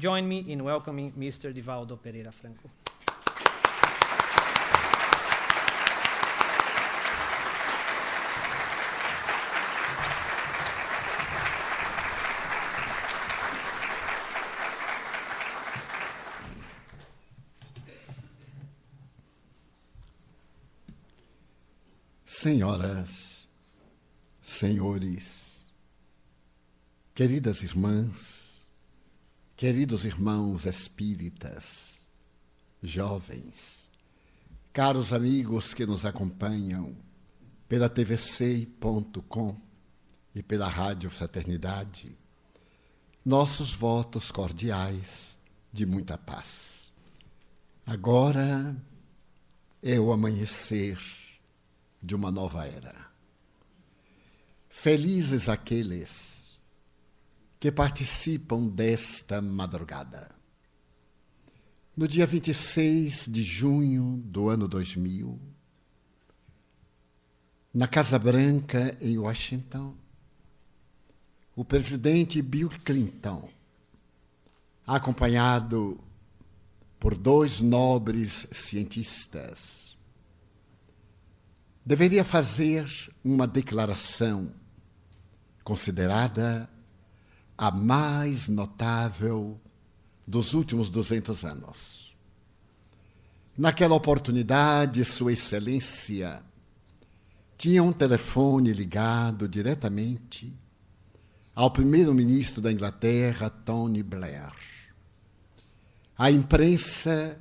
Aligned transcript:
join 0.00 0.26
me 0.26 0.50
in 0.50 0.64
welcoming 0.64 1.12
Mr. 1.12 1.52
Divaldo 1.52 1.94
Pereira 1.94 2.32
Franco. 2.32 2.70
Senhoras, 22.24 23.46
senhores, 24.40 25.60
queridas 27.14 27.62
irmãs, 27.62 28.49
queridos 29.60 30.06
irmãos 30.06 30.64
espíritas, 30.64 32.00
jovens, 32.82 33.86
caros 34.72 35.12
amigos 35.12 35.74
que 35.74 35.84
nos 35.84 36.06
acompanham 36.06 36.96
pela 37.68 37.86
tvc.com 37.86 39.54
e 40.34 40.42
pela 40.42 40.66
Rádio 40.66 41.10
Fraternidade, 41.10 42.16
nossos 43.22 43.74
votos 43.74 44.30
cordiais 44.30 45.38
de 45.70 45.84
muita 45.84 46.16
paz. 46.16 46.90
Agora 47.84 48.74
é 49.82 50.00
o 50.00 50.10
amanhecer 50.10 50.98
de 52.02 52.14
uma 52.14 52.30
nova 52.30 52.66
era. 52.66 53.10
Felizes 54.70 55.50
aqueles 55.50 56.39
que 57.60 57.70
participam 57.70 58.66
desta 58.68 59.42
madrugada. 59.42 60.30
No 61.94 62.08
dia 62.08 62.26
26 62.26 63.28
de 63.28 63.44
junho 63.44 64.16
do 64.24 64.48
ano 64.48 64.66
2000, 64.66 65.38
na 67.74 67.86
Casa 67.86 68.18
Branca, 68.18 68.96
em 68.98 69.18
Washington, 69.18 69.94
o 71.54 71.62
presidente 71.62 72.40
Bill 72.40 72.70
Clinton, 72.82 73.46
acompanhado 74.86 76.00
por 76.98 77.14
dois 77.14 77.60
nobres 77.60 78.46
cientistas, 78.50 79.98
deveria 81.84 82.24
fazer 82.24 82.88
uma 83.22 83.46
declaração 83.46 84.50
considerada 85.62 86.66
a 87.60 87.70
mais 87.70 88.48
notável 88.48 89.60
dos 90.26 90.54
últimos 90.54 90.88
200 90.88 91.44
anos. 91.44 92.16
Naquela 93.58 93.94
oportunidade, 93.94 95.04
Sua 95.04 95.34
Excelência 95.34 96.42
tinha 97.58 97.82
um 97.82 97.92
telefone 97.92 98.72
ligado 98.72 99.46
diretamente 99.46 100.50
ao 101.54 101.70
primeiro-ministro 101.70 102.62
da 102.62 102.72
Inglaterra, 102.72 103.50
Tony 103.50 104.02
Blair. 104.02 104.54
A 106.16 106.30
imprensa 106.30 107.38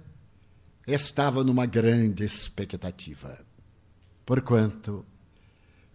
estava 0.85 1.43
numa 1.45 1.65
grande 1.65 2.25
expectativa 2.25 3.47
porquanto, 4.29 5.03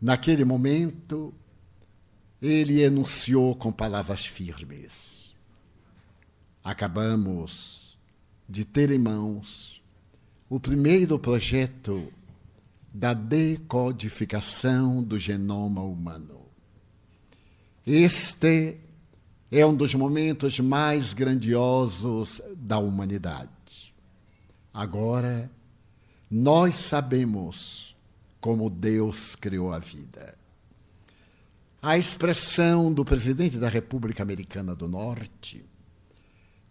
naquele 0.00 0.44
momento, 0.44 1.32
ele 2.46 2.82
enunciou 2.82 3.55
com 3.56 3.73
palavras 3.73 4.26
firmes: 4.26 5.35
Acabamos 6.62 7.96
de 8.49 8.64
ter 8.64 8.91
em 8.91 8.99
mãos 8.99 9.82
o 10.49 10.61
primeiro 10.61 11.19
projeto 11.19 12.12
da 12.93 13.14
decodificação 13.14 15.02
do 15.02 15.19
genoma 15.19 15.81
humano. 15.82 16.43
Este 17.87 18.79
é 19.50 19.64
um 19.64 19.75
dos 19.75 19.94
momentos 19.94 20.61
mais 20.61 21.14
grandiosos 21.14 22.43
da 22.56 22.79
humanidade. 22.79 23.94
Agora, 24.73 25.50
nós 26.31 26.75
sabemos 26.75 27.97
como 28.40 28.69
Deus 28.69 29.35
criou 29.35 29.73
a 29.73 29.79
vida. 29.79 30.44
A 31.87 31.99
expressão 31.99 32.91
do 32.91 33.05
presidente 33.05 33.59
da 33.59 33.69
República 33.69 34.23
Americana 34.23 34.75
do 34.75 34.89
Norte 34.89 35.63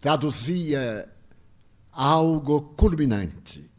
traduzia 0.00 1.08
algo 1.92 2.60
culminante, 2.76 3.70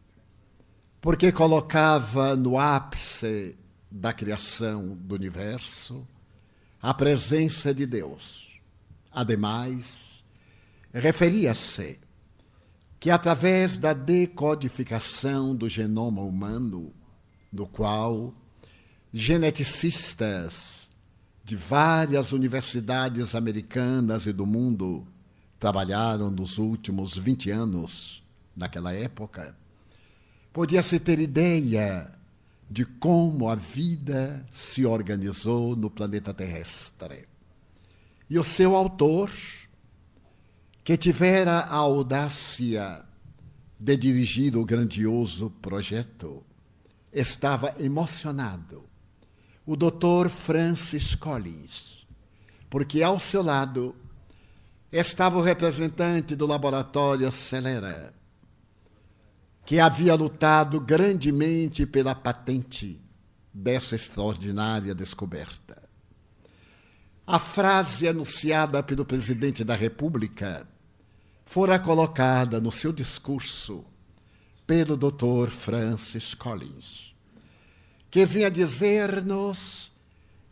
porque 0.98 1.30
colocava 1.30 2.34
no 2.34 2.58
ápice 2.58 3.54
da 3.90 4.14
criação 4.14 4.96
do 4.96 5.14
universo 5.14 6.08
a 6.80 6.94
presença 6.94 7.74
de 7.74 7.84
Deus. 7.84 8.58
Ademais, 9.12 10.24
referia-se 10.90 12.00
que 12.98 13.10
através 13.10 13.76
da 13.76 13.92
decodificação 13.92 15.54
do 15.54 15.68
genoma 15.68 16.22
humano, 16.22 16.94
no 17.52 17.66
qual 17.66 18.32
geneticistas 19.12 20.85
de 21.46 21.54
várias 21.54 22.32
universidades 22.32 23.36
americanas 23.36 24.26
e 24.26 24.32
do 24.32 24.44
mundo 24.44 25.06
trabalharam 25.60 26.28
nos 26.28 26.58
últimos 26.58 27.16
20 27.16 27.52
anos, 27.52 28.20
naquela 28.56 28.92
época, 28.92 29.56
podia-se 30.52 30.98
ter 30.98 31.20
ideia 31.20 32.12
de 32.68 32.84
como 32.84 33.48
a 33.48 33.54
vida 33.54 34.44
se 34.50 34.84
organizou 34.84 35.76
no 35.76 35.88
planeta 35.88 36.34
terrestre. 36.34 37.28
E 38.28 38.40
o 38.40 38.42
seu 38.42 38.74
autor, 38.74 39.30
que 40.82 40.96
tivera 40.96 41.60
a 41.60 41.76
audácia 41.76 43.04
de 43.78 43.96
dirigir 43.96 44.56
o 44.56 44.64
grandioso 44.64 45.48
projeto, 45.62 46.42
estava 47.12 47.72
emocionado. 47.78 48.85
O 49.66 49.74
doutor 49.74 50.28
Francis 50.28 51.16
Collins, 51.16 52.06
porque 52.70 53.02
ao 53.02 53.18
seu 53.18 53.42
lado 53.42 53.96
estava 54.92 55.38
o 55.38 55.42
representante 55.42 56.36
do 56.36 56.46
laboratório 56.46 57.30
Celera, 57.32 58.14
que 59.64 59.80
havia 59.80 60.14
lutado 60.14 60.80
grandemente 60.80 61.84
pela 61.84 62.14
patente 62.14 63.00
dessa 63.52 63.96
extraordinária 63.96 64.94
descoberta. 64.94 65.82
A 67.26 67.40
frase 67.40 68.06
anunciada 68.06 68.80
pelo 68.84 69.04
presidente 69.04 69.64
da 69.64 69.74
República 69.74 70.68
fora 71.44 71.76
colocada 71.76 72.60
no 72.60 72.70
seu 72.70 72.92
discurso 72.92 73.84
pelo 74.64 74.96
Dr. 74.96 75.50
Francis 75.50 76.34
Collins, 76.34 77.15
que 78.10 78.24
vinha 78.24 78.50
dizer-nos 78.50 79.92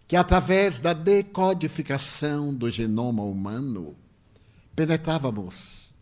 que 0.06 0.16
através 0.16 0.80
da 0.80 0.92
decodificação 0.92 2.54
do 2.54 2.70
genoma 2.70 3.22
humano 3.22 3.96
penetrávamos 4.76 5.92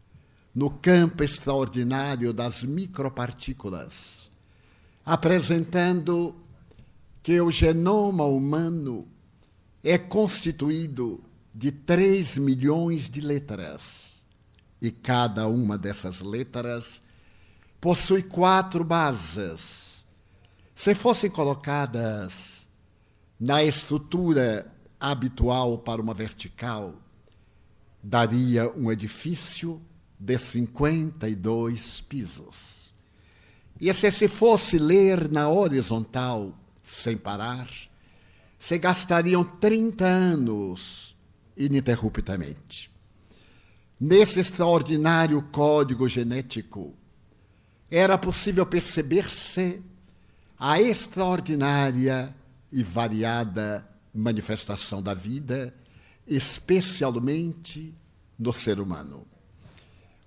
no 0.55 0.71
campo 0.71 1.23
extraordinário 1.23 2.33
das 2.33 2.65
micropartículas, 2.65 4.31
apresentando 5.05 6.35
que 7.23 7.41
o 7.41 7.51
genoma 7.51 8.25
humano 8.25 9.07
é 9.83 9.97
constituído 9.97 11.23
de 11.55 11.71
3 11.71 12.39
milhões 12.39 13.09
de 13.09 13.21
letras 13.21 14.23
e 14.81 14.91
cada 14.91 15.47
uma 15.47 15.79
dessas 15.79 16.21
letras 16.21 17.03
possui 17.81 18.23
quatro 18.23 18.83
bases. 18.85 19.92
Se 20.75 20.95
fossem 20.95 21.31
colocadas 21.31 22.67
na 23.39 23.63
estrutura 23.63 24.73
habitual 24.99 25.79
para 25.79 26.01
uma 26.01 26.15
vertical, 26.15 26.95
daria 28.03 28.71
um 28.77 28.91
edifício 28.91 29.81
de 30.19 30.39
52 30.39 32.01
pisos. 32.03 32.93
E 33.81 33.93
se 33.93 34.11
se 34.11 34.29
fosse 34.29 34.79
ler 34.79 35.29
na 35.29 35.49
horizontal, 35.49 36.57
sem 36.83 37.17
parar, 37.17 37.69
se 38.59 38.79
gastariam 38.79 39.43
30 39.45 40.05
anos 40.05 41.17
ininterruptamente. 41.57 42.91
Nesse 43.99 44.41
extraordinário 44.41 45.43
código 45.51 46.09
genético, 46.09 46.95
era 47.91 48.17
possível 48.17 48.65
perceber-se 48.65 49.83
a 50.65 50.81
extraordinária 50.81 52.33
e 52.71 52.85
variada 52.85 53.85
manifestação 54.15 55.03
da 55.03 55.13
vida, 55.13 55.75
especialmente 56.25 57.93
no 58.39 58.53
ser 58.53 58.79
humano. 58.79 59.27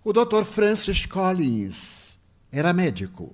O 0.03 0.11
Dr. 0.11 0.43
Francis 0.43 1.05
Collins 1.05 2.19
era 2.51 2.73
médico. 2.73 3.33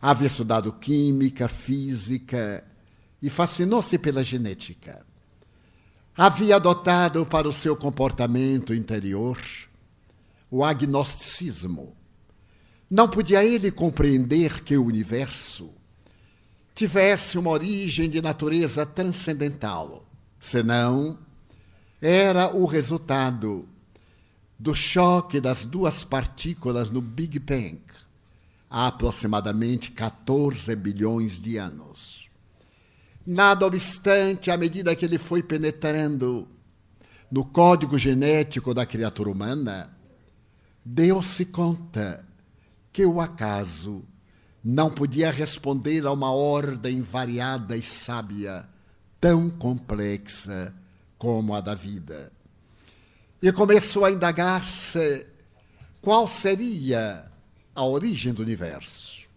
Havia 0.00 0.28
estudado 0.28 0.72
química, 0.72 1.48
física 1.48 2.64
e 3.20 3.28
fascinou-se 3.28 3.98
pela 3.98 4.24
genética. 4.24 5.04
Havia 6.16 6.56
adotado 6.56 7.26
para 7.26 7.46
o 7.46 7.52
seu 7.52 7.76
comportamento 7.76 8.72
interior 8.72 9.38
o 10.50 10.64
agnosticismo. 10.64 11.94
Não 12.90 13.06
podia 13.06 13.44
ele 13.44 13.70
compreender 13.70 14.62
que 14.64 14.78
o 14.78 14.86
universo 14.86 15.75
tivesse 16.76 17.38
uma 17.38 17.48
origem 17.48 18.10
de 18.10 18.20
natureza 18.20 18.84
transcendental, 18.84 20.06
senão 20.38 21.18
era 22.02 22.54
o 22.54 22.66
resultado 22.66 23.66
do 24.58 24.74
choque 24.74 25.40
das 25.40 25.64
duas 25.64 26.04
partículas 26.04 26.90
no 26.90 27.00
Big 27.00 27.38
Bang, 27.38 27.80
há 28.68 28.88
aproximadamente 28.88 29.90
14 29.90 30.76
bilhões 30.76 31.40
de 31.40 31.56
anos. 31.56 32.28
Nada 33.26 33.64
obstante, 33.66 34.50
à 34.50 34.56
medida 34.58 34.94
que 34.94 35.06
ele 35.06 35.16
foi 35.16 35.42
penetrando 35.42 36.46
no 37.30 37.42
código 37.42 37.96
genético 37.96 38.74
da 38.74 38.84
criatura 38.84 39.30
humana, 39.30 39.96
deu-se 40.84 41.46
conta 41.46 42.22
que 42.92 43.06
o 43.06 43.18
acaso 43.18 44.04
não 44.68 44.90
podia 44.90 45.30
responder 45.30 46.04
a 46.04 46.12
uma 46.12 46.32
ordem 46.32 47.00
variada 47.00 47.76
e 47.76 47.82
sábia, 47.82 48.68
tão 49.20 49.48
complexa 49.48 50.74
como 51.16 51.54
a 51.54 51.60
da 51.60 51.72
vida. 51.72 52.32
E 53.40 53.52
começou 53.52 54.04
a 54.04 54.10
indagar-se 54.10 55.24
qual 56.02 56.26
seria 56.26 57.30
a 57.76 57.84
origem 57.84 58.34
do 58.34 58.42
universo 58.42 59.28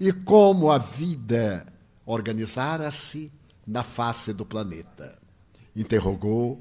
e 0.00 0.12
como 0.12 0.68
a 0.72 0.78
vida 0.78 1.64
organizara-se 2.04 3.30
na 3.64 3.84
face 3.84 4.32
do 4.32 4.44
planeta. 4.44 5.16
Interrogou 5.76 6.60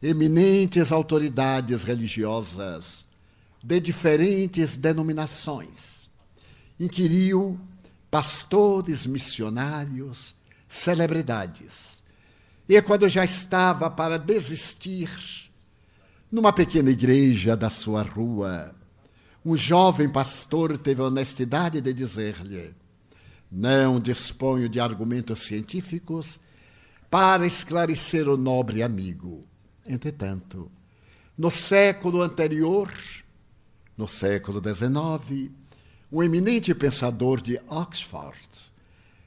eminentes 0.00 0.92
autoridades 0.92 1.82
religiosas 1.82 3.04
de 3.60 3.80
diferentes 3.80 4.76
denominações 4.76 6.01
inquiriu 6.84 7.60
pastores, 8.10 9.06
missionários, 9.06 10.34
celebridades. 10.66 12.02
E 12.68 12.80
quando 12.82 13.08
já 13.08 13.24
estava 13.24 13.88
para 13.88 14.18
desistir, 14.18 15.08
numa 16.30 16.52
pequena 16.52 16.90
igreja 16.90 17.56
da 17.56 17.70
sua 17.70 18.02
rua, 18.02 18.74
um 19.44 19.56
jovem 19.56 20.08
pastor 20.08 20.76
teve 20.76 21.00
a 21.00 21.04
honestidade 21.04 21.80
de 21.80 21.92
dizer-lhe: 21.92 22.74
Não 23.50 24.00
disponho 24.00 24.68
de 24.68 24.80
argumentos 24.80 25.40
científicos 25.40 26.40
para 27.08 27.46
esclarecer 27.46 28.28
o 28.28 28.36
nobre 28.36 28.82
amigo. 28.82 29.46
Entretanto, 29.86 30.70
no 31.38 31.50
século 31.50 32.22
anterior, 32.22 32.90
no 33.96 34.08
século 34.08 34.60
XIX, 34.60 35.61
um 36.12 36.22
eminente 36.22 36.74
pensador 36.74 37.40
de 37.40 37.58
Oxford, 37.68 38.38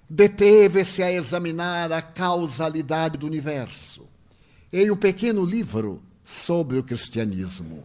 deteve-se 0.08 1.02
a 1.02 1.12
examinar 1.12 1.92
a 1.92 2.00
causalidade 2.00 3.18
do 3.18 3.26
universo 3.26 4.08
em 4.72 4.92
um 4.92 4.96
pequeno 4.96 5.44
livro 5.44 6.04
sobre 6.24 6.78
o 6.78 6.84
cristianismo, 6.84 7.84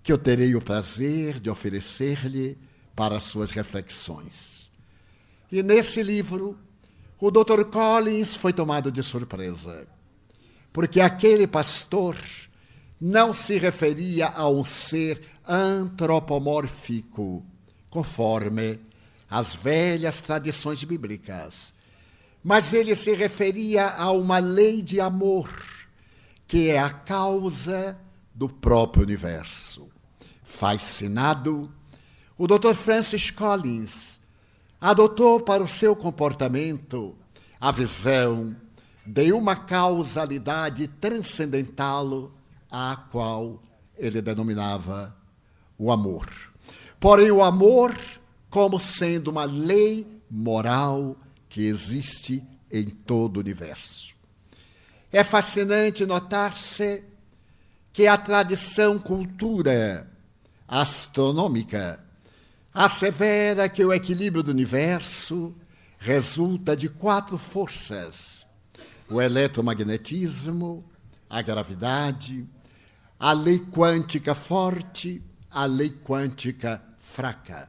que 0.00 0.12
eu 0.12 0.18
terei 0.18 0.54
o 0.54 0.62
prazer 0.62 1.40
de 1.40 1.50
oferecer-lhe 1.50 2.56
para 2.94 3.18
suas 3.18 3.50
reflexões. 3.50 4.70
E 5.50 5.60
nesse 5.60 6.00
livro, 6.00 6.56
o 7.18 7.32
Dr. 7.32 7.64
Collins 7.64 8.36
foi 8.36 8.52
tomado 8.52 8.92
de 8.92 9.02
surpresa, 9.02 9.88
porque 10.72 11.00
aquele 11.00 11.48
pastor 11.48 12.16
não 13.00 13.34
se 13.34 13.58
referia 13.58 14.28
a 14.28 14.48
um 14.48 14.62
ser 14.62 15.20
antropomórfico 15.44 17.44
conforme 17.90 18.78
as 19.28 19.54
velhas 19.54 20.20
tradições 20.20 20.82
bíblicas. 20.82 21.74
Mas 22.42 22.72
ele 22.72 22.96
se 22.96 23.14
referia 23.14 23.88
a 23.88 24.10
uma 24.10 24.38
lei 24.38 24.80
de 24.80 25.00
amor, 25.00 25.50
que 26.46 26.70
é 26.70 26.78
a 26.78 26.90
causa 26.90 27.98
do 28.34 28.48
próprio 28.48 29.02
universo. 29.02 29.88
Fascinado, 30.42 31.70
o 32.38 32.46
Dr. 32.46 32.74
Francis 32.74 33.30
Collins 33.30 34.18
adotou 34.80 35.40
para 35.40 35.62
o 35.62 35.68
seu 35.68 35.94
comportamento 35.94 37.14
a 37.60 37.70
visão 37.70 38.56
de 39.04 39.32
uma 39.32 39.54
causalidade 39.54 40.88
transcendental, 40.88 42.32
a 42.70 42.96
qual 43.10 43.62
ele 43.98 44.22
denominava 44.22 45.14
o 45.76 45.92
amor 45.92 46.49
porém 47.00 47.30
o 47.30 47.42
amor 47.42 47.96
como 48.50 48.78
sendo 48.78 49.30
uma 49.30 49.44
lei 49.44 50.06
moral 50.30 51.16
que 51.48 51.66
existe 51.66 52.44
em 52.70 52.84
todo 52.84 53.38
o 53.38 53.40
universo. 53.40 54.14
É 55.10 55.24
fascinante 55.24 56.06
notar-se 56.06 57.02
que 57.92 58.06
a 58.06 58.16
tradição 58.16 58.98
cultura 58.98 60.08
astronômica 60.68 62.04
assevera 62.72 63.68
que 63.68 63.84
o 63.84 63.92
equilíbrio 63.92 64.42
do 64.42 64.52
universo 64.52 65.52
resulta 65.98 66.76
de 66.76 66.88
quatro 66.88 67.36
forças: 67.36 68.46
o 69.08 69.20
eletromagnetismo, 69.20 70.84
a 71.28 71.42
gravidade, 71.42 72.46
a 73.18 73.32
lei 73.32 73.58
quântica 73.58 74.34
forte, 74.34 75.20
a 75.50 75.64
lei 75.64 75.90
quântica 75.90 76.80
fraca. 77.00 77.68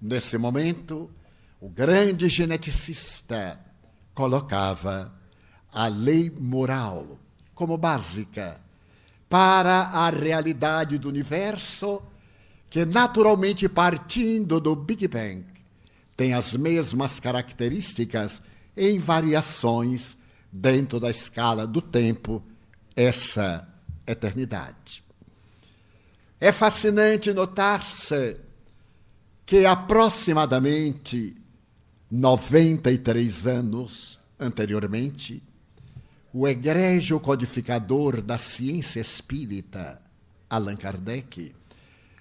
Nesse 0.00 0.38
momento, 0.38 1.10
o 1.60 1.68
grande 1.68 2.28
geneticista 2.28 3.58
colocava 4.14 5.12
a 5.72 5.88
lei 5.88 6.30
moral 6.30 7.18
como 7.54 7.76
básica 7.76 8.60
para 9.28 9.80
a 9.80 10.10
realidade 10.10 10.96
do 10.98 11.08
universo, 11.08 12.00
que 12.70 12.84
naturalmente 12.84 13.68
partindo 13.68 14.60
do 14.60 14.76
Big 14.76 15.08
Bang 15.08 15.44
tem 16.16 16.34
as 16.34 16.54
mesmas 16.54 17.18
características 17.18 18.42
em 18.76 18.98
variações 18.98 20.16
dentro 20.50 21.00
da 21.00 21.10
escala 21.10 21.66
do 21.66 21.82
tempo, 21.82 22.42
essa 22.94 23.68
eternidade. 24.06 25.02
É 26.40 26.52
fascinante 26.52 27.32
notar-se 27.32 28.36
que 29.48 29.64
aproximadamente 29.64 31.34
93 32.10 33.46
anos 33.46 34.20
anteriormente, 34.38 35.42
o 36.34 36.46
egrégio 36.46 37.18
codificador 37.18 38.20
da 38.20 38.36
ciência 38.36 39.00
espírita, 39.00 40.02
Allan 40.50 40.76
Kardec, 40.76 41.54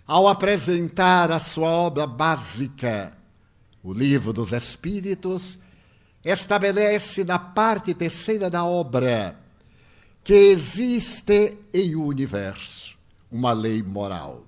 ao 0.08 0.30
apresentar 0.30 1.30
a 1.30 1.38
sua 1.38 1.68
obra 1.68 2.08
básica, 2.08 3.12
o 3.84 3.92
Livro 3.92 4.32
dos 4.32 4.54
Espíritos, 4.54 5.60
estabelece 6.24 7.26
na 7.26 7.38
parte 7.38 7.94
terceira 7.94 8.50
da 8.50 8.64
obra 8.64 9.38
que 10.24 10.34
existe 10.34 11.58
em 11.74 11.94
o 11.94 12.06
universo 12.06 12.98
uma 13.30 13.52
lei 13.52 13.84
moral. 13.84 14.46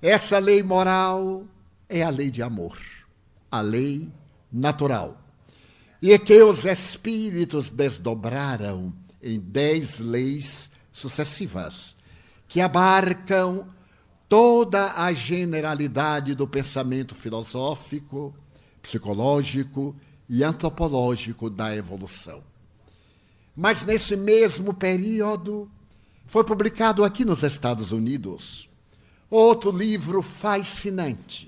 Essa 0.00 0.38
lei 0.38 0.62
moral 0.62 1.44
é 1.88 2.02
a 2.02 2.10
lei 2.10 2.30
de 2.30 2.42
amor, 2.42 2.78
a 3.50 3.60
lei 3.60 4.12
natural. 4.52 5.20
E 6.00 6.12
é 6.12 6.18
que 6.18 6.42
os 6.42 6.64
espíritos 6.64 7.70
desdobraram 7.70 8.92
em 9.22 9.40
dez 9.40 9.98
leis 9.98 10.70
sucessivas, 10.92 11.96
que 12.46 12.60
abarcam 12.60 13.68
toda 14.28 14.92
a 14.92 15.12
generalidade 15.12 16.34
do 16.34 16.46
pensamento 16.46 17.14
filosófico, 17.14 18.34
psicológico 18.82 19.96
e 20.28 20.44
antropológico 20.44 21.48
da 21.48 21.74
evolução. 21.74 22.42
Mas 23.56 23.82
nesse 23.82 24.16
mesmo 24.16 24.72
período, 24.72 25.68
foi 26.26 26.44
publicado 26.44 27.02
aqui 27.02 27.24
nos 27.24 27.42
Estados 27.42 27.90
Unidos 27.90 28.68
outro 29.30 29.70
livro 29.70 30.22
fascinante, 30.22 31.47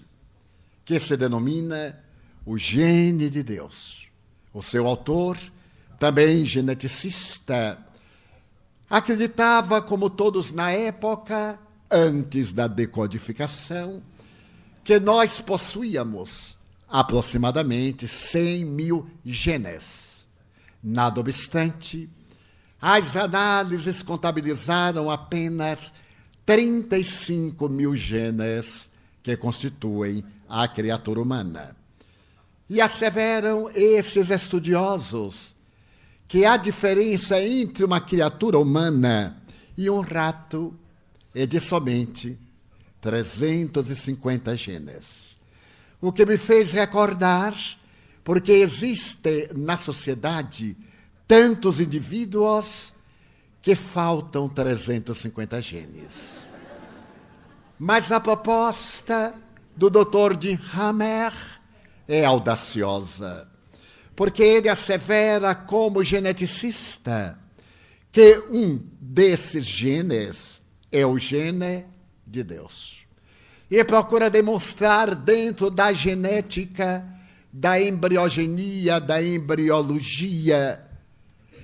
que 0.90 0.98
se 0.98 1.16
denomina 1.16 1.96
o 2.44 2.58
gene 2.58 3.30
de 3.30 3.44
Deus. 3.44 4.08
O 4.52 4.60
seu 4.60 4.88
autor, 4.88 5.38
também 6.00 6.44
geneticista, 6.44 7.78
acreditava, 8.88 9.80
como 9.80 10.10
todos 10.10 10.50
na 10.50 10.72
época, 10.72 11.56
antes 11.88 12.52
da 12.52 12.66
decodificação, 12.66 14.02
que 14.82 14.98
nós 14.98 15.40
possuíamos 15.40 16.58
aproximadamente 16.88 18.08
100 18.08 18.64
mil 18.64 19.08
genes. 19.24 20.26
Nada 20.82 21.20
obstante, 21.20 22.10
as 22.82 23.14
análises 23.14 24.02
contabilizaram 24.02 25.08
apenas 25.08 25.94
35 26.44 27.68
mil 27.68 27.94
genes 27.94 28.90
que 29.22 29.36
constituem 29.36 30.24
a 30.50 30.66
criatura 30.66 31.22
humana. 31.22 31.76
E 32.68 32.80
asseveram 32.80 33.70
esses 33.72 34.30
estudiosos 34.30 35.54
que 36.26 36.44
a 36.44 36.56
diferença 36.56 37.40
entre 37.40 37.84
uma 37.84 38.00
criatura 38.00 38.58
humana 38.58 39.40
e 39.76 39.88
um 39.88 40.00
rato 40.00 40.76
é 41.34 41.46
de 41.46 41.60
somente 41.60 42.36
350 43.00 44.56
genes. 44.56 45.36
O 46.00 46.12
que 46.12 46.26
me 46.26 46.36
fez 46.36 46.72
recordar, 46.72 47.54
porque 48.22 48.52
existe 48.52 49.50
na 49.54 49.76
sociedade 49.76 50.76
tantos 51.26 51.80
indivíduos 51.80 52.92
que 53.62 53.74
faltam 53.74 54.48
350 54.48 55.60
genes. 55.60 56.46
Mas 57.78 58.12
a 58.12 58.20
proposta 58.20 59.34
do 59.80 59.88
Dr. 59.88 60.36
de 60.36 60.60
Hammer 60.74 61.32
é 62.06 62.22
audaciosa, 62.22 63.48
porque 64.14 64.42
ele 64.42 64.68
assevera 64.68 65.54
como 65.54 66.04
geneticista 66.04 67.38
que 68.12 68.36
um 68.50 68.78
desses 69.00 69.64
genes 69.64 70.60
é 70.92 71.06
o 71.06 71.16
gene 71.16 71.86
de 72.26 72.44
Deus. 72.44 73.06
E 73.70 73.82
procura 73.82 74.28
demonstrar 74.28 75.14
dentro 75.14 75.70
da 75.70 75.94
genética, 75.94 77.02
da 77.50 77.80
embriogenia, 77.80 79.00
da 79.00 79.22
embriologia, 79.22 80.84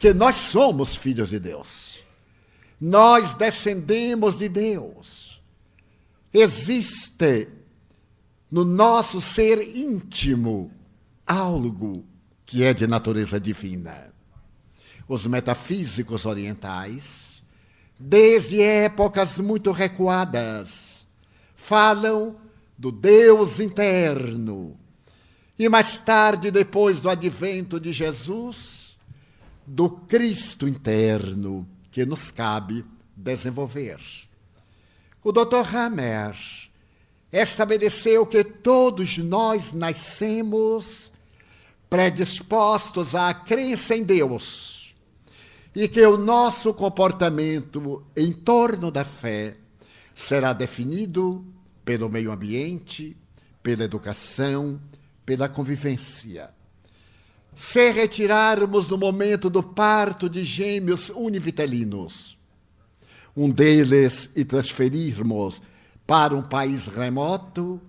que 0.01 0.15
nós 0.15 0.37
somos 0.37 0.95
filhos 0.95 1.29
de 1.29 1.39
Deus. 1.39 2.03
Nós 2.81 3.35
descendemos 3.35 4.39
de 4.39 4.49
Deus. 4.49 5.39
Existe 6.33 7.56
no 8.57 8.65
nosso 8.65 9.21
ser 9.21 9.61
íntimo 9.77 10.73
algo 11.27 12.07
que 12.47 12.65
é 12.65 12.73
de 12.73 12.87
natureza 12.87 13.39
divina. 13.39 14.15
Os 15.07 15.27
metafísicos 15.27 16.25
orientais, 16.25 17.43
desde 17.99 18.63
épocas 18.63 19.39
muito 19.41 19.73
recuadas, 19.73 21.07
falam 21.55 22.35
do 22.79 22.91
Deus 22.91 23.61
interno. 23.61 24.75
E 25.59 25.69
mais 25.69 25.99
tarde, 25.99 26.51
depois 26.51 26.99
do 26.99 27.11
advento 27.11 27.79
de 27.79 27.93
Jesus, 27.93 28.97
do 29.67 29.91
Cristo 29.91 30.67
interno, 30.67 31.69
que 31.91 32.07
nos 32.07 32.31
cabe 32.31 32.87
desenvolver. 33.15 34.01
O 35.23 35.31
Dr. 35.31 35.77
Hammer 35.77 36.35
estabeleceu 37.37 38.25
que 38.25 38.43
todos 38.43 39.19
nós 39.19 39.73
nascemos 39.73 41.13
predispostos 41.91 43.15
à 43.15 43.33
crença 43.35 43.95
em 43.95 44.03
Deus 44.03 44.95
e 45.75 45.87
que 45.87 46.05
o 46.07 46.17
nosso 46.17 46.73
comportamento 46.73 48.03
em 48.17 48.33
torno 48.33 48.91
da 48.91 49.05
fé 49.05 49.57
será 50.15 50.55
definido 50.55 51.45
pelo 51.85 52.09
meio 52.09 52.33
ambiente, 52.33 53.15
pela 53.63 53.85
educação, 53.85 54.81
pela 55.27 55.49
convivência. 55.49 56.51
Se 57.55 57.93
retirarmos 57.93 58.89
no 58.89 58.97
momento 58.97 59.51
do 59.51 59.63
parto 59.63 60.29
de 60.29 60.45
gêmeos 60.45 61.11
univitelinos, 61.11 62.39
um 63.37 63.51
deles 63.51 64.31
e 64.35 64.45
transferirmos 64.45 65.61
para 66.07 66.35
um 66.35 66.43
país 66.43 66.87
remoto, 66.87 67.81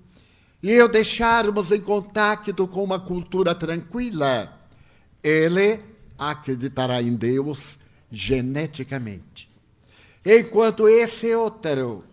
e 0.62 0.82
o 0.82 0.88
deixarmos 0.88 1.72
em 1.72 1.80
contato 1.80 2.68
com 2.68 2.84
uma 2.84 3.00
cultura 3.00 3.54
tranquila, 3.54 4.52
ele 5.24 5.80
acreditará 6.18 7.02
em 7.02 7.16
Deus 7.16 7.78
geneticamente. 8.12 9.48
Enquanto 10.26 10.88
esse 10.90 11.34
outro 11.36 12.04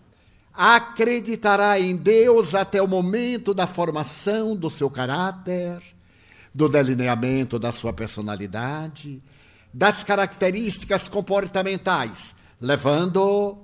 acreditará 0.53 1.81
em 1.81 1.97
Deus 1.97 2.55
até 2.55 2.81
o 2.81 2.87
momento 2.87 3.53
da 3.53 3.67
formação 3.67 4.55
do 4.55 4.71
seu 4.71 4.89
caráter, 4.89 5.83
do 6.55 6.69
delineamento 6.69 7.59
da 7.59 7.73
sua 7.73 7.93
personalidade, 7.93 9.21
das 9.73 10.05
características 10.05 11.09
comportamentais, 11.09 12.37
levando 12.61 13.59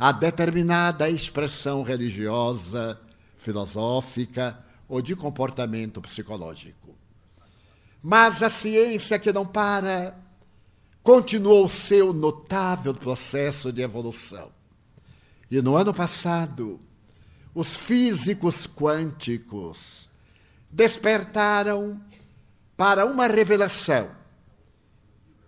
a 0.00 0.12
determinada 0.12 1.10
expressão 1.10 1.82
religiosa, 1.82 2.98
filosófica 3.36 4.58
ou 4.88 5.02
de 5.02 5.14
comportamento 5.14 6.00
psicológico. 6.00 6.96
Mas 8.02 8.42
a 8.42 8.48
ciência 8.48 9.18
que 9.18 9.30
não 9.30 9.44
para 9.44 10.16
continuou 11.02 11.68
seu 11.68 12.14
notável 12.14 12.94
processo 12.94 13.70
de 13.70 13.82
evolução. 13.82 14.50
E 15.50 15.60
no 15.60 15.76
ano 15.76 15.92
passado, 15.92 16.80
os 17.54 17.76
físicos 17.76 18.66
quânticos 18.66 20.08
despertaram 20.70 22.00
para 22.74 23.04
uma 23.04 23.26
revelação 23.26 24.10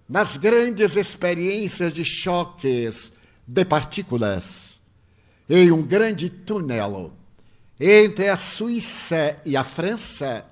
nas 0.06 0.37
grandes 0.37 0.94
experiências 0.94 1.90
de 1.90 2.04
choques 2.04 3.14
de 3.46 3.64
partículas 3.64 4.80
em 5.49 5.70
um 5.70 5.82
grande 5.82 6.30
túnel 6.30 7.12
entre 7.78 8.28
a 8.28 8.37
Suíça 8.37 9.40
e 9.44 9.56
a 9.56 9.64
França, 9.64 10.46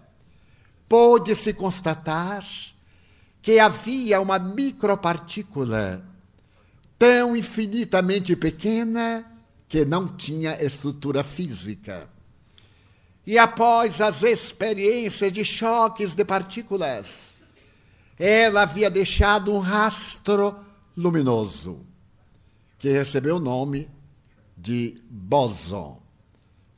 pôde-se 0.88 1.54
constatar 1.54 2.44
que 3.40 3.58
havia 3.58 4.20
uma 4.20 4.38
micropartícula 4.38 6.04
tão 6.98 7.36
infinitamente 7.36 8.34
pequena 8.34 9.24
que 9.68 9.84
não 9.84 10.08
tinha 10.08 10.62
estrutura 10.62 11.22
física. 11.22 12.08
E 13.24 13.38
após 13.38 14.00
as 14.00 14.22
experiências 14.22 15.32
de 15.32 15.44
choques 15.44 16.14
de 16.14 16.24
partículas, 16.24 17.32
ela 18.18 18.62
havia 18.62 18.90
deixado 18.90 19.54
um 19.54 19.60
rastro 19.60 20.56
luminoso 20.96 21.86
que 22.80 22.88
recebeu 22.88 23.36
o 23.36 23.40
nome 23.40 23.90
de 24.56 25.00
bóson. 25.08 26.00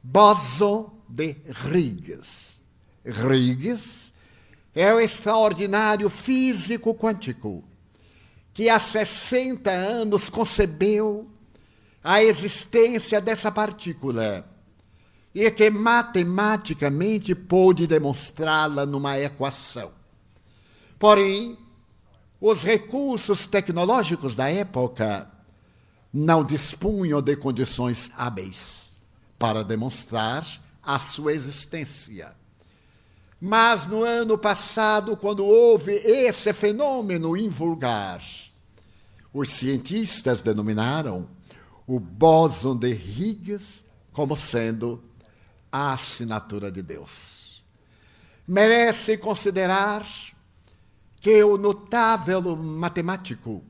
Bóson 0.03 0.93
de 1.09 1.37
Higgs. 1.65 2.61
Higgs 3.07 4.13
é 4.75 4.93
o 4.93 4.99
extraordinário 4.99 6.11
físico 6.11 6.93
quântico 6.93 7.63
que 8.53 8.69
há 8.69 8.81
60 8.81 9.71
anos 9.71 10.29
concebeu 10.29 11.31
a 12.03 12.21
existência 12.21 13.21
dessa 13.21 13.53
partícula 13.53 14.45
e 15.33 15.49
que 15.53 15.71
matematicamente 15.71 17.33
pôde 17.33 17.87
demonstrá-la 17.87 18.85
numa 18.85 19.19
equação. 19.21 19.93
Porém, 20.99 21.57
os 22.41 22.65
recursos 22.65 23.47
tecnológicos 23.47 24.35
da 24.35 24.51
época 24.51 25.32
não 26.13 26.45
dispunham 26.45 27.23
de 27.23 27.35
condições 27.37 28.11
hábeis 28.17 28.93
para 29.39 29.65
demonstrar 29.65 30.47
a 30.83 30.99
sua 30.99 31.33
existência. 31.33 32.35
Mas 33.41 33.87
no 33.87 34.05
ano 34.05 34.37
passado, 34.37 35.17
quando 35.17 35.45
houve 35.45 35.93
esse 35.93 36.53
fenômeno 36.53 37.37
invulgar, 37.37 38.23
os 39.33 39.49
cientistas 39.49 40.43
denominaram 40.43 41.29
o 41.87 41.99
bóson 41.99 42.77
de 42.77 42.93
Higgs 42.93 43.85
como 44.13 44.37
sendo 44.37 45.03
a 45.71 45.95
assinatura 45.95 46.71
de 46.71 46.83
Deus. 46.83 47.65
Merece 48.47 49.17
considerar 49.17 50.07
que 51.21 51.43
o 51.43 51.57
notável 51.57 52.55
matemático, 52.57 53.63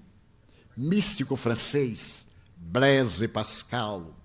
místico 0.77 1.37
francês, 1.37 2.27
Blaise 2.73 3.29
Pascal, 3.29 4.17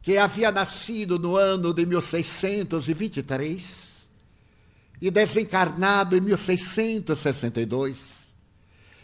que 0.00 0.16
havia 0.16 0.50
nascido 0.50 1.18
no 1.18 1.36
ano 1.36 1.74
de 1.74 1.84
1623 1.84 4.08
e 4.98 5.10
desencarnado 5.10 6.16
em 6.16 6.22
1662, 6.22 8.32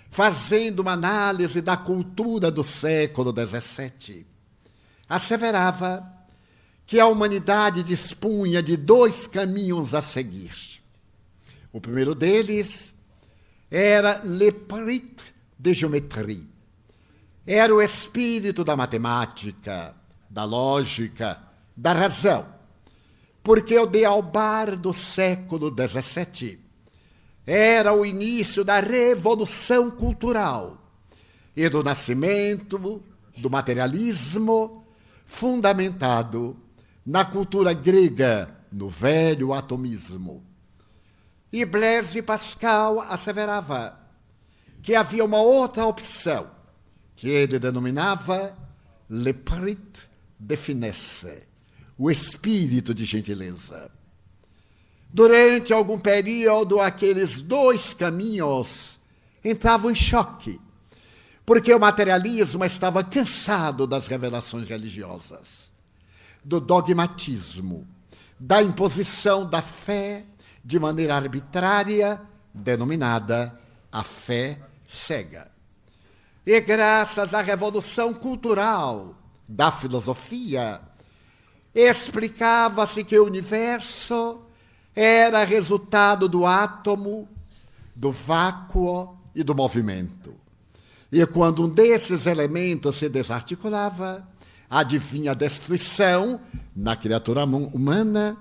fazendo 0.09 0.81
uma 0.81 0.93
análise 0.93 1.61
da 1.61 1.77
cultura 1.77 2.51
do 2.51 2.65
século 2.65 3.31
XVII, 3.31 4.25
asseverava 5.07 6.11
que 6.87 6.99
a 6.99 7.07
humanidade 7.07 7.83
dispunha 7.83 8.63
de 8.63 8.75
dois 8.75 9.27
caminhos 9.27 9.95
a 9.95 10.01
seguir. 10.01 10.81
O 11.71 11.79
primeiro 11.79 12.15
deles 12.15 12.95
era 13.71 14.23
l'esprit 14.25 15.15
de 15.59 15.75
géométrie. 15.75 16.56
Era 17.47 17.75
o 17.75 17.81
espírito 17.81 18.65
da 18.65 18.77
matemática, 18.77 19.95
da 20.29 20.45
lógica, 20.45 21.39
da 21.77 21.93
razão. 21.93 22.47
Porque 23.43 23.79
o 23.79 23.87
dealbar 23.87 24.77
do 24.77 24.93
século 24.93 25.73
XVII 25.73 26.59
era 27.47 27.93
o 27.93 28.05
início 28.05 28.65
da 28.65 28.81
revolução 28.81 29.89
cultural 29.89 30.79
e 31.55 31.69
do 31.69 31.85
nascimento 31.85 33.01
do 33.37 33.49
materialismo 33.49 34.85
fundamentado 35.25 36.57
na 37.05 37.25
cultura 37.25 37.73
grega, 37.73 38.51
no 38.73 38.89
velho 38.89 39.55
atomismo. 39.55 40.45
E 41.53 41.65
Blaise 41.65 42.21
Pascal 42.21 43.01
asseverava 43.01 43.99
que 44.83 44.95
havia 44.95 45.25
uma 45.25 45.41
outra 45.41 45.87
opção, 45.87 46.51
que 47.17 47.29
ele 47.29 47.59
denominava 47.59 48.57
le 49.09 49.33
prit 49.33 50.09
de 50.39 50.57
finesse, 50.57 51.43
o 51.97 52.11
espírito 52.11 52.95
de 52.95 53.05
gentileza. 53.05 53.91
Durante 55.11 55.73
algum 55.73 55.99
período, 55.99 56.79
aqueles 56.79 57.41
dois 57.41 57.95
caminhos 57.95 58.99
entravam 59.43 59.91
em 59.91 59.95
choque, 59.95 60.61
porque 61.47 61.73
o 61.73 61.81
materialismo 61.81 62.65
estava 62.65 63.03
cansado 63.03 63.87
das 63.87 64.07
revelações 64.07 64.69
religiosas, 64.69 65.71
do 66.45 66.61
dogmatismo, 66.61 67.87
da 68.39 68.63
imposição 68.63 69.49
da 69.49 69.63
fé 69.63 70.25
de 70.63 70.79
maneira 70.79 71.15
arbitrária, 71.17 72.21
denominada 72.53 73.59
a 73.91 74.03
fé 74.03 74.59
cega. 74.87 75.56
E 76.47 76.61
graças 76.61 77.35
à 77.35 77.43
revolução 77.43 78.15
cultural 78.15 79.17
da 79.49 79.73
filosofia, 79.73 80.81
explicava-se 81.75 83.03
que 83.03 83.19
o 83.19 83.25
universo 83.25 84.43
era 84.95 85.45
resultado 85.45 86.29
do 86.29 86.47
átomo, 86.47 87.29
do 87.97 88.13
vácuo 88.13 89.19
e 89.35 89.43
do 89.43 89.57
movimento. 89.57 90.35
E 91.11 91.27
quando 91.27 91.65
um 91.65 91.69
desses 91.69 92.27
elementos 92.27 92.95
se 92.95 93.09
desarticulava, 93.09 94.27
adivinha 94.71 95.33
a 95.33 95.35
destruição 95.35 96.41
na 96.75 96.95
criatura 96.95 97.45
humana, 97.45 98.37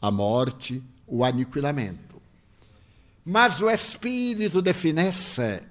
a 0.00 0.10
morte, 0.10 0.82
o 1.06 1.24
aniquilamento. 1.24 2.20
Mas 3.22 3.60
o 3.60 3.68
espírito 3.68 4.62
de 4.62 4.72
finesse, 4.72 5.62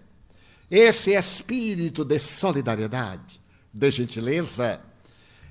esse 0.69 1.11
espírito 1.11 2.03
de 2.03 2.19
solidariedade, 2.19 3.39
de 3.73 3.91
gentileza, 3.91 4.81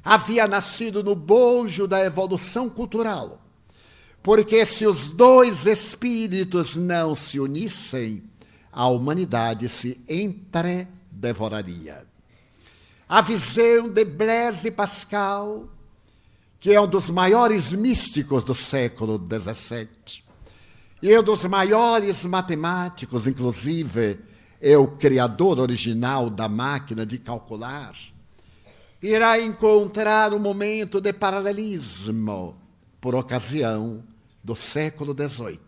havia 0.04 0.46
nascido 0.46 1.02
no 1.02 1.14
bojo 1.14 1.86
da 1.86 2.04
evolução 2.04 2.68
cultural 2.68 3.44
porque 4.28 4.64
se 4.66 4.86
os 4.86 5.10
dois 5.10 5.66
espíritos 5.66 6.76
não 6.76 7.14
se 7.14 7.40
unissem, 7.40 8.22
a 8.70 8.86
humanidade 8.86 9.68
se 9.68 9.98
entredevoraria. 10.08 12.06
A 13.08 13.22
visão 13.22 13.88
de 13.88 14.04
Blaise 14.04 14.70
Pascal, 14.70 15.66
que 16.60 16.74
é 16.74 16.80
um 16.80 16.86
dos 16.86 17.08
maiores 17.08 17.72
místicos 17.72 18.44
do 18.44 18.54
século 18.54 19.18
XVII, 19.18 20.22
e 21.00 21.18
um 21.18 21.22
dos 21.22 21.44
maiores 21.44 22.24
matemáticos, 22.24 23.26
inclusive, 23.26 24.18
é 24.60 24.76
o 24.76 24.88
criador 24.88 25.58
original 25.58 26.28
da 26.28 26.48
máquina 26.48 27.06
de 27.06 27.18
calcular, 27.18 27.94
irá 29.02 29.40
encontrar 29.40 30.32
um 30.32 30.38
momento 30.38 31.00
de 31.00 31.12
paralelismo 31.12 32.56
por 33.00 33.14
ocasião 33.14 34.02
do 34.42 34.56
século 34.56 35.14
XVIII, 35.14 35.60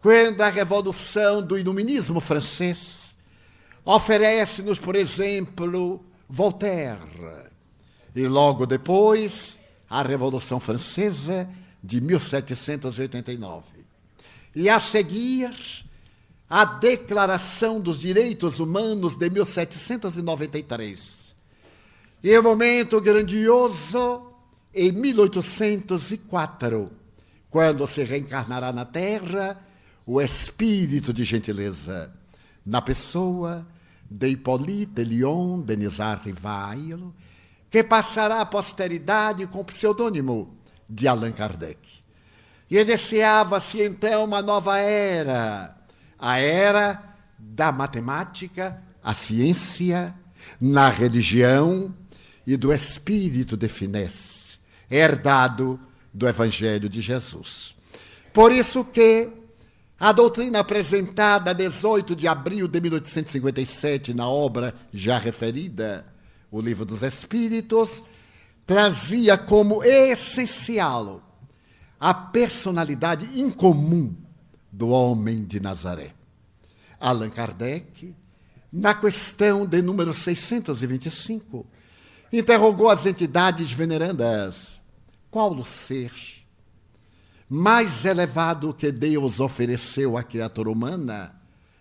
quando 0.00 0.40
a 0.42 0.48
revolução 0.48 1.42
do 1.42 1.58
iluminismo 1.58 2.20
francês 2.20 3.16
oferece-nos, 3.84 4.78
por 4.78 4.94
exemplo, 4.94 6.04
Voltaire, 6.28 7.48
e 8.14 8.26
logo 8.26 8.66
depois 8.66 9.58
a 9.88 10.02
Revolução 10.02 10.60
Francesa 10.60 11.48
de 11.82 12.00
1789. 12.00 13.64
E 14.54 14.68
a 14.68 14.78
seguir, 14.78 15.50
a 16.48 16.64
Declaração 16.64 17.78
dos 17.80 18.00
Direitos 18.00 18.58
Humanos 18.58 19.16
de 19.16 19.28
1793. 19.28 21.36
E 22.22 22.38
o 22.38 22.42
momento 22.42 22.98
grandioso 23.00 24.32
em 24.74 24.90
1804, 24.92 26.90
quando 27.50 27.86
se 27.86 28.04
reencarnará 28.04 28.70
na 28.72 28.84
Terra 28.84 29.58
o 30.06 30.20
espírito 30.20 31.12
de 31.12 31.24
gentileza 31.24 32.12
na 32.64 32.82
pessoa 32.82 33.66
de 34.10 34.28
Hippolyte 34.28 35.04
Lyon 35.04 35.60
Denisard 35.60 36.24
Rivailo, 36.24 37.14
que 37.70 37.84
passará 37.84 38.40
à 38.40 38.46
posteridade 38.46 39.46
com 39.46 39.60
o 39.60 39.64
pseudônimo 39.64 40.56
de 40.88 41.06
Allan 41.06 41.32
Kardec. 41.32 41.78
E 42.70 42.78
iniciava-se 42.78 43.82
então 43.82 44.24
uma 44.24 44.42
nova 44.42 44.78
era, 44.78 45.77
a 46.18 46.38
era 46.38 47.02
da 47.38 47.70
matemática, 47.70 48.82
a 49.02 49.14
ciência, 49.14 50.14
na 50.60 50.88
religião 50.88 51.94
e 52.46 52.56
do 52.56 52.72
espírito 52.72 53.56
de 53.56 53.68
finesse, 53.68 54.58
herdado 54.90 55.78
do 56.12 56.26
Evangelho 56.26 56.88
de 56.88 57.00
Jesus. 57.00 57.74
Por 58.32 58.52
isso 58.52 58.84
que 58.84 59.30
a 60.00 60.12
doutrina 60.12 60.60
apresentada 60.60 61.50
a 61.50 61.54
18 61.54 62.14
de 62.14 62.28
abril 62.28 62.68
de 62.68 62.80
1857 62.80 64.14
na 64.14 64.28
obra 64.28 64.74
já 64.92 65.18
referida, 65.18 66.06
o 66.50 66.60
Livro 66.60 66.84
dos 66.84 67.02
Espíritos, 67.02 68.04
trazia 68.64 69.36
como 69.36 69.82
essencial 69.82 71.22
a 71.98 72.14
personalidade 72.14 73.40
incomum 73.40 74.14
do 74.70 74.88
homem 74.88 75.44
de 75.44 75.60
Nazaré. 75.60 76.14
Allan 77.00 77.30
Kardec, 77.30 78.14
na 78.72 78.94
questão 78.94 79.66
de 79.66 79.80
número 79.80 80.12
625, 80.12 81.66
interrogou 82.32 82.88
as 82.88 83.06
entidades 83.06 83.70
venerandas 83.70 84.80
qual 85.30 85.54
o 85.54 85.64
ser 85.64 86.12
mais 87.48 88.04
elevado 88.04 88.74
que 88.74 88.90
Deus 88.90 89.40
ofereceu 89.40 90.16
à 90.16 90.22
criatura 90.22 90.70
humana 90.70 91.34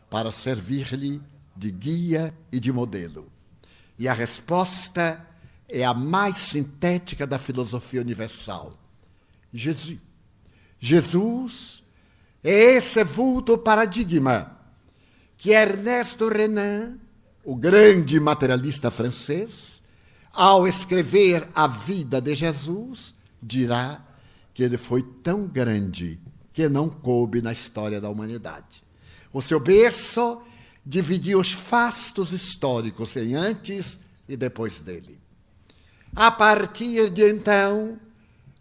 para 0.10 0.32
servir-lhe 0.32 1.21
de 1.56 1.71
guia 1.71 2.34
e 2.52 2.60
de 2.60 2.71
modelo? 2.71 3.32
E 3.97 4.08
a 4.08 4.13
resposta 4.13 5.26
é 5.67 5.84
a 5.84 5.93
mais 5.93 6.36
sintética 6.36 7.26
da 7.26 7.39
filosofia 7.39 8.02
universal: 8.02 8.78
Jesus. 9.54 9.97
Jesus 10.80 11.84
é 12.43 12.76
esse 12.76 13.04
vulto 13.04 13.58
paradigma 13.58 14.58
que 15.38 15.52
Ernesto 15.52 16.30
Renan, 16.30 16.97
o 17.43 17.56
grande 17.56 18.19
materialista 18.19 18.89
francês, 18.89 19.82
ao 20.34 20.67
escrever 20.67 21.47
a 21.54 21.67
vida 21.67 22.19
de 22.19 22.36
Jesus, 22.36 23.13
dirá 23.41 24.04
que 24.54 24.63
ele 24.63 24.78
foi 24.78 25.04
tão 25.23 25.45
grande 25.45 26.19
que 26.52 26.67
não 26.67 26.89
coube 26.89 27.41
na 27.41 27.52
história 27.52 28.02
da 28.02 28.10
humanidade. 28.10 28.84
O 29.32 29.41
seu 29.41 29.60
berço 29.60 30.41
dividia 30.84 31.38
os 31.38 31.52
fastos 31.52 32.32
históricos 32.32 33.15
em 33.15 33.36
antes 33.36 34.00
e 34.28 34.36
depois 34.36 34.80
dele. 34.80 35.19
A 36.15 36.32
partir 36.32 37.10
de 37.12 37.30
então, 37.30 38.00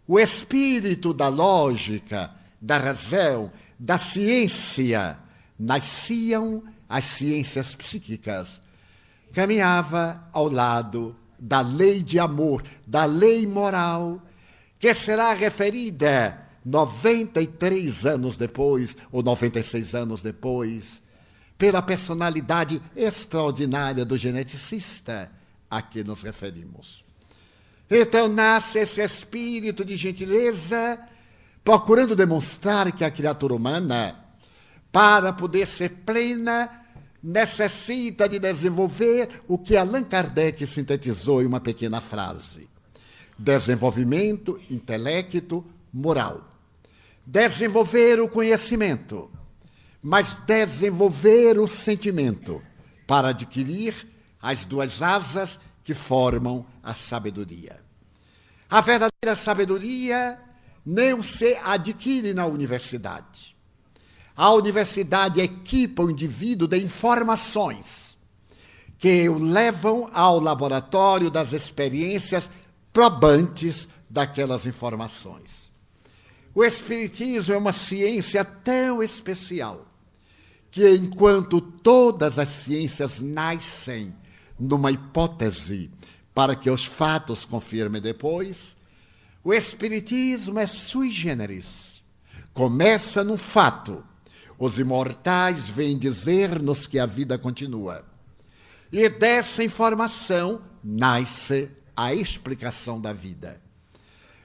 o 0.07 0.19
espírito 0.19 1.13
da 1.13 1.27
lógica, 1.27 2.31
da 2.61 2.77
razão, 2.77 3.51
da 3.79 3.97
ciência, 3.97 5.17
nasciam 5.57 6.63
as 6.87 7.05
ciências 7.05 7.75
psíquicas, 7.75 8.61
caminhava 9.33 10.27
ao 10.31 10.49
lado 10.49 11.15
da 11.39 11.61
lei 11.61 12.01
de 12.01 12.19
amor, 12.19 12.63
da 12.85 13.05
lei 13.05 13.45
moral 13.45 14.21
que 14.79 14.93
será 14.93 15.33
referida 15.33 16.47
93 16.63 18.05
anos 18.05 18.37
depois, 18.37 18.95
ou 19.11 19.23
96 19.23 19.95
anos 19.95 20.21
depois, 20.21 21.01
pela 21.57 21.81
personalidade 21.81 22.81
extraordinária 22.95 24.05
do 24.05 24.17
geneticista 24.17 25.31
a 25.69 25.81
que 25.81 26.03
nos 26.03 26.21
referimos. 26.23 27.03
Então 27.89 28.27
nasce 28.27 28.79
esse 28.79 29.01
espírito 29.01 29.83
de 29.83 29.95
gentileza, 29.95 30.99
procurando 31.67 32.15
demonstrar 32.15 32.93
que 32.93 33.03
a 33.03 33.11
criatura 33.11 33.53
humana, 33.53 34.15
para 34.89 35.33
poder 35.33 35.67
ser 35.67 35.89
plena, 36.05 36.85
necessita 37.21 38.29
de 38.29 38.39
desenvolver 38.39 39.41
o 39.49 39.57
que 39.57 39.75
Allan 39.75 40.05
Kardec 40.05 40.65
sintetizou 40.65 41.41
em 41.41 41.45
uma 41.45 41.59
pequena 41.59 41.99
frase: 41.99 42.69
desenvolvimento, 43.37 44.57
intelecto, 44.69 45.65
moral. 45.91 46.39
Desenvolver 47.25 48.21
o 48.21 48.29
conhecimento, 48.29 49.29
mas 50.01 50.35
desenvolver 50.35 51.59
o 51.59 51.67
sentimento 51.67 52.63
para 53.05 53.31
adquirir 53.31 54.07
as 54.41 54.63
duas 54.63 55.01
asas 55.01 55.59
que 55.83 55.93
formam 55.93 56.65
a 56.81 56.93
sabedoria. 56.93 57.75
A 58.69 58.79
verdadeira 58.79 59.35
sabedoria 59.35 60.46
não 60.87 61.21
se 61.21 61.59
adquire 61.65 62.33
na 62.33 62.45
universidade. 62.45 63.53
A 64.33 64.53
universidade 64.53 65.41
equipa 65.41 66.01
o 66.01 66.09
indivíduo 66.09 66.65
de 66.65 66.77
informações 66.77 68.15
que 68.97 69.27
o 69.27 69.37
levam 69.37 70.09
ao 70.13 70.39
laboratório 70.39 71.29
das 71.29 71.51
experiências 71.51 72.49
probantes 72.93 73.89
daquelas 74.09 74.65
informações. 74.65 75.69
O 76.55 76.63
Espiritismo 76.63 77.53
é 77.53 77.57
uma 77.57 77.73
ciência 77.73 78.45
tão 78.45 79.03
especial 79.03 79.85
que, 80.71 80.89
enquanto 80.95 81.59
todas 81.59 82.39
as 82.39 82.47
ciências 82.47 83.19
nascem 83.19 84.15
numa 84.57 84.89
hipótese 84.89 85.91
para 86.33 86.55
que 86.55 86.69
os 86.69 86.85
fatos 86.85 87.43
confirmem 87.43 88.01
depois, 88.01 88.76
o 89.47 89.53
Espiritismo 89.53 90.59
é 90.59 90.67
sui 90.67 91.09
generis. 91.09 92.03
Começa 92.53 93.23
no 93.23 93.37
fato 93.37 94.03
os 94.59 94.77
imortais 94.77 95.69
vêm 95.69 95.97
dizer-nos 95.97 96.85
que 96.85 96.99
a 96.99 97.05
vida 97.05 97.37
continua. 97.37 98.03
E 98.91 99.07
dessa 99.07 99.63
informação 99.63 100.61
nasce 100.83 101.71
a 101.95 102.13
explicação 102.13 102.99
da 102.99 103.13
vida. 103.13 103.61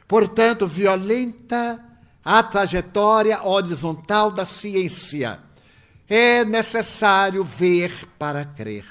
Portanto, 0.06 0.68
violenta 0.68 1.84
a 2.24 2.40
trajetória 2.40 3.42
horizontal 3.42 4.30
da 4.30 4.44
ciência. 4.44 5.40
É 6.08 6.44
necessário 6.44 7.42
ver 7.42 8.06
para 8.20 8.44
crer. 8.44 8.86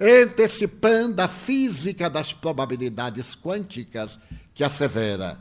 Antecipando 0.00 1.22
a 1.22 1.28
física 1.28 2.10
das 2.10 2.32
probabilidades 2.32 3.36
quânticas 3.36 4.18
que 4.54 4.64
assevera, 4.64 5.40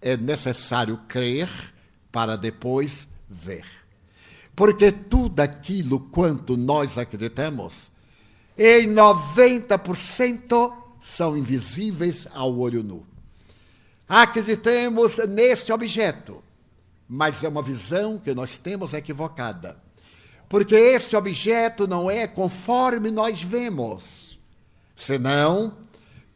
é 0.00 0.16
necessário 0.16 0.98
crer 1.08 1.48
para 2.10 2.36
depois 2.36 3.08
ver. 3.28 3.64
Porque 4.54 4.90
tudo 4.92 5.40
aquilo 5.40 6.00
quanto 6.00 6.56
nós 6.56 6.98
acreditamos, 6.98 7.90
em 8.58 8.88
90% 8.88 10.72
são 11.00 11.36
invisíveis 11.36 12.28
ao 12.34 12.58
olho 12.58 12.82
nu. 12.82 13.06
Acreditemos 14.08 15.18
neste 15.28 15.72
objeto, 15.72 16.42
mas 17.08 17.42
é 17.44 17.48
uma 17.48 17.62
visão 17.62 18.18
que 18.18 18.34
nós 18.34 18.58
temos 18.58 18.92
equivocada. 18.92 19.80
Porque 20.48 20.74
este 20.74 21.14
objeto 21.14 21.86
não 21.86 22.10
é 22.10 22.26
conforme 22.26 23.10
nós 23.10 23.40
vemos, 23.40 24.38
senão 24.96 25.78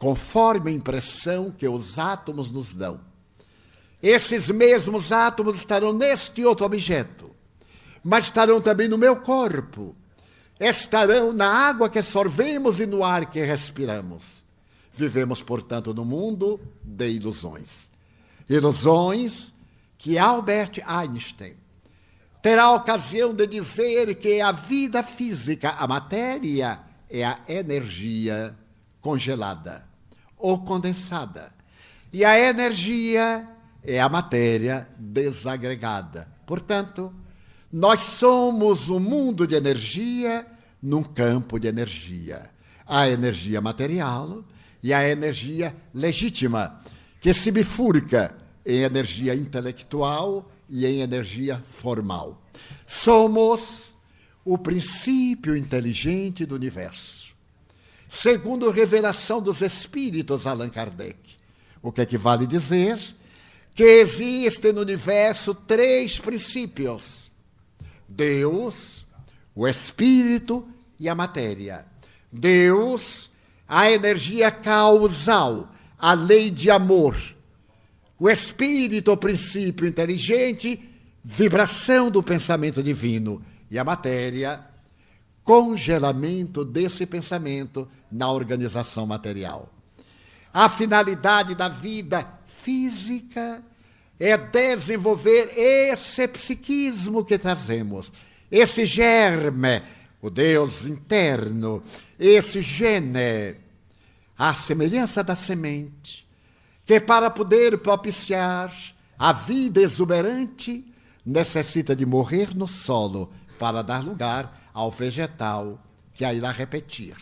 conforme 0.05 0.71
a 0.71 0.75
impressão 0.75 1.51
que 1.51 1.67
os 1.67 1.99
átomos 1.99 2.51
nos 2.51 2.75
dão. 2.75 3.01
Esses 4.03 4.51
mesmos 4.51 5.13
átomos 5.13 5.57
estarão 5.57 5.95
neste 5.95 6.45
outro 6.45 6.67
objeto 6.67 7.35
mas 8.05 8.27
estarão 8.27 8.61
também 8.61 8.87
no 8.87 8.99
meu 8.99 9.17
corpo. 9.17 9.97
Estarão 10.61 11.33
na 11.33 11.49
água 11.49 11.89
que 11.89 12.03
sorvemos 12.03 12.79
e 12.79 12.85
no 12.87 13.03
ar 13.03 13.31
que 13.31 13.43
respiramos. 13.43 14.45
Vivemos, 14.93 15.41
portanto, 15.41 15.95
no 15.95 16.05
mundo 16.05 16.61
de 16.85 17.09
ilusões. 17.09 17.89
Ilusões 18.49 19.55
que 19.97 20.19
Albert 20.19 20.83
Einstein 20.87 21.57
terá 22.43 22.65
a 22.65 22.75
ocasião 22.75 23.33
de 23.33 23.47
dizer 23.47 24.15
que 24.17 24.39
a 24.43 24.53
vida 24.53 25.03
física, 25.03 25.71
a 25.71 25.87
matéria, 25.87 26.79
é 27.09 27.25
a 27.25 27.39
energia 27.49 28.55
congelada 29.01 29.94
ou 30.45 30.59
condensada. 30.59 31.51
E 32.13 32.23
a 32.23 32.39
energia 32.39 33.49
é 33.83 33.99
a 33.99 34.11
matéria 34.11 34.87
desagregada. 34.99 36.29
Portanto, 36.47 37.11
nós 37.73 38.01
somos 38.01 38.91
um 38.91 39.01
mundo 39.01 39.47
de 39.47 39.55
energia 39.55 40.47
num 40.83 41.03
campo 41.03 41.59
de 41.59 41.67
energia. 41.67 42.51
A 42.87 43.09
energia 43.09 43.59
material 43.63 44.45
e 44.83 44.93
a 44.93 45.09
energia 45.09 45.75
legítima, 45.95 46.79
que 47.23 47.33
se 47.33 47.51
bifurca 47.51 48.37
em 48.67 48.83
energia 48.83 49.35
intelectual 49.35 50.53
e 50.69 50.85
em 50.85 51.01
energia 51.01 51.63
formal. 51.65 52.39
Somos 52.87 53.95
o 54.45 54.59
princípio 54.59 55.57
inteligente 55.57 56.45
do 56.45 56.55
universo. 56.55 57.24
Segundo 58.15 58.71
revelação 58.71 59.43
dos 59.43 59.61
espíritos 59.61 60.47
Allan 60.47 60.69
Kardec, 60.69 61.19
o 61.83 61.91
que 61.91 62.01
equivale 62.01 62.47
dizer 62.47 62.97
que 63.75 63.83
existem 63.83 64.73
no 64.73 64.83
universo 64.83 65.53
três 65.53 66.17
princípios 66.17 67.29
Deus, 68.09 69.05
o 69.53 69.67
espírito 69.67 70.67
e 70.99 71.09
a 71.09 71.15
matéria. 71.15 71.85
Deus, 72.31 73.33
a 73.67 73.91
energia 73.91 74.49
causal, 74.49 75.73
a 75.99 76.15
lei 76.15 76.51
de 76.51 76.71
amor. 76.71 77.17
O 78.17 78.31
espírito, 78.31 79.11
o 79.11 79.17
princípio 79.17 79.89
inteligente, 79.89 80.89
vibração 81.25 82.13
do 82.13 82.23
pensamento 82.23 82.81
divino. 82.81 83.45
E 83.69 83.77
a 83.77 83.83
matéria, 83.83 84.65
congelamento 85.45 86.65
desse 86.65 87.05
pensamento 87.05 87.87
na 88.11 88.33
organização 88.33 89.07
material. 89.07 89.69
A 90.53 90.69
finalidade 90.69 91.55
da 91.55 91.69
vida 91.69 92.27
física 92.47 93.63
é 94.19 94.39
desenvolver 94.39 95.53
esse 95.55 96.27
psiquismo 96.27 97.25
que 97.25 97.37
trazemos, 97.37 98.11
esse 98.51 98.87
germe, 98.87 99.83
o 100.23 100.31
Deus 100.31 100.87
interno, 100.87 101.83
esse 102.19 102.63
gene, 102.63 103.57
a 104.39 104.55
semelhança 104.55 105.23
da 105.23 105.35
semente, 105.35 106.27
que 106.87 106.99
para 106.99 107.29
poder 107.29 107.79
propiciar 107.79 108.73
a 109.19 109.33
vida 109.33 109.81
exuberante 109.81 110.85
necessita 111.27 111.95
de 111.95 112.07
morrer 112.07 112.55
no 112.55 112.67
solo 112.67 113.31
para 113.59 113.83
dar 113.83 114.03
lugar 114.03 114.64
ao 114.75 114.91
vegetal 114.91 115.81
que 116.13 116.25
a 116.25 116.35
irá 116.35 116.51
repetir. 116.51 117.17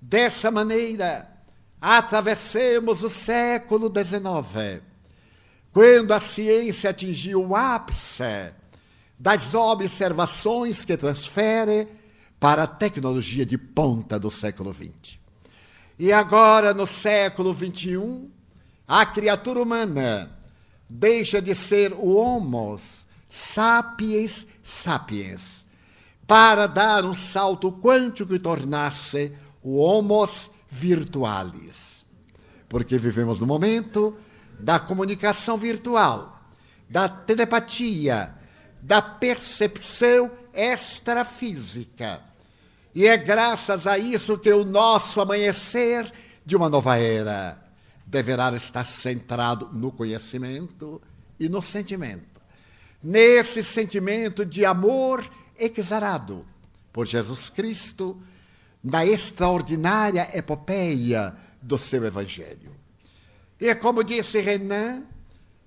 Dessa 0.00 0.50
maneira, 0.50 1.30
atravessemos 1.80 3.02
o 3.02 3.10
século 3.10 3.92
XIX 3.92 4.82
quando 5.72 6.12
a 6.12 6.20
ciência 6.20 6.88
atingiu 6.88 7.48
o 7.48 7.54
ápice 7.54 8.52
das 9.18 9.52
observações 9.52 10.86
que 10.86 10.96
transfere 10.96 11.86
para 12.40 12.62
a 12.62 12.66
tecnologia 12.66 13.44
de 13.44 13.58
ponta 13.58 14.18
do 14.18 14.30
século 14.30 14.72
XX. 14.72 15.18
E 15.98 16.12
agora, 16.12 16.72
no 16.72 16.86
século 16.86 17.54
XXI, 17.54 18.30
a 18.88 19.04
criatura 19.04 19.60
humana 19.60 20.30
deixa 20.88 21.42
de 21.42 21.54
ser 21.54 21.92
o 21.92 22.14
Homo 22.14 22.80
sapiens 23.28 24.46
sapiens 24.62 25.65
para 26.26 26.66
dar 26.66 27.04
um 27.04 27.14
salto 27.14 27.70
quântico 27.70 28.34
e 28.34 28.38
tornar-se 28.38 29.32
o 29.62 29.76
Homo 29.76 30.26
virtualis. 30.68 32.04
Porque 32.68 32.98
vivemos 32.98 33.40
no 33.40 33.46
momento 33.46 34.16
da 34.58 34.78
comunicação 34.78 35.56
virtual, 35.56 36.40
da 36.88 37.08
telepatia, 37.08 38.34
da 38.82 39.00
percepção 39.00 40.30
extrafísica. 40.52 42.20
E 42.94 43.06
é 43.06 43.16
graças 43.16 43.86
a 43.86 43.98
isso 43.98 44.38
que 44.38 44.52
o 44.52 44.64
nosso 44.64 45.20
amanhecer 45.20 46.10
de 46.44 46.56
uma 46.56 46.68
nova 46.68 46.96
era 46.98 47.62
deverá 48.06 48.54
estar 48.54 48.84
centrado 48.84 49.68
no 49.72 49.90
conhecimento 49.90 51.02
e 51.38 51.48
no 51.48 51.60
sentimento. 51.60 52.40
Nesse 53.02 53.62
sentimento 53.62 54.46
de 54.46 54.64
amor 54.64 55.28
exarado, 55.58 56.46
por 56.92 57.06
Jesus 57.06 57.50
Cristo 57.50 58.20
na 58.82 59.04
extraordinária 59.04 60.30
epopeia 60.32 61.36
do 61.60 61.76
seu 61.76 62.04
Evangelho. 62.04 62.74
E 63.60 63.74
como 63.74 64.04
disse 64.04 64.40
Renan, 64.40 65.04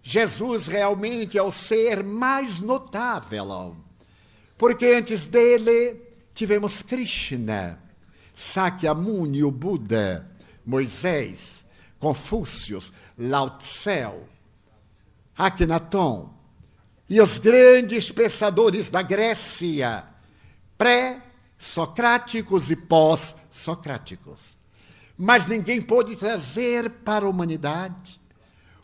Jesus 0.02 0.68
realmente 0.68 1.38
é 1.38 1.44
o 1.44 1.52
ser 1.52 2.04
mais 2.04 2.60
notável, 2.60 3.76
porque 4.58 4.86
antes 4.88 5.26
dele 5.26 6.02
tivemos 6.34 6.82
Krishna, 6.82 7.80
Sakyamuni, 8.34 9.44
o 9.44 9.52
Buda, 9.52 10.30
Moisés, 10.66 11.66
Confúcio, 12.00 12.80
Lao 13.18 13.58
Tse, 13.58 14.08
Akhenaton 15.38 16.39
e 17.10 17.20
os 17.20 17.40
grandes 17.40 18.12
pensadores 18.12 18.90
da 18.90 19.02
Grécia, 19.02 20.04
pré-socráticos 20.78 22.70
e 22.70 22.76
pós-socráticos. 22.76 24.58
Mas 25.18 25.48
ninguém 25.48 25.82
pôde 25.82 26.16
trazer 26.16 26.90
para 26.90 27.26
a 27.26 27.30
humanidade 27.30 28.22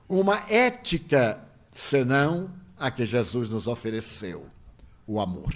uma 0.10 0.44
ética 0.50 1.40
senão 1.72 2.52
a 2.78 2.90
que 2.90 3.06
Jesus 3.06 3.48
nos 3.48 3.68
ofereceu, 3.68 4.48
o 5.06 5.20
amor. 5.20 5.54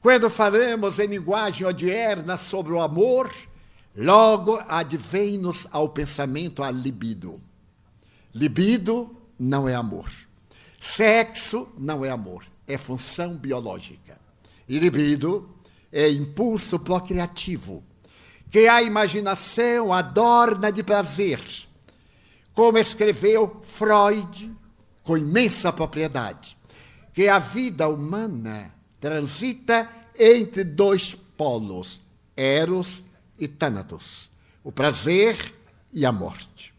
Quando 0.00 0.28
falamos 0.28 0.98
em 0.98 1.06
linguagem 1.06 1.66
odierna 1.66 2.36
sobre 2.36 2.72
o 2.72 2.80
amor, 2.82 3.32
logo 3.96 4.62
advém-nos 4.68 5.66
ao 5.70 5.88
pensamento 5.88 6.62
a 6.62 6.70
libido. 6.70 7.40
Libido 8.34 9.16
não 9.38 9.66
é 9.68 9.74
amor. 9.74 10.10
Sexo 10.84 11.66
não 11.78 12.04
é 12.04 12.10
amor, 12.10 12.44
é 12.68 12.76
função 12.76 13.34
biológica. 13.36 14.20
E 14.68 14.78
libido 14.78 15.48
é 15.90 16.10
impulso 16.10 16.78
procriativo, 16.78 17.82
que 18.50 18.68
a 18.68 18.82
imaginação 18.82 19.94
adorna 19.94 20.70
de 20.70 20.82
prazer, 20.82 21.40
como 22.52 22.76
escreveu 22.76 23.62
Freud 23.62 24.54
com 25.02 25.16
imensa 25.16 25.72
propriedade, 25.72 26.54
que 27.14 27.28
a 27.28 27.38
vida 27.38 27.88
humana 27.88 28.70
transita 29.00 29.88
entre 30.18 30.64
dois 30.64 31.14
polos, 31.34 31.98
Eros 32.36 33.02
e 33.38 33.48
Thanatos, 33.48 34.30
o 34.62 34.70
prazer 34.70 35.54
e 35.90 36.04
a 36.04 36.12
morte. 36.12 36.74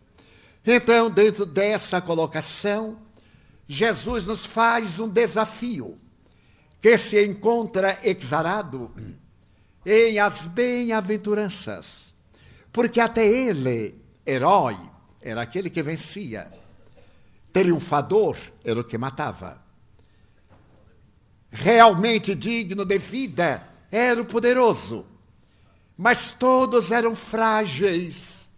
Então, 0.63 1.09
dentro 1.09 1.43
dessa 1.43 1.99
colocação, 1.99 3.03
Jesus 3.67 4.27
nos 4.27 4.45
faz 4.45 4.99
um 4.99 5.09
desafio 5.09 5.99
que 6.81 6.97
se 6.97 7.23
encontra 7.25 7.99
exarado 8.03 8.93
em 9.85 10.19
as 10.19 10.45
bem-aventuranças, 10.45 12.13
porque 12.71 12.99
até 12.99 13.25
ele, 13.25 14.01
herói, 14.25 14.77
era 15.21 15.41
aquele 15.41 15.69
que 15.69 15.81
vencia, 15.81 16.51
triunfador 17.51 18.37
era 18.63 18.79
o 18.79 18.83
que 18.83 18.97
matava 18.97 19.65
realmente 21.55 22.35
digno 22.35 22.83
de 22.83 22.97
vida 22.97 23.65
era 23.89 24.21
o 24.21 24.25
poderoso. 24.25 25.05
Mas 25.97 26.31
todos 26.31 26.91
eram 26.91 27.15
frágeis, 27.15 28.49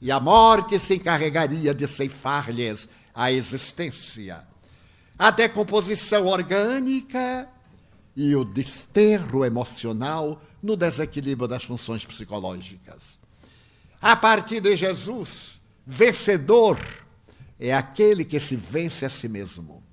e 0.00 0.12
a 0.12 0.20
morte 0.20 0.78
se 0.78 0.94
encarregaria 0.94 1.74
de 1.74 1.88
ceifar-lhes 1.88 2.88
a 3.12 3.32
existência. 3.32 4.46
A 5.18 5.30
decomposição 5.30 6.26
orgânica 6.26 7.48
e 8.16 8.34
o 8.34 8.44
desterro 8.44 9.44
emocional 9.44 10.40
no 10.62 10.76
desequilíbrio 10.76 11.48
das 11.48 11.64
funções 11.64 12.04
psicológicas. 12.04 13.18
A 14.00 14.16
partir 14.16 14.60
de 14.60 14.76
Jesus, 14.76 15.60
vencedor 15.86 16.78
é 17.58 17.74
aquele 17.74 18.24
que 18.24 18.38
se 18.38 18.56
vence 18.56 19.04
a 19.04 19.08
si 19.08 19.28
mesmo 19.28 19.84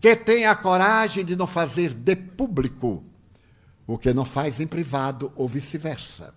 que 0.00 0.14
tenha 0.14 0.50
a 0.50 0.56
coragem 0.56 1.24
de 1.24 1.34
não 1.34 1.46
fazer 1.46 1.92
de 1.92 2.14
público 2.14 3.04
o 3.86 3.96
que 3.96 4.12
não 4.12 4.24
faz 4.24 4.60
em 4.60 4.66
privado 4.66 5.32
ou 5.34 5.48
vice-versa. 5.48 6.34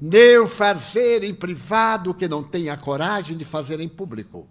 Nem 0.00 0.46
fazer 0.46 1.24
em 1.24 1.34
privado 1.34 2.10
o 2.10 2.14
que 2.14 2.28
não 2.28 2.42
tem 2.42 2.68
a 2.68 2.76
coragem 2.76 3.36
de 3.36 3.44
fazer 3.44 3.80
em 3.80 3.88
público. 3.88 4.46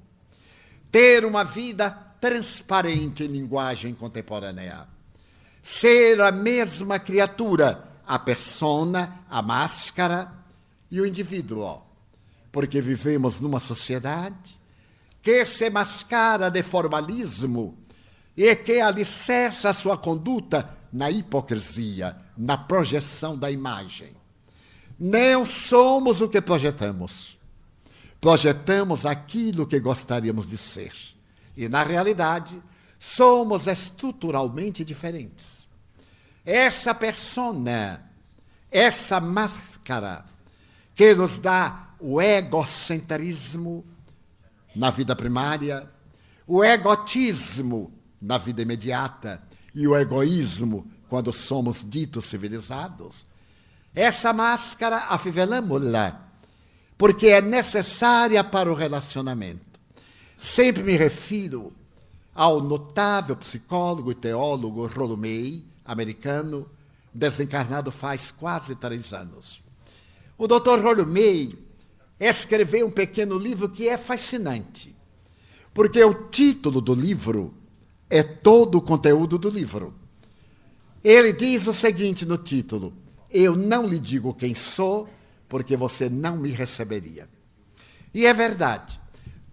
Ter 0.91 1.23
uma 1.23 1.43
vida 1.43 1.89
transparente 2.25 3.23
em 3.23 3.27
linguagem 3.27 3.93
contemporânea. 3.93 4.87
Ser 5.61 6.19
a 6.21 6.31
mesma 6.31 6.97
criatura, 6.97 7.87
a 8.05 8.17
persona, 8.17 9.19
a 9.29 9.43
máscara 9.43 10.33
e 10.89 10.99
o 10.99 11.05
indivíduo. 11.05 11.83
Porque 12.51 12.81
vivemos 12.81 13.39
numa 13.39 13.59
sociedade 13.59 14.59
que 15.21 15.45
se 15.45 15.69
mascara 15.69 16.49
de 16.49 16.63
formalismo 16.63 17.77
e 18.35 18.55
que 18.55 18.81
alicerça 18.81 19.71
sua 19.71 19.95
conduta 19.95 20.67
na 20.91 21.11
hipocrisia, 21.11 22.17
na 22.35 22.57
projeção 22.57 23.37
da 23.37 23.51
imagem. 23.51 24.15
Não 24.99 25.45
somos 25.45 26.21
o 26.21 26.29
que 26.29 26.41
projetamos. 26.41 27.37
Projetamos 28.19 29.05
aquilo 29.05 29.67
que 29.67 29.79
gostaríamos 29.79 30.49
de 30.49 30.57
ser. 30.57 31.14
E, 31.55 31.69
na 31.69 31.83
realidade, 31.83 32.61
somos 32.99 33.67
estruturalmente 33.67 34.83
diferentes. 34.83 35.67
Essa 36.45 36.93
persona, 36.93 38.11
essa 38.71 39.19
máscara 39.19 40.25
que 40.93 41.13
nos 41.13 41.39
dá 41.39 41.89
o 41.99 42.21
egocentrismo 42.21 43.85
na 44.75 44.91
vida 44.91 45.15
primária, 45.15 45.89
o 46.47 46.63
egotismo 46.63 47.91
na 48.21 48.37
vida 48.37 48.61
imediata 48.61 49.41
e 49.73 49.87
o 49.87 49.95
egoísmo 49.95 50.89
quando 51.09 51.31
somos 51.31 51.87
ditos 51.87 52.25
civilizados. 52.25 53.25
Essa 53.93 54.33
máscara 54.33 54.97
afivelamos-la, 55.09 56.21
porque 56.97 57.27
é 57.27 57.41
necessária 57.41 58.43
para 58.43 58.71
o 58.71 58.75
relacionamento. 58.75 59.74
Sempre 60.37 60.83
me 60.83 60.95
refiro 60.95 61.73
ao 62.33 62.61
notável 62.61 63.35
psicólogo 63.37 64.11
e 64.11 64.15
teólogo 64.15 64.85
Rollo 64.87 65.15
May, 65.15 65.63
americano, 65.85 66.69
desencarnado 67.13 67.91
faz 67.91 68.31
quase 68.31 68.75
três 68.75 69.13
anos. 69.13 69.63
O 70.37 70.47
Dr. 70.47 71.05
May 71.07 71.57
escreveu 72.19 72.87
um 72.87 72.91
pequeno 72.91 73.37
livro 73.37 73.69
que 73.69 73.87
é 73.87 73.97
fascinante, 73.97 74.93
porque 75.73 76.03
o 76.03 76.29
título 76.29 76.81
do 76.81 76.93
livro 76.93 77.53
é 78.09 78.21
todo 78.21 78.77
o 78.77 78.81
conteúdo 78.81 79.37
do 79.37 79.49
livro. 79.49 79.93
Ele 81.01 81.31
diz 81.31 81.67
o 81.67 81.73
seguinte 81.73 82.25
no 82.25 82.37
título: 82.37 82.93
Eu 83.31 83.55
não 83.55 83.87
lhe 83.87 83.99
digo 83.99 84.33
quem 84.33 84.53
sou, 84.53 85.07
porque 85.47 85.77
você 85.77 86.09
não 86.09 86.37
me 86.37 86.49
receberia. 86.49 87.29
E 88.13 88.25
é 88.25 88.33
verdade. 88.33 88.99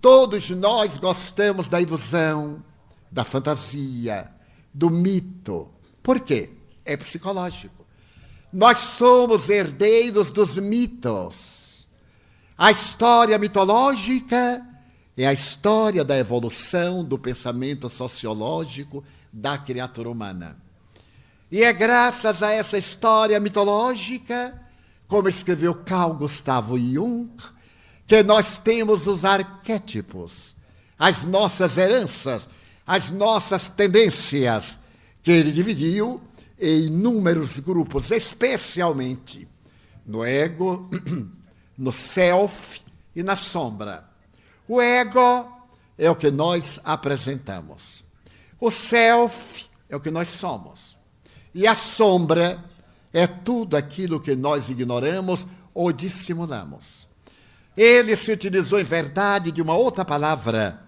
Todos 0.03 0.51
nós 0.51 0.97
gostamos 0.99 1.69
da 1.69 1.81
ilusão, 1.81 2.61
da 3.09 3.23
fantasia, 3.23 4.29
do 4.75 4.91
mito. 4.91 5.71
Por 6.03 6.19
quê? 6.19 6.51
É 6.85 6.97
psicológico. 6.97 7.87
Nós 8.53 8.79
somos 8.79 9.49
herdeiros 9.49 10.33
dos 10.33 10.57
mitos. 10.57 11.87
A 12.59 12.73
história 12.73 13.39
mitológica 13.39 14.67
é 15.17 15.25
a 15.25 15.33
história 15.33 16.05
da 16.05 16.19
evolução 16.19 17.05
do 17.05 17.17
pensamento 17.17 17.89
sociológico 17.89 19.05
da 19.33 19.57
criatura 19.57 20.11
humana. 20.11 20.57
E 21.49 21.63
é 21.63 21.73
graças 21.73 22.43
a 22.43 22.51
essa 22.51 22.77
história 22.77 23.39
mitológica, 23.39 24.61
como 25.07 25.29
escreveu 25.29 25.77
Carl 25.77 26.15
Gustavo 26.15 26.77
Jung, 26.77 27.31
que 28.13 28.23
nós 28.23 28.59
temos 28.59 29.07
os 29.07 29.25
arquétipos, 29.25 30.55
as 30.99 31.25
nossas 31.25 31.79
heranças, 31.79 32.47
as 32.87 33.09
nossas 33.09 33.69
tendências, 33.69 34.79
que 35.23 35.31
ele 35.31 35.51
dividiu 35.51 36.21
em 36.61 36.89
inúmeros 36.89 37.59
grupos, 37.59 38.11
especialmente 38.11 39.49
no 40.05 40.23
ego, 40.23 40.91
no 41.79 41.91
self 41.91 42.83
e 43.17 43.23
na 43.23 43.35
sombra. 43.35 44.07
O 44.69 44.79
ego 44.79 45.51
é 45.97 46.11
o 46.11 46.15
que 46.15 46.31
nós 46.31 46.79
apresentamos. 46.85 48.05
O 48.61 48.71
self 48.71 49.65
é 49.89 49.97
o 49.97 50.01
que 50.01 50.11
nós 50.11 50.29
somos. 50.29 50.99
E 51.55 51.67
a 51.67 51.75
sombra 51.75 52.63
é 53.11 53.27
tudo 53.27 53.75
aquilo 53.75 54.21
que 54.21 54.37
nós 54.37 54.69
ignoramos 54.69 55.47
ou 55.73 55.91
dissimulamos. 55.91 57.11
Ele 57.77 58.15
se 58.17 58.31
utilizou, 58.33 58.81
em 58.81 58.85
verdade, 58.85 59.51
de 59.51 59.63
uma 59.63 59.75
outra 59.75 60.05
palavra, 60.05 60.83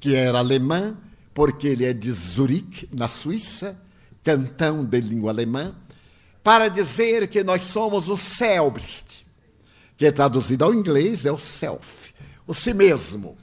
que 0.00 0.14
era 0.14 0.38
alemã, 0.38 0.96
porque 1.34 1.68
ele 1.68 1.84
é 1.84 1.92
de 1.92 2.10
Zurique, 2.10 2.88
na 2.92 3.08
Suíça, 3.08 3.78
cantão 4.22 4.84
de 4.84 5.00
língua 5.00 5.30
alemã, 5.30 5.74
para 6.42 6.68
dizer 6.68 7.28
que 7.28 7.44
nós 7.44 7.62
somos 7.62 8.08
o 8.08 8.16
selbst, 8.16 9.24
que 9.96 10.10
traduzido 10.10 10.64
ao 10.64 10.74
inglês 10.74 11.24
é 11.26 11.32
o 11.32 11.38
self, 11.38 12.12
o 12.46 12.54
si 12.54 12.74
mesmo. 12.74 13.36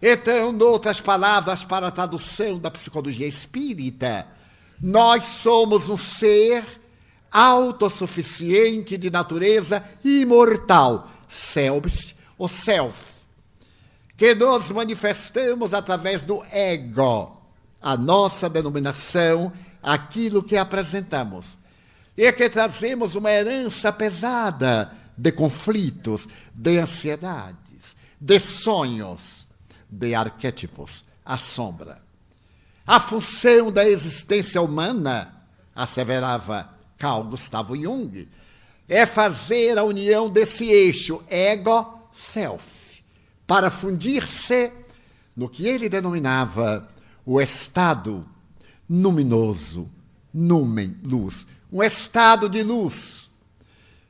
Então, 0.00 0.56
outras 0.58 1.00
palavras, 1.00 1.64
para 1.64 1.88
a 1.88 1.90
tradução 1.90 2.58
da 2.58 2.70
psicologia 2.70 3.26
espírita, 3.26 4.26
nós 4.80 5.24
somos 5.24 5.88
um 5.88 5.96
ser 5.96 6.64
autossuficiente 7.30 8.98
de 8.98 9.10
natureza 9.10 9.82
imortal, 10.04 11.08
selbst, 11.32 12.14
o 12.38 12.48
self, 12.48 13.12
que 14.16 14.34
nos 14.34 14.70
manifestamos 14.70 15.72
através 15.72 16.22
do 16.22 16.44
ego, 16.52 17.40
a 17.80 17.96
nossa 17.96 18.48
denominação, 18.48 19.52
aquilo 19.82 20.42
que 20.42 20.56
apresentamos. 20.56 21.58
E 22.16 22.30
que 22.32 22.48
trazemos 22.50 23.14
uma 23.14 23.30
herança 23.30 23.90
pesada 23.90 24.92
de 25.16 25.32
conflitos, 25.32 26.28
de 26.54 26.78
ansiedades, 26.78 27.96
de 28.20 28.38
sonhos, 28.38 29.46
de 29.90 30.14
arquétipos, 30.14 31.04
a 31.24 31.36
sombra. 31.36 32.02
A 32.86 33.00
função 33.00 33.72
da 33.72 33.88
existência 33.88 34.60
humana, 34.60 35.34
asseverava 35.74 36.68
Carl 36.98 37.24
Gustavo 37.24 37.74
Jung, 37.74 38.28
é 38.92 39.06
fazer 39.06 39.78
a 39.78 39.84
união 39.84 40.28
desse 40.28 40.66
eixo 40.66 41.24
ego-self, 41.26 43.02
para 43.46 43.70
fundir-se 43.70 44.70
no 45.34 45.48
que 45.48 45.66
ele 45.66 45.88
denominava 45.88 46.86
o 47.24 47.40
estado 47.40 48.28
luminoso, 48.90 49.90
numen, 50.32 50.94
luz, 51.02 51.46
um 51.72 51.82
estado 51.82 52.50
de 52.50 52.62
luz. 52.62 53.30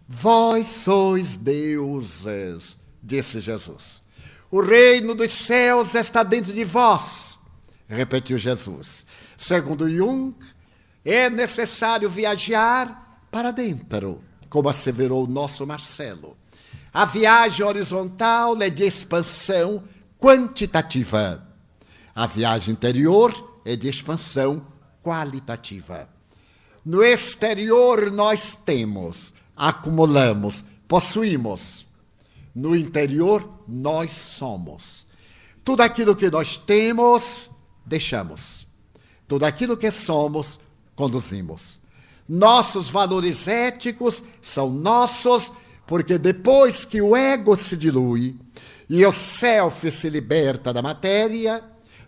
Vós 0.09 0.66
sois 0.66 1.37
deuses, 1.37 2.77
disse 3.01 3.38
Jesus. 3.38 4.03
O 4.51 4.61
reino 4.61 5.14
dos 5.14 5.31
céus 5.31 5.95
está 5.95 6.25
dentro 6.25 6.53
de 6.53 6.64
vós, 6.64 7.38
repetiu 7.88 8.37
Jesus. 8.37 9.07
Segundo 9.37 9.88
Jung, 9.88 10.35
é 11.05 11.31
necessário 11.31 12.11
viajar 12.11 13.25
para 13.31 13.53
dentro, 13.53 14.21
como 14.53 14.69
asseverou 14.69 15.25
o 15.25 15.27
nosso 15.27 15.67
Marcelo. 15.67 16.37
A 16.93 17.07
viagem 17.07 17.65
horizontal 17.65 18.61
é 18.61 18.69
de 18.69 18.85
expansão 18.85 19.83
quantitativa. 20.19 21.43
A 22.15 22.27
viagem 22.27 22.75
interior 22.75 23.33
é 23.65 23.75
de 23.75 23.88
expansão 23.88 24.62
qualitativa. 25.03 26.07
No 26.85 27.03
exterior 27.03 28.11
nós 28.11 28.55
temos, 28.55 29.33
acumulamos, 29.57 30.62
possuímos. 30.87 31.87
No 32.55 32.77
interior 32.77 33.49
nós 33.67 34.12
somos. 34.12 35.07
Tudo 35.65 35.81
aquilo 35.81 36.15
que 36.15 36.31
nós 36.31 36.59
temos, 36.59 37.51
deixamos. 37.87 38.67
Tudo 39.27 39.47
aquilo 39.47 39.79
que 39.79 39.91
somos, 39.91 40.61
conduzimos. 40.95 41.81
Nossos 42.35 42.88
valores 42.88 43.47
éticos 43.47 44.25
são 44.40 44.71
nossos, 44.71 45.53
porque 45.87 46.16
depois 46.16 46.83
que 46.83 47.03
o 47.03 47.14
ego 47.14 47.55
se 47.59 47.77
dilui 47.77 48.38
e 48.88 49.04
o 49.04 49.13
self 49.13 49.90
se 49.90 50.09
liberta 50.09 50.73
da 50.73 50.81
matéria, 50.81 51.63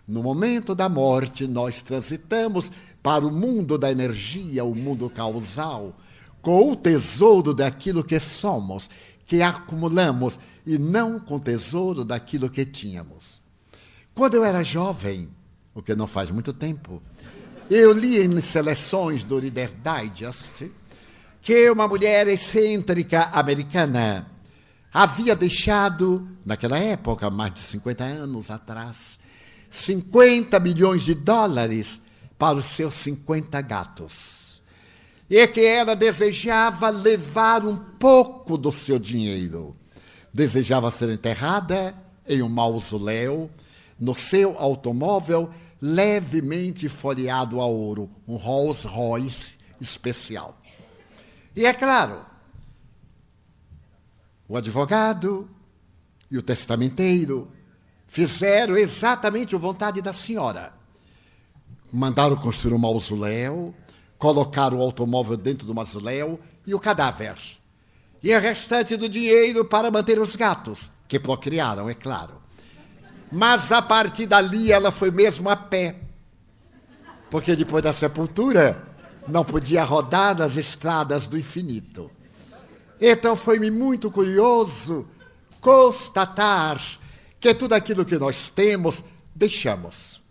no 0.07 0.23
momento 0.23 0.73
da 0.73 0.89
morte, 0.89 1.45
nós 1.45 1.83
transitamos 1.83 2.71
para 3.03 3.23
o 3.23 3.31
mundo 3.31 3.77
da 3.77 3.91
energia, 3.91 4.65
o 4.65 4.73
mundo 4.73 5.11
causal, 5.11 5.95
com 6.41 6.71
o 6.71 6.75
tesouro 6.75 7.53
daquilo 7.53 8.03
que 8.03 8.19
somos, 8.19 8.89
que 9.27 9.43
acumulamos, 9.43 10.39
e 10.65 10.79
não 10.79 11.19
com 11.19 11.35
o 11.35 11.39
tesouro 11.39 12.03
daquilo 12.03 12.49
que 12.49 12.65
tínhamos. 12.65 13.39
Quando 14.15 14.33
eu 14.33 14.43
era 14.43 14.63
jovem, 14.63 15.29
o 15.75 15.83
que 15.83 15.93
não 15.93 16.07
faz 16.07 16.31
muito 16.31 16.51
tempo, 16.51 16.99
eu 17.69 17.91
li 17.91 18.21
em 18.21 18.41
seleções 18.41 19.23
do 19.23 19.39
Reader 19.39 19.71
Digest 19.83 20.69
que 21.41 21.69
uma 21.69 21.87
mulher 21.87 22.27
excêntrica 22.27 23.29
americana 23.31 24.27
havia 24.93 25.35
deixado, 25.35 26.27
naquela 26.45 26.79
época, 26.79 27.29
mais 27.29 27.53
de 27.53 27.59
50 27.59 28.03
anos 28.03 28.49
atrás, 28.49 29.19
50 29.69 30.59
milhões 30.59 31.03
de 31.03 31.13
dólares 31.13 32.01
para 32.37 32.57
os 32.57 32.65
seus 32.65 32.93
50 32.95 33.61
gatos. 33.61 34.61
E 35.29 35.45
que 35.47 35.65
ela 35.65 35.95
desejava 35.95 36.89
levar 36.89 37.65
um 37.65 37.75
pouco 37.75 38.57
do 38.57 38.71
seu 38.71 38.97
dinheiro. 38.97 39.75
Desejava 40.33 40.89
ser 40.91 41.09
enterrada 41.09 41.95
em 42.27 42.41
um 42.41 42.49
mausoléu, 42.49 43.49
no 43.99 44.15
seu 44.15 44.57
automóvel 44.57 45.49
levemente 45.81 46.87
folheado 46.89 47.61
a 47.61 47.65
ouro, 47.65 48.09
um 48.27 48.35
Rolls 48.35 48.87
Royce 48.87 49.47
especial. 49.79 50.59
E 51.55 51.65
é 51.65 51.73
claro, 51.73 52.25
o 54.47 54.57
advogado 54.57 55.49
e 56.29 56.37
o 56.37 56.41
testamenteiro 56.41 57.51
fizeram 58.07 58.75
exatamente 58.77 59.55
a 59.55 59.57
vontade 59.57 60.01
da 60.01 60.13
senhora. 60.13 60.73
Mandaram 61.91 62.35
construir 62.35 62.73
um 62.73 62.77
mausoléu, 62.77 63.73
colocaram 64.17 64.79
o 64.79 64.81
automóvel 64.81 65.37
dentro 65.37 65.65
do 65.65 65.73
mausoléu 65.73 66.39
e 66.65 66.73
o 66.73 66.79
cadáver. 66.79 67.37
E 68.21 68.35
o 68.35 68.39
restante 68.39 68.95
do 68.95 69.07
dinheiro 69.07 69.65
para 69.65 69.91
manter 69.91 70.19
os 70.19 70.35
gatos, 70.35 70.89
que 71.07 71.19
procriaram, 71.19 71.89
é 71.89 71.93
claro. 71.93 72.44
Mas 73.31 73.71
a 73.71 73.81
partir 73.81 74.25
dali 74.25 74.71
ela 74.71 74.91
foi 74.91 75.11
mesmo 75.11 75.49
a 75.49 75.55
pé. 75.55 75.95
Porque 77.29 77.55
depois 77.55 77.83
da 77.83 77.93
sepultura 77.93 78.81
não 79.27 79.43
podia 79.43 79.83
rodar 79.83 80.37
nas 80.37 80.57
estradas 80.57 81.27
do 81.27 81.37
infinito. 81.37 82.09
Então 82.99 83.35
foi-me 83.35 83.69
muito 83.69 84.09
curioso 84.09 85.07
constatar 85.59 86.79
que 87.39 87.53
tudo 87.53 87.73
aquilo 87.73 88.05
que 88.05 88.17
nós 88.17 88.49
temos, 88.49 89.03
deixamos. 89.33 90.21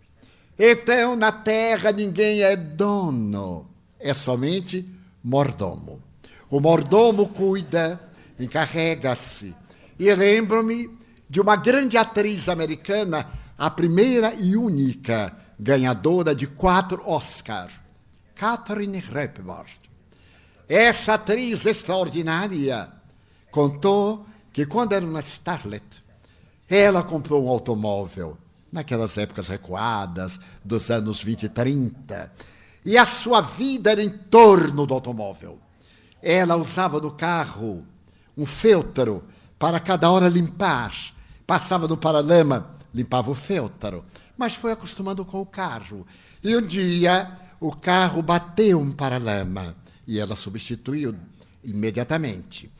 Então, 0.57 1.15
na 1.15 1.31
terra, 1.31 1.91
ninguém 1.91 2.41
é 2.41 2.55
dono, 2.55 3.69
é 3.99 4.13
somente 4.13 4.85
mordomo. 5.21 6.01
O 6.49 6.61
mordomo 6.61 7.27
cuida, 7.27 7.99
encarrega-se. 8.39 9.53
E 9.99 10.13
lembro-me 10.13 10.89
de 11.35 11.41
uma 11.41 11.57
grande 11.57 11.97
atriz 11.97 12.47
americana, 12.47 13.27
a 13.57 13.69
primeira 13.69 14.33
e 14.35 14.55
única 14.55 15.35
ganhadora 15.59 16.33
de 16.33 16.47
quatro 16.47 17.03
Oscars, 17.05 17.73
Catherine 18.33 18.99
Hepburn. 18.99 19.69
Essa 20.65 21.15
atriz 21.15 21.65
extraordinária 21.65 22.89
contou 23.51 24.25
que 24.53 24.65
quando 24.65 24.93
era 24.93 25.05
uma 25.05 25.19
starlet, 25.19 25.83
ela 26.69 27.03
comprou 27.03 27.43
um 27.43 27.49
automóvel, 27.49 28.37
naquelas 28.71 29.17
épocas 29.17 29.49
recuadas, 29.49 30.39
dos 30.63 30.89
anos 30.89 31.21
20 31.21 31.43
e 31.43 31.49
30, 31.49 32.31
e 32.85 32.97
a 32.97 33.05
sua 33.05 33.41
vida 33.41 33.91
era 33.91 34.01
em 34.01 34.09
torno 34.09 34.85
do 34.85 34.93
automóvel. 34.93 35.59
Ela 36.23 36.55
usava 36.55 37.01
no 37.01 37.11
carro 37.11 37.85
um 38.37 38.45
feltro 38.45 39.21
para 39.59 39.81
cada 39.81 40.09
hora 40.09 40.29
limpar. 40.29 41.13
Passava 41.45 41.87
no 41.87 41.97
paralama, 41.97 42.71
limpava 42.93 43.31
o 43.31 43.35
feltro, 43.35 44.03
mas 44.37 44.55
foi 44.55 44.71
acostumando 44.71 45.23
com 45.23 45.41
o 45.41 45.45
carro. 45.45 46.05
E 46.43 46.55
um 46.55 46.61
dia 46.61 47.39
o 47.59 47.71
carro 47.71 48.21
bateu 48.21 48.79
um 48.79 48.91
paralama 48.91 49.75
e 50.07 50.19
ela 50.19 50.35
substituiu 50.35 51.15
imediatamente. 51.63 52.71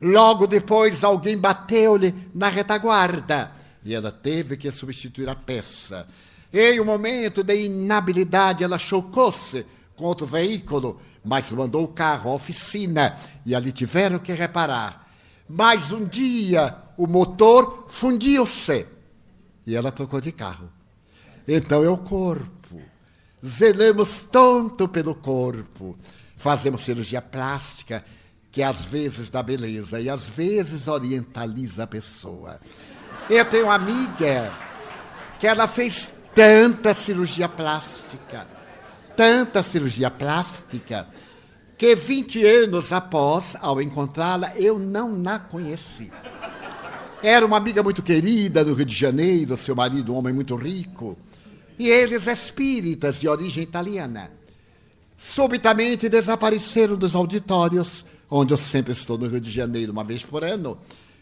Logo 0.00 0.46
depois, 0.46 1.02
alguém 1.02 1.36
bateu-lhe 1.36 2.14
na 2.34 2.48
retaguarda 2.48 3.52
e 3.84 3.94
ela 3.94 4.10
teve 4.10 4.56
que 4.56 4.70
substituir 4.70 5.28
a 5.28 5.34
peça. 5.34 6.06
Em 6.52 6.80
um 6.80 6.84
momento 6.84 7.42
de 7.42 7.64
inabilidade, 7.64 8.64
ela 8.64 8.78
chocou-se 8.78 9.66
contra 9.96 10.24
o 10.24 10.28
veículo, 10.28 11.00
mas 11.24 11.50
mandou 11.52 11.84
o 11.84 11.88
carro 11.88 12.30
à 12.30 12.34
oficina 12.34 13.16
e 13.44 13.54
ali 13.54 13.72
tiveram 13.72 14.18
que 14.18 14.32
reparar. 14.32 15.08
Mas 15.48 15.92
um 15.92 16.04
dia 16.04 16.83
o 16.96 17.06
motor 17.06 17.86
fundiu-se 17.88 18.86
e 19.66 19.74
ela 19.74 19.90
trocou 19.90 20.20
de 20.20 20.32
carro. 20.32 20.68
Então 21.46 21.84
é 21.84 21.88
o 21.88 21.98
corpo. 21.98 22.80
Zelamos 23.44 24.24
tanto 24.24 24.88
pelo 24.88 25.14
corpo. 25.14 25.96
Fazemos 26.36 26.82
cirurgia 26.82 27.22
plástica 27.22 28.04
que 28.50 28.62
às 28.62 28.84
vezes 28.84 29.30
dá 29.30 29.42
beleza 29.42 30.00
e 30.00 30.08
às 30.08 30.28
vezes 30.28 30.86
orientaliza 30.86 31.82
a 31.82 31.86
pessoa. 31.86 32.60
Eu 33.28 33.44
tenho 33.44 33.64
uma 33.64 33.74
amiga 33.74 34.52
que 35.40 35.46
ela 35.46 35.66
fez 35.66 36.14
tanta 36.34 36.94
cirurgia 36.94 37.48
plástica, 37.48 38.46
tanta 39.16 39.62
cirurgia 39.62 40.10
plástica, 40.10 41.06
que 41.76 41.94
20 41.94 42.44
anos 42.44 42.92
após, 42.92 43.56
ao 43.60 43.80
encontrá-la, 43.82 44.56
eu 44.56 44.78
não 44.78 45.20
a 45.28 45.38
conheci. 45.38 46.12
Era 47.26 47.46
uma 47.46 47.56
amiga 47.56 47.82
muito 47.82 48.02
querida 48.02 48.62
do 48.62 48.74
Rio 48.74 48.84
de 48.84 48.94
Janeiro, 48.94 49.56
seu 49.56 49.74
marido, 49.74 50.12
um 50.12 50.16
homem 50.18 50.34
muito 50.34 50.54
rico, 50.56 51.16
e 51.78 51.88
eles 51.88 52.26
espíritas 52.26 53.18
de 53.18 53.26
origem 53.26 53.62
italiana. 53.62 54.30
Subitamente 55.16 56.06
desapareceram 56.10 56.96
dos 56.98 57.14
auditórios, 57.16 58.04
onde 58.30 58.52
eu 58.52 58.58
sempre 58.58 58.92
estou 58.92 59.16
no 59.16 59.26
Rio 59.26 59.40
de 59.40 59.50
Janeiro 59.50 59.90
uma 59.90 60.04
vez 60.04 60.22
por 60.22 60.44
ano, 60.44 60.76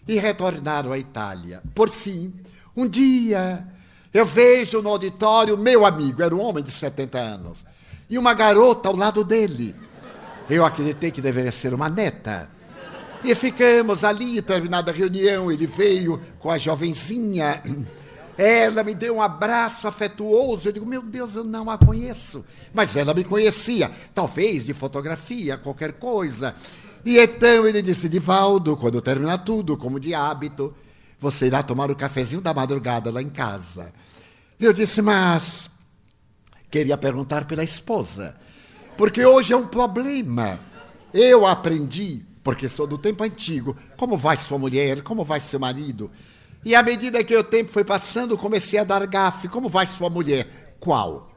e 0.09 0.19
retornaram 0.19 0.91
à 0.91 0.99
Itália. 0.99 1.63
Por 1.73 1.89
fim, 1.89 2.35
um 2.77 2.89
dia, 2.89 3.65
eu 4.13 4.27
vejo 4.27 4.83
no 4.83 4.89
auditório 4.89 5.57
meu 5.57 5.87
amigo, 5.87 6.21
era 6.21 6.35
um 6.35 6.41
homem 6.41 6.65
de 6.65 6.73
70 6.73 7.17
anos, 7.17 7.65
e 8.11 8.19
uma 8.19 8.35
garota 8.35 8.89
ao 8.89 8.97
lado 8.97 9.23
dele. 9.23 9.73
Eu 10.51 10.65
acreditei 10.65 11.13
que 11.13 11.23
deveria 11.23 11.53
ser 11.53 11.73
uma 11.73 11.89
neta. 11.89 12.51
E 13.25 13.35
ficamos 13.35 14.03
ali, 14.03 14.43
terminada 14.43 14.91
a 14.91 14.95
reunião, 14.95 15.51
ele 15.51 15.67
veio 15.67 16.21
com 16.39 16.51
a 16.51 16.59
jovenzinha. 16.59 17.63
Ela 18.37 18.83
me 18.83 18.95
deu 18.95 19.17
um 19.17 19.23
abraço 19.23 19.87
afetuoso. 19.87 20.69
Eu 20.69 20.73
digo, 20.73 20.87
meu 20.87 21.03
Deus, 21.03 21.35
eu 21.35 21.45
não 21.45 21.71
a 21.71 21.79
conheço. 21.79 22.45
Mas 22.75 22.97
ela 22.97 23.15
me 23.15 23.23
conhecia, 23.23 23.91
talvez 24.13 24.67
de 24.67 24.75
fotografia, 24.75 25.57
qualquer 25.57 25.93
coisa. 25.93 26.55
E 27.05 27.19
então 27.19 27.67
ele 27.67 27.83
disse, 27.83 28.09
Divaldo, 28.09 28.77
quando 28.77 29.01
terminar 29.01 29.39
tudo, 29.39 29.77
como 29.77 30.01
de 30.01 30.15
hábito, 30.15 30.75
você 31.21 31.47
irá 31.47 31.63
tomar 31.63 31.91
o 31.91 31.97
cafezinho 31.97 32.41
da 32.41 32.53
madrugada 32.53 33.11
lá 33.11 33.23
em 33.23 33.29
casa. 33.29 33.93
Eu 34.59 34.73
disse, 34.73 35.01
mas 35.03 35.71
queria 36.71 36.97
perguntar 36.97 37.45
pela 37.45 37.63
esposa, 37.63 38.37
porque 38.97 39.25
hoje 39.25 39.53
é 39.53 39.57
um 39.57 39.67
problema. 39.67 40.59
Eu 41.13 41.47
aprendi, 41.47 42.25
porque 42.43 42.69
sou 42.69 42.87
do 42.87 42.99
tempo 42.99 43.23
antigo, 43.23 43.77
como 43.97 44.17
vai 44.17 44.37
sua 44.37 44.59
mulher, 44.59 45.03
como 45.03 45.25
vai 45.25 45.41
seu 45.41 45.61
marido. 45.61 46.11
E 46.65 46.75
à 46.75 46.83
medida 46.83 47.23
que 47.25 47.37
o 47.37 47.45
tempo 47.45 47.71
foi 47.71 47.85
passando, 47.85 48.37
comecei 48.39 48.79
a 48.79 48.85
dar 48.85 49.07
gafe. 49.07 49.49
Como 49.49 49.69
vai 49.69 49.87
sua 49.87 50.09
mulher? 50.09 50.77
Qual? 50.79 51.31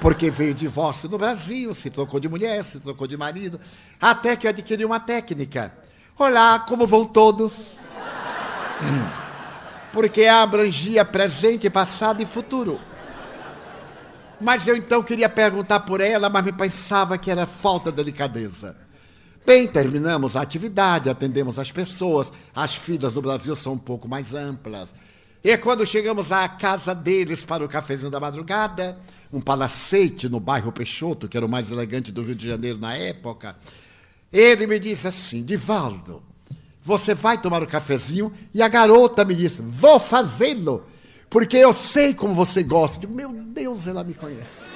Porque 0.00 0.30
veio 0.30 0.54
divórcio 0.54 1.08
no 1.08 1.16
Brasil, 1.16 1.74
se 1.74 1.88
trocou 1.88 2.18
de 2.18 2.28
mulher, 2.28 2.64
se 2.64 2.80
trocou 2.80 3.06
de 3.06 3.16
marido, 3.16 3.60
até 4.00 4.34
que 4.34 4.48
adquiri 4.48 4.84
uma 4.84 4.98
técnica. 4.98 5.72
Olá, 6.18 6.58
como 6.60 6.86
vão 6.86 7.04
todos? 7.04 7.74
Porque 9.92 10.26
abrangia 10.26 11.04
presente, 11.04 11.70
passado 11.70 12.22
e 12.22 12.26
futuro. 12.26 12.80
Mas 14.40 14.66
eu 14.66 14.74
então 14.74 15.02
queria 15.02 15.28
perguntar 15.28 15.80
por 15.80 16.00
ela, 16.00 16.28
mas 16.28 16.44
me 16.44 16.52
pensava 16.52 17.16
que 17.16 17.30
era 17.30 17.46
falta 17.46 17.90
de 17.90 17.96
delicadeza. 17.96 18.76
Bem, 19.44 19.66
terminamos 19.66 20.36
a 20.36 20.42
atividade, 20.42 21.10
atendemos 21.10 21.58
as 21.58 21.72
pessoas, 21.72 22.32
as 22.54 22.76
filas 22.76 23.12
do 23.12 23.20
Brasil 23.20 23.56
são 23.56 23.72
um 23.72 23.78
pouco 23.78 24.08
mais 24.08 24.34
amplas. 24.34 24.94
E 25.42 25.56
quando 25.58 25.84
chegamos 25.84 26.30
à 26.30 26.48
casa 26.48 26.94
deles 26.94 27.44
para 27.44 27.64
o 27.64 27.68
cafezinho 27.68 28.10
da 28.10 28.20
madrugada, 28.20 28.96
um 29.32 29.40
palacete 29.40 30.28
no 30.28 30.38
bairro 30.38 30.70
Peixoto, 30.70 31.28
que 31.28 31.36
era 31.36 31.44
o 31.44 31.48
mais 31.48 31.72
elegante 31.72 32.12
do 32.12 32.22
Rio 32.22 32.36
de 32.36 32.46
Janeiro 32.46 32.78
na 32.78 32.94
época, 32.94 33.56
ele 34.32 34.64
me 34.68 34.78
disse 34.78 35.08
assim: 35.08 35.42
Divaldo, 35.42 36.22
você 36.80 37.12
vai 37.12 37.40
tomar 37.40 37.64
o 37.64 37.66
cafezinho? 37.66 38.32
E 38.54 38.62
a 38.62 38.68
garota 38.68 39.24
me 39.24 39.34
disse: 39.34 39.60
Vou 39.60 39.98
fazê-lo, 39.98 40.86
porque 41.28 41.56
eu 41.56 41.72
sei 41.72 42.14
como 42.14 42.32
você 42.32 42.62
gosta. 42.62 43.00
Digo, 43.00 43.12
meu 43.12 43.32
Deus, 43.32 43.88
ela 43.88 44.04
me 44.04 44.14
conhece. 44.14 44.66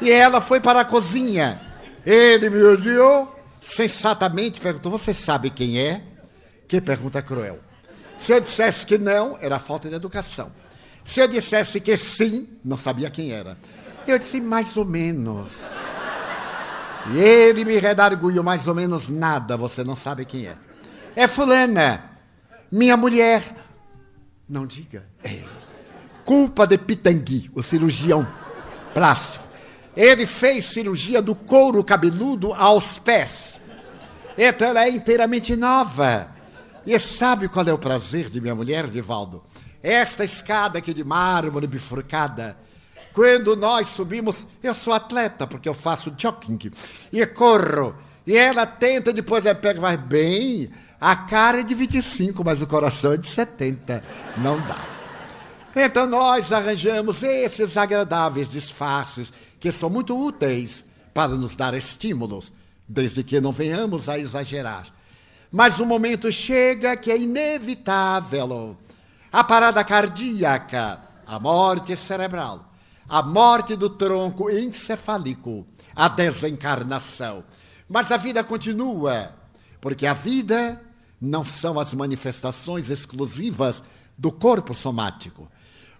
E 0.00 0.10
ela 0.10 0.40
foi 0.40 0.60
para 0.60 0.80
a 0.80 0.84
cozinha. 0.84 1.60
Ele 2.06 2.48
me 2.48 2.62
olhou 2.62 3.39
sensatamente, 3.60 4.60
perguntou: 4.60 4.90
Você 4.90 5.12
sabe 5.12 5.50
quem 5.50 5.78
é? 5.78 6.02
Que 6.66 6.80
pergunta 6.80 7.20
cruel. 7.20 7.58
Se 8.18 8.32
eu 8.32 8.40
dissesse 8.40 8.86
que 8.86 8.98
não, 8.98 9.36
era 9.40 9.58
falta 9.58 9.88
de 9.88 9.94
educação. 9.94 10.52
Se 11.04 11.20
eu 11.20 11.28
dissesse 11.28 11.80
que 11.80 11.96
sim, 11.96 12.48
não 12.64 12.76
sabia 12.76 13.10
quem 13.10 13.32
era. 13.32 13.56
Eu 14.06 14.18
disse 14.18 14.40
mais 14.40 14.76
ou 14.76 14.84
menos. 14.84 15.60
E 17.12 17.18
ele 17.18 17.64
me 17.64 17.78
redarguiu 17.78 18.42
mais 18.42 18.68
ou 18.68 18.74
menos 18.74 19.08
nada, 19.08 19.56
você 19.56 19.82
não 19.82 19.96
sabe 19.96 20.24
quem 20.24 20.46
é. 20.46 20.56
É 21.16 21.26
fulana, 21.26 22.04
minha 22.70 22.96
mulher. 22.96 23.42
Não 24.48 24.66
diga. 24.66 25.06
É. 25.24 25.42
Culpa 26.24 26.66
de 26.66 26.76
Pitangui, 26.76 27.50
o 27.54 27.62
cirurgião 27.62 28.26
plástico. 28.92 29.44
Ele 29.96 30.26
fez 30.26 30.66
cirurgia 30.66 31.20
do 31.20 31.34
couro 31.34 31.82
cabeludo 31.82 32.52
aos 32.52 32.98
pés. 32.98 33.49
Então 34.36 34.68
ela 34.68 34.84
é 34.84 34.90
inteiramente 34.90 35.56
nova. 35.56 36.32
E 36.86 36.98
sabe 36.98 37.48
qual 37.48 37.66
é 37.66 37.72
o 37.72 37.78
prazer 37.78 38.30
de 38.30 38.40
minha 38.40 38.54
mulher, 38.54 38.88
Divaldo? 38.88 39.42
Esta 39.82 40.24
escada 40.24 40.78
aqui 40.78 40.94
de 40.94 41.04
mármore 41.04 41.66
bifurcada. 41.66 42.56
Quando 43.12 43.56
nós 43.56 43.88
subimos, 43.88 44.46
eu 44.62 44.72
sou 44.72 44.92
atleta, 44.92 45.46
porque 45.46 45.68
eu 45.68 45.74
faço 45.74 46.12
jogging 46.16 46.70
e 47.12 47.26
corro. 47.26 47.94
E 48.26 48.36
ela 48.36 48.66
tenta, 48.66 49.12
depois 49.12 49.46
ela 49.46 49.54
pega, 49.54 49.80
vai 49.80 49.96
bem. 49.96 50.70
A 51.00 51.16
cara 51.16 51.60
é 51.60 51.62
de 51.62 51.74
25, 51.74 52.44
mas 52.44 52.62
o 52.62 52.66
coração 52.66 53.12
é 53.12 53.16
de 53.16 53.26
70. 53.26 54.04
Não 54.36 54.60
dá. 54.60 54.78
Então 55.74 56.06
nós 56.06 56.52
arranjamos 56.52 57.22
esses 57.22 57.76
agradáveis 57.76 58.48
disfarces 58.48 59.32
que 59.58 59.70
são 59.70 59.88
muito 59.88 60.18
úteis 60.18 60.84
para 61.14 61.28
nos 61.28 61.56
dar 61.56 61.74
estímulos, 61.74 62.52
desde 62.90 63.22
que 63.22 63.40
não 63.40 63.52
venhamos 63.52 64.08
a 64.08 64.18
exagerar. 64.18 64.92
Mas 65.50 65.78
o 65.78 65.86
momento 65.86 66.30
chega 66.32 66.96
que 66.96 67.12
é 67.12 67.16
inevitável. 67.16 68.76
A 69.30 69.44
parada 69.44 69.84
cardíaca, 69.84 71.00
a 71.24 71.38
morte 71.38 71.94
cerebral, 71.94 72.72
a 73.08 73.22
morte 73.22 73.76
do 73.76 73.88
tronco 73.88 74.50
encefálico, 74.50 75.64
a 75.94 76.08
desencarnação. 76.08 77.44
Mas 77.88 78.10
a 78.10 78.16
vida 78.16 78.42
continua, 78.42 79.36
porque 79.80 80.04
a 80.04 80.14
vida 80.14 80.82
não 81.20 81.44
são 81.44 81.78
as 81.78 81.94
manifestações 81.94 82.90
exclusivas 82.90 83.84
do 84.18 84.32
corpo 84.32 84.74
somático. 84.74 85.48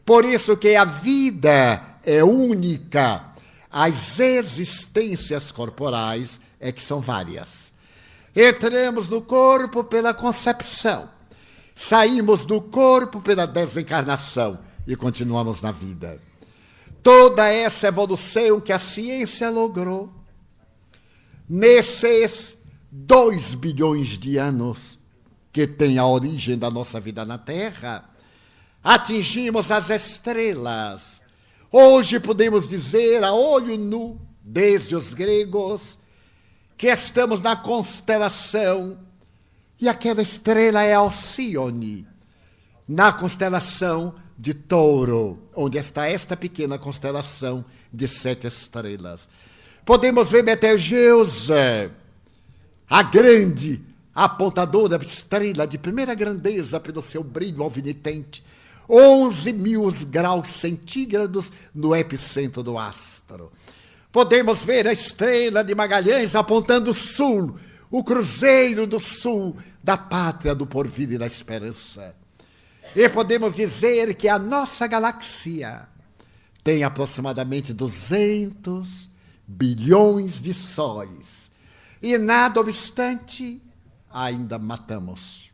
Por 0.04 0.24
isso 0.24 0.56
que 0.56 0.74
a 0.74 0.84
vida 0.84 1.98
é 2.04 2.24
única. 2.24 3.26
As 3.70 4.18
existências 4.18 5.52
corporais 5.52 6.40
é 6.60 6.70
que 6.70 6.82
são 6.82 7.00
várias. 7.00 7.72
Entramos 8.36 9.08
no 9.08 9.22
corpo 9.22 9.82
pela 9.82 10.14
concepção, 10.14 11.08
saímos 11.74 12.44
do 12.44 12.60
corpo 12.60 13.20
pela 13.20 13.46
desencarnação 13.46 14.58
e 14.86 14.94
continuamos 14.94 15.62
na 15.62 15.72
vida. 15.72 16.20
Toda 17.02 17.48
essa 17.48 17.88
evolução 17.88 18.60
que 18.60 18.72
a 18.72 18.78
ciência 18.78 19.48
logrou 19.48 20.12
nesses 21.48 22.56
dois 22.90 23.54
bilhões 23.54 24.18
de 24.18 24.36
anos 24.36 24.98
que 25.52 25.66
tem 25.66 25.98
a 25.98 26.06
origem 26.06 26.56
da 26.56 26.70
nossa 26.70 27.00
vida 27.00 27.24
na 27.24 27.38
Terra, 27.38 28.08
atingimos 28.84 29.70
as 29.70 29.90
estrelas. 29.90 31.20
Hoje 31.72 32.20
podemos 32.20 32.68
dizer 32.68 33.24
a 33.24 33.32
olho 33.32 33.76
nu, 33.76 34.20
desde 34.42 34.94
os 34.94 35.14
gregos, 35.14 35.98
que 36.80 36.86
estamos 36.86 37.42
na 37.42 37.54
constelação, 37.56 38.96
e 39.78 39.86
aquela 39.86 40.22
estrela 40.22 40.82
é 40.82 40.94
Alcione, 40.94 42.06
na 42.88 43.12
constelação 43.12 44.14
de 44.38 44.54
Touro, 44.54 45.38
onde 45.54 45.76
está 45.76 46.08
esta 46.08 46.38
pequena 46.38 46.78
constelação 46.78 47.62
de 47.92 48.08
sete 48.08 48.46
estrelas. 48.46 49.28
Podemos 49.84 50.30
ver 50.30 50.42
Betelgeuse, 50.42 51.52
a 52.88 53.02
grande 53.02 53.82
apontadora 54.14 54.98
estrela 55.04 55.66
de 55.66 55.76
primeira 55.76 56.14
grandeza 56.14 56.80
pelo 56.80 57.02
seu 57.02 57.22
brilho 57.22 57.62
alvinitente, 57.62 58.42
11 58.88 59.52
mil 59.52 59.92
graus 60.06 60.48
centígrados 60.48 61.52
no 61.74 61.94
epicentro 61.94 62.62
do 62.62 62.78
astro. 62.78 63.52
Podemos 64.12 64.62
ver 64.62 64.88
a 64.88 64.92
estrela 64.92 65.62
de 65.62 65.74
Magalhães 65.74 66.34
apontando 66.34 66.92
sul, 66.92 67.56
o 67.90 68.02
cruzeiro 68.02 68.86
do 68.86 68.98
sul 68.98 69.56
da 69.82 69.96
pátria 69.96 70.54
do 70.54 70.66
porvir 70.66 71.12
e 71.12 71.18
da 71.18 71.26
esperança. 71.26 72.14
E 72.94 73.08
podemos 73.08 73.54
dizer 73.54 74.14
que 74.14 74.28
a 74.28 74.38
nossa 74.38 74.86
galáxia 74.86 75.88
tem 76.64 76.82
aproximadamente 76.82 77.72
200 77.72 79.08
bilhões 79.46 80.42
de 80.42 80.52
sóis. 80.52 81.50
E 82.02 82.18
nada 82.18 82.60
obstante, 82.60 83.62
ainda 84.10 84.58
matamos 84.58 85.50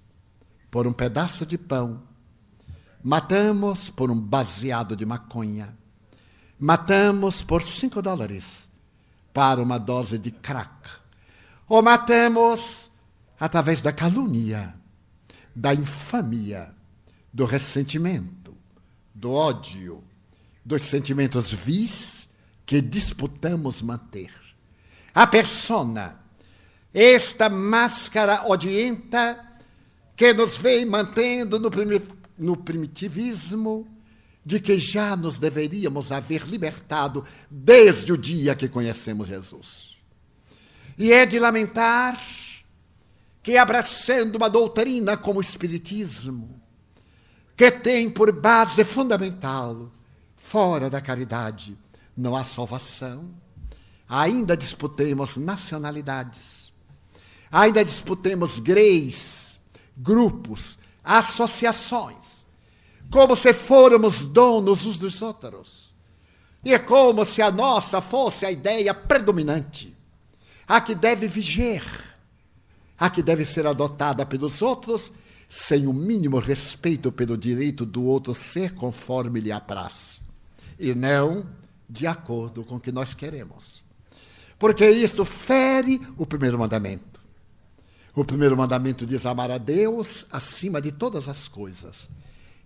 por 0.70 0.86
um 0.86 0.92
pedaço 0.92 1.44
de 1.44 1.58
pão, 1.58 2.02
matamos 3.02 3.90
por 3.90 4.10
um 4.10 4.18
baseado 4.18 4.96
de 4.96 5.04
maconha 5.04 5.76
Matamos 6.58 7.42
por 7.42 7.62
cinco 7.62 8.00
dólares 8.00 8.68
para 9.32 9.60
uma 9.60 9.78
dose 9.78 10.18
de 10.18 10.30
crack. 10.30 10.88
Ou 11.68 11.82
matamos 11.82 12.90
através 13.38 13.82
da 13.82 13.92
calúnia, 13.92 14.74
da 15.54 15.74
infamia, 15.74 16.74
do 17.32 17.44
ressentimento, 17.44 18.56
do 19.14 19.30
ódio, 19.32 20.02
dos 20.64 20.82
sentimentos 20.82 21.52
vis 21.52 22.28
que 22.64 22.80
disputamos 22.80 23.82
manter. 23.82 24.30
A 25.14 25.26
persona, 25.26 26.18
esta 26.92 27.50
máscara 27.50 28.46
odienta 28.46 29.58
que 30.16 30.32
nos 30.32 30.56
vem 30.56 30.86
mantendo 30.86 31.60
no, 31.60 31.70
no 32.38 32.56
primitivismo, 32.56 33.86
de 34.46 34.60
que 34.60 34.78
já 34.78 35.16
nos 35.16 35.38
deveríamos 35.38 36.12
haver 36.12 36.46
libertado 36.46 37.24
desde 37.50 38.12
o 38.12 38.16
dia 38.16 38.54
que 38.54 38.68
conhecemos 38.68 39.26
Jesus. 39.26 39.96
E 40.96 41.12
é 41.12 41.26
de 41.26 41.36
lamentar 41.40 42.22
que, 43.42 43.58
abraçando 43.58 44.36
uma 44.36 44.48
doutrina 44.48 45.16
como 45.16 45.40
o 45.40 45.42
Espiritismo, 45.42 46.60
que 47.56 47.72
tem 47.72 48.08
por 48.08 48.30
base 48.30 48.84
fundamental, 48.84 49.90
fora 50.36 50.88
da 50.88 51.00
caridade, 51.00 51.76
não 52.16 52.36
há 52.36 52.44
salvação, 52.44 53.34
ainda 54.08 54.56
disputemos 54.56 55.36
nacionalidades, 55.36 56.72
ainda 57.50 57.84
disputemos 57.84 58.60
greis, 58.60 59.58
grupos, 59.96 60.78
associações, 61.02 62.35
como 63.10 63.36
se 63.36 63.52
fôramos 63.52 64.26
donos 64.26 64.84
uns 64.84 64.98
dos 64.98 65.22
outros. 65.22 65.94
E 66.64 66.74
é 66.74 66.78
como 66.78 67.24
se 67.24 67.40
a 67.40 67.50
nossa 67.50 68.00
fosse 68.00 68.44
a 68.44 68.50
ideia 68.50 68.92
predominante, 68.92 69.94
a 70.66 70.80
que 70.80 70.94
deve 70.94 71.28
vigiar, 71.28 72.18
a 72.98 73.08
que 73.08 73.22
deve 73.22 73.44
ser 73.44 73.66
adotada 73.66 74.26
pelos 74.26 74.60
outros, 74.62 75.12
sem 75.48 75.86
o 75.86 75.92
mínimo 75.92 76.38
respeito 76.40 77.12
pelo 77.12 77.36
direito 77.36 77.86
do 77.86 78.02
outro 78.04 78.34
ser 78.34 78.74
conforme 78.74 79.38
lhe 79.38 79.52
apraz, 79.52 80.20
e 80.78 80.92
não 80.92 81.46
de 81.88 82.04
acordo 82.06 82.64
com 82.64 82.76
o 82.76 82.80
que 82.80 82.90
nós 82.90 83.14
queremos. 83.14 83.84
Porque 84.58 84.88
isto 84.90 85.24
fere 85.24 86.00
o 86.16 86.26
primeiro 86.26 86.58
mandamento. 86.58 87.20
O 88.12 88.24
primeiro 88.24 88.56
mandamento 88.56 89.06
diz 89.06 89.24
amar 89.24 89.50
a 89.50 89.58
Deus 89.58 90.26
acima 90.32 90.80
de 90.80 90.90
todas 90.90 91.28
as 91.28 91.46
coisas 91.46 92.08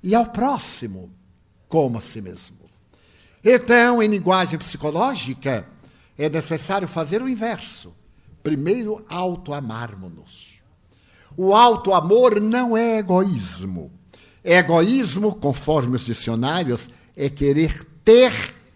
e 0.02 0.14
ao 0.14 0.26
próximo 0.26 1.10
como 1.68 1.98
a 1.98 2.00
si 2.00 2.20
mesmo. 2.20 2.58
Então, 3.44 4.02
em 4.02 4.08
linguagem 4.08 4.58
psicológica, 4.58 5.66
é 6.18 6.28
necessário 6.28 6.86
fazer 6.86 7.22
o 7.22 7.28
inverso. 7.28 7.94
Primeiro, 8.42 9.04
auto-amarmos-nos. 9.08 10.60
O 11.36 11.54
auto-amor 11.54 12.40
não 12.40 12.76
é 12.76 12.98
egoísmo. 12.98 13.90
Egoísmo, 14.44 15.34
conforme 15.34 15.96
os 15.96 16.04
dicionários, 16.04 16.90
é 17.16 17.28
querer 17.30 17.86
ter 18.04 18.32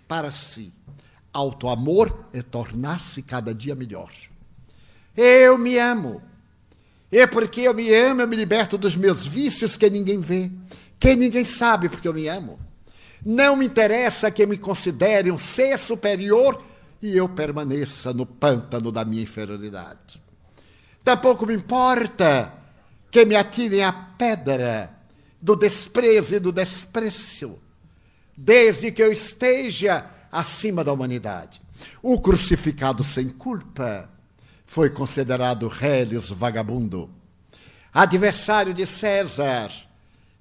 para 0.07 0.31
si. 0.31 0.73
Auto-amor 1.33 2.27
é 2.33 2.43
tornar-se 2.43 3.23
cada 3.23 3.55
dia 3.55 3.75
melhor. 3.75 4.13
Eu 5.17 5.59
me 5.59 5.79
amo. 5.79 6.23
E 7.11 7.27
porque 7.27 7.63
eu 7.63 7.75
me 7.75 7.93
amo, 7.95 8.21
eu 8.21 8.29
me 8.29 8.37
liberto 8.37 8.79
dos 8.79 8.97
meus 8.97 9.27
vícios 9.27 9.77
que 9.77 9.89
ninguém 9.91 10.19
vê 10.19 10.51
que 11.05 11.17
ninguém 11.17 11.45
sabe 11.45 11.91
porque 11.91 12.09
eu 12.09 12.15
me 12.15 12.29
amo. 12.29 12.59
Não 13.23 13.57
me 13.57 13.67
interessa 13.67 14.31
que 14.31 14.47
me 14.47 14.57
considere 14.57 15.31
um 15.31 15.37
ser 15.37 15.79
superior 15.79 16.65
e 17.03 17.15
eu 17.15 17.29
permaneça 17.29 18.15
no 18.15 18.25
pântano 18.25 18.91
da 18.91 19.05
minha 19.05 19.23
inferioridade. 19.23 20.19
Tampouco 21.05 21.45
me 21.45 21.53
importa 21.53 22.55
que 23.11 23.27
me 23.27 23.37
atirem 23.37 23.85
a 23.85 23.93
pedra 23.93 24.95
do 25.43 25.55
desprezo 25.55 26.37
e 26.37 26.39
do 26.39 26.51
desprezo, 26.51 27.59
desde 28.35 28.91
que 28.91 29.03
eu 29.03 29.13
esteja 29.13 30.07
acima 30.33 30.83
da 30.83 30.91
humanidade. 30.91 31.61
O 32.03 32.19
crucificado 32.19 33.05
sem 33.05 33.29
culpa 33.29 34.09
foi 34.65 34.89
considerado 34.89 35.69
reles 35.69 36.31
vagabundo, 36.31 37.11
adversário 37.93 38.73
de 38.73 38.87
César 38.87 39.71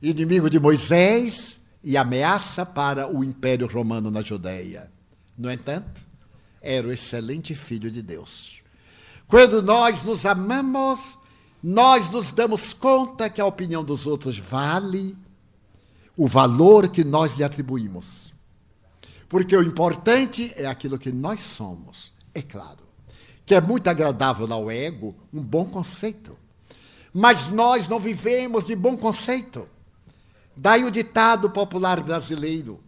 inimigo 0.10 0.50
de 0.50 0.60
Moisés 0.60 1.62
e 1.82 1.96
ameaça 1.96 2.66
para 2.66 3.08
o 3.08 3.24
Império 3.24 3.68
Romano 3.68 4.12
na 4.12 4.22
Judéia. 4.22 4.92
No 5.38 5.50
entanto, 5.50 6.02
era 6.62 6.86
o 6.86 6.92
excelente 6.92 7.56
filho 7.56 7.90
de 7.90 8.02
Deus. 8.02 8.62
Quando 9.28 9.62
nós 9.62 10.04
nos 10.04 10.26
amamos, 10.26 11.18
nós 11.64 12.10
nos 12.10 12.34
damos 12.34 12.74
conta 12.74 13.30
que 13.30 13.40
a 13.40 13.46
opinião 13.46 13.84
dos 13.84 14.06
outros 14.06 14.38
vale 14.38 15.18
o 16.18 16.28
valor 16.28 16.90
que 16.90 17.04
nós 17.04 17.36
lhe 17.36 17.44
atribuímos. 17.44 18.34
Porque 19.30 19.56
o 19.56 19.64
importante 19.64 20.54
é 20.58 20.66
aquilo 20.66 21.00
que 21.00 21.12
nós 21.12 21.40
somos. 21.40 22.12
É 22.36 22.42
claro 22.42 22.84
que 23.46 23.56
é 23.56 23.62
muito 23.62 23.90
agradável 23.90 24.52
ao 24.54 24.70
ego 24.70 25.16
um 25.34 25.42
bom 25.42 25.66
conceito. 25.66 26.38
Mas 27.14 27.50
nós 27.50 27.88
não 27.88 28.00
vivemos 28.00 28.66
de 28.66 28.76
bom 28.76 28.98
conceito. 28.98 29.68
Daí 30.56 30.84
o 30.84 30.92
ditado 30.92 31.50
popular 31.50 32.02
brasileiro: 32.02 32.84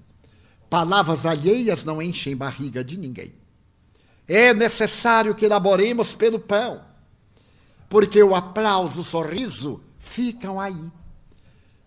palavras 0.69 1.25
alheias 1.25 1.83
não 1.83 2.01
enchem 2.01 2.35
barriga 2.35 2.83
de 2.83 2.97
ninguém. 2.97 3.33
É 4.27 4.53
necessário 4.53 5.35
que 5.35 5.45
elaboremos 5.45 6.13
pelo 6.13 6.39
pão, 6.39 6.81
porque 7.87 8.21
o 8.21 8.35
aplauso, 8.35 9.01
o 9.01 9.03
sorriso 9.03 9.83
ficam 9.99 10.59
aí. 10.59 10.91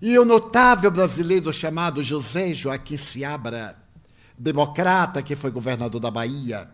E 0.00 0.16
o 0.16 0.24
notável 0.24 0.90
brasileiro 0.90 1.52
chamado 1.52 2.02
José 2.04 2.54
Joaquim 2.54 2.96
Seabra, 2.96 3.76
democrata 4.38 5.22
que 5.22 5.34
foi 5.34 5.50
governador 5.50 6.00
da 6.00 6.10
Bahia, 6.10 6.70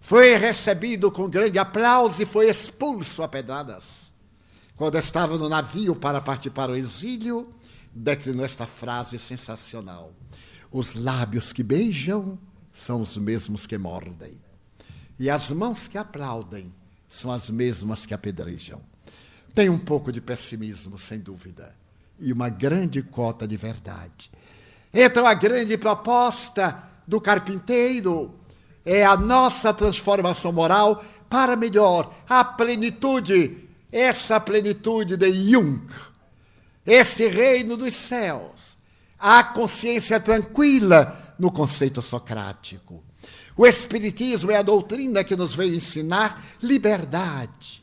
foi 0.00 0.36
recebido 0.36 1.10
com 1.10 1.28
grande 1.28 1.58
aplauso 1.58 2.20
e 2.20 2.26
foi 2.26 2.48
expulso 2.50 3.22
a 3.22 3.28
pedradas. 3.28 4.12
Quando 4.76 4.98
estava 4.98 5.38
no 5.38 5.48
navio 5.48 5.94
para 5.94 6.20
partir 6.20 6.50
para 6.50 6.72
o 6.72 6.76
exílio, 6.76 7.54
declinou 7.96 8.44
esta 8.44 8.66
frase 8.66 9.18
sensacional: 9.18 10.12
Os 10.70 10.94
lábios 10.94 11.52
que 11.52 11.62
beijam 11.62 12.38
são 12.72 13.00
os 13.00 13.16
mesmos 13.16 13.66
que 13.66 13.78
mordem, 13.78 14.38
e 15.18 15.30
as 15.30 15.50
mãos 15.50 15.88
que 15.88 15.96
aplaudem 15.96 16.72
são 17.08 17.32
as 17.32 17.48
mesmas 17.48 18.04
que 18.04 18.12
apedrejam. 18.12 18.80
Tem 19.54 19.70
um 19.70 19.78
pouco 19.78 20.12
de 20.12 20.20
pessimismo, 20.20 20.98
sem 20.98 21.18
dúvida, 21.18 21.74
e 22.18 22.32
uma 22.32 22.50
grande 22.50 23.02
cota 23.02 23.48
de 23.48 23.56
verdade. 23.56 24.30
Então, 24.92 25.26
a 25.26 25.32
grande 25.32 25.78
proposta 25.78 26.82
do 27.06 27.20
carpinteiro 27.20 28.34
é 28.84 29.04
a 29.04 29.16
nossa 29.16 29.72
transformação 29.72 30.52
moral 30.52 31.02
para 31.30 31.56
melhor, 31.56 32.14
a 32.28 32.44
plenitude, 32.44 33.68
essa 33.90 34.38
plenitude 34.38 35.16
de 35.16 35.50
Jung, 35.50 35.86
esse 36.86 37.26
reino 37.28 37.76
dos 37.76 37.94
céus. 37.94 38.76
Há 39.18 39.42
consciência 39.42 40.20
tranquila 40.20 41.34
no 41.38 41.50
conceito 41.50 42.00
socrático. 42.00 43.02
O 43.56 43.66
Espiritismo 43.66 44.50
é 44.50 44.56
a 44.56 44.62
doutrina 44.62 45.24
que 45.24 45.34
nos 45.34 45.54
veio 45.54 45.74
ensinar 45.74 46.44
liberdade, 46.62 47.82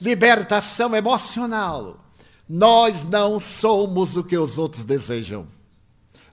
libertação 0.00 0.96
emocional. 0.96 2.04
Nós 2.48 3.04
não 3.04 3.38
somos 3.38 4.16
o 4.16 4.24
que 4.24 4.36
os 4.36 4.58
outros 4.58 4.84
desejam. 4.84 5.46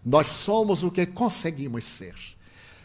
Nós 0.03 0.27
somos 0.27 0.83
o 0.83 0.89
que 0.89 1.05
conseguimos 1.05 1.83
ser. 1.83 2.15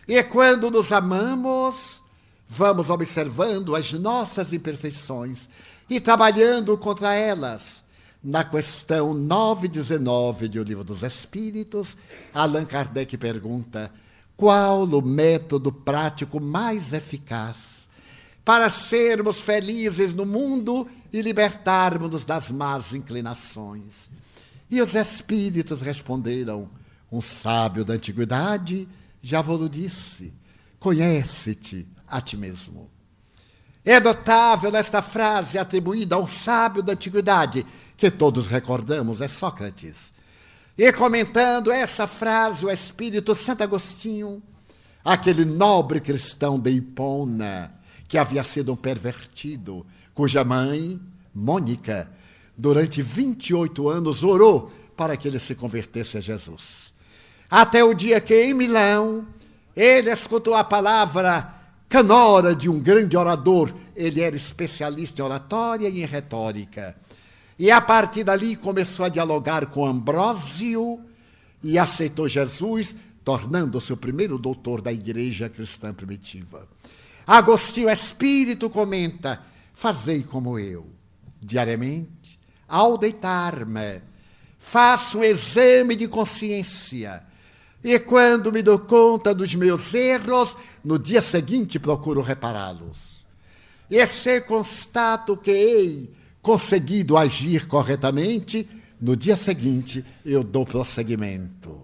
E 0.09 0.21
quando 0.25 0.71
nos 0.71 0.93
amamos, 0.93 2.03
vamos 2.49 2.91
observando 2.91 3.77
as 3.77 3.93
nossas 3.93 4.53
imperfeições 4.53 5.49
e 5.89 6.01
trabalhando 6.01 6.77
contra 6.77 7.15
elas 7.15 7.82
na 8.23 8.45
questão 8.45 9.13
919 9.13 10.49
do 10.49 10.63
Livro 10.63 10.85
dos 10.85 11.03
Espíritos, 11.03 11.97
Allan 12.33 12.65
Kardec 12.65 13.17
pergunta: 13.17 13.91
qual 14.37 14.85
o 14.85 15.03
método 15.03 15.73
prático 15.73 16.41
mais 16.41 16.93
eficaz 16.93 17.89
para 18.45 18.71
sermos 18.71 19.41
felizes 19.41 20.13
no 20.13 20.27
mundo 20.27 20.89
e 21.13 21.21
libertarmos-nos 21.21 22.25
das 22.25 22.51
más 22.51 22.95
inclinações? 22.95 24.09
E 24.71 24.81
os 24.81 24.95
espíritos 24.95 25.83
responderam: 25.83 26.71
um 27.11 27.21
sábio 27.21 27.85
da 27.85 27.95
antiguidade 27.95 28.89
já 29.21 29.43
vos 29.43 29.69
disse: 29.69 30.33
conhece-te 30.79 31.87
a 32.07 32.21
ti 32.21 32.37
mesmo. 32.37 32.92
É 33.85 33.99
notável 33.99 34.75
esta 34.77 35.03
frase 35.03 35.59
atribuída 35.59 36.15
a 36.15 36.19
um 36.19 36.27
sábio 36.27 36.83
da 36.83 36.93
antiguidade 36.93 37.67
que 37.97 38.11
todos 38.11 38.47
recordamos, 38.47 39.21
é 39.21 39.27
Sócrates. 39.27 40.13
E 40.79 40.93
comentando 40.93 41.71
essa 41.71 42.07
frase, 42.07 42.65
o 42.65 42.71
espírito 42.71 43.35
Santo 43.35 43.63
Agostinho, 43.63 44.43
aquele 45.05 45.45
nobre 45.45 46.01
cristão 46.01 46.59
de 46.59 46.71
Hipona, 46.71 47.75
que 48.09 48.17
havia 48.17 48.45
sido 48.45 48.73
um 48.73 48.77
pervertido, 48.77 49.85
cuja 50.15 50.45
mãe, 50.45 51.01
Mônica, 51.35 52.11
durante 52.57 53.03
28 53.03 53.89
anos 53.89 54.23
orou 54.23 54.73
para 54.97 55.17
que 55.17 55.27
ele 55.27 55.39
se 55.39 55.55
convertesse 55.55 56.19
a 56.19 56.21
Jesus. 56.21 56.93
Até 57.51 57.83
o 57.83 57.95
dia 57.95 58.21
que, 58.21 58.35
em 58.35 58.55
Milão, 58.55 59.27
ele 59.75 60.11
escutou 60.11 60.55
a 60.55 60.63
palavra 60.63 61.62
canora 61.93 62.57
de 62.57 62.71
um 62.71 62.81
grande 62.81 63.19
orador. 63.19 63.71
Ele 63.95 64.23
era 64.23 64.35
especialista 64.35 65.21
em 65.21 65.25
oratória 65.27 65.91
e 65.91 66.03
em 66.03 66.07
retórica. 66.07 66.97
E 67.59 67.71
a 67.71 67.83
partir 67.83 68.25
dali 68.25 68.57
começou 68.57 69.05
a 69.05 69.11
dialogar 69.11 69.67
com 69.67 69.85
Ambrósio 69.85 71.01
e 71.63 71.79
aceitou 71.79 72.27
Jesus, 72.27 72.97
tornando-se 73.23 73.93
o 73.93 73.97
primeiro 73.97 74.39
doutor 74.39 74.81
da 74.81 74.91
igreja 74.91 75.51
cristã 75.51 75.93
primitiva. 75.93 76.67
Agostinho 77.27 77.91
Espírito 77.91 78.71
comenta: 78.71 79.43
Fazei 79.75 80.23
como 80.23 80.59
eu, 80.59 80.87
diariamente, 81.43 82.41
ao 82.67 82.97
deitar-me, 82.97 84.01
faço 84.59 85.19
um 85.19 85.25
exame 85.25 85.95
de 85.95 86.09
consciência. 86.09 87.23
E 87.85 87.99
quando 87.99 88.53
me 88.53 88.63
dou 88.63 88.79
conta 88.79 89.35
dos 89.35 89.55
meus 89.55 89.93
erros, 89.93 90.57
no 90.85 90.99
dia 90.99 91.21
seguinte 91.21 91.79
procuro 91.79 92.21
repará-los. 92.21 93.25
E 93.91 94.07
se 94.07 94.41
constato 94.43 95.37
que 95.37 95.51
hei 95.51 96.11
conseguido 96.41 97.17
agir 97.17 97.67
corretamente, 97.67 98.69
no 99.01 99.17
dia 99.17 99.37
seguinte 99.37 100.05
eu 100.25 100.45
dou 100.45 100.65
prosseguimento. 100.65 101.81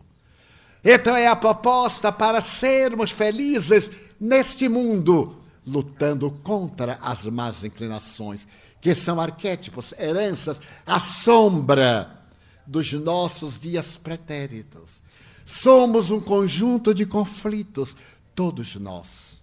Então 0.84 1.16
é 1.16 1.26
a 1.26 1.36
proposta 1.36 2.12
para 2.12 2.40
sermos 2.40 3.10
felizes 3.10 3.90
neste 4.20 4.68
mundo, 4.68 5.36
lutando 5.66 6.30
contra 6.42 6.98
as 7.02 7.26
más 7.26 7.64
inclinações, 7.64 8.46
que 8.80 8.94
são 8.94 9.20
arquétipos, 9.20 9.92
heranças, 9.98 10.60
a 10.86 10.98
sombra 10.98 12.22
dos 12.66 12.92
nossos 12.92 13.58
dias 13.58 13.96
pretéritos. 13.96 15.02
Somos 15.48 16.10
um 16.10 16.20
conjunto 16.20 16.92
de 16.92 17.06
conflitos, 17.06 17.96
todos 18.34 18.76
nós. 18.76 19.40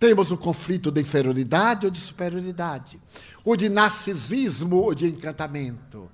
Temos 0.00 0.32
um 0.32 0.36
conflito 0.36 0.90
de 0.90 1.02
inferioridade 1.02 1.84
ou 1.84 1.92
de 1.92 2.00
superioridade, 2.00 2.98
o 3.44 3.54
de 3.54 3.68
narcisismo 3.68 4.76
ou 4.76 4.94
de 4.94 5.08
encantamento. 5.08 6.10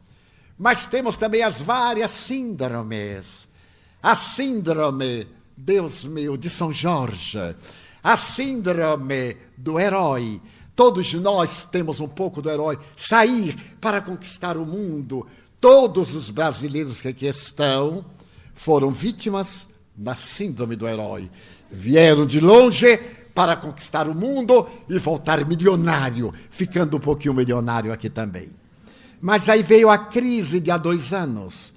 Mas 0.58 0.88
temos 0.88 1.16
também 1.16 1.44
as 1.44 1.60
várias 1.60 2.10
síndromes. 2.10 3.46
A 4.02 4.16
síndrome, 4.16 5.28
Deus 5.56 6.02
meu, 6.02 6.36
de 6.36 6.50
São 6.50 6.72
Jorge, 6.72 7.54
a 8.02 8.16
síndrome 8.16 9.36
do 9.56 9.78
herói. 9.78 10.42
Todos 10.74 11.14
nós 11.14 11.64
temos 11.64 12.00
um 12.00 12.08
pouco 12.08 12.42
do 12.42 12.50
herói. 12.50 12.76
Sair 12.96 13.56
para 13.80 14.00
conquistar 14.00 14.56
o 14.56 14.66
mundo. 14.66 15.24
Todos 15.60 16.16
os 16.16 16.28
brasileiros 16.28 17.00
que 17.00 17.06
aqui 17.06 17.26
estão 17.26 18.04
foram 18.58 18.90
vítimas 18.90 19.68
da 19.94 20.16
síndrome 20.16 20.74
do 20.74 20.86
herói. 20.86 21.30
Vieram 21.70 22.26
de 22.26 22.40
longe 22.40 22.98
para 23.32 23.54
conquistar 23.54 24.08
o 24.08 24.14
mundo 24.14 24.68
e 24.88 24.98
voltar 24.98 25.46
milionário, 25.46 26.34
ficando 26.50 26.96
um 26.96 27.00
pouquinho 27.00 27.34
milionário 27.34 27.92
aqui 27.92 28.10
também. 28.10 28.50
Mas 29.20 29.48
aí 29.48 29.62
veio 29.62 29.88
a 29.88 29.96
crise 29.96 30.58
de 30.58 30.72
há 30.72 30.76
dois 30.76 31.12
anos. 31.12 31.72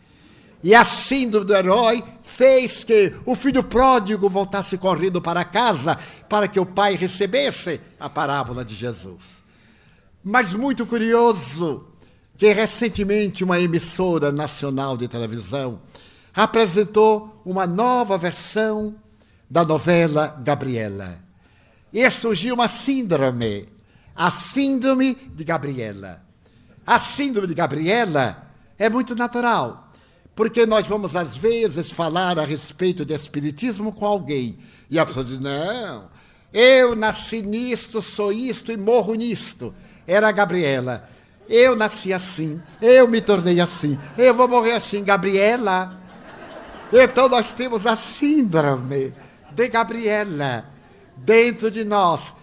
E 0.64 0.74
a 0.74 0.84
síndrome 0.84 1.46
do 1.46 1.56
herói 1.56 2.04
fez 2.24 2.84
que 2.84 3.14
o 3.28 3.36
filho 3.36 3.64
pródigo 3.64 4.28
voltasse 4.28 4.76
correndo 4.76 5.22
para 5.22 5.46
casa 5.46 6.00
para 6.28 6.48
que 6.48 6.60
o 6.60 6.66
pai 6.66 6.96
recebesse 6.96 7.80
a 8.00 8.10
parábola 8.10 8.66
de 8.66 8.74
Jesus. 8.74 9.44
Mas 10.24 10.52
muito 10.52 10.88
curioso 10.88 11.86
que 12.36 12.52
recentemente 12.52 13.44
uma 13.44 13.60
emissora 13.60 14.32
nacional 14.32 14.98
de 14.98 15.08
televisão 15.08 15.80
apresentou 16.34 17.42
uma 17.46 17.68
nova 17.68 18.18
versão 18.18 18.96
da 19.50 19.64
novela 19.64 20.40
Gabriela. 20.44 21.20
E 21.94 22.10
surgiu 22.10 22.56
uma 22.56 22.68
síndrome, 22.68 23.68
a 24.16 24.32
síndrome 24.32 25.14
de 25.14 25.44
Gabriela. 25.44 26.24
A 26.88 26.98
síndrome 26.98 27.48
de 27.48 27.54
Gabriela 27.54 28.48
é 28.80 28.90
muito 28.90 29.14
natural, 29.14 29.92
porque 30.36 30.66
nós 30.66 30.88
vamos, 30.88 31.16
às 31.16 31.36
vezes, 31.36 31.90
falar 31.90 32.40
a 32.40 32.46
respeito 32.46 33.06
de 33.06 33.14
espiritismo 33.14 33.92
com 33.92 34.06
alguém, 34.06 34.58
e 34.90 34.98
a 34.98 35.06
pessoa 35.06 35.26
diz: 35.26 35.40
não, 35.40 36.10
eu 36.54 36.96
nasci 36.96 37.42
nisto, 37.42 38.02
sou 38.02 38.32
isto 38.32 38.72
e 38.72 38.78
morro 38.78 39.14
nisto. 39.14 39.74
Era 40.08 40.30
a 40.30 40.32
Gabriela. 40.32 41.10
Eu 41.48 41.76
nasci 41.76 42.14
assim, 42.14 42.62
eu 42.82 43.08
me 43.08 43.20
tornei 43.20 43.60
assim, 43.60 44.00
eu 44.18 44.34
vou 44.34 44.48
morrer 44.48 44.74
assim, 44.74 45.04
Gabriela. 45.04 46.01
Então 46.92 47.30
nós 47.30 47.54
temos 47.54 47.86
a 47.88 47.96
síndrome 47.96 49.14
de 49.52 49.68
Gabriela 49.70 50.66
dentro 51.16 51.72
de 51.72 51.84
nós. 51.84 52.36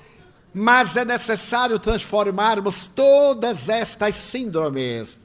Mas 0.54 0.96
é 0.96 1.04
necessário 1.04 1.78
transformarmos 1.78 2.86
todas 2.86 3.68
estas 3.68 4.14
síndromes 4.14 5.20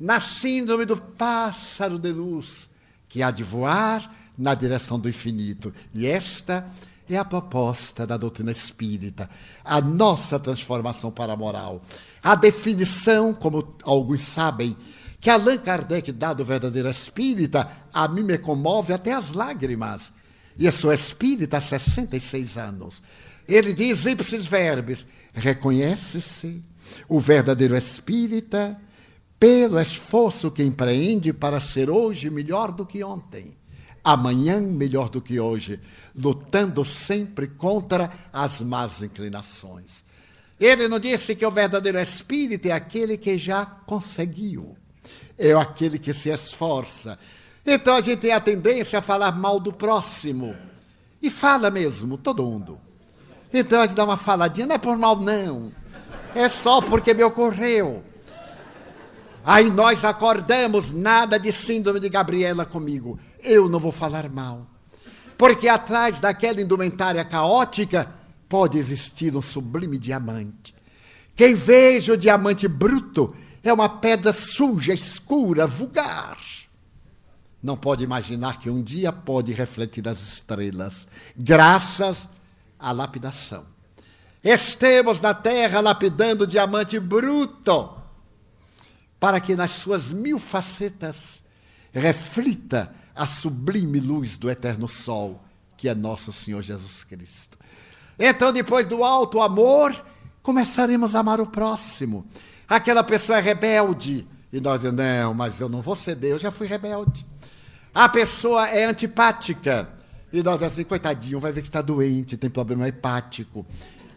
na 0.00 0.18
síndrome 0.18 0.84
do 0.84 0.96
pássaro 0.96 1.98
de 1.98 2.10
luz, 2.10 2.68
que 3.08 3.22
há 3.22 3.30
de 3.30 3.42
voar 3.44 4.12
na 4.36 4.54
direção 4.54 4.98
do 4.98 5.08
infinito. 5.08 5.72
E 5.92 6.06
esta 6.06 6.66
é 7.08 7.16
a 7.16 7.24
proposta 7.24 8.06
da 8.06 8.16
doutrina 8.16 8.50
espírita, 8.50 9.28
a 9.62 9.80
nossa 9.80 10.38
transformação 10.38 11.10
para 11.10 11.34
a 11.34 11.36
moral. 11.36 11.82
A 12.22 12.34
definição, 12.34 13.32
como 13.34 13.76
alguns 13.84 14.22
sabem, 14.22 14.76
que 15.24 15.30
Allan 15.30 15.56
Kardec 15.56 16.12
dá 16.12 16.34
do 16.34 16.44
verdadeiro 16.44 16.90
espírita, 16.90 17.66
a 17.94 18.06
mim 18.06 18.24
me 18.24 18.36
comove 18.36 18.92
até 18.92 19.14
as 19.14 19.32
lágrimas. 19.32 20.12
E 20.58 20.66
eu 20.66 20.70
sou 20.70 20.92
espírita 20.92 21.56
há 21.56 21.60
66 21.62 22.58
anos. 22.58 23.02
Ele 23.48 23.72
diz 23.72 24.04
ipsis 24.04 24.44
verbis: 24.44 25.06
reconhece-se 25.32 26.62
o 27.08 27.18
verdadeiro 27.18 27.74
espírita 27.74 28.78
pelo 29.40 29.80
esforço 29.80 30.50
que 30.50 30.62
empreende 30.62 31.32
para 31.32 31.58
ser 31.58 31.88
hoje 31.88 32.28
melhor 32.28 32.70
do 32.70 32.84
que 32.84 33.02
ontem, 33.02 33.56
amanhã 34.04 34.60
melhor 34.60 35.08
do 35.08 35.22
que 35.22 35.40
hoje, 35.40 35.80
lutando 36.14 36.84
sempre 36.84 37.46
contra 37.46 38.10
as 38.30 38.60
más 38.60 39.00
inclinações. 39.00 40.04
Ele 40.60 40.86
não 40.86 41.00
disse 41.00 41.34
que 41.34 41.46
o 41.46 41.50
verdadeiro 41.50 41.98
espírito 41.98 42.66
é 42.66 42.72
aquele 42.72 43.16
que 43.16 43.38
já 43.38 43.64
conseguiu, 43.64 44.76
é 45.38 45.52
aquele 45.52 45.98
que 45.98 46.12
se 46.12 46.30
esforça. 46.30 47.18
Então 47.66 47.94
a 47.96 48.00
gente 48.00 48.20
tem 48.20 48.32
a 48.32 48.40
tendência 48.40 48.98
a 48.98 49.02
falar 49.02 49.32
mal 49.32 49.58
do 49.58 49.72
próximo. 49.72 50.54
E 51.20 51.30
fala 51.30 51.70
mesmo, 51.70 52.18
todo 52.18 52.44
mundo. 52.44 52.78
Então 53.52 53.80
a 53.80 53.86
gente 53.86 53.96
dá 53.96 54.04
uma 54.04 54.16
faladinha, 54.16 54.66
não 54.66 54.74
é 54.74 54.78
por 54.78 54.96
mal, 54.96 55.16
não. 55.16 55.72
É 56.34 56.48
só 56.48 56.80
porque 56.80 57.14
me 57.14 57.22
ocorreu. 57.22 58.02
Aí 59.44 59.70
nós 59.70 60.04
acordamos, 60.04 60.90
nada 60.90 61.38
de 61.38 61.52
síndrome 61.52 62.00
de 62.00 62.08
Gabriela 62.08 62.64
comigo. 62.64 63.18
Eu 63.42 63.68
não 63.68 63.78
vou 63.78 63.92
falar 63.92 64.28
mal. 64.28 64.66
Porque 65.36 65.68
atrás 65.68 66.18
daquela 66.18 66.60
indumentária 66.60 67.24
caótica 67.24 68.10
pode 68.48 68.78
existir 68.78 69.36
um 69.36 69.42
sublime 69.42 69.98
diamante. 69.98 70.74
Quem 71.36 71.54
veja 71.54 72.14
o 72.14 72.16
diamante 72.16 72.68
bruto 72.68 73.34
é 73.64 73.72
uma 73.72 73.88
pedra 73.88 74.32
suja, 74.32 74.92
escura, 74.92 75.66
vulgar. 75.66 76.38
Não 77.62 77.76
pode 77.76 78.04
imaginar 78.04 78.58
que 78.60 78.68
um 78.68 78.82
dia 78.82 79.10
pode 79.10 79.52
refletir 79.52 80.06
as 80.06 80.20
estrelas, 80.20 81.08
graças 81.34 82.28
a 82.78 82.92
lapidação. 82.92 83.64
Estemos 84.42 85.22
na 85.22 85.32
terra 85.32 85.80
lapidando 85.80 86.46
diamante 86.46 87.00
bruto, 87.00 87.96
para 89.18 89.40
que 89.40 89.56
nas 89.56 89.70
suas 89.70 90.12
mil 90.12 90.38
facetas 90.38 91.42
reflita 91.90 92.94
a 93.14 93.24
sublime 93.24 93.98
luz 93.98 94.36
do 94.36 94.50
eterno 94.50 94.86
sol, 94.86 95.42
que 95.78 95.88
é 95.88 95.94
nosso 95.94 96.30
Senhor 96.30 96.60
Jesus 96.60 97.02
Cristo. 97.04 97.56
Então, 98.18 98.52
depois 98.52 98.84
do 98.84 99.02
alto 99.02 99.40
amor, 99.40 100.04
começaremos 100.42 101.14
a 101.14 101.20
amar 101.20 101.40
o 101.40 101.46
próximo. 101.46 102.26
Aquela 102.68 103.04
pessoa 103.04 103.38
é 103.38 103.40
rebelde, 103.40 104.26
e 104.52 104.60
nós 104.60 104.78
dizemos, 104.78 104.98
não, 104.98 105.34
mas 105.34 105.60
eu 105.60 105.68
não 105.68 105.80
vou 105.80 105.94
ceder, 105.94 106.32
eu 106.32 106.38
já 106.38 106.50
fui 106.50 106.66
rebelde. 106.66 107.26
A 107.94 108.08
pessoa 108.08 108.68
é 108.68 108.84
antipática, 108.84 109.88
e 110.32 110.42
nós 110.42 110.62
assim, 110.62 110.84
coitadinho, 110.84 111.38
vai 111.38 111.52
ver 111.52 111.60
que 111.60 111.68
está 111.68 111.82
doente, 111.82 112.36
tem 112.36 112.50
problema 112.50 112.88
hepático. 112.88 113.64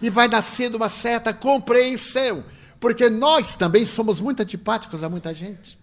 E 0.01 0.09
vai 0.09 0.27
nascendo 0.27 0.77
uma 0.77 0.89
certa 0.89 1.33
compreensão, 1.33 2.43
porque 2.79 3.09
nós 3.09 3.55
também 3.55 3.85
somos 3.85 4.19
muito 4.19 4.41
antipáticos 4.41 5.03
a 5.03 5.09
muita 5.09 5.33
gente. 5.33 5.77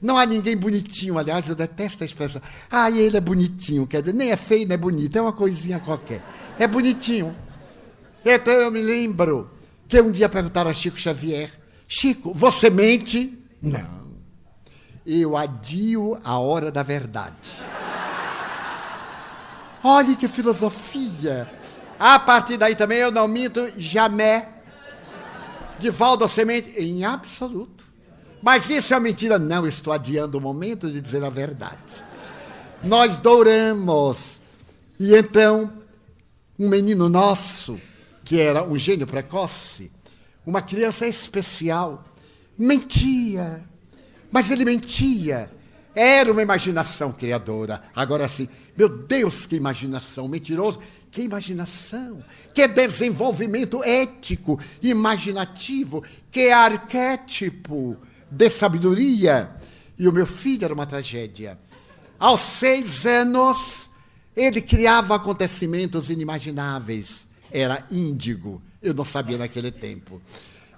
Não 0.00 0.18
há 0.18 0.26
ninguém 0.26 0.56
bonitinho, 0.56 1.18
aliás, 1.18 1.48
eu 1.48 1.54
detesto 1.54 2.02
a 2.02 2.06
expressão. 2.06 2.42
Ah, 2.70 2.90
ele 2.90 3.16
é 3.16 3.20
bonitinho, 3.20 3.86
quer 3.86 4.02
dizer, 4.02 4.14
nem 4.14 4.30
é 4.30 4.36
feio, 4.36 4.66
nem 4.66 4.74
é 4.74 4.76
bonito, 4.76 5.16
é 5.16 5.22
uma 5.22 5.32
coisinha 5.32 5.80
qualquer. 5.80 6.22
É 6.58 6.66
bonitinho. 6.66 7.34
Então 8.24 8.52
eu 8.52 8.70
me 8.70 8.82
lembro 8.82 9.50
que 9.88 10.00
um 10.00 10.10
dia 10.10 10.28
perguntaram 10.28 10.70
a 10.70 10.74
Chico 10.74 10.98
Xavier: 10.98 11.50
Chico, 11.88 12.32
você 12.34 12.68
mente? 12.68 13.38
Não. 13.62 14.06
Eu 15.06 15.36
adio 15.36 16.18
a 16.24 16.38
hora 16.38 16.70
da 16.70 16.82
verdade. 16.82 17.36
Olhe 19.82 20.16
que 20.16 20.26
filosofia. 20.26 21.48
A 21.98 22.18
partir 22.18 22.56
daí 22.56 22.74
também 22.74 22.98
eu 22.98 23.12
não 23.12 23.28
minto 23.28 23.72
jamais. 23.76 24.46
De 25.78 25.90
Valdo 25.90 26.26
Semente, 26.26 26.70
em 26.80 27.04
absoluto. 27.04 27.84
Mas 28.42 28.68
isso 28.68 28.94
é 28.94 29.00
mentira. 29.00 29.38
Não, 29.38 29.66
estou 29.66 29.92
adiando 29.92 30.38
o 30.38 30.40
momento 30.40 30.90
de 30.90 31.00
dizer 31.00 31.24
a 31.24 31.30
verdade. 31.30 32.04
Nós 32.82 33.18
douramos. 33.18 34.40
E 34.98 35.14
então, 35.14 35.72
um 36.58 36.68
menino 36.68 37.08
nosso, 37.08 37.78
que 38.24 38.40
era 38.40 38.64
um 38.64 38.78
gênio 38.78 39.06
precoce, 39.06 39.90
uma 40.46 40.62
criança 40.62 41.06
especial, 41.06 42.04
mentia. 42.56 43.64
Mas 44.30 44.50
ele 44.50 44.64
mentia. 44.64 45.50
Era 45.94 46.30
uma 46.30 46.42
imaginação 46.42 47.10
criadora. 47.10 47.82
Agora 47.94 48.28
sim, 48.28 48.48
meu 48.76 48.88
Deus, 48.88 49.46
que 49.46 49.56
imaginação, 49.56 50.28
mentiroso. 50.28 50.78
Que 51.10 51.22
imaginação, 51.22 52.22
que 52.52 52.68
desenvolvimento 52.68 53.82
ético, 53.82 54.60
imaginativo, 54.82 56.04
que 56.30 56.50
arquétipo 56.50 57.96
de 58.30 58.50
sabedoria. 58.50 59.50
E 59.98 60.06
o 60.06 60.12
meu 60.12 60.26
filho 60.26 60.66
era 60.66 60.74
uma 60.74 60.84
tragédia. 60.84 61.58
Aos 62.18 62.40
seis 62.40 63.06
anos, 63.06 63.88
ele 64.36 64.60
criava 64.60 65.14
acontecimentos 65.14 66.10
inimagináveis. 66.10 67.26
Era 67.50 67.86
índigo, 67.90 68.60
eu 68.82 68.94
não 68.94 69.04
sabia 69.04 69.38
naquele 69.38 69.70
tempo. 69.70 70.20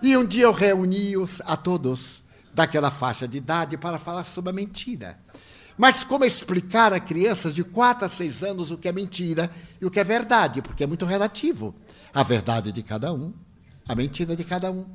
E 0.03 0.17
um 0.17 0.25
dia 0.25 0.45
eu 0.45 0.53
reuni-os 0.53 1.41
a 1.45 1.57
todos 1.57 2.23
daquela 2.55 2.91
faixa 2.91 3.27
de 3.27 3.39
idade 3.39 3.77
para 3.77 3.99
falar 3.99 4.25
sobre 4.25 4.51
a 4.51 4.53
mentira. 4.53 5.19
Mas 5.77 6.03
como 6.03 6.25
explicar 6.25 6.93
a 6.93 6.99
crianças 6.99 7.55
de 7.55 7.63
4 7.63 8.07
a 8.07 8.09
6 8.09 8.43
anos 8.43 8.71
o 8.71 8.79
que 8.79 8.89
é 8.89 8.93
mentira 8.93 9.51
e 9.81 9.87
o 9.87 9.91
que 9.91 10.01
é 10.01 10.05
verdade? 10.05 10.61
Porque 10.61 10.83
é 10.83 10.87
muito 10.87 11.07
relativo. 11.07 11.75
A 12.13 12.23
verdade 12.23 12.73
de 12.73 12.83
cada 12.83 13.13
um, 13.13 13.33
a 13.89 13.95
mentira 13.95 14.35
de 14.35 14.43
cada 14.43 14.73
um. 14.73 14.87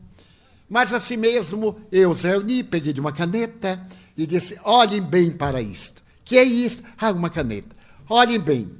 Mas 0.69 0.91
assim 0.93 1.15
mesmo, 1.15 1.79
eu 1.91 2.09
os 2.09 2.23
reuni, 2.23 2.63
peguei 2.63 2.91
de 2.91 2.99
uma 2.99 3.13
caneta 3.13 3.85
e 4.17 4.25
disse: 4.25 4.59
olhem 4.65 5.01
bem 5.01 5.31
para 5.31 5.61
isto. 5.61 6.03
Que 6.25 6.37
é 6.37 6.43
isto? 6.43 6.83
Ah, 6.97 7.11
uma 7.11 7.29
caneta. 7.29 7.75
Olhem 8.09 8.39
bem. 8.39 8.71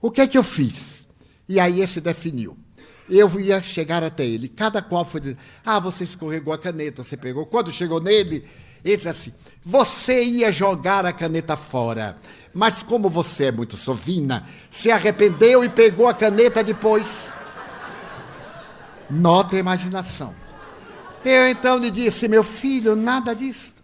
O 0.00 0.10
que 0.10 0.20
é 0.20 0.26
que 0.26 0.36
eu 0.36 0.42
fiz? 0.42 1.06
E 1.48 1.58
aí 1.60 1.80
esse 1.80 2.00
definiu. 2.00 2.56
Eu 3.08 3.38
ia 3.38 3.62
chegar 3.62 4.02
até 4.02 4.24
ele. 4.24 4.48
Cada 4.48 4.82
qual 4.82 5.04
foi 5.04 5.20
dizer: 5.20 5.36
Ah, 5.64 5.78
você 5.78 6.04
escorregou 6.04 6.52
a 6.52 6.58
caneta, 6.58 7.04
você 7.04 7.16
pegou. 7.16 7.46
Quando 7.46 7.70
chegou 7.70 8.00
nele, 8.00 8.44
ele 8.84 8.96
disse 8.96 9.08
assim: 9.08 9.32
Você 9.64 10.22
ia 10.22 10.50
jogar 10.50 11.06
a 11.06 11.12
caneta 11.12 11.56
fora, 11.56 12.18
mas 12.52 12.82
como 12.82 13.08
você 13.08 13.46
é 13.46 13.52
muito 13.52 13.76
sovina, 13.76 14.46
se 14.70 14.90
arrependeu 14.90 15.64
e 15.64 15.68
pegou 15.68 16.08
a 16.08 16.14
caneta 16.14 16.62
depois. 16.64 17.32
Nota 19.08 19.54
a 19.54 19.58
imaginação. 19.58 20.34
Eu 21.24 21.48
então 21.48 21.78
lhe 21.78 21.90
disse: 21.90 22.26
Meu 22.26 22.42
filho, 22.42 22.96
nada 22.96 23.34
disso. 23.34 23.76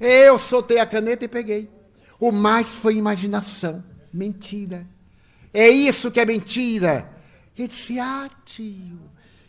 Eu 0.00 0.38
soltei 0.38 0.78
a 0.78 0.86
caneta 0.86 1.24
e 1.24 1.28
peguei. 1.28 1.70
O 2.18 2.32
mais 2.32 2.70
foi 2.70 2.96
imaginação. 2.96 3.82
Mentira. 4.12 4.86
É 5.52 5.68
isso 5.68 6.10
que 6.10 6.20
é 6.20 6.26
mentira. 6.26 7.13
Ele 7.56 7.68
disse: 7.68 7.98
Ah, 7.98 8.28
tio, 8.44 9.00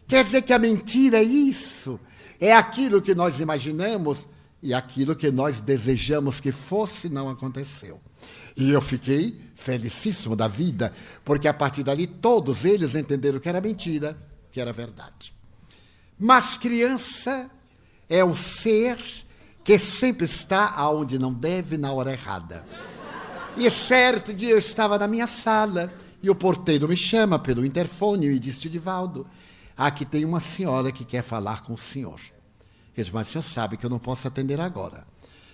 quer 0.08 0.24
dizer 0.24 0.41
que 0.41 0.53
a 0.53 0.60
mentira 0.60 1.18
é 1.18 1.24
isso? 1.24 1.99
É 2.39 2.53
aquilo 2.53 3.01
que 3.01 3.16
nós 3.16 3.39
imaginamos 3.39 4.28
e 4.62 4.74
aquilo 4.74 5.16
que 5.16 5.32
nós 5.32 5.60
desejamos 5.60 6.39
que 6.39 6.51
fosse 6.51 7.10
não 7.10 7.30
aconteceu. 7.30 7.99
E 8.58 8.72
eu 8.72 8.82
fiquei 8.82 9.39
felicíssimo 9.53 10.36
da 10.36 10.47
vida, 10.47 10.93
porque 11.24 11.47
a 11.47 11.53
partir 11.53 11.84
dali 11.84 12.08
todos 12.08 12.66
eles 12.66 12.95
entenderam 12.95 13.39
que 13.39 13.49
era 13.49 13.60
mentira, 13.60 14.18
que 14.51 14.62
era 14.62 14.72
verdade. 14.72 15.34
Mas 16.18 16.58
criança 16.58 17.49
é 18.10 18.24
o 18.24 18.36
ser 18.36 18.97
que 19.64 19.78
sempre 19.78 20.26
está 20.26 20.72
aonde 20.72 21.20
não 21.20 21.34
deve 21.34 21.78
na 21.78 21.91
hora 21.91 22.12
errada. 22.12 22.66
E 23.58 23.70
certo 23.70 24.34
dia 24.34 24.51
eu 24.51 24.58
estava 24.58 24.97
na 24.97 25.08
minha 25.08 25.28
sala 25.28 25.91
e 26.26 26.30
o 26.30 26.36
porteiro 26.36 26.88
me 26.89 26.97
chama 26.97 27.38
pelo 27.38 27.63
interfone 27.63 28.28
e 28.28 28.39
disse: 28.39 28.67
Divaldo, 28.67 29.28
aqui 29.78 30.03
tem 30.03 30.26
uma 30.26 30.39
senhora 30.39 30.91
que 30.91 31.05
quer 31.05 31.21
falar 31.21 31.61
com 31.61 31.73
o 31.73 31.78
senhor. 31.78 32.19
Ele 32.95 33.03
disse, 33.03 33.13
mas 33.13 33.28
o 33.28 33.32
senhor 33.32 33.43
sabe 33.43 33.78
que 33.78 33.86
eu 33.86 33.89
não 33.89 33.99
posso 33.99 34.28
atender 34.28 34.59
agora. 34.59 35.05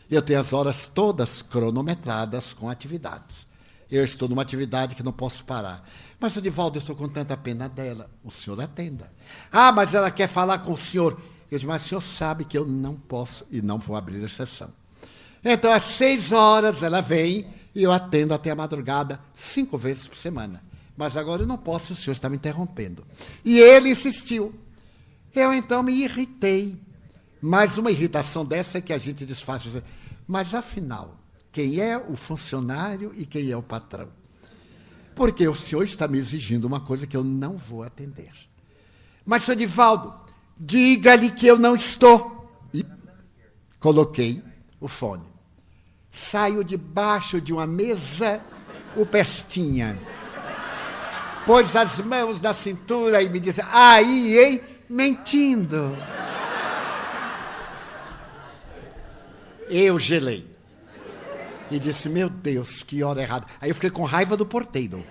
Eu 0.10 0.22
tenho 0.22 0.40
as 0.40 0.54
horas 0.54 0.88
todas 0.88 1.42
cronometradas 1.42 2.54
com 2.54 2.70
atividades. 2.70 3.48
Eu 3.90 4.06
estou 4.06 4.30
numa 4.30 4.42
atividade 4.42 4.96
que 4.96 5.04
não 5.04 5.12
posso 5.12 5.44
parar. 5.44 5.86
Mas, 6.20 6.34
Divaldo, 6.34 6.78
eu 6.78 6.80
estou 6.80 6.96
com 6.96 7.10
tanta 7.10 7.36
pena 7.36 7.68
dela. 7.68 8.10
O 8.24 8.32
senhor 8.32 8.62
atenda. 8.62 9.12
Ah, 9.52 9.72
mas 9.72 9.94
ela 9.94 10.10
quer 10.10 10.28
falar 10.28 10.60
com 10.60 10.72
o 10.72 10.78
senhor. 10.78 11.20
Eu 11.50 11.58
disse, 11.58 11.68
mas 11.68 11.84
o 11.84 11.88
senhor 11.90 12.02
sabe 12.02 12.46
que 12.46 12.58
eu 12.58 12.66
não 12.66 12.96
posso 12.96 13.46
e 13.52 13.62
não 13.62 13.78
vou 13.78 13.98
abrir 13.98 14.24
exceção. 14.24 14.70
Então, 15.44 15.74
às 15.74 15.84
seis 15.84 16.32
horas, 16.32 16.84
ela 16.84 17.02
vem 17.02 17.48
e 17.74 17.84
eu 17.84 17.92
atendo 17.92 18.34
até 18.34 18.52
a 18.52 18.56
madrugada, 18.56 19.20
cinco 19.34 19.78
vezes 19.78 20.08
por 20.08 20.18
semana. 20.18 20.64
Mas 20.96 21.16
agora 21.16 21.44
eu 21.44 21.48
não 21.48 21.58
posso, 21.58 21.94
o 21.94 21.96
senhor 21.96 22.14
está 22.14 22.30
me 22.30 22.36
interrompendo. 22.36 23.06
E 23.44 23.60
ele 23.60 23.90
insistiu. 23.90 24.54
Eu 25.34 25.54
então 25.54 25.82
me 25.82 25.94
irritei. 25.94 26.78
Mas 27.42 27.78
uma 27.78 27.90
irritação 27.90 28.46
dessa 28.46 28.78
é 28.78 28.82
que 28.82 28.94
a 28.94 28.98
gente 28.98 29.26
desfaz. 29.26 29.68
Mas 30.28 30.54
afinal, 30.54 31.18
quem 31.52 31.80
é 31.80 31.98
o 31.98 32.16
funcionário 32.16 33.14
e 33.16 33.26
quem 33.26 33.50
é 33.50 33.58
o 33.58 33.64
patrão? 33.64 34.10
Porque 35.16 35.48
o 35.48 35.56
senhor 35.56 35.84
está 35.84 36.08
me 36.08 36.18
exigindo 36.18 36.66
uma 36.66 36.80
coisa 36.80 37.08
que 37.08 37.18
eu 37.18 37.24
não 37.24 37.58
vou 37.58 37.84
atender. 37.84 38.32
Mas, 39.26 39.44
senhor 39.44 39.58
Divaldo, 39.58 40.14
diga-lhe 40.58 41.32
que 41.32 41.48
eu 41.48 41.58
não 41.58 41.76
estou. 41.76 42.50
E 42.74 42.86
coloquei 43.80 44.42
o 44.80 44.88
fone. 44.88 45.31
Saio 46.12 46.64
debaixo 46.64 47.40
de 47.40 47.54
uma 47.54 47.66
mesa, 47.66 48.42
o 48.96 49.06
pestinha. 49.06 49.98
Pôs 51.46 51.76
as 51.76 52.00
mãos 52.00 52.42
na 52.42 52.54
cintura 52.54 53.22
e 53.22 53.30
me 53.30 53.40
disse: 53.40 53.62
Aí, 53.72 54.38
hein? 54.38 54.62
Mentindo. 54.90 55.96
Eu 59.70 59.98
gelei. 59.98 60.46
E 61.72 61.80
disse, 61.80 62.10
meu 62.10 62.30
Deus, 62.30 62.84
que 62.84 63.02
hora 63.02 63.22
errada. 63.22 63.48
Aí 63.62 63.70
eu 63.70 63.76
fiquei 63.76 63.90
com 63.90 64.04
raiva 64.04 64.36
do 64.36 64.46
porteiro. 64.46 65.02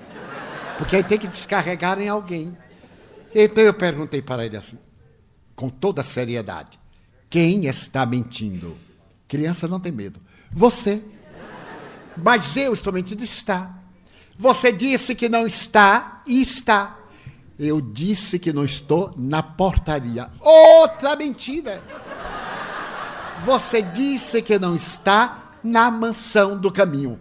Porque 0.77 0.97
aí 0.97 1.03
tem 1.03 1.17
que 1.17 1.27
descarregar 1.27 1.99
em 1.99 2.09
alguém. 2.09 2.55
Então 3.35 3.65
eu 3.65 3.73
perguntei 3.73 4.21
para 4.21 4.45
ele 4.45 4.59
assim, 4.59 4.79
com 5.57 5.71
toda 5.71 6.03
seriedade: 6.03 6.79
quem 7.31 7.67
está 7.67 8.05
mentindo? 8.05 8.77
Criança 9.27 9.67
não 9.67 9.81
tem 9.81 9.93
medo. 9.93 10.21
Você. 10.51 11.03
Mas 12.17 12.57
eu 12.57 12.73
estou 12.73 12.93
mentindo? 12.93 13.25
Está. 13.25 13.75
Você 14.37 14.73
disse 14.73 15.15
que 15.15 15.29
não 15.29 15.47
está 15.47 16.23
e 16.27 16.41
está. 16.41 16.99
Eu 17.59 17.81
disse 17.81 18.39
que 18.39 18.53
não 18.53 18.65
estou 18.65 19.13
na 19.17 19.43
portaria. 19.43 20.31
Outra 20.41 21.15
mentira. 21.15 21.83
Você 23.45 23.83
disse 23.83 24.41
que 24.43 24.59
não 24.59 24.75
está 24.75 25.57
na 25.63 25.91
mansão 25.91 26.59
do 26.59 26.73
caminho. 26.73 27.19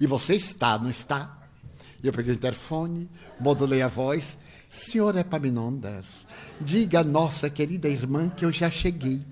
E 0.00 0.06
você 0.06 0.34
está, 0.34 0.78
não 0.78 0.90
está? 0.90 1.38
Eu 2.02 2.12
peguei 2.12 2.32
o 2.32 2.36
interfone, 2.36 3.08
modulei 3.38 3.80
a 3.80 3.88
voz. 3.88 4.36
Senhor 4.68 5.16
Epaminondas, 5.16 6.26
diga 6.60 7.00
a 7.00 7.04
nossa 7.04 7.48
querida 7.48 7.88
irmã 7.88 8.28
que 8.28 8.44
eu 8.44 8.52
já 8.52 8.68
cheguei. 8.68 9.24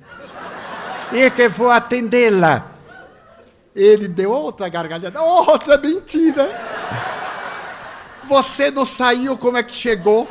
E 1.12 1.30
que 1.32 1.48
vou 1.48 1.68
atendê-la. 1.68 2.72
Ele 3.74 4.06
deu 4.06 4.30
outra 4.30 4.68
gargalhada, 4.68 5.20
outra 5.20 5.78
mentira. 5.78 6.50
Você 8.24 8.70
não 8.70 8.84
saiu, 8.84 9.36
como 9.36 9.56
é 9.56 9.62
que 9.62 9.74
chegou? 9.74 10.28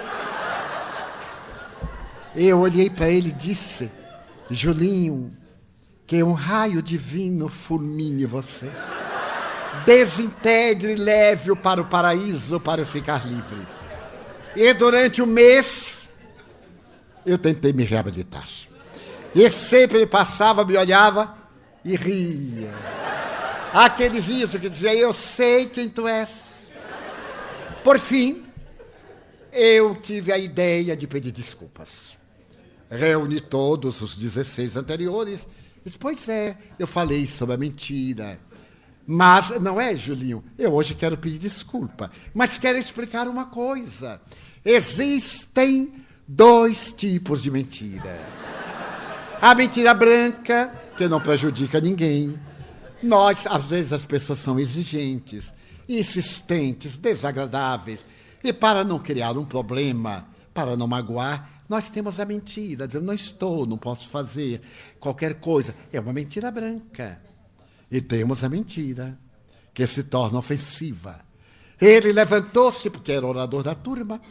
Eu 2.36 2.60
olhei 2.60 2.90
para 2.90 3.10
ele 3.10 3.30
e 3.30 3.34
disse: 3.34 3.92
Julinho, 4.50 5.36
que 6.08 6.22
um 6.24 6.34
raio 6.34 6.82
divino 6.82 7.48
fulmine 7.50 8.26
você. 8.26 8.70
Desintegre 9.86 10.94
e 10.94 10.96
leve-o 10.96 11.56
para 11.56 11.82
o 11.82 11.86
paraíso 11.86 12.60
para 12.60 12.86
ficar 12.86 13.26
livre. 13.26 13.66
E 14.56 14.74
durante 14.74 15.22
um 15.22 15.26
mês, 15.26 16.10
eu 17.26 17.38
tentei 17.38 17.72
me 17.72 17.84
reabilitar. 17.84 18.48
E 19.34 19.50
sempre 19.50 20.06
passava, 20.06 20.66
me 20.66 20.78
olhava 20.78 21.34
e 21.86 21.96
ria. 21.96 22.70
Aquele 23.74 24.20
riso 24.20 24.60
que 24.60 24.70
dizia: 24.70 24.94
Eu 24.94 25.14
sei 25.14 25.66
quem 25.66 25.88
tu 25.88 26.08
és. 26.08 26.70
Por 27.84 28.00
fim, 28.00 28.44
eu 29.52 29.96
tive 29.96 30.32
a 30.32 30.38
ideia 30.38 30.96
de 30.96 31.08
pedir 31.08 31.32
desculpas. 31.32 32.16
Reuni 32.90 33.42
todos 33.42 34.02
os 34.02 34.16
16 34.16 34.78
anteriores. 34.78 35.48
Disse, 35.84 35.98
pois 35.98 36.30
é, 36.30 36.58
eu 36.78 36.86
falei 36.86 37.26
sobre 37.26 37.56
a 37.56 37.58
mentira. 37.58 38.40
Mas, 39.08 39.50
não 39.60 39.82
é, 39.82 39.96
Julinho? 39.96 40.44
Eu 40.58 40.74
hoje 40.74 40.94
quero 40.94 41.18
pedir 41.18 41.40
desculpa. 41.40 42.12
Mas 42.34 42.58
quero 42.58 42.78
explicar 42.78 43.28
uma 43.28 43.46
coisa. 43.46 44.22
Existem 44.64 45.92
dois 46.28 46.92
tipos 46.92 47.42
de 47.42 47.50
mentira. 47.50 48.20
A 49.42 49.56
mentira 49.56 49.94
branca, 49.94 50.72
que 50.96 51.08
não 51.08 51.20
prejudica 51.20 51.82
ninguém. 51.82 52.40
Nós, 53.04 53.48
às 53.48 53.66
vezes, 53.66 53.94
as 53.94 54.06
pessoas 54.06 54.40
são 54.40 54.60
exigentes, 54.60 55.54
insistentes, 55.88 56.98
desagradáveis. 56.98 58.06
E 58.44 58.52
para 58.52 58.84
não 58.84 59.00
criar 59.00 59.38
um 59.38 59.46
problema, 59.46 60.28
para 60.54 60.76
não 60.76 60.88
magoar, 60.88 61.64
nós 61.68 61.90
temos 61.90 62.20
a 62.20 62.26
mentira, 62.26 62.86
dizendo, 62.86 63.06
não 63.06 63.14
estou, 63.14 63.66
não 63.66 63.78
posso 63.78 64.10
fazer 64.10 64.62
qualquer 65.00 65.36
coisa. 65.36 65.74
É 65.92 66.00
uma 66.00 66.12
mentira 66.12 66.52
branca. 66.52 67.22
E 67.90 68.02
temos 68.02 68.44
a 68.44 68.50
mentira, 68.50 69.18
que 69.74 69.86
se 69.88 70.04
torna 70.04 70.40
ofensiva. 70.40 71.20
Ele 71.80 72.12
levantou-se, 72.12 72.90
porque 72.90 73.12
era 73.12 73.26
orador 73.26 73.64
da 73.64 73.74
turma, 73.74 74.22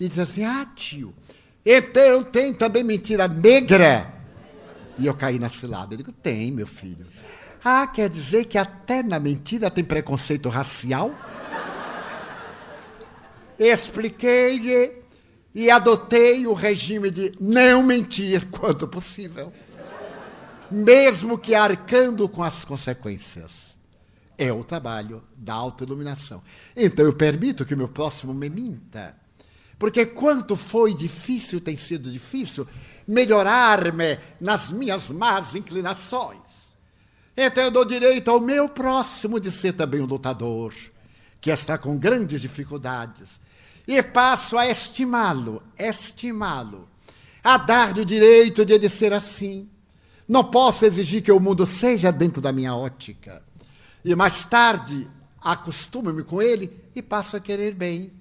e 0.00 0.08
disse 0.08 0.20
assim: 0.20 0.44
Ah, 0.44 0.66
tio, 0.74 1.14
então 1.64 2.24
tem 2.24 2.52
também 2.52 2.82
mentira 2.82 3.28
negra. 3.28 4.12
E 4.98 5.06
eu 5.06 5.14
caí 5.14 5.38
na 5.38 5.48
cilada. 5.48 5.94
Eu 5.94 5.98
digo: 5.98 6.12
Tem, 6.12 6.50
meu 6.50 6.66
filho. 6.66 7.06
Ah, 7.68 7.84
quer 7.84 8.08
dizer 8.08 8.44
que 8.44 8.56
até 8.56 9.02
na 9.02 9.18
mentira 9.18 9.68
tem 9.68 9.82
preconceito 9.82 10.48
racial? 10.48 11.12
Expliquei 13.58 15.02
e 15.52 15.68
adotei 15.68 16.46
o 16.46 16.52
regime 16.52 17.10
de 17.10 17.34
não 17.40 17.82
mentir 17.82 18.48
quanto 18.52 18.86
possível, 18.86 19.52
mesmo 20.70 21.36
que 21.36 21.56
arcando 21.56 22.28
com 22.28 22.44
as 22.44 22.64
consequências. 22.64 23.76
É 24.38 24.52
o 24.52 24.62
trabalho 24.62 25.24
da 25.36 25.54
autoiluminação. 25.54 26.44
Então 26.76 27.04
eu 27.04 27.14
permito 27.14 27.64
que 27.64 27.74
o 27.74 27.76
meu 27.76 27.88
próximo 27.88 28.32
me 28.32 28.48
minta. 28.48 29.16
Porque 29.76 30.06
quanto 30.06 30.54
foi 30.54 30.94
difícil, 30.94 31.60
tem 31.60 31.76
sido 31.76 32.12
difícil, 32.12 32.64
melhorar-me 33.08 34.20
nas 34.40 34.70
minhas 34.70 35.08
más 35.10 35.56
inclinações. 35.56 36.45
Então 37.36 37.64
eu 37.64 37.70
dou 37.70 37.84
direito 37.84 38.30
ao 38.30 38.40
meu 38.40 38.68
próximo 38.68 39.38
de 39.38 39.50
ser 39.50 39.74
também 39.74 40.00
um 40.00 40.06
lutador, 40.06 40.72
que 41.40 41.50
está 41.50 41.76
com 41.76 41.98
grandes 41.98 42.40
dificuldades 42.40 43.40
e 43.86 44.02
passo 44.02 44.58
a 44.58 44.68
estimá-lo, 44.68 45.62
estimá-lo, 45.78 46.88
a 47.44 47.56
dar-lhe 47.56 48.00
o 48.00 48.06
direito 48.06 48.64
de 48.64 48.72
ele 48.72 48.88
ser 48.88 49.12
assim. 49.12 49.68
Não 50.26 50.42
posso 50.42 50.84
exigir 50.84 51.22
que 51.22 51.30
o 51.30 51.38
mundo 51.38 51.64
seja 51.64 52.10
dentro 52.10 52.42
da 52.42 52.50
minha 52.50 52.74
ótica. 52.74 53.42
E 54.04 54.14
mais 54.16 54.44
tarde 54.44 55.08
acostumo-me 55.40 56.24
com 56.24 56.42
ele 56.42 56.72
e 56.96 57.00
passo 57.00 57.36
a 57.36 57.40
querer 57.40 57.74
bem. 57.74 58.12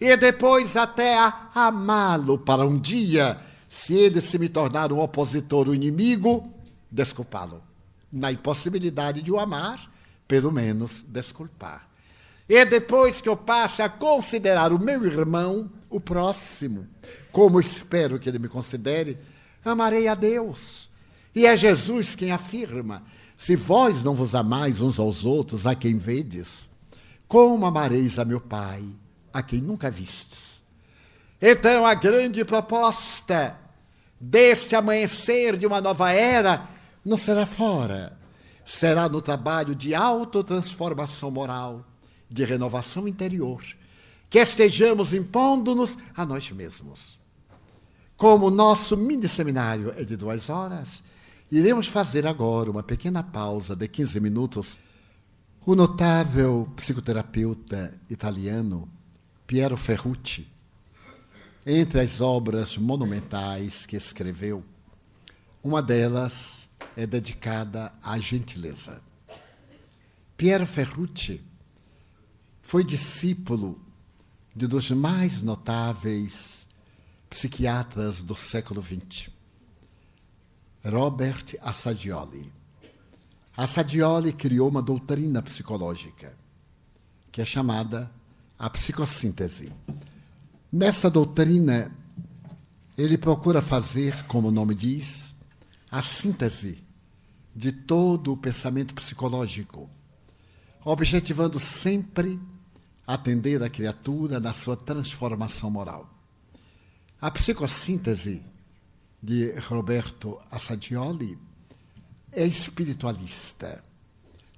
E 0.00 0.16
depois 0.16 0.76
até 0.76 1.18
a 1.18 1.50
amá-lo 1.54 2.38
para 2.38 2.64
um 2.64 2.78
dia, 2.78 3.38
se 3.68 3.94
ele 3.94 4.20
se 4.22 4.38
me 4.38 4.48
tornar 4.48 4.92
um 4.92 5.00
opositor, 5.00 5.68
um 5.68 5.74
inimigo, 5.74 6.50
desculpá-lo. 6.90 7.71
Na 8.12 8.30
impossibilidade 8.30 9.22
de 9.22 9.32
o 9.32 9.40
amar, 9.40 9.90
pelo 10.28 10.52
menos 10.52 11.02
desculpar. 11.08 11.88
E 12.48 12.64
depois 12.64 13.20
que 13.20 13.28
eu 13.28 13.36
passe 13.36 13.82
a 13.82 13.88
considerar 13.88 14.72
o 14.72 14.78
meu 14.78 15.04
irmão, 15.06 15.70
o 15.88 15.98
próximo, 15.98 16.86
como 17.30 17.60
espero 17.60 18.18
que 18.18 18.28
ele 18.28 18.38
me 18.38 18.48
considere, 18.48 19.18
amarei 19.64 20.08
a 20.08 20.14
Deus. 20.14 20.88
E 21.34 21.46
é 21.46 21.56
Jesus 21.56 22.14
quem 22.14 22.30
afirma: 22.30 23.02
se 23.36 23.56
vós 23.56 24.04
não 24.04 24.14
vos 24.14 24.34
amais 24.34 24.80
uns 24.80 24.98
aos 24.98 25.24
outros, 25.24 25.66
a 25.66 25.74
quem 25.74 25.96
vedes, 25.96 26.68
como 27.26 27.64
amareis 27.64 28.18
a 28.18 28.24
meu 28.24 28.40
Pai, 28.40 28.84
a 29.32 29.42
quem 29.42 29.60
nunca 29.60 29.90
vistes? 29.90 30.62
Então, 31.40 31.86
a 31.86 31.94
grande 31.94 32.44
proposta 32.44 33.56
deste 34.20 34.76
amanhecer 34.76 35.56
de 35.56 35.66
uma 35.66 35.80
nova 35.80 36.12
era 36.12 36.68
não 37.04 37.16
será 37.16 37.46
fora, 37.46 38.18
será 38.64 39.08
no 39.08 39.20
trabalho 39.20 39.74
de 39.74 39.94
autotransformação 39.94 41.30
moral 41.30 41.84
de 42.30 42.44
renovação 42.44 43.06
interior, 43.06 43.62
que 44.30 44.38
estejamos 44.38 45.12
impondo-nos 45.12 45.98
a 46.16 46.24
nós 46.24 46.50
mesmos. 46.50 47.18
Como 48.16 48.46
o 48.46 48.50
nosso 48.50 48.96
mini 48.96 49.28
seminário 49.28 49.92
é 49.96 50.04
de 50.04 50.16
duas 50.16 50.48
horas, 50.48 51.02
iremos 51.50 51.86
fazer 51.86 52.26
agora 52.26 52.70
uma 52.70 52.82
pequena 52.82 53.22
pausa 53.22 53.74
de 53.74 53.88
15 53.88 54.20
minutos. 54.20 54.78
O 55.66 55.74
notável 55.74 56.68
psicoterapeuta 56.76 57.92
italiano 58.08 58.88
Piero 59.46 59.76
Ferrucci, 59.76 60.48
entre 61.66 62.00
as 62.00 62.20
obras 62.20 62.76
monumentais 62.78 63.86
que 63.86 63.96
escreveu, 63.96 64.64
uma 65.62 65.82
delas 65.82 66.70
é 66.96 67.06
dedicada 67.06 67.92
à 68.02 68.18
gentileza. 68.18 69.02
Piero 70.36 70.66
Ferrucci 70.66 71.42
foi 72.62 72.84
discípulo 72.84 73.80
de 74.54 74.66
um 74.66 74.68
dos 74.68 74.90
mais 74.90 75.40
notáveis 75.40 76.66
psiquiatras 77.30 78.22
do 78.22 78.34
século 78.34 78.82
XX, 78.82 79.30
Robert 80.84 81.44
Assagioli. 81.60 82.52
Assagioli 83.56 84.32
criou 84.32 84.68
uma 84.68 84.82
doutrina 84.82 85.42
psicológica 85.42 86.36
que 87.30 87.40
é 87.40 87.46
chamada 87.46 88.12
a 88.58 88.68
psicossíntese. 88.68 89.72
Nessa 90.70 91.10
doutrina, 91.10 91.90
ele 92.96 93.16
procura 93.16 93.62
fazer, 93.62 94.24
como 94.26 94.48
o 94.48 94.50
nome 94.52 94.74
diz, 94.74 95.34
a 95.90 96.02
síntese 96.02 96.81
de 97.54 97.72
todo 97.72 98.32
o 98.32 98.36
pensamento 98.36 98.94
psicológico, 98.94 99.88
objetivando 100.84 101.60
sempre 101.60 102.40
atender 103.06 103.62
a 103.62 103.68
criatura 103.68 104.40
na 104.40 104.52
sua 104.52 104.76
transformação 104.76 105.70
moral. 105.70 106.08
A 107.20 107.30
psicossíntese 107.30 108.42
de 109.22 109.52
Roberto 109.60 110.40
Assadioli 110.50 111.38
é 112.32 112.44
espiritualista, 112.46 113.84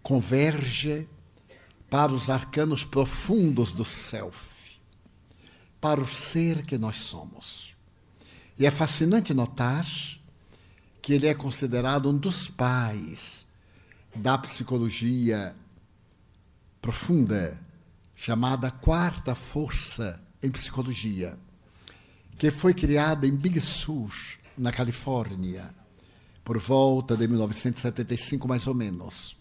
converge 0.03 1.09
para 1.91 2.13
os 2.13 2.31
arcanos 2.31 2.85
profundos 2.85 3.73
do 3.73 3.85
self, 3.85 4.47
para 5.81 6.01
o 6.01 6.07
ser 6.07 6.65
que 6.65 6.79
nós 6.79 6.97
somos. 6.97 7.75
E 8.59 8.65
é 8.65 8.71
fascinante 8.71 9.35
notar 9.35 9.87
que 11.05 11.13
ele 11.13 11.27
é 11.27 11.35
considerado 11.35 12.09
um 12.09 12.17
dos 12.17 12.49
pais 12.49 13.45
da 14.17 14.39
psicologia 14.39 15.55
profunda 16.81 17.61
chamada 18.15 18.71
Quarta 18.71 19.35
Força 19.35 20.19
em 20.43 20.51
Psicologia, 20.51 21.39
que 22.39 22.51
foi 22.51 22.73
criada 22.73 23.27
em 23.27 23.37
Big 23.37 23.61
Sur, 23.61 24.15
na 24.57 24.73
Califórnia, 24.73 25.75
por 26.43 26.57
volta 26.59 27.15
de 27.19 27.29
1975, 27.29 28.49
mais 28.49 28.67
ou 28.67 28.75
menos, 28.75 29.37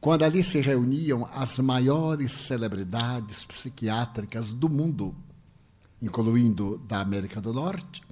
quando 0.00 0.24
ali 0.24 0.42
se 0.42 0.60
reuniam 0.60 1.24
as 1.32 1.60
maiores 1.60 2.32
celebridades 2.32 3.44
psiquiátricas 3.44 4.52
do 4.52 4.68
mundo, 4.68 5.14
incluindo 6.02 6.78
da 6.78 7.00
América 7.00 7.40
do 7.40 7.52
Norte, 7.52 8.02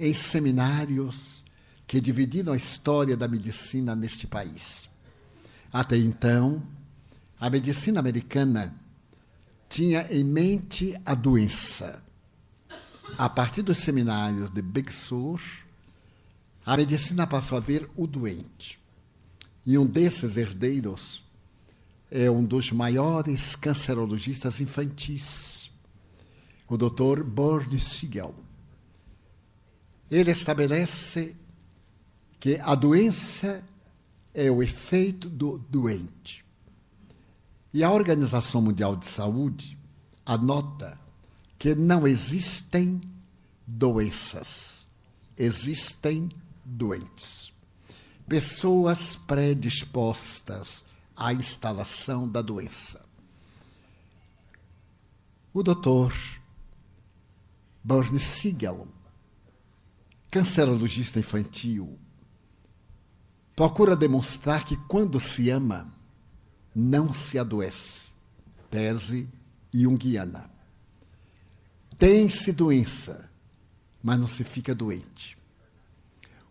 em 0.00 0.14
seminários 0.14 1.43
que 1.94 2.00
dividiram 2.00 2.52
a 2.52 2.56
história 2.56 3.16
da 3.16 3.28
medicina 3.28 3.94
neste 3.94 4.26
país. 4.26 4.88
Até 5.72 5.96
então, 5.96 6.60
a 7.38 7.48
medicina 7.48 8.00
americana 8.00 8.74
tinha 9.68 10.04
em 10.10 10.24
mente 10.24 11.00
a 11.06 11.14
doença. 11.14 12.02
A 13.16 13.28
partir 13.28 13.62
dos 13.62 13.78
seminários 13.78 14.50
de 14.50 14.60
Big 14.60 14.92
Sur, 14.92 15.40
a 16.66 16.76
medicina 16.76 17.28
passou 17.28 17.56
a 17.56 17.60
ver 17.60 17.88
o 17.94 18.08
doente. 18.08 18.76
E 19.64 19.78
um 19.78 19.86
desses 19.86 20.36
herdeiros 20.36 21.22
é 22.10 22.28
um 22.28 22.44
dos 22.44 22.72
maiores 22.72 23.54
cancerologistas 23.54 24.60
infantis, 24.60 25.70
o 26.68 26.76
Dr. 26.76 27.22
Born 27.22 27.78
Siegel. 27.78 28.34
Ele 30.10 30.32
estabelece 30.32 31.36
que 32.44 32.60
a 32.62 32.74
doença 32.74 33.64
é 34.34 34.50
o 34.50 34.62
efeito 34.62 35.30
do 35.30 35.56
doente. 35.56 36.44
E 37.72 37.82
a 37.82 37.90
Organização 37.90 38.60
Mundial 38.60 38.96
de 38.96 39.06
Saúde 39.06 39.78
anota 40.26 41.00
que 41.58 41.74
não 41.74 42.06
existem 42.06 43.00
doenças, 43.66 44.86
existem 45.38 46.28
doentes. 46.62 47.50
Pessoas 48.28 49.16
predispostas 49.16 50.84
à 51.16 51.32
instalação 51.32 52.28
da 52.28 52.42
doença. 52.42 53.02
O 55.54 55.62
doutor 55.62 56.12
Bernie 57.82 58.20
Siegel, 58.20 58.86
cancerologista 60.30 61.18
infantil, 61.18 61.98
procura 63.54 63.96
demonstrar 63.96 64.64
que 64.64 64.76
quando 64.88 65.20
se 65.20 65.50
ama, 65.50 65.92
não 66.74 67.14
se 67.14 67.38
adoece. 67.38 68.06
Tese 68.70 69.28
junguiana. 69.72 70.50
Tem-se 71.98 72.52
doença, 72.52 73.30
mas 74.02 74.18
não 74.18 74.26
se 74.26 74.42
fica 74.42 74.74
doente. 74.74 75.38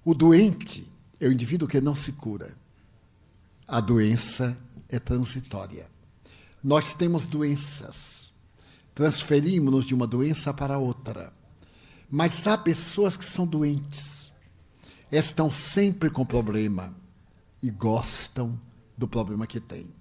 O 0.05 0.13
doente 0.13 0.89
é 1.19 1.27
o 1.27 1.31
indivíduo 1.31 1.67
que 1.67 1.81
não 1.81 1.95
se 1.95 2.13
cura. 2.13 2.55
A 3.67 3.79
doença 3.79 4.57
é 4.89 4.99
transitória. 4.99 5.87
Nós 6.63 6.93
temos 6.93 7.25
doenças. 7.25 8.31
Transferimos-nos 8.95 9.85
de 9.85 9.93
uma 9.93 10.07
doença 10.07 10.53
para 10.53 10.77
outra. 10.77 11.33
Mas 12.09 12.45
há 12.47 12.57
pessoas 12.57 13.17
que 13.17 13.25
são 13.25 13.45
doentes. 13.45 14.22
Estão 15.15 15.51
sempre 15.51 16.09
com 16.09 16.25
problema 16.25 16.91
e 17.61 17.69
gostam 17.69 18.59
do 18.97 19.07
problema 19.07 19.45
que 19.45 19.59
têm. 19.59 19.93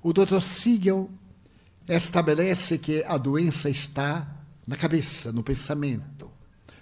O 0.00 0.12
Dr. 0.12 0.40
Siegel 0.40 1.10
estabelece 1.88 2.78
que 2.78 3.02
a 3.02 3.18
doença 3.18 3.68
está 3.68 4.44
na 4.64 4.76
cabeça, 4.76 5.32
no 5.32 5.42
pensamento, 5.42 6.30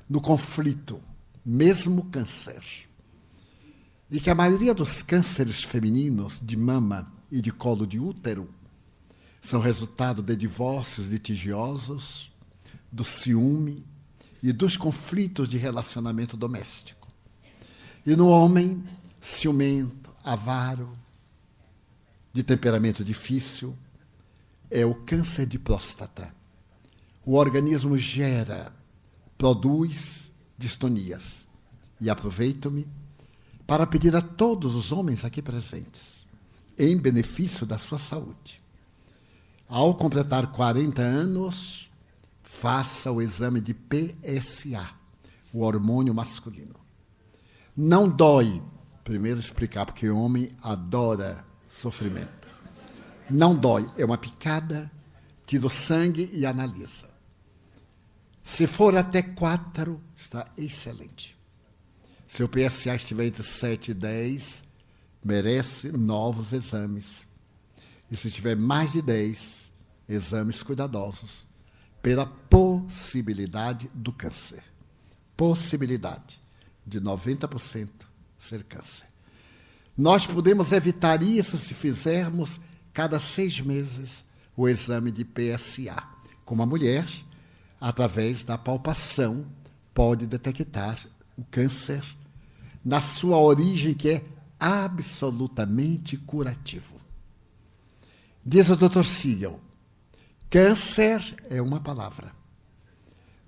no 0.06 0.20
conflito, 0.20 1.00
mesmo 1.42 2.04
câncer. 2.10 2.62
E 4.10 4.20
que 4.20 4.28
a 4.28 4.34
maioria 4.34 4.74
dos 4.74 5.02
cânceres 5.02 5.62
femininos 5.62 6.38
de 6.42 6.58
mama 6.58 7.10
e 7.32 7.40
de 7.40 7.50
colo 7.50 7.86
de 7.86 7.98
útero 7.98 8.50
são 9.40 9.62
resultado 9.62 10.22
de 10.22 10.36
divórcios 10.36 11.06
litigiosos, 11.06 12.30
do 12.92 13.02
ciúme 13.02 13.82
e 14.42 14.52
dos 14.52 14.76
conflitos 14.76 15.48
de 15.48 15.56
relacionamento 15.56 16.36
doméstico. 16.36 17.03
E 18.06 18.14
no 18.14 18.28
homem, 18.28 18.84
ciumento, 19.20 20.10
avaro, 20.22 20.92
de 22.32 22.42
temperamento 22.42 23.04
difícil, 23.04 23.76
é 24.70 24.84
o 24.84 24.94
câncer 24.94 25.46
de 25.46 25.58
próstata. 25.58 26.34
O 27.24 27.34
organismo 27.34 27.96
gera, 27.96 28.74
produz 29.38 30.30
distonias. 30.58 31.46
E 32.00 32.10
aproveito-me 32.10 32.86
para 33.66 33.86
pedir 33.86 34.14
a 34.14 34.20
todos 34.20 34.74
os 34.74 34.92
homens 34.92 35.24
aqui 35.24 35.40
presentes, 35.40 36.26
em 36.78 36.98
benefício 36.98 37.64
da 37.64 37.78
sua 37.78 37.98
saúde, 37.98 38.60
ao 39.66 39.94
completar 39.94 40.52
40 40.52 41.00
anos, 41.00 41.90
faça 42.42 43.10
o 43.10 43.22
exame 43.22 43.60
de 43.60 43.72
PSA, 43.72 44.90
o 45.52 45.62
hormônio 45.62 46.12
masculino. 46.12 46.83
Não 47.76 48.08
dói, 48.08 48.62
primeiro 49.02 49.40
explicar, 49.40 49.84
porque 49.84 50.08
o 50.08 50.16
homem 50.16 50.48
adora 50.62 51.44
sofrimento. 51.68 52.46
Não 53.28 53.52
dói, 53.56 53.90
é 53.98 54.04
uma 54.04 54.16
picada, 54.16 54.88
tira 55.44 55.66
o 55.66 55.70
sangue 55.70 56.30
e 56.32 56.46
analisa. 56.46 57.10
Se 58.44 58.68
for 58.68 58.96
até 58.96 59.22
4, 59.22 60.00
está 60.14 60.46
excelente. 60.56 61.36
Se 62.28 62.44
o 62.44 62.48
PSA 62.48 62.94
estiver 62.94 63.26
entre 63.26 63.42
7 63.42 63.90
e 63.90 63.94
10, 63.94 64.64
merece 65.24 65.90
novos 65.90 66.52
exames. 66.52 67.26
E 68.08 68.16
se 68.16 68.30
tiver 68.30 68.54
mais 68.54 68.92
de 68.92 69.02
10, 69.02 69.72
exames 70.08 70.62
cuidadosos, 70.62 71.44
pela 72.00 72.24
possibilidade 72.24 73.90
do 73.92 74.12
câncer. 74.12 74.62
Possibilidade 75.36 76.43
de 76.86 77.00
90% 77.00 77.88
ser 78.36 78.64
câncer. 78.64 79.06
Nós 79.96 80.26
podemos 80.26 80.72
evitar 80.72 81.22
isso 81.22 81.56
se 81.56 81.72
fizermos 81.72 82.60
cada 82.92 83.18
seis 83.18 83.60
meses 83.60 84.24
o 84.56 84.68
exame 84.68 85.10
de 85.10 85.24
PSA. 85.24 86.02
Como 86.44 86.62
a 86.62 86.66
mulher, 86.66 87.06
através 87.80 88.42
da 88.42 88.58
palpação, 88.58 89.46
pode 89.92 90.26
detectar 90.26 90.98
o 91.36 91.44
câncer 91.44 92.04
na 92.84 93.00
sua 93.00 93.38
origem, 93.38 93.94
que 93.94 94.10
é 94.10 94.24
absolutamente 94.58 96.16
curativo. 96.16 97.00
Diz 98.44 98.68
o 98.68 98.76
Dr. 98.76 99.04
Siegel: 99.04 99.60
câncer 100.50 101.22
é 101.48 101.62
uma 101.62 101.80
palavra. 101.80 102.32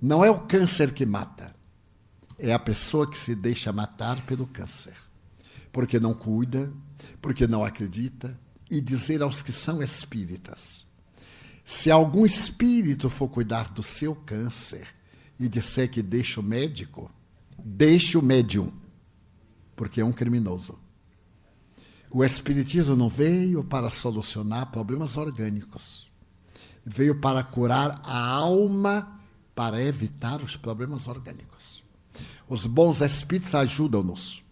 Não 0.00 0.24
é 0.24 0.30
o 0.30 0.40
câncer 0.40 0.92
que 0.92 1.06
mata, 1.06 1.55
é 2.38 2.52
a 2.52 2.58
pessoa 2.58 3.10
que 3.10 3.18
se 3.18 3.34
deixa 3.34 3.72
matar 3.72 4.24
pelo 4.26 4.46
câncer. 4.46 4.96
Porque 5.72 5.98
não 5.98 6.14
cuida, 6.14 6.72
porque 7.20 7.46
não 7.46 7.64
acredita, 7.64 8.38
e 8.70 8.80
dizer 8.80 9.22
aos 9.22 9.42
que 9.42 9.52
são 9.52 9.82
espíritas: 9.82 10.86
se 11.64 11.90
algum 11.90 12.24
espírito 12.24 13.10
for 13.10 13.28
cuidar 13.28 13.72
do 13.72 13.82
seu 13.82 14.14
câncer 14.14 14.86
e 15.38 15.48
disser 15.48 15.90
que 15.90 16.02
deixa 16.02 16.40
o 16.40 16.42
médico, 16.42 17.10
deixe 17.58 18.16
o 18.16 18.22
médium, 18.22 18.72
porque 19.74 20.00
é 20.00 20.04
um 20.04 20.12
criminoso. 20.12 20.78
O 22.10 22.24
Espiritismo 22.24 22.96
não 22.96 23.08
veio 23.08 23.64
para 23.64 23.90
solucionar 23.90 24.70
problemas 24.70 25.16
orgânicos. 25.16 26.10
Veio 26.84 27.20
para 27.20 27.42
curar 27.42 28.00
a 28.04 28.26
alma, 28.28 29.20
para 29.54 29.82
evitar 29.82 30.40
os 30.40 30.56
problemas 30.56 31.08
orgânicos. 31.08 31.82
Os 32.48 32.66
bons 32.66 33.00
espíritos 33.00 33.54
ajudam-nos. 33.54 34.42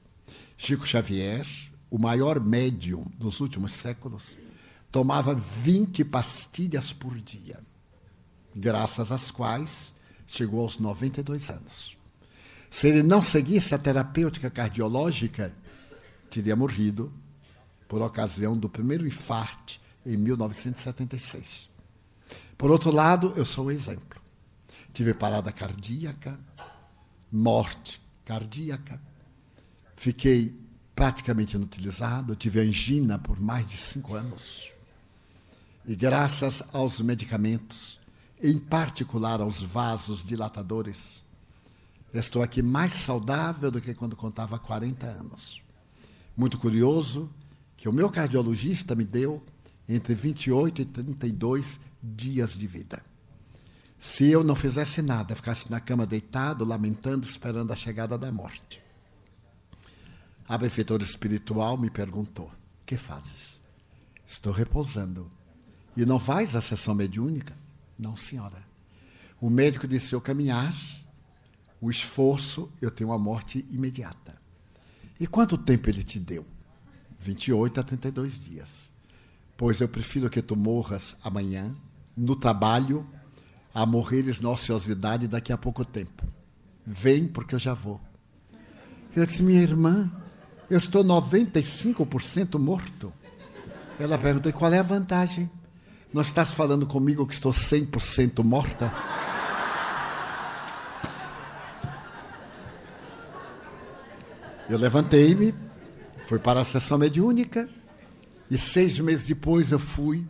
Chico 0.57 0.87
Xavier, 0.87 1.47
o 1.91 1.99
maior 1.99 2.41
médium 2.41 3.05
dos 3.19 3.41
últimos 3.41 3.73
séculos, 3.73 4.37
tomava 4.91 5.35
20 5.35 6.05
pastilhas 6.05 6.93
por 6.93 7.19
dia, 7.21 7.61
graças 8.55 9.11
às 9.11 9.31
quais 9.31 9.93
chegou 10.27 10.61
aos 10.61 10.79
92 10.79 11.51
anos. 11.51 11.97
Se 12.71 12.89
ele 12.89 13.03
não 13.03 13.23
seguisse 13.23 13.75
a 13.75 13.79
terapêutica 13.79 14.51
cardiológica, 14.51 15.55
teria 16.31 16.57
morrido 16.57 17.13
por 17.89 18.03
ocasião 18.03 18.57
do 18.57 18.69
primeiro 18.69 19.07
infarte 19.07 19.81
em 20.05 20.17
1976. 20.17 21.69
Por 22.59 22.71
outro 22.71 22.93
lado, 22.93 23.33
eu 23.37 23.45
sou 23.45 23.67
um 23.67 23.71
exemplo. 23.71 24.21
Tive 24.93 25.15
parada 25.15 25.53
cardíaca, 25.53 26.39
morte 27.35 28.01
cardíaca. 28.25 29.01
Fiquei 29.97 30.55
praticamente 30.95 31.57
inutilizado. 31.57 32.37
tive 32.37 32.61
angina 32.61 33.19
por 33.19 33.41
mais 33.41 33.67
de 33.67 33.77
cinco 33.77 34.15
anos. 34.15 34.71
E 35.85 35.95
graças 35.97 36.63
aos 36.73 37.01
medicamentos, 37.01 37.99
em 38.41 38.59
particular 38.59 39.41
aos 39.41 39.61
vasos 39.61 40.25
dilatadores, 40.25 41.23
estou 42.13 42.43
aqui 42.43 42.63
mais 42.63 42.93
saudável 42.93 43.71
do 43.71 43.81
que 43.81 43.93
quando 43.95 44.15
contava 44.15 44.59
40 44.59 45.07
anos. 45.07 45.61
Muito 46.37 46.57
curioso 46.57 47.29
que 47.77 47.89
o 47.89 47.93
meu 47.93 48.09
cardiologista 48.09 48.95
me 48.95 49.05
deu 49.05 49.45
entre 49.89 50.15
28 50.15 50.83
e 50.83 50.85
32 50.85 51.81
dias 52.03 52.57
de 52.57 52.67
vida. 52.67 53.14
Se 53.99 54.29
eu 54.31 54.45
não 54.45 54.55
fizesse 54.55 55.01
nada, 55.01 55.35
ficasse 55.35 55.71
na 55.71 55.81
cama 55.81 56.07
deitado, 56.07 56.65
lamentando, 56.65 57.25
esperando 57.25 57.73
a 57.73 57.77
chegada 57.77 58.19
da 58.19 58.31
morte. 58.31 58.83
A 60.47 60.59
benfeitora 60.59 61.03
espiritual 61.03 61.79
me 61.79 61.91
perguntou: 61.91 62.53
Que 62.85 62.97
fazes? 62.97 63.61
Estou 64.27 64.53
repousando. 64.53 65.31
E 65.97 66.05
não 66.05 66.19
vais 66.19 66.55
à 66.55 66.61
sessão 66.61 66.95
mediúnica? 66.95 67.57
Não, 67.99 68.17
senhora. 68.17 68.63
O 69.41 69.49
médico 69.49 69.89
disse: 69.89 70.09
Se 70.09 70.15
eu 70.15 70.21
caminhar, 70.21 70.75
o 71.81 71.91
esforço, 71.91 72.71
eu 72.81 72.91
tenho 72.91 73.13
a 73.13 73.19
morte 73.19 73.67
imediata. 73.71 74.37
E 75.19 75.27
quanto 75.27 75.57
tempo 75.57 75.89
ele 75.89 76.03
te 76.03 76.19
deu? 76.19 76.47
28 77.21 77.81
a 77.81 77.83
32 77.83 78.39
dias. 78.39 78.91
Pois 79.57 79.81
eu 79.81 79.89
prefiro 79.89 80.29
que 80.29 80.43
tu 80.43 80.57
morras 80.57 81.17
amanhã, 81.23 81.75
no 82.17 82.37
trabalho, 82.37 83.07
a 83.75 83.85
morreres 83.85 84.39
na 84.39 84.51
ociosidade 84.51 85.27
daqui 85.27 85.53
a 85.53 85.59
pouco 85.59 85.85
tempo. 85.85 86.23
Vem, 86.87 87.27
porque 87.27 87.57
eu 87.57 87.59
já 87.59 87.75
vou. 87.75 88.01
Eu 89.17 89.27
disse, 89.27 89.43
minha 89.43 89.61
irmã, 89.61 90.11
eu 90.71 90.79
estou 90.79 91.05
95% 91.05 92.59
morto. 92.59 93.13
Ela 93.99 94.17
perguntou, 94.17 94.53
qual 94.53 94.73
é 94.73 94.79
a 94.79 94.83
vantagem? 94.83 95.51
Não 96.13 96.23
estás 96.23 96.53
falando 96.53 96.87
comigo 96.87 97.27
que 97.27 97.35
estou 97.35 97.53
100% 97.53 98.45
morta? 98.45 98.93
Eu 104.69 104.79
levantei-me, 104.79 105.55
fui 106.25 106.39
para 106.39 106.61
a 106.61 106.65
sessão 106.65 106.97
mediúnica 106.97 107.69
e 108.51 108.57
seis 108.57 108.99
meses 108.99 109.27
depois 109.27 109.73
eu 109.73 109.79
fui 109.79 110.27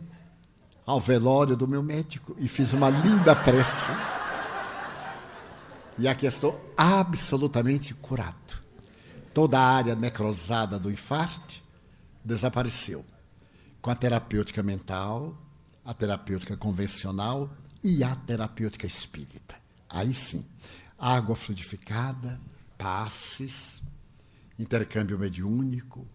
ao 0.85 0.99
velório 0.99 1.55
do 1.55 1.67
meu 1.67 1.81
médico 1.81 2.35
e 2.37 2.47
fiz 2.47 2.73
uma 2.73 2.89
linda 2.89 3.35
prece. 3.35 3.91
E 5.97 6.07
aqui 6.07 6.25
estou 6.25 6.73
absolutamente 6.77 7.93
curado. 7.93 8.63
Toda 9.33 9.59
a 9.59 9.75
área 9.75 9.95
necrosada 9.95 10.77
do 10.77 10.91
infarto 10.91 11.63
desapareceu. 12.23 13.03
Com 13.81 13.89
a 13.89 13.95
terapêutica 13.95 14.61
mental, 14.61 15.35
a 15.83 15.93
terapêutica 15.93 16.57
convencional 16.57 17.49
e 17.83 18.03
a 18.03 18.15
terapêutica 18.15 18.85
espírita. 18.85 19.55
Aí 19.89 20.13
sim, 20.13 20.45
água 20.97 21.35
fluidificada, 21.35 22.39
passes, 22.77 23.81
intercâmbio 24.57 25.17
mediúnico 25.17 26.07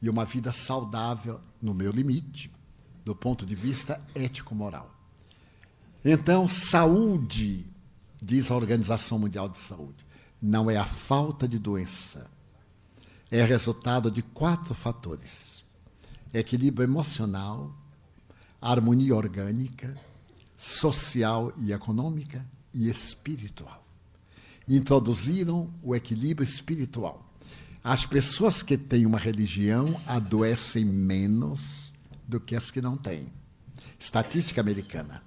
e 0.00 0.10
uma 0.10 0.24
vida 0.24 0.52
saudável 0.52 1.40
no 1.60 1.72
meu 1.72 1.90
limite, 1.90 2.50
do 3.06 3.14
ponto 3.14 3.46
de 3.46 3.54
vista 3.54 4.00
ético-moral. 4.16 4.92
Então, 6.04 6.48
saúde, 6.48 7.64
diz 8.20 8.50
a 8.50 8.56
Organização 8.56 9.16
Mundial 9.16 9.48
de 9.48 9.58
Saúde, 9.58 10.04
não 10.42 10.68
é 10.68 10.76
a 10.76 10.84
falta 10.84 11.46
de 11.46 11.56
doença, 11.56 12.28
é 13.30 13.44
resultado 13.44 14.10
de 14.10 14.22
quatro 14.22 14.74
fatores: 14.74 15.62
equilíbrio 16.34 16.84
emocional, 16.84 17.72
harmonia 18.60 19.14
orgânica, 19.14 19.96
social 20.56 21.52
e 21.58 21.72
econômica 21.72 22.44
e 22.74 22.88
espiritual. 22.88 23.86
Introduziram 24.68 25.72
o 25.80 25.94
equilíbrio 25.94 26.44
espiritual. 26.44 27.24
As 27.84 28.04
pessoas 28.04 28.64
que 28.64 28.76
têm 28.76 29.06
uma 29.06 29.18
religião 29.18 30.00
adoecem 30.08 30.84
menos 30.84 31.85
do 32.26 32.40
que 32.40 32.56
as 32.56 32.70
que 32.70 32.80
não 32.80 32.96
têm. 32.96 33.32
Estatística 33.98 34.60
americana. 34.60 35.22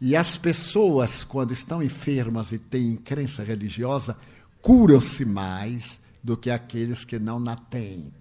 E 0.00 0.14
as 0.14 0.36
pessoas, 0.36 1.24
quando 1.24 1.52
estão 1.52 1.82
enfermas 1.82 2.52
e 2.52 2.58
têm 2.58 2.96
crença 2.96 3.42
religiosa, 3.42 4.18
curam-se 4.60 5.24
mais 5.24 6.00
do 6.22 6.36
que 6.36 6.50
aqueles 6.50 7.04
que 7.04 7.18
não 7.18 7.40
na 7.40 7.56
têm. 7.56 8.12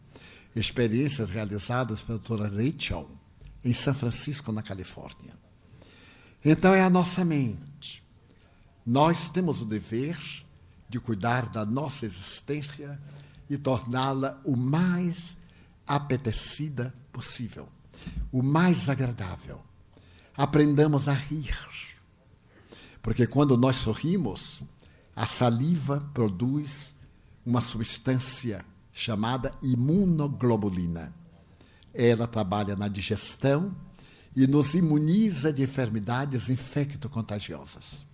Experiências 0.55 1.29
realizadas 1.29 2.01
pela 2.01 2.17
doutora 2.17 2.47
Rachel, 2.47 3.09
em 3.63 3.73
São 3.73 3.93
Francisco, 3.93 4.51
na 4.51 4.61
Califórnia. 4.61 5.33
Então 6.43 6.73
é 6.73 6.81
a 6.81 6.89
nossa 6.89 7.25
mente. 7.25 8.03
Nós 8.85 9.27
temos 9.27 9.61
o 9.61 9.65
dever 9.65 10.17
de 10.87 10.99
cuidar 10.99 11.49
da 11.49 11.65
nossa 11.65 12.05
existência 12.05 13.01
e 13.49 13.57
torná-la 13.57 14.39
o 14.45 14.55
mais 14.55 15.35
apetecida 15.87 16.93
possível, 17.11 17.67
o 18.31 18.41
mais 18.41 18.89
agradável. 18.89 19.61
Aprendamos 20.35 21.07
a 21.07 21.13
rir. 21.13 21.57
Porque 23.01 23.27
quando 23.27 23.55
nós 23.55 23.77
sorrimos, 23.77 24.61
a 25.15 25.25
saliva 25.25 26.09
produz 26.13 26.95
uma 27.45 27.61
substância 27.61 28.65
chamada 28.91 29.51
imunoglobulina. 29.61 31.13
Ela 31.93 32.27
trabalha 32.27 32.75
na 32.75 32.87
digestão 32.87 33.75
e 34.35 34.47
nos 34.47 34.73
imuniza 34.73 35.53
de 35.53 35.63
enfermidades 35.63 36.49
infecto-contagiosas. 36.49 38.05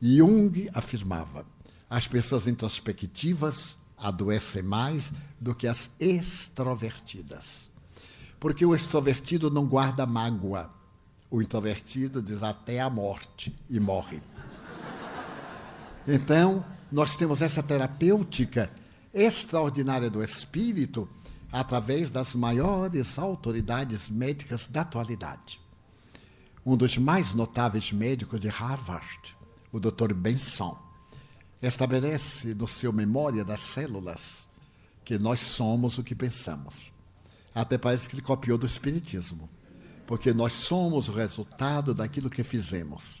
Jung 0.00 0.68
afirmava: 0.74 1.46
as 1.88 2.08
pessoas 2.08 2.48
introspectivas 2.48 3.76
adoecem 3.96 4.62
mais 4.62 5.12
do 5.40 5.54
que 5.54 5.66
as 5.66 5.90
extrovertidas. 6.00 7.70
Porque 8.42 8.66
o 8.66 8.74
extrovertido 8.74 9.48
não 9.48 9.64
guarda 9.64 10.04
mágoa. 10.04 10.68
O 11.30 11.40
introvertido 11.40 12.20
diz 12.20 12.42
até 12.42 12.80
a 12.80 12.90
morte 12.90 13.56
e 13.70 13.78
morre. 13.78 14.20
Então, 16.08 16.64
nós 16.90 17.16
temos 17.16 17.40
essa 17.40 17.62
terapêutica 17.62 18.68
extraordinária 19.14 20.10
do 20.10 20.24
espírito 20.24 21.08
através 21.52 22.10
das 22.10 22.34
maiores 22.34 23.16
autoridades 23.16 24.08
médicas 24.08 24.66
da 24.66 24.80
atualidade. 24.80 25.60
Um 26.66 26.76
dos 26.76 26.98
mais 26.98 27.32
notáveis 27.32 27.92
médicos 27.92 28.40
de 28.40 28.48
Harvard, 28.48 29.36
o 29.70 29.78
Dr. 29.78 30.12
Benson, 30.12 30.76
estabelece 31.62 32.54
no 32.54 32.66
seu 32.66 32.92
Memória 32.92 33.44
das 33.44 33.60
Células 33.60 34.48
que 35.04 35.16
nós 35.16 35.38
somos 35.38 35.96
o 35.96 36.02
que 36.02 36.16
pensamos. 36.16 36.91
Até 37.54 37.76
parece 37.76 38.08
que 38.08 38.14
ele 38.14 38.22
copiou 38.22 38.56
do 38.56 38.66
Espiritismo, 38.66 39.48
porque 40.06 40.32
nós 40.32 40.52
somos 40.54 41.08
o 41.08 41.12
resultado 41.12 41.94
daquilo 41.94 42.30
que 42.30 42.42
fizemos 42.42 43.20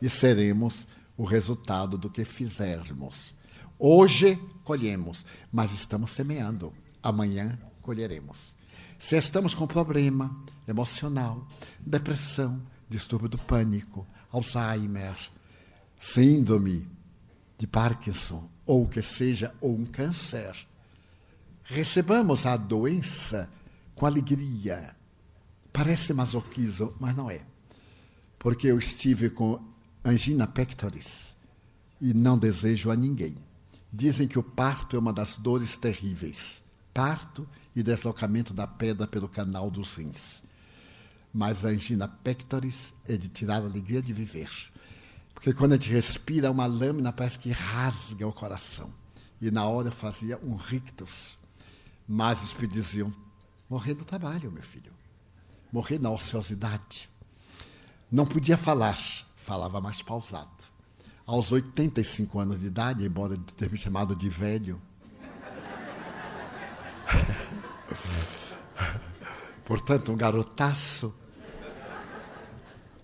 e 0.00 0.08
seremos 0.08 0.86
o 1.16 1.24
resultado 1.24 1.96
do 1.96 2.10
que 2.10 2.24
fizermos. 2.24 3.34
Hoje 3.78 4.36
colhemos, 4.62 5.24
mas 5.52 5.72
estamos 5.72 6.10
semeando. 6.10 6.72
Amanhã 7.02 7.58
colheremos. 7.82 8.54
Se 8.98 9.16
estamos 9.16 9.54
com 9.54 9.66
problema 9.66 10.34
emocional, 10.66 11.46
depressão, 11.80 12.62
distúrbio 12.88 13.28
do 13.28 13.38
pânico, 13.38 14.06
Alzheimer, 14.32 15.16
síndrome 15.96 16.88
de 17.58 17.66
Parkinson, 17.66 18.48
ou 18.64 18.86
que 18.88 19.02
seja, 19.02 19.54
ou 19.60 19.76
um 19.76 19.84
câncer, 19.84 20.56
recebamos 21.64 22.46
a 22.46 22.56
doença 22.56 23.48
com 24.04 24.06
alegria. 24.06 24.94
Parece 25.72 26.12
masoquismo, 26.12 26.94
mas 27.00 27.16
não 27.16 27.30
é. 27.30 27.40
Porque 28.38 28.66
eu 28.66 28.78
estive 28.78 29.30
com 29.30 29.58
angina 30.04 30.46
pectoris 30.46 31.34
e 31.98 32.12
não 32.12 32.36
desejo 32.36 32.90
a 32.90 32.96
ninguém. 32.96 33.34
Dizem 33.90 34.28
que 34.28 34.38
o 34.38 34.42
parto 34.42 34.94
é 34.94 34.98
uma 34.98 35.12
das 35.12 35.36
dores 35.36 35.74
terríveis. 35.78 36.62
Parto 36.92 37.48
e 37.74 37.82
deslocamento 37.82 38.52
da 38.52 38.66
pedra 38.66 39.06
pelo 39.06 39.26
canal 39.26 39.70
dos 39.70 39.94
rins. 39.94 40.42
Mas 41.32 41.64
a 41.64 41.68
angina 41.68 42.06
pectoris 42.06 42.92
é 43.08 43.16
de 43.16 43.30
tirar 43.30 43.62
a 43.62 43.66
alegria 43.66 44.02
de 44.02 44.12
viver. 44.12 44.50
Porque 45.32 45.54
quando 45.54 45.72
a 45.72 45.76
gente 45.76 45.90
respira, 45.90 46.50
uma 46.50 46.66
lâmina 46.66 47.10
parece 47.10 47.38
que 47.38 47.50
rasga 47.50 48.26
o 48.28 48.32
coração. 48.34 48.92
E 49.40 49.50
na 49.50 49.64
hora 49.64 49.90
fazia 49.90 50.38
um 50.44 50.56
rictus. 50.56 51.38
Mas 52.06 52.42
os 52.42 52.54
diziam: 52.70 53.10
morrer 53.74 53.94
do 53.94 54.04
trabalho, 54.04 54.52
meu 54.52 54.62
filho. 54.62 54.92
Morrer 55.72 55.98
na 55.98 56.08
ociosidade. 56.08 57.10
Não 58.10 58.24
podia 58.24 58.56
falar, 58.56 58.96
falava 59.34 59.80
mais 59.80 60.00
pausado 60.00 60.72
aos 61.26 61.50
85 61.50 62.38
anos 62.38 62.60
de 62.60 62.66
idade, 62.66 63.04
embora 63.04 63.34
ele 63.34 63.42
tenha 63.56 63.68
me 63.68 63.76
chamado 63.76 64.14
de 64.14 64.28
velho. 64.28 64.80
Portanto, 69.64 70.12
um 70.12 70.16
garotaço. 70.16 71.12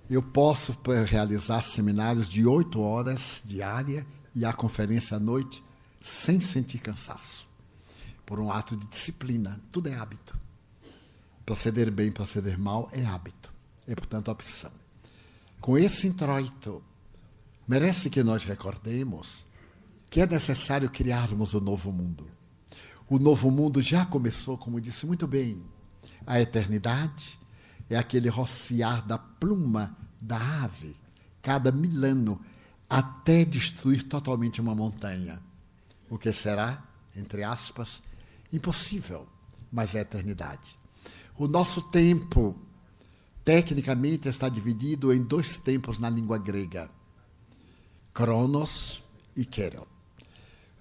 Eu 0.08 0.22
posso 0.22 0.76
realizar 1.06 1.62
seminários 1.62 2.28
de 2.28 2.46
oito 2.46 2.80
horas 2.80 3.42
diária 3.44 4.06
e 4.34 4.44
a 4.44 4.52
conferência 4.52 5.16
à 5.16 5.20
noite 5.20 5.64
sem 6.00 6.40
sentir 6.40 6.78
cansaço. 6.78 7.48
Por 8.24 8.38
um 8.38 8.52
ato 8.52 8.76
de 8.76 8.86
disciplina. 8.86 9.60
Tudo 9.72 9.88
é 9.88 9.94
hábito. 9.94 10.39
Proceder 11.50 11.90
bem, 11.90 12.12
proceder 12.12 12.56
mal 12.56 12.88
é 12.92 13.04
hábito. 13.04 13.52
É, 13.84 13.92
portanto, 13.92 14.30
opção. 14.30 14.70
Com 15.60 15.76
esse 15.76 16.06
introito, 16.06 16.80
merece 17.66 18.08
que 18.08 18.22
nós 18.22 18.44
recordemos 18.44 19.44
que 20.08 20.20
é 20.20 20.26
necessário 20.28 20.88
criarmos 20.88 21.52
o 21.52 21.60
novo 21.60 21.90
mundo. 21.90 22.30
O 23.08 23.18
novo 23.18 23.50
mundo 23.50 23.82
já 23.82 24.06
começou, 24.06 24.56
como 24.56 24.80
disse 24.80 25.04
muito 25.04 25.26
bem, 25.26 25.60
a 26.24 26.40
eternidade 26.40 27.36
é 27.88 27.96
aquele 27.96 28.28
rociar 28.28 29.04
da 29.04 29.18
pluma 29.18 29.98
da 30.20 30.62
ave, 30.62 30.94
cada 31.42 31.72
milano, 31.72 32.40
até 32.88 33.44
destruir 33.44 34.04
totalmente 34.04 34.60
uma 34.60 34.76
montanha. 34.76 35.42
O 36.08 36.16
que 36.16 36.32
será, 36.32 36.80
entre 37.16 37.42
aspas, 37.42 38.04
impossível, 38.52 39.26
mas 39.72 39.96
é 39.96 39.98
a 39.98 40.02
eternidade. 40.02 40.78
O 41.40 41.48
nosso 41.48 41.80
tempo, 41.80 42.54
tecnicamente, 43.42 44.28
está 44.28 44.46
dividido 44.46 45.10
em 45.10 45.22
dois 45.22 45.56
tempos 45.56 45.98
na 45.98 46.10
língua 46.10 46.36
grega 46.36 46.90
Cronos 48.12 49.02
e 49.34 49.46
Quero. 49.46 49.88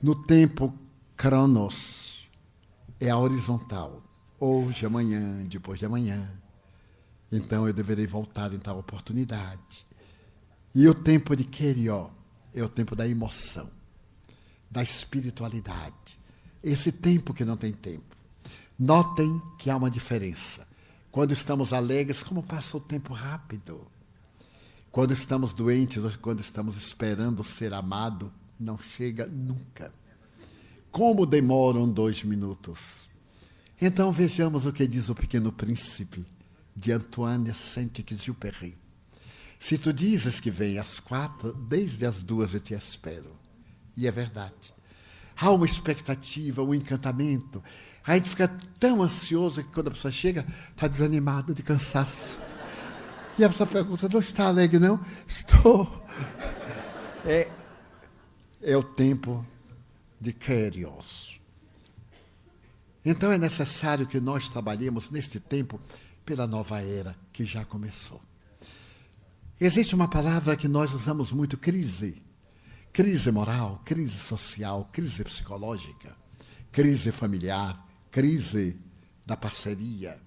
No 0.01 0.13
tempo, 0.15 0.77
Cronos 1.15 2.27
é 2.99 3.09
a 3.09 3.17
horizontal. 3.17 4.03
Hoje, 4.37 4.85
amanhã, 4.85 5.45
depois 5.47 5.79
de 5.79 5.85
amanhã. 5.85 6.29
Então 7.31 7.65
eu 7.65 7.73
deverei 7.73 8.05
voltar 8.05 8.51
em 8.53 8.59
tal 8.59 8.79
oportunidade. 8.79 9.87
E 10.75 10.89
o 10.89 10.93
tempo 10.93 11.37
de 11.37 11.45
Querió 11.45 12.11
é 12.53 12.61
o 12.61 12.67
tempo 12.67 12.97
da 12.97 13.07
emoção, 13.07 13.69
da 14.69 14.83
espiritualidade, 14.83 16.19
esse 16.61 16.91
tempo 16.91 17.33
que 17.33 17.45
não 17.45 17.55
tem 17.55 17.71
tempo. 17.71 18.18
Notem 18.79 19.41
que 19.57 19.69
há 19.69 19.75
uma 19.75 19.91
diferença. 19.91 20.65
Quando 21.11 21.33
estamos 21.33 21.73
alegres, 21.73 22.23
como 22.23 22.41
passa 22.41 22.77
o 22.77 22.79
tempo 22.79 23.13
rápido. 23.13 23.85
Quando 24.89 25.11
estamos 25.11 25.51
doentes 25.51 26.05
ou 26.05 26.11
quando 26.21 26.39
estamos 26.39 26.77
esperando 26.77 27.43
ser 27.43 27.73
amado, 27.73 28.31
não 28.57 28.77
chega 28.77 29.25
nunca. 29.27 29.93
Como 30.91 31.25
demoram 31.25 31.89
dois 31.89 32.23
minutos. 32.23 33.09
Então 33.81 34.13
vejamos 34.13 34.65
o 34.65 34.71
que 34.71 34.87
diz 34.87 35.09
o 35.09 35.15
Pequeno 35.15 35.51
Príncipe, 35.51 36.25
de 36.75 36.93
Antoine 36.93 37.53
Saint-Exupéry. 37.53 38.77
Se 39.59 39.77
tu 39.77 39.91
dizes 39.91 40.39
que 40.39 40.49
vem 40.49 40.79
às 40.79 41.01
quatro, 41.01 41.51
desde 41.53 42.05
as 42.05 42.21
duas 42.21 42.53
eu 42.53 42.61
te 42.61 42.73
espero. 42.73 43.35
E 43.95 44.07
é 44.07 44.11
verdade. 44.11 44.73
Há 45.35 45.51
uma 45.51 45.65
expectativa, 45.65 46.63
um 46.63 46.73
encantamento. 46.73 47.61
A 48.09 48.15
gente 48.15 48.27
fica 48.27 48.47
tão 48.79 49.03
ansioso 49.03 49.63
que 49.63 49.69
quando 49.69 49.89
a 49.89 49.91
pessoa 49.91 50.11
chega, 50.11 50.43
está 50.71 50.87
desanimado 50.87 51.53
de 51.53 51.61
cansaço. 51.61 52.39
E 53.37 53.43
a 53.43 53.49
pessoa 53.49 53.67
pergunta: 53.67 54.09
não 54.11 54.19
está 54.19 54.47
alegre, 54.47 54.79
não? 54.79 54.99
Estou. 55.27 56.03
É, 57.23 57.51
é 58.63 58.75
o 58.75 58.81
tempo 58.81 59.45
de 60.19 60.33
Kyrios. 60.33 61.39
Então 63.05 63.31
é 63.31 63.37
necessário 63.37 64.07
que 64.07 64.19
nós 64.19 64.49
trabalhemos 64.49 65.11
neste 65.11 65.39
tempo 65.39 65.79
pela 66.25 66.47
nova 66.47 66.81
era 66.81 67.15
que 67.31 67.45
já 67.45 67.63
começou. 67.63 68.19
Existe 69.61 69.93
uma 69.93 70.07
palavra 70.07 70.55
que 70.55 70.67
nós 70.67 70.91
usamos 70.93 71.31
muito: 71.31 71.59
crise. 71.59 72.23
Crise 72.91 73.31
moral, 73.31 73.83
crise 73.85 74.17
social, 74.17 74.89
crise 74.91 75.23
psicológica, 75.23 76.17
crise 76.71 77.11
familiar, 77.11 77.87
crise 78.11 78.75
da 79.25 79.37
parceria. 79.37 80.17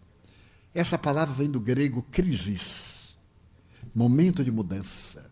Essa 0.75 0.97
palavra 0.97 1.35
vem 1.35 1.51
do 1.51 1.61
grego 1.61 2.03
crisis, 2.11 3.15
momento 3.95 4.43
de 4.45 4.51
mudança. 4.51 5.31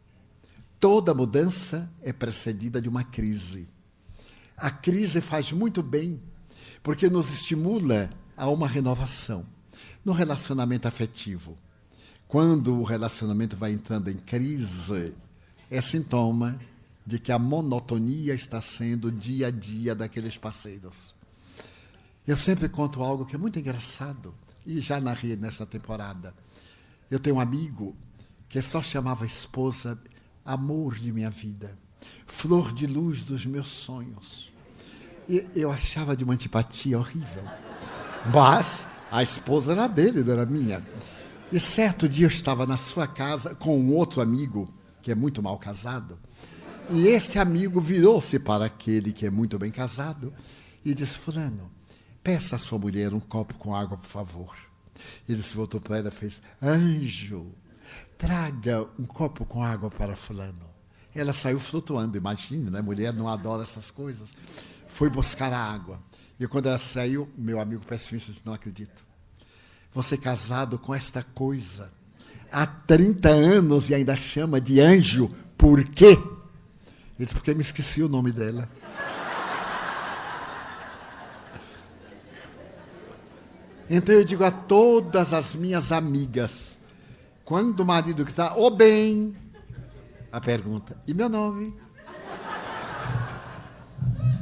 Toda 0.78 1.14
mudança 1.14 1.90
é 2.02 2.12
precedida 2.12 2.80
de 2.80 2.88
uma 2.88 3.04
crise. 3.04 3.68
A 4.56 4.70
crise 4.70 5.20
faz 5.20 5.52
muito 5.52 5.82
bem, 5.82 6.20
porque 6.82 7.08
nos 7.08 7.30
estimula 7.30 8.10
a 8.36 8.48
uma 8.48 8.66
renovação 8.66 9.46
no 10.04 10.12
relacionamento 10.12 10.88
afetivo 10.88 11.58
quando 12.30 12.78
o 12.78 12.84
relacionamento 12.84 13.56
vai 13.56 13.72
entrando 13.72 14.08
em 14.08 14.16
crise, 14.16 15.12
é 15.68 15.80
sintoma 15.80 16.60
de 17.04 17.18
que 17.18 17.32
a 17.32 17.40
monotonia 17.40 18.32
está 18.32 18.60
sendo 18.60 19.10
dia 19.10 19.48
a 19.48 19.50
dia 19.50 19.96
daqueles 19.96 20.36
parceiros. 20.36 21.12
Eu 22.30 22.36
sempre 22.36 22.68
conto 22.68 23.02
algo 23.02 23.26
que 23.26 23.34
é 23.34 23.38
muito 23.38 23.58
engraçado, 23.58 24.32
e 24.64 24.80
já 24.80 25.00
narrei 25.00 25.34
nessa 25.34 25.66
temporada. 25.66 26.32
Eu 27.10 27.18
tenho 27.18 27.34
um 27.34 27.40
amigo 27.40 27.96
que 28.48 28.62
só 28.62 28.80
chamava 28.80 29.24
a 29.24 29.26
esposa 29.26 30.00
amor 30.44 30.94
de 30.94 31.10
minha 31.10 31.28
vida, 31.28 31.76
flor 32.28 32.72
de 32.72 32.86
luz 32.86 33.22
dos 33.22 33.44
meus 33.44 33.66
sonhos. 33.66 34.52
E 35.28 35.44
eu 35.56 35.72
achava 35.72 36.16
de 36.16 36.22
uma 36.22 36.34
antipatia 36.34 37.00
horrível. 37.00 37.42
Mas 38.32 38.86
a 39.10 39.24
esposa 39.24 39.72
era 39.72 39.88
dele, 39.88 40.22
não 40.22 40.34
era 40.34 40.46
minha. 40.46 40.86
E 41.50 41.58
certo 41.58 42.08
dia 42.08 42.26
eu 42.26 42.30
estava 42.30 42.64
na 42.64 42.76
sua 42.76 43.08
casa 43.08 43.56
com 43.56 43.76
um 43.76 43.92
outro 43.92 44.22
amigo, 44.22 44.72
que 45.02 45.10
é 45.10 45.16
muito 45.16 45.42
mal 45.42 45.58
casado, 45.58 46.16
e 46.90 47.08
esse 47.08 47.40
amigo 47.40 47.80
virou-se 47.80 48.38
para 48.38 48.66
aquele 48.66 49.12
que 49.12 49.26
é 49.26 49.30
muito 49.30 49.58
bem 49.58 49.72
casado 49.72 50.32
e 50.84 50.94
disse: 50.94 51.18
Fulano, 51.18 51.79
peça 52.30 52.54
à 52.54 52.58
sua 52.60 52.78
mulher 52.78 53.12
um 53.12 53.18
copo 53.18 53.54
com 53.54 53.74
água, 53.74 53.98
por 53.98 54.06
favor. 54.06 54.54
Ele 55.28 55.42
se 55.42 55.52
voltou 55.52 55.80
para 55.80 55.98
ela 55.98 56.08
e 56.08 56.12
fez: 56.12 56.40
Anjo, 56.62 57.52
traga 58.16 58.86
um 58.96 59.04
copo 59.04 59.44
com 59.44 59.64
água 59.64 59.90
para 59.90 60.14
Fulano. 60.14 60.70
Ela 61.12 61.32
saiu 61.32 61.58
flutuando, 61.58 62.16
imagine, 62.16 62.70
né? 62.70 62.80
Mulher 62.80 63.12
não 63.12 63.26
adora 63.26 63.64
essas 63.64 63.90
coisas. 63.90 64.32
Foi 64.86 65.10
buscar 65.10 65.52
a 65.52 65.58
água. 65.58 66.00
E 66.38 66.46
quando 66.46 66.66
ela 66.66 66.78
saiu, 66.78 67.28
meu 67.36 67.58
amigo 67.58 67.84
pessimista 67.84 68.30
disse: 68.30 68.46
Não 68.46 68.52
acredito. 68.52 69.02
Você 69.92 70.16
casado 70.16 70.78
com 70.78 70.94
esta 70.94 71.24
coisa 71.24 71.90
há 72.52 72.64
30 72.64 73.28
anos 73.28 73.90
e 73.90 73.94
ainda 73.94 74.14
chama 74.14 74.60
de 74.60 74.80
anjo, 74.80 75.34
por 75.58 75.82
quê? 75.82 76.10
Ele 76.10 77.26
disse, 77.26 77.34
porque 77.34 77.52
me 77.54 77.60
esqueci 77.60 78.04
o 78.04 78.08
nome 78.08 78.30
dela. 78.30 78.70
Então 83.90 84.14
eu 84.14 84.24
digo 84.24 84.44
a 84.44 84.50
todas 84.50 85.34
as 85.34 85.54
minhas 85.54 85.90
amigas, 85.90 86.78
quando 87.44 87.80
o 87.80 87.84
marido 87.84 88.22
está, 88.22 88.56
ô 88.56 88.66
oh, 88.66 88.70
bem, 88.70 89.36
a 90.30 90.40
pergunta, 90.40 90.96
e 91.06 91.12
meu 91.12 91.28
nome? 91.28 91.74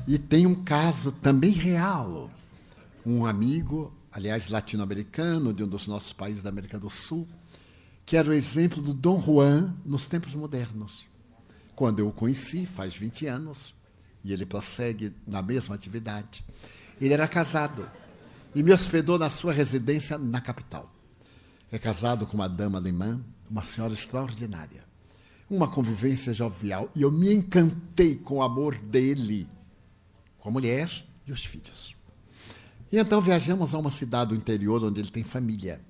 E 0.06 0.18
tem 0.18 0.46
um 0.46 0.54
caso 0.54 1.10
também 1.10 1.50
real. 1.50 2.30
Um 3.04 3.24
amigo 3.24 3.92
aliás, 4.12 4.48
latino-americano, 4.48 5.52
de 5.52 5.62
um 5.62 5.68
dos 5.68 5.86
nossos 5.86 6.12
países 6.12 6.42
da 6.42 6.48
América 6.48 6.78
do 6.78 6.90
Sul, 6.90 7.26
que 8.04 8.16
era 8.16 8.28
o 8.28 8.32
exemplo 8.32 8.82
do 8.82 8.94
Dom 8.94 9.20
Juan 9.20 9.74
nos 9.84 10.08
tempos 10.08 10.34
modernos. 10.34 11.06
Quando 11.74 12.00
eu 12.00 12.08
o 12.08 12.12
conheci, 12.12 12.66
faz 12.66 12.94
20 12.94 13.26
anos, 13.26 13.74
e 14.24 14.32
ele 14.32 14.44
prossegue 14.44 15.14
na 15.26 15.42
mesma 15.42 15.74
atividade, 15.74 16.44
ele 17.00 17.14
era 17.14 17.28
casado 17.28 17.88
e 18.58 18.62
me 18.64 18.72
hospedou 18.72 19.20
na 19.20 19.30
sua 19.30 19.52
residência 19.52 20.18
na 20.18 20.40
capital. 20.40 20.92
É 21.70 21.78
casado 21.78 22.26
com 22.26 22.34
uma 22.34 22.48
dama 22.48 22.76
alemã, 22.76 23.20
uma 23.48 23.62
senhora 23.62 23.94
extraordinária. 23.94 24.84
Uma 25.48 25.68
convivência 25.68 26.34
jovial, 26.34 26.90
e 26.92 27.02
eu 27.02 27.12
me 27.12 27.32
encantei 27.32 28.16
com 28.16 28.38
o 28.38 28.42
amor 28.42 28.74
dele, 28.74 29.48
com 30.40 30.48
a 30.48 30.52
mulher 30.52 30.90
e 31.24 31.30
os 31.30 31.44
filhos. 31.44 31.94
E 32.90 32.98
então 32.98 33.20
viajamos 33.20 33.74
a 33.74 33.78
uma 33.78 33.92
cidade 33.92 34.30
do 34.30 34.34
interior 34.34 34.82
onde 34.82 34.98
ele 34.98 35.10
tem 35.12 35.22
família. 35.22 35.80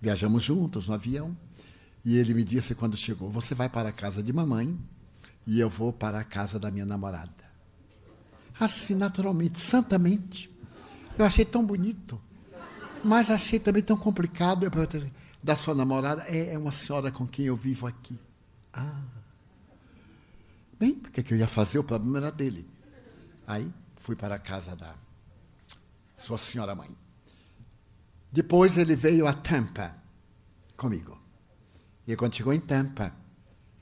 Viajamos 0.00 0.44
juntos 0.44 0.86
no 0.86 0.94
avião 0.94 1.36
e 2.04 2.16
ele 2.16 2.32
me 2.32 2.44
disse 2.44 2.76
quando 2.76 2.96
chegou: 2.96 3.28
Você 3.28 3.56
vai 3.56 3.68
para 3.68 3.88
a 3.88 3.92
casa 3.92 4.22
de 4.22 4.32
mamãe 4.32 4.78
e 5.44 5.58
eu 5.58 5.68
vou 5.68 5.92
para 5.92 6.20
a 6.20 6.24
casa 6.24 6.60
da 6.60 6.70
minha 6.70 6.86
namorada. 6.86 7.34
Assim, 8.56 8.94
naturalmente, 8.94 9.58
santamente. 9.58 10.57
Eu 11.18 11.24
achei 11.24 11.44
tão 11.44 11.66
bonito, 11.66 12.20
mas 13.02 13.28
achei 13.30 13.58
também 13.58 13.82
tão 13.82 13.96
complicado. 13.96 14.64
Eu 14.64 14.70
perguntei, 14.70 15.12
da 15.42 15.56
sua 15.56 15.74
namorada 15.74 16.22
é, 16.28 16.54
é 16.54 16.58
uma 16.58 16.70
senhora 16.70 17.10
com 17.10 17.26
quem 17.26 17.46
eu 17.46 17.56
vivo 17.56 17.86
aqui. 17.86 18.18
Ah. 18.72 19.02
Bem, 20.78 20.92
o 20.92 21.10
que, 21.10 21.20
é 21.20 21.22
que 21.22 21.34
eu 21.34 21.38
ia 21.38 21.48
fazer? 21.48 21.80
O 21.80 21.84
problema 21.84 22.18
era 22.18 22.30
dele. 22.30 22.68
Aí 23.46 23.72
fui 23.96 24.14
para 24.14 24.36
a 24.36 24.38
casa 24.38 24.76
da 24.76 24.94
sua 26.16 26.38
senhora 26.38 26.74
mãe. 26.74 26.90
Depois 28.30 28.78
ele 28.78 28.94
veio 28.94 29.26
a 29.26 29.32
Tampa 29.32 29.96
comigo. 30.76 31.20
E 32.06 32.14
quando 32.14 32.36
chegou 32.36 32.52
em 32.52 32.60
Tampa, 32.60 33.12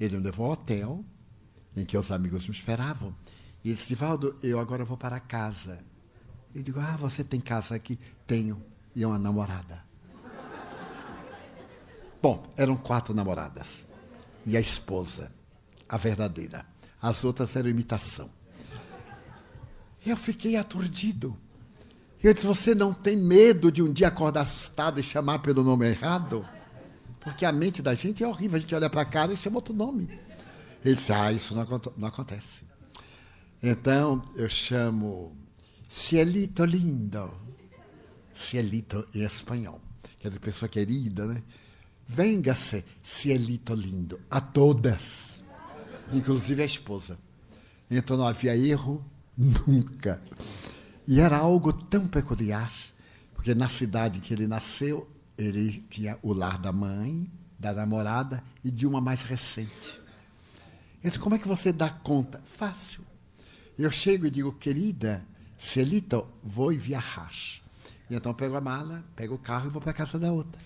ele 0.01 0.17
me 0.17 0.25
levou 0.25 0.47
ao 0.47 0.53
hotel 0.53 1.05
em 1.77 1.85
que 1.85 1.99
os 1.99 2.11
amigos 2.11 2.49
me 2.49 2.55
esperavam. 2.55 3.15
E 3.63 3.73
disse, 3.73 3.89
Divaldo, 3.89 4.35
eu 4.43 4.59
agora 4.59 4.85
vou 4.85 4.97
para 4.97 5.21
casa. 5.21 5.79
Eu 6.57 6.62
digo, 6.62 6.81
ah, 6.81 6.97
você 6.97 7.23
tem 7.23 7.39
casa 7.39 7.74
aqui? 7.74 7.99
Tenho. 8.27 8.65
E 8.95 9.05
uma 9.05 9.19
namorada. 9.19 9.85
Bom, 12.23 12.51
eram 12.57 12.78
quatro 12.78 13.12
namoradas. 13.12 13.87
E 14.47 14.57
a 14.57 14.61
esposa, 14.61 15.31
a 15.87 15.99
verdadeira. 15.99 16.65
As 17.01 17.24
outras 17.24 17.55
eram 17.57 17.69
imitação. 17.69 18.31
Eu 20.05 20.16
fiquei 20.16 20.57
aturdido. 20.57 21.37
Eu 22.23 22.33
disse: 22.33 22.47
Você 22.47 22.74
não 22.74 22.95
tem 22.95 23.19
medo 23.19 23.70
de 23.70 23.83
um 23.83 23.93
dia 23.93 24.09
acordar 24.09 24.41
assustado 24.41 24.99
e 24.99 25.03
chamar 25.03 25.41
pelo 25.41 25.62
nome 25.62 25.87
errado? 25.87 26.49
Porque 27.20 27.45
a 27.45 27.53
mente 27.53 27.83
da 27.83 27.95
gente 27.95 28.24
é 28.24 28.27
horrível. 28.27 28.57
A 28.57 28.61
gente 28.61 28.74
olha 28.74 28.89
para 28.89 29.03
a 29.03 29.05
cara 29.05 29.31
e 29.31 29.37
chama 29.37 29.57
outro 29.57 29.74
nome. 29.74 30.09
Ele 30.83 30.95
disse: 30.95 31.12
Ah, 31.12 31.31
isso 31.31 31.55
não, 31.55 31.66
não 31.99 32.09
acontece. 32.09 32.65
Então 33.62 34.23
eu 34.37 34.49
chamo 34.49 35.37
Cielito 35.89 36.65
lindo. 36.65 37.33
Cielito 38.35 39.07
em 39.15 39.25
espanhol. 39.25 39.81
Quer 40.19 40.39
pessoa 40.39 40.69
querida, 40.69 41.27
né? 41.27 41.43
Venga-se, 42.07 42.85
Cielito 43.03 43.75
lindo. 43.75 44.21
A 44.31 44.41
todas. 44.41 45.41
Inclusive 46.13 46.63
a 46.63 46.67
esposa. 46.67 47.19
Então 47.91 48.17
não 48.17 48.27
havia 48.27 48.57
erro 48.57 49.05
nunca. 49.37 50.21
E 51.07 51.21
era 51.21 51.37
algo 51.37 51.73
tão 51.73 52.07
peculiar, 52.07 52.73
porque 53.35 53.55
na 53.55 53.69
cidade 53.69 54.21
que 54.21 54.35
ele 54.35 54.47
nasceu, 54.47 55.09
ele 55.39 55.85
tinha 55.89 56.19
o 56.23 56.33
lar 56.33 56.59
da 56.59 56.73
mãe, 56.73 57.31
da 57.59 57.73
namorada 57.73 58.43
e 58.65 58.71
de 58.71 58.87
uma 58.87 59.01
mais 59.01 59.23
recente. 59.23 60.01
Disse, 61.03 61.19
como 61.19 61.37
é 61.37 61.39
que 61.39 61.47
você 61.47 61.73
dá 61.73 61.89
conta? 61.89 62.43
Fácil. 62.45 63.05
Eu 63.79 63.91
chego 63.91 64.27
e 64.27 64.31
digo, 64.31 64.53
querida, 64.53 65.25
Celito, 65.67 66.27
vou 66.45 66.71
viajar. 66.71 67.33
E 68.09 68.15
então 68.15 68.33
pego 68.33 68.57
a 68.57 68.61
mala, 68.61 69.05
pego 69.17 69.35
o 69.35 69.39
carro 69.39 69.67
e 69.67 69.71
vou 69.71 69.83
para 69.83 69.91
a 69.91 69.95
casa 69.95 70.17
da 70.19 70.33
outra. 70.33 70.61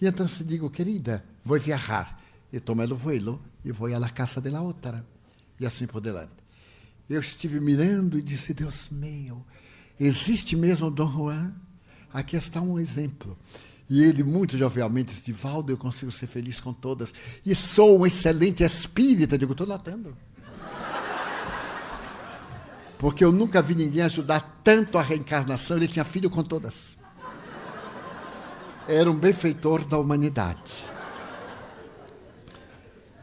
E 0.00 0.06
então 0.06 0.26
se 0.26 0.42
digo, 0.42 0.70
querida, 0.70 1.22
vou 1.44 1.58
viajar. 1.60 2.18
E 2.50 2.58
tomo 2.58 2.82
o 2.82 2.96
vuelo 2.96 3.42
e 3.64 3.70
vou 3.70 3.94
à 3.94 4.08
casa 4.08 4.40
da 4.40 4.62
outra. 4.62 5.04
E 5.60 5.66
assim 5.66 5.86
por 5.86 6.00
diante. 6.00 6.32
Eu 7.10 7.20
estive 7.20 7.60
mirando 7.60 8.18
e 8.18 8.22
disse, 8.22 8.54
Deus 8.54 8.88
meu, 8.88 9.44
existe 10.00 10.56
mesmo 10.56 10.90
Dom 10.90 11.10
Juan? 11.10 11.52
Aqui 12.10 12.36
está 12.36 12.62
um 12.62 12.78
exemplo. 12.78 13.36
E 13.90 14.02
ele, 14.02 14.22
muito 14.22 14.56
jovialmente, 14.56 15.12
disse: 15.14 15.30
Valdo, 15.30 15.70
eu 15.70 15.76
consigo 15.76 16.10
ser 16.10 16.26
feliz 16.26 16.58
com 16.58 16.72
todas. 16.72 17.12
E 17.44 17.54
sou 17.54 18.00
um 18.00 18.06
excelente 18.06 18.62
espírita. 18.62 19.34
Eu 19.34 19.38
digo: 19.38 19.52
estou 19.52 19.66
notando. 19.66 20.16
Porque 22.98 23.24
eu 23.24 23.32
nunca 23.32 23.60
vi 23.60 23.74
ninguém 23.74 24.02
ajudar 24.02 24.60
tanto 24.62 24.98
a 24.98 25.02
reencarnação. 25.02 25.76
Ele 25.76 25.88
tinha 25.88 26.04
filho 26.04 26.30
com 26.30 26.42
todas. 26.42 26.96
Era 28.86 29.10
um 29.10 29.16
benfeitor 29.16 29.86
da 29.86 29.98
humanidade. 29.98 30.72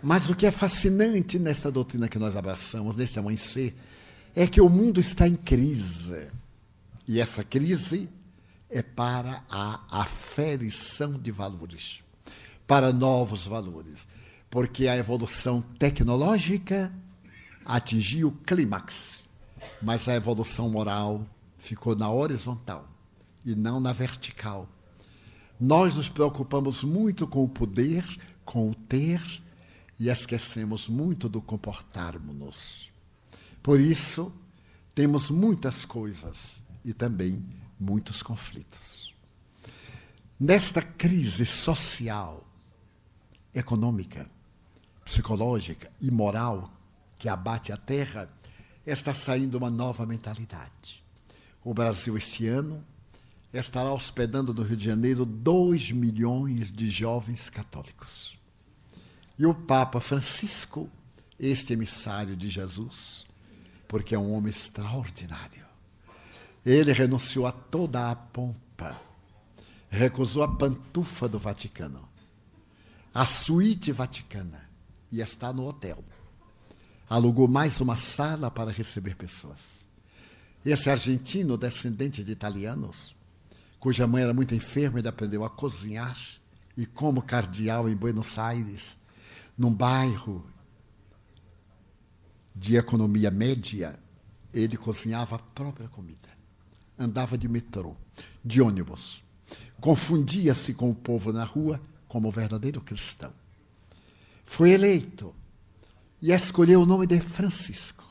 Mas 0.01 0.29
o 0.29 0.35
que 0.35 0.45
é 0.45 0.51
fascinante 0.51 1.37
nessa 1.37 1.71
doutrina 1.71 2.09
que 2.09 2.17
nós 2.17 2.35
abraçamos, 2.35 2.97
neste 2.97 3.19
amanhecer, 3.19 3.75
é 4.35 4.47
que 4.47 4.59
o 4.59 4.69
mundo 4.69 4.99
está 4.99 5.27
em 5.27 5.35
crise. 5.35 6.31
E 7.07 7.19
essa 7.19 7.43
crise 7.43 8.09
é 8.69 8.81
para 8.81 9.43
a 9.51 9.81
aferição 9.91 11.11
de 11.13 11.29
valores, 11.29 12.01
para 12.65 12.93
novos 12.93 13.45
valores, 13.45 14.07
porque 14.49 14.87
a 14.87 14.97
evolução 14.97 15.61
tecnológica 15.77 16.91
atingiu 17.65 18.29
o 18.29 18.31
clímax, 18.31 19.23
mas 19.81 20.07
a 20.07 20.15
evolução 20.15 20.69
moral 20.69 21.25
ficou 21.57 21.95
na 21.95 22.09
horizontal 22.11 22.87
e 23.45 23.55
não 23.55 23.79
na 23.79 23.91
vertical. 23.91 24.67
Nós 25.59 25.95
nos 25.95 26.09
preocupamos 26.09 26.83
muito 26.83 27.27
com 27.27 27.43
o 27.43 27.49
poder, 27.49 28.05
com 28.43 28.69
o 28.69 28.75
ter, 28.75 29.21
e 29.99 30.09
esquecemos 30.09 30.87
muito 30.87 31.29
do 31.29 31.39
comportarmos-nos. 31.39 32.89
Por 33.61 33.79
isso, 33.79 34.33
temos 34.95 35.29
muitas 35.29 35.85
coisas 35.85 36.63
e 36.83 36.91
também 36.91 37.45
muitos 37.79 38.23
conflitos. 38.23 39.13
Nesta 40.39 40.81
crise 40.81 41.45
social, 41.45 42.43
econômica, 43.53 44.27
psicológica 45.05 45.91
e 46.01 46.09
moral 46.09 46.71
que 47.19 47.29
abate 47.29 47.71
a 47.71 47.77
terra, 47.77 48.27
está 48.85 49.13
saindo 49.13 49.57
uma 49.57 49.69
nova 49.69 50.05
mentalidade. 50.05 51.03
O 51.63 51.73
Brasil, 51.73 52.17
este 52.17 52.47
ano, 52.47 52.83
estará 53.53 53.93
hospedando 53.93 54.53
no 54.53 54.63
Rio 54.63 54.77
de 54.77 54.85
Janeiro 54.85 55.25
2 55.25 55.91
milhões 55.91 56.71
de 56.71 56.89
jovens 56.89 57.49
católicos. 57.49 58.37
E 59.37 59.45
o 59.45 59.53
Papa 59.53 59.99
Francisco, 59.99 60.89
este 61.39 61.73
emissário 61.73 62.35
de 62.35 62.47
Jesus, 62.47 63.25
porque 63.87 64.15
é 64.15 64.19
um 64.19 64.33
homem 64.33 64.49
extraordinário, 64.49 65.65
ele 66.65 66.93
renunciou 66.93 67.45
a 67.45 67.51
toda 67.51 68.09
a 68.09 68.15
pompa, 68.15 68.99
recusou 69.89 70.43
a 70.43 70.47
pantufa 70.47 71.27
do 71.27 71.39
Vaticano, 71.39 72.07
a 73.13 73.25
suíte 73.25 73.91
vaticana, 73.91 74.69
e 75.11 75.19
está 75.19 75.51
no 75.51 75.67
hotel. 75.67 76.03
Alugou 77.11 77.45
mais 77.47 77.81
uma 77.81 77.97
sala 77.97 78.49
para 78.49 78.71
receber 78.71 79.15
pessoas. 79.15 79.81
Esse 80.65 80.89
argentino, 80.89 81.57
descendente 81.57 82.23
de 82.23 82.31
italianos, 82.31 83.13
cuja 83.79 84.07
mãe 84.07 84.23
era 84.23 84.33
muito 84.33 84.55
enferma, 84.55 84.99
ele 84.99 85.07
aprendeu 85.09 85.43
a 85.43 85.49
cozinhar, 85.49 86.17
e 86.77 86.85
como 86.85 87.21
cardeal 87.21 87.89
em 87.89 87.95
Buenos 87.95 88.39
Aires, 88.39 88.97
num 89.57 89.73
bairro 89.73 90.45
de 92.55 92.77
economia 92.77 93.29
média, 93.29 93.99
ele 94.53 94.77
cozinhava 94.77 95.35
a 95.35 95.39
própria 95.39 95.89
comida 95.89 96.31
andava 97.01 97.37
de 97.37 97.47
metrô, 97.47 97.95
de 98.43 98.61
ônibus. 98.61 99.23
Confundia-se 99.79 100.73
com 100.73 100.91
o 100.91 100.95
povo 100.95 101.33
na 101.33 101.43
rua 101.43 101.81
como 102.07 102.31
verdadeiro 102.31 102.79
cristão. 102.79 103.33
Foi 104.45 104.71
eleito 104.71 105.33
e 106.21 106.31
escolheu 106.31 106.81
o 106.81 106.85
nome 106.85 107.07
de 107.07 107.19
Francisco, 107.19 108.05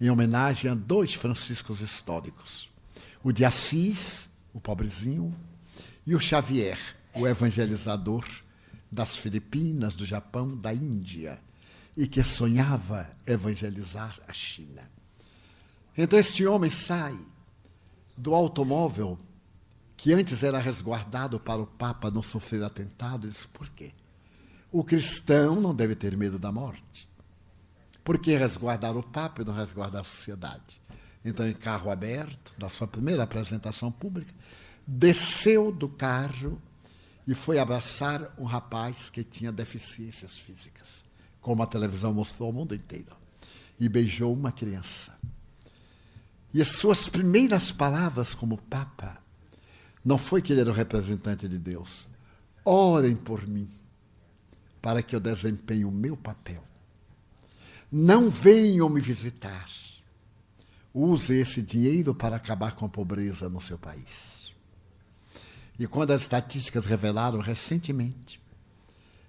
em 0.00 0.10
homenagem 0.10 0.70
a 0.70 0.74
dois 0.74 1.14
Franciscos 1.14 1.80
históricos: 1.80 2.68
o 3.22 3.32
de 3.32 3.44
Assis, 3.44 4.28
o 4.52 4.60
pobrezinho, 4.60 5.34
e 6.06 6.14
o 6.14 6.20
Xavier, 6.20 6.78
o 7.14 7.26
evangelizador 7.26 8.24
das 8.90 9.16
Filipinas, 9.16 9.94
do 9.96 10.04
Japão, 10.04 10.56
da 10.56 10.74
Índia, 10.74 11.40
e 11.96 12.06
que 12.06 12.22
sonhava 12.24 13.08
evangelizar 13.26 14.18
a 14.26 14.32
China. 14.32 14.90
Então 15.96 16.18
este 16.18 16.44
homem 16.44 16.70
sai 16.70 17.16
do 18.16 18.34
automóvel 18.34 19.18
que 19.96 20.12
antes 20.12 20.42
era 20.42 20.58
resguardado 20.58 21.38
para 21.38 21.62
o 21.62 21.66
Papa 21.66 22.10
não 22.10 22.22
sofrer 22.22 22.62
atentado. 22.62 23.26
Ele 23.26 23.32
disse, 23.32 23.46
por 23.48 23.68
quê? 23.70 23.92
O 24.70 24.82
cristão 24.82 25.60
não 25.60 25.74
deve 25.74 25.94
ter 25.94 26.16
medo 26.16 26.38
da 26.38 26.50
morte. 26.50 27.08
Por 28.04 28.18
que 28.18 28.36
resguardar 28.36 28.94
o 28.96 29.02
Papa 29.02 29.40
e 29.40 29.44
não 29.44 29.54
resguardar 29.54 30.02
a 30.02 30.04
sociedade? 30.04 30.80
Então, 31.24 31.48
em 31.48 31.54
carro 31.54 31.90
aberto, 31.90 32.52
na 32.58 32.68
sua 32.68 32.86
primeira 32.86 33.22
apresentação 33.22 33.90
pública, 33.90 34.32
desceu 34.86 35.72
do 35.72 35.88
carro 35.88 36.60
e 37.26 37.34
foi 37.34 37.58
abraçar 37.58 38.30
um 38.38 38.44
rapaz 38.44 39.08
que 39.08 39.24
tinha 39.24 39.50
deficiências 39.50 40.36
físicas, 40.36 41.02
como 41.40 41.62
a 41.62 41.66
televisão 41.66 42.12
mostrou 42.12 42.48
ao 42.48 42.52
mundo 42.52 42.74
inteiro, 42.74 43.16
e 43.80 43.88
beijou 43.88 44.34
uma 44.34 44.52
criança. 44.52 45.18
E 46.52 46.60
as 46.60 46.68
suas 46.68 47.08
primeiras 47.08 47.72
palavras 47.72 48.34
como 48.34 48.58
Papa 48.58 49.18
não 50.04 50.18
foi 50.18 50.42
que 50.42 50.52
ele 50.52 50.60
era 50.60 50.70
o 50.70 50.74
representante 50.74 51.48
de 51.48 51.58
Deus. 51.58 52.06
Orem 52.62 53.16
por 53.16 53.46
mim, 53.48 53.68
para 54.82 55.02
que 55.02 55.16
eu 55.16 55.20
desempenhe 55.20 55.86
o 55.86 55.90
meu 55.90 56.16
papel. 56.16 56.62
Não 57.96 58.28
venham 58.28 58.88
me 58.88 59.00
visitar. 59.00 59.70
Use 60.92 61.32
esse 61.32 61.62
dinheiro 61.62 62.12
para 62.12 62.34
acabar 62.34 62.74
com 62.74 62.84
a 62.86 62.88
pobreza 62.88 63.48
no 63.48 63.60
seu 63.60 63.78
país. 63.78 64.52
E 65.78 65.86
quando 65.86 66.10
as 66.10 66.22
estatísticas 66.22 66.86
revelaram 66.86 67.38
recentemente 67.38 68.40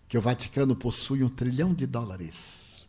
que 0.07 0.17
o 0.17 0.21
Vaticano 0.21 0.75
possui 0.75 1.23
um 1.23 1.29
trilhão 1.29 1.75
de 1.75 1.85
dólares 1.85 2.87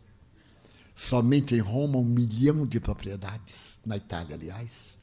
somente 0.94 1.55
em 1.55 1.61
Roma 1.61 1.98
um 1.98 2.05
milhão 2.07 2.65
de 2.65 2.81
propriedades, 2.81 3.78
na 3.85 3.98
Itália, 3.98 4.35
aliás. 4.35 4.97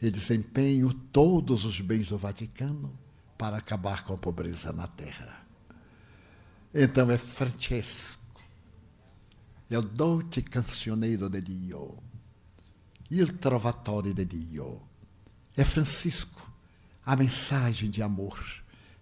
E 0.00 0.08
desempenho 0.08 0.94
todos 0.94 1.64
os 1.64 1.80
bens 1.80 2.10
do 2.10 2.16
Vaticano 2.16 2.96
para 3.36 3.56
acabar 3.56 4.04
com 4.04 4.14
a 4.14 4.18
pobreza 4.18 4.72
na 4.72 4.86
terra. 4.86 5.44
Então 6.72 7.10
é 7.10 7.18
Francesco, 7.18 8.19
é 9.70 9.78
o 9.78 9.82
doce 9.82 10.42
cancioneiro 10.42 11.28
de 11.30 11.40
Dio, 11.40 11.96
il 13.10 13.38
trovatore 13.38 14.12
de 14.12 14.24
Dio. 14.24 14.80
É 15.56 15.64
Francisco, 15.64 16.50
a 17.04 17.16
mensagem 17.16 17.90
de 17.90 18.02
amor, 18.02 18.38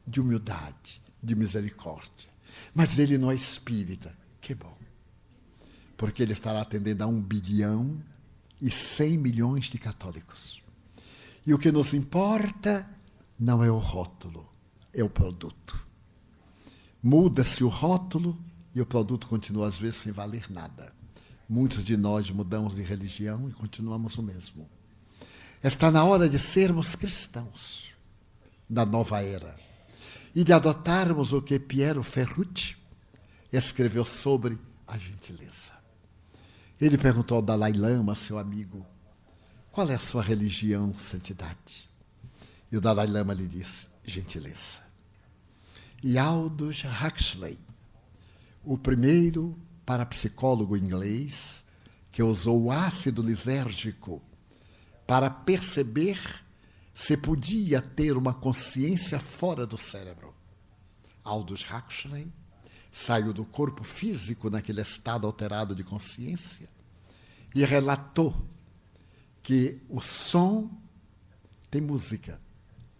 de 0.06 0.20
humildade, 0.20 1.00
de 1.22 1.34
misericórdia. 1.34 2.30
Mas 2.74 2.98
ele 2.98 3.18
não 3.18 3.30
é 3.30 3.34
espírita. 3.34 4.16
Que 4.40 4.54
bom 4.54 4.78
porque 5.98 6.22
ele 6.22 6.32
estará 6.32 6.62
atendendo 6.62 7.02
a 7.02 7.08
um 7.08 7.20
bilhão 7.20 8.00
e 8.62 8.70
cem 8.70 9.18
milhões 9.18 9.64
de 9.64 9.78
católicos. 9.78 10.62
E 11.44 11.52
o 11.52 11.58
que 11.58 11.72
nos 11.72 11.92
importa 11.92 12.88
não 13.38 13.64
é 13.64 13.70
o 13.70 13.78
rótulo, 13.78 14.48
é 14.94 15.02
o 15.02 15.10
produto. 15.10 15.84
Muda-se 17.02 17.64
o 17.64 17.68
rótulo 17.68 18.38
e 18.78 18.80
o 18.80 18.86
produto 18.86 19.26
continua, 19.26 19.66
às 19.66 19.76
vezes, 19.76 19.96
sem 19.96 20.12
valer 20.12 20.48
nada. 20.48 20.92
Muitos 21.48 21.82
de 21.82 21.96
nós 21.96 22.30
mudamos 22.30 22.76
de 22.76 22.82
religião 22.82 23.48
e 23.48 23.52
continuamos 23.52 24.16
o 24.16 24.22
mesmo. 24.22 24.68
Está 25.62 25.90
na 25.90 26.04
hora 26.04 26.28
de 26.28 26.38
sermos 26.38 26.94
cristãos 26.94 27.88
da 28.70 28.86
nova 28.86 29.20
era 29.20 29.58
e 30.32 30.44
de 30.44 30.52
adotarmos 30.52 31.32
o 31.32 31.42
que 31.42 31.58
Piero 31.58 32.04
Ferrucci 32.04 32.76
escreveu 33.52 34.04
sobre 34.04 34.56
a 34.86 34.96
gentileza. 34.96 35.72
Ele 36.80 36.96
perguntou 36.96 37.38
ao 37.38 37.42
Dalai 37.42 37.72
Lama, 37.72 38.14
seu 38.14 38.38
amigo, 38.38 38.86
qual 39.72 39.90
é 39.90 39.96
a 39.96 39.98
sua 39.98 40.22
religião, 40.22 40.94
santidade? 40.96 41.90
E 42.70 42.76
o 42.76 42.80
Dalai 42.80 43.08
Lama 43.08 43.34
lhe 43.34 43.48
disse, 43.48 43.88
gentileza. 44.04 44.80
E 46.00 46.16
Aldous 46.16 46.84
Huxley, 46.84 47.58
o 48.68 48.76
primeiro 48.76 49.58
parapsicólogo 49.86 50.76
inglês 50.76 51.64
que 52.12 52.22
usou 52.22 52.64
o 52.64 52.70
ácido 52.70 53.22
lisérgico 53.22 54.20
para 55.06 55.30
perceber 55.30 56.20
se 56.92 57.16
podia 57.16 57.80
ter 57.80 58.14
uma 58.14 58.34
consciência 58.34 59.18
fora 59.18 59.66
do 59.66 59.78
cérebro. 59.78 60.34
Aldous 61.24 61.64
Huxley 61.64 62.30
saiu 62.92 63.32
do 63.32 63.42
corpo 63.42 63.82
físico 63.82 64.50
naquele 64.50 64.82
estado 64.82 65.26
alterado 65.26 65.74
de 65.74 65.82
consciência 65.82 66.68
e 67.54 67.64
relatou 67.64 68.36
que 69.42 69.80
o 69.88 69.98
som 70.02 70.70
tem 71.70 71.80
música, 71.80 72.38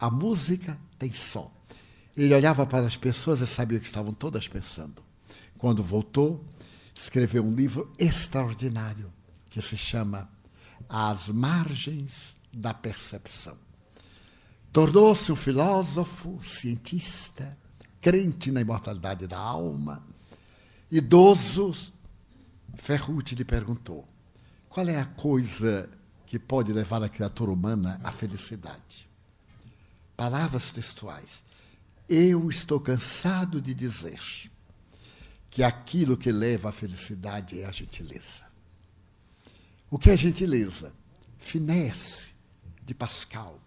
a 0.00 0.10
música 0.10 0.78
tem 0.98 1.12
som. 1.12 1.52
Ele 2.16 2.34
olhava 2.34 2.64
para 2.64 2.86
as 2.86 2.96
pessoas 2.96 3.42
e 3.42 3.46
sabia 3.46 3.76
o 3.76 3.80
que 3.82 3.86
estavam 3.86 4.14
todas 4.14 4.48
pensando. 4.48 5.07
Quando 5.58 5.82
voltou, 5.82 6.44
escreveu 6.94 7.44
um 7.44 7.52
livro 7.52 7.92
extraordinário 7.98 9.12
que 9.50 9.60
se 9.60 9.76
chama 9.76 10.30
As 10.88 11.28
Margens 11.28 12.36
da 12.52 12.72
Percepção. 12.72 13.58
Tornou-se 14.72 15.32
um 15.32 15.36
filósofo, 15.36 16.38
cientista, 16.40 17.58
crente 18.00 18.52
na 18.52 18.60
imortalidade 18.60 19.26
da 19.26 19.36
alma. 19.36 20.06
Idoso, 20.88 21.92
Ferrucci 22.76 23.34
lhe 23.34 23.44
perguntou: 23.44 24.08
qual 24.68 24.88
é 24.88 25.00
a 25.00 25.06
coisa 25.06 25.90
que 26.24 26.38
pode 26.38 26.72
levar 26.72 27.02
a 27.02 27.08
criatura 27.08 27.50
humana 27.50 28.00
à 28.04 28.12
felicidade? 28.12 29.08
Palavras 30.16 30.70
textuais. 30.70 31.42
Eu 32.08 32.48
estou 32.48 32.78
cansado 32.78 33.60
de 33.60 33.74
dizer 33.74 34.20
que 35.58 35.64
aquilo 35.64 36.16
que 36.16 36.30
leva 36.30 36.68
à 36.68 36.72
felicidade 36.72 37.60
é 37.60 37.66
a 37.66 37.72
gentileza. 37.72 38.44
O 39.90 39.98
que 39.98 40.08
é 40.08 40.16
gentileza? 40.16 40.94
Finesse, 41.36 42.30
de 42.86 42.94
Pascal. 42.94 43.60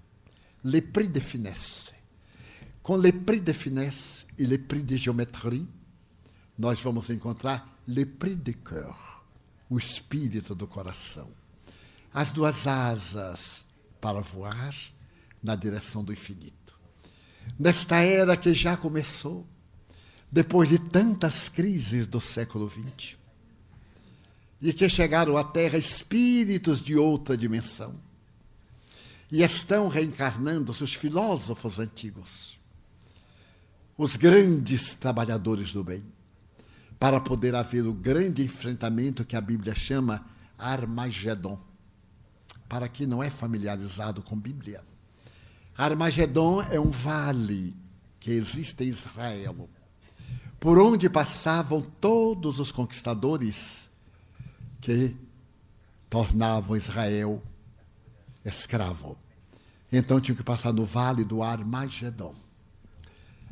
Le 0.63 0.81
prix 0.81 1.09
de 1.09 1.19
finesse. 1.19 1.91
Com 2.81 2.95
le 2.95 3.11
prix 3.11 3.41
de 3.41 3.53
finesse 3.53 4.25
e 4.37 4.45
le 4.45 4.57
prix 4.57 4.83
de 4.83 4.95
géométrie, 4.95 5.67
nós 6.57 6.79
vamos 6.79 7.09
encontrar 7.09 7.77
le 7.85 8.05
prix 8.05 8.37
de 8.37 8.53
cœur, 8.53 9.25
o 9.69 9.77
espírito 9.77 10.55
do 10.55 10.67
coração. 10.67 11.29
As 12.13 12.31
duas 12.31 12.67
asas 12.67 13.67
para 13.99 14.21
voar 14.21 14.73
na 15.43 15.57
direção 15.57 16.05
do 16.05 16.13
infinito. 16.13 16.73
Nesta 17.59 17.97
era 17.97 18.37
que 18.37 18.53
já 18.53 18.77
começou, 18.77 19.45
depois 20.31 20.69
de 20.69 20.79
tantas 20.79 21.49
crises 21.49 22.07
do 22.07 22.21
século 22.21 22.69
XX, 22.69 23.17
e 24.61 24.71
que 24.71 24.87
chegaram 24.87 25.35
à 25.35 25.43
Terra 25.43 25.77
espíritos 25.77 26.81
de 26.81 26.95
outra 26.95 27.35
dimensão, 27.35 27.95
e 29.29 29.43
estão 29.43 29.89
reencarnando-se 29.89 30.83
os 30.83 30.93
filósofos 30.93 31.79
antigos, 31.79 32.57
os 33.97 34.15
grandes 34.15 34.95
trabalhadores 34.95 35.73
do 35.73 35.83
bem, 35.83 36.03
para 36.97 37.19
poder 37.19 37.55
haver 37.55 37.85
o 37.85 37.93
grande 37.93 38.43
enfrentamento 38.43 39.25
que 39.25 39.35
a 39.35 39.41
Bíblia 39.41 39.75
chama 39.75 40.25
Armagedon. 40.57 41.59
Para 42.69 42.87
quem 42.87 43.05
não 43.05 43.21
é 43.21 43.29
familiarizado 43.29 44.21
com 44.21 44.37
Bíblia, 44.37 44.83
Armagedon 45.75 46.61
é 46.61 46.79
um 46.79 46.89
vale 46.89 47.75
que 48.19 48.31
existe 48.31 48.83
em 48.83 48.87
Israel 48.87 49.67
por 50.61 50.77
onde 50.77 51.09
passavam 51.09 51.81
todos 51.81 52.59
os 52.59 52.71
conquistadores 52.71 53.89
que 54.79 55.17
tornavam 56.07 56.77
Israel 56.77 57.41
escravo. 58.45 59.17
Então 59.91 60.21
tinham 60.21 60.35
que 60.35 60.43
passar 60.43 60.71
no 60.71 60.85
vale 60.85 61.23
do 61.23 61.41
Armagedon. 61.41 62.35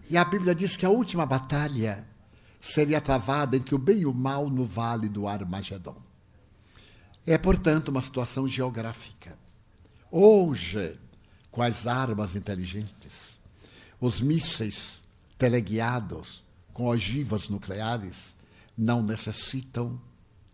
E 0.07 0.17
a 0.17 0.23
Bíblia 0.23 0.53
diz 0.53 0.77
que 0.77 0.85
a 0.85 0.89
última 0.91 1.25
batalha 1.25 2.07
seria 2.61 3.01
travada 3.01 3.57
entre 3.57 3.73
o 3.73 3.79
bem 3.79 4.01
e 4.01 4.05
o 4.05 4.13
mal 4.13 4.47
no 4.47 4.63
vale 4.63 5.09
do 5.09 5.27
Armagedon. 5.27 5.97
É, 7.25 7.39
portanto, 7.39 7.87
uma 7.87 8.01
situação 8.01 8.47
geográfica. 8.47 9.35
Hoje, 10.11 10.95
com 11.49 11.63
as 11.63 11.87
armas 11.87 12.35
inteligentes, 12.35 13.39
os 13.99 14.21
mísseis 14.21 15.01
teleguiados, 15.39 16.47
com 16.79 16.85
ogivas 16.85 17.49
nucleares 17.49 18.37
não 18.77 19.03
necessitam 19.03 19.99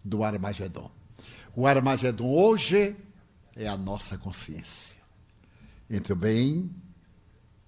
do 0.03 0.23
Armagedon. 0.23 0.89
O 1.55 1.67
Armagedon 1.67 2.25
hoje 2.25 2.95
é 3.55 3.67
a 3.67 3.77
nossa 3.77 4.17
consciência 4.17 4.95
entre 5.87 6.13
o 6.13 6.15
bem 6.15 6.71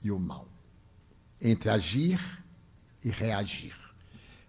e 0.03 0.09
o 0.09 0.17
mal, 0.17 0.47
entre 1.39 1.69
agir 1.69 2.19
e 3.03 3.11
reagir. 3.11 3.75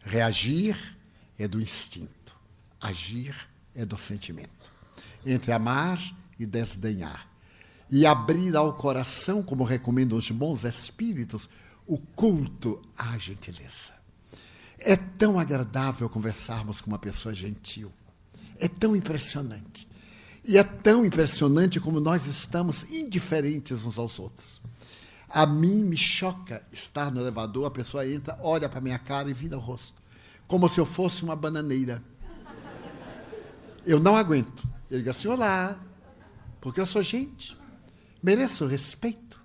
Reagir 0.00 0.96
é 1.38 1.46
do 1.46 1.60
instinto, 1.60 2.34
agir 2.80 3.36
é 3.74 3.84
do 3.84 3.98
sentimento. 3.98 4.72
Entre 5.26 5.52
amar 5.52 6.00
e 6.38 6.46
desdenhar. 6.46 7.28
E 7.90 8.06
abrir 8.06 8.56
ao 8.56 8.72
coração, 8.72 9.42
como 9.42 9.64
recomendam 9.64 10.16
os 10.16 10.30
bons 10.30 10.64
espíritos, 10.64 11.46
o 11.86 11.98
culto 11.98 12.80
à 12.96 13.18
gentileza. 13.18 13.97
É 14.78 14.96
tão 14.96 15.38
agradável 15.38 16.08
conversarmos 16.08 16.80
com 16.80 16.88
uma 16.88 16.98
pessoa 16.98 17.34
gentil. 17.34 17.92
É 18.58 18.68
tão 18.68 18.94
impressionante. 18.94 19.88
E 20.44 20.56
é 20.56 20.62
tão 20.62 21.04
impressionante 21.04 21.80
como 21.80 22.00
nós 22.00 22.26
estamos 22.26 22.84
indiferentes 22.90 23.84
uns 23.84 23.98
aos 23.98 24.18
outros. 24.18 24.60
A 25.28 25.44
mim 25.44 25.84
me 25.84 25.96
choca 25.96 26.62
estar 26.72 27.10
no 27.10 27.20
elevador, 27.20 27.66
a 27.66 27.70
pessoa 27.70 28.06
entra, 28.08 28.38
olha 28.40 28.68
para 28.68 28.80
minha 28.80 28.98
cara 28.98 29.28
e 29.28 29.34
vira 29.34 29.58
o 29.58 29.60
rosto, 29.60 30.00
como 30.46 30.68
se 30.68 30.80
eu 30.80 30.86
fosse 30.86 31.22
uma 31.22 31.36
bananeira. 31.36 32.02
Eu 33.84 34.00
não 34.00 34.16
aguento. 34.16 34.66
Ele 34.90 35.02
diz 35.02 35.10
assim: 35.10 35.28
Olá, 35.28 35.78
porque 36.60 36.80
eu 36.80 36.86
sou 36.86 37.02
gente, 37.02 37.56
mereço 38.22 38.66
respeito. 38.66 39.38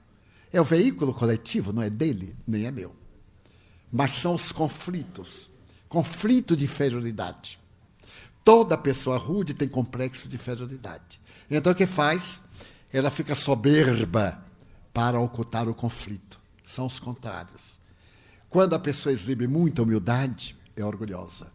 É 0.53 0.61
o 0.61 0.63
veículo 0.63 1.13
coletivo, 1.13 1.73
não 1.73 1.81
é 1.81 1.89
dele, 1.89 2.33
nem 2.47 2.65
é 2.65 2.71
meu 2.71 3.02
mas 3.93 4.11
são 4.13 4.33
os 4.33 4.51
conflitos. 4.51 5.51
Conflito 5.87 6.57
de 6.57 6.63
inferioridade. 6.63 7.59
Toda 8.43 8.75
pessoa 8.75 9.17
rude 9.17 9.53
tem 9.53 9.67
complexo 9.67 10.27
de 10.27 10.35
inferioridade. 10.35 11.21
Então 11.49 11.71
o 11.71 11.75
que 11.75 11.85
faz? 11.85 12.41
Ela 12.91 13.11
fica 13.11 13.35
soberba 13.35 14.43
para 14.91 15.19
ocultar 15.19 15.69
o 15.69 15.75
conflito. 15.75 16.41
São 16.63 16.87
os 16.87 16.99
contrários. 16.99 17.79
Quando 18.49 18.73
a 18.73 18.79
pessoa 18.79 19.13
exibe 19.13 19.47
muita 19.47 19.83
humildade, 19.83 20.57
é 20.75 20.83
orgulhosa. 20.83 21.51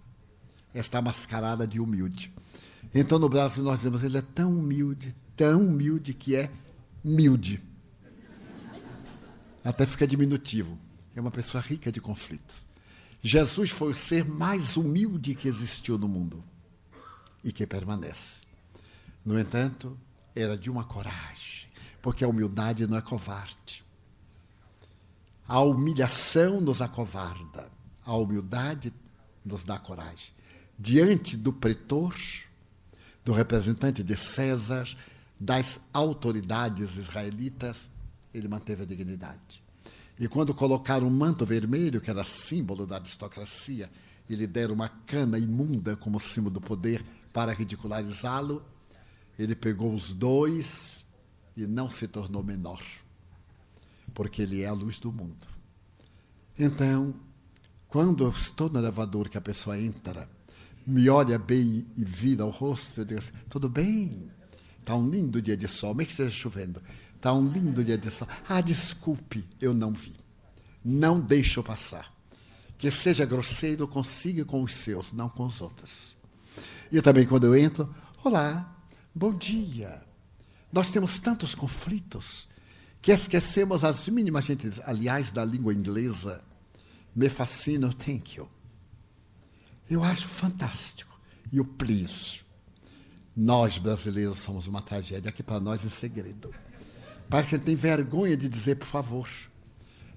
Está 0.72 1.02
mascarada 1.02 1.66
de 1.66 1.80
humilde. 1.80 2.32
Então 2.94 3.18
no 3.18 3.28
Brasil 3.28 3.64
nós 3.64 3.78
dizemos, 3.78 4.04
ele 4.04 4.18
é 4.18 4.22
tão 4.22 4.56
humilde, 4.56 5.14
tão 5.36 5.60
humilde 5.66 6.14
que 6.14 6.36
é 6.36 6.48
humilde. 7.04 7.60
Até 9.64 9.84
fica 9.84 10.06
diminutivo 10.06 10.78
é 11.18 11.20
uma 11.20 11.30
pessoa 11.30 11.60
rica 11.60 11.90
de 11.90 12.00
conflitos. 12.00 12.64
Jesus 13.20 13.70
foi 13.70 13.90
o 13.90 13.96
ser 13.96 14.24
mais 14.24 14.76
humilde 14.76 15.34
que 15.34 15.48
existiu 15.48 15.98
no 15.98 16.06
mundo 16.06 16.44
e 17.42 17.52
que 17.52 17.66
permanece. 17.66 18.42
No 19.24 19.38
entanto, 19.38 19.98
era 20.34 20.56
de 20.56 20.70
uma 20.70 20.84
coragem, 20.84 21.68
porque 22.00 22.22
a 22.22 22.28
humildade 22.28 22.86
não 22.86 22.96
é 22.96 23.02
covarde. 23.02 23.84
A 25.46 25.60
humilhação 25.60 26.60
nos 26.60 26.80
acovarda, 26.80 27.68
a 28.04 28.14
humildade 28.14 28.92
nos 29.44 29.64
dá 29.64 29.78
coragem. 29.78 30.32
Diante 30.78 31.36
do 31.36 31.52
pretor, 31.52 32.14
do 33.24 33.32
representante 33.32 34.04
de 34.04 34.16
César, 34.16 34.88
das 35.40 35.80
autoridades 35.92 36.96
israelitas, 36.96 37.90
ele 38.32 38.46
manteve 38.46 38.84
a 38.84 38.86
dignidade. 38.86 39.67
E 40.18 40.26
quando 40.26 40.52
colocaram 40.52 41.06
um 41.06 41.10
manto 41.10 41.46
vermelho, 41.46 42.00
que 42.00 42.10
era 42.10 42.24
símbolo 42.24 42.86
da 42.86 42.96
aristocracia, 42.96 43.90
e 44.28 44.34
lhe 44.34 44.46
deram 44.46 44.74
uma 44.74 44.88
cana 44.88 45.38
imunda 45.38 45.96
como 45.96 46.18
símbolo 46.18 46.54
do 46.54 46.60
poder 46.60 47.04
para 47.32 47.52
ridicularizá-lo, 47.52 48.62
ele 49.38 49.54
pegou 49.54 49.94
os 49.94 50.12
dois 50.12 51.04
e 51.56 51.66
não 51.66 51.88
se 51.88 52.08
tornou 52.08 52.42
menor, 52.42 52.82
porque 54.12 54.42
ele 54.42 54.62
é 54.62 54.66
a 54.66 54.72
luz 54.72 54.98
do 54.98 55.12
mundo. 55.12 55.46
Então, 56.58 57.14
quando 57.86 58.24
eu 58.24 58.30
estou 58.30 58.68
no 58.68 58.78
elevador 58.80 59.28
que 59.28 59.38
a 59.38 59.40
pessoa 59.40 59.78
entra, 59.78 60.28
me 60.86 61.08
olha 61.08 61.38
bem 61.38 61.86
e 61.96 62.04
vira 62.04 62.44
o 62.44 62.50
rosto, 62.50 63.00
eu 63.00 63.04
digo 63.04 63.20
assim, 63.20 63.32
tudo 63.48 63.68
bem, 63.68 64.30
está 64.80 64.96
um 64.96 65.08
lindo 65.08 65.40
dia 65.40 65.56
de 65.56 65.68
sol, 65.68 65.94
mesmo 65.94 66.06
que 66.06 66.12
esteja 66.12 66.30
chovendo. 66.30 66.82
Está 67.18 67.34
um 67.34 67.44
lindo 67.48 67.82
dia 67.84 67.98
de 67.98 68.12
sol. 68.12 68.28
Ah, 68.48 68.60
desculpe, 68.60 69.44
eu 69.60 69.74
não 69.74 69.92
vi. 69.92 70.14
Não 70.84 71.18
deixo 71.18 71.64
passar. 71.64 72.14
Que 72.78 72.92
seja 72.92 73.26
grosseiro, 73.26 73.88
consiga 73.88 74.44
com 74.44 74.62
os 74.62 74.72
seus, 74.72 75.12
não 75.12 75.28
com 75.28 75.44
os 75.44 75.60
outros. 75.60 76.16
E 76.92 77.02
também 77.02 77.26
quando 77.26 77.44
eu 77.44 77.56
entro, 77.56 77.92
olá, 78.22 78.72
bom 79.12 79.36
dia. 79.36 80.00
Nós 80.72 80.92
temos 80.92 81.18
tantos 81.18 81.56
conflitos 81.56 82.46
que 83.02 83.10
esquecemos 83.10 83.82
as 83.82 84.08
mínimas 84.08 84.44
gente, 84.44 84.70
aliás, 84.84 85.32
da 85.32 85.44
língua 85.44 85.74
inglesa. 85.74 86.44
Me 87.16 87.28
fascina 87.28 87.88
o 87.88 87.92
thank 87.92 88.36
you. 88.36 88.48
Eu 89.90 90.04
acho 90.04 90.28
fantástico. 90.28 91.18
E 91.50 91.58
o 91.58 91.64
please. 91.64 92.42
Nós, 93.36 93.76
brasileiros, 93.76 94.38
somos 94.38 94.68
uma 94.68 94.80
tragédia 94.80 95.32
que 95.32 95.42
para 95.42 95.58
nós 95.58 95.84
é 95.84 95.88
segredo. 95.88 96.54
Parece 97.28 97.50
que 97.50 97.56
gente 97.56 97.64
tem 97.64 97.76
vergonha 97.76 98.36
de 98.36 98.48
dizer, 98.48 98.76
por 98.76 98.86
favor. 98.86 99.28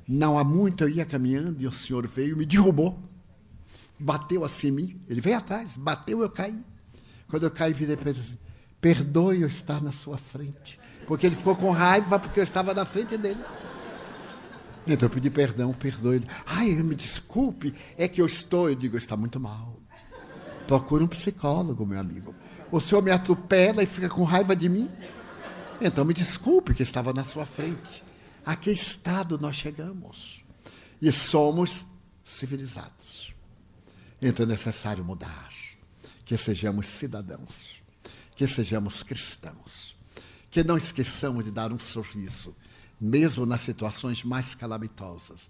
Não 0.07 0.37
há 0.37 0.43
muito 0.43 0.83
eu 0.83 0.89
ia 0.89 1.05
caminhando 1.05 1.61
e 1.61 1.67
o 1.67 1.71
senhor 1.71 2.07
veio 2.07 2.37
me 2.37 2.45
derrubou. 2.45 2.99
Bateu 3.99 4.43
assim 4.43 4.67
em 4.67 4.71
mim. 4.71 5.01
Ele 5.07 5.21
veio 5.21 5.37
atrás, 5.37 5.77
bateu, 5.77 6.21
eu 6.21 6.29
caí. 6.29 6.59
Quando 7.27 7.43
eu 7.43 7.51
caí, 7.51 7.73
virei 7.73 7.95
para 7.95 8.09
ele 8.09 8.19
assim, 8.19 8.37
perdoe 8.79 9.41
eu 9.41 9.47
estar 9.47 9.81
na 9.81 9.91
sua 9.91 10.17
frente. 10.17 10.79
Porque 11.05 11.25
ele 11.25 11.35
ficou 11.35 11.55
com 11.55 11.71
raiva 11.71 12.17
porque 12.17 12.39
eu 12.39 12.43
estava 12.43 12.73
na 12.73 12.85
frente 12.85 13.17
dele. 13.17 13.41
Então 14.87 15.07
eu 15.07 15.09
pedi 15.09 15.29
perdão, 15.29 15.71
perdoe 15.73 16.17
ele. 16.17 16.27
Ai, 16.45 16.69
me 16.71 16.95
desculpe, 16.95 17.73
é 17.97 18.07
que 18.07 18.21
eu 18.21 18.25
estou. 18.25 18.69
Eu 18.69 18.75
digo, 18.75 18.97
está 18.97 19.15
muito 19.15 19.39
mal. 19.39 19.79
Procure 20.65 21.03
um 21.03 21.07
psicólogo, 21.07 21.85
meu 21.85 21.99
amigo. 21.99 22.33
O 22.71 22.79
senhor 22.79 23.03
me 23.03 23.11
atropela 23.11 23.83
e 23.83 23.85
fica 23.85 24.09
com 24.09 24.23
raiva 24.23 24.55
de 24.55 24.69
mim? 24.69 24.89
Então 25.83 26.05
me 26.05 26.13
desculpe 26.13 26.75
que 26.75 26.83
estava 26.83 27.11
na 27.11 27.23
sua 27.23 27.43
frente. 27.43 28.03
A 28.45 28.55
que 28.55 28.69
estado 28.69 29.39
nós 29.39 29.55
chegamos? 29.55 30.45
E 31.01 31.11
somos 31.11 31.87
civilizados. 32.23 33.33
Então 34.21 34.45
é 34.45 34.49
necessário 34.49 35.03
mudar. 35.03 35.49
Que 36.23 36.37
sejamos 36.37 36.85
cidadãos. 36.85 37.81
Que 38.35 38.45
sejamos 38.45 39.01
cristãos. 39.01 39.95
Que 40.51 40.63
não 40.63 40.77
esqueçamos 40.77 41.45
de 41.45 41.49
dar 41.49 41.73
um 41.73 41.79
sorriso, 41.79 42.55
mesmo 42.99 43.45
nas 43.45 43.61
situações 43.61 44.23
mais 44.23 44.53
calamitosas. 44.53 45.49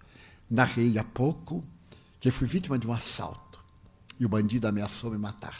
Narrei 0.50 0.98
há 0.98 1.04
pouco 1.04 1.66
que 2.22 2.32
fui 2.32 2.48
vítima 2.48 2.80
de 2.80 2.88
um 2.88 2.94
assalto 2.94 3.60
e 4.18 4.26
o 4.26 4.30
bandido 4.30 4.68
ameaçou 4.68 5.12
me 5.12 5.18
matar. 5.18 5.60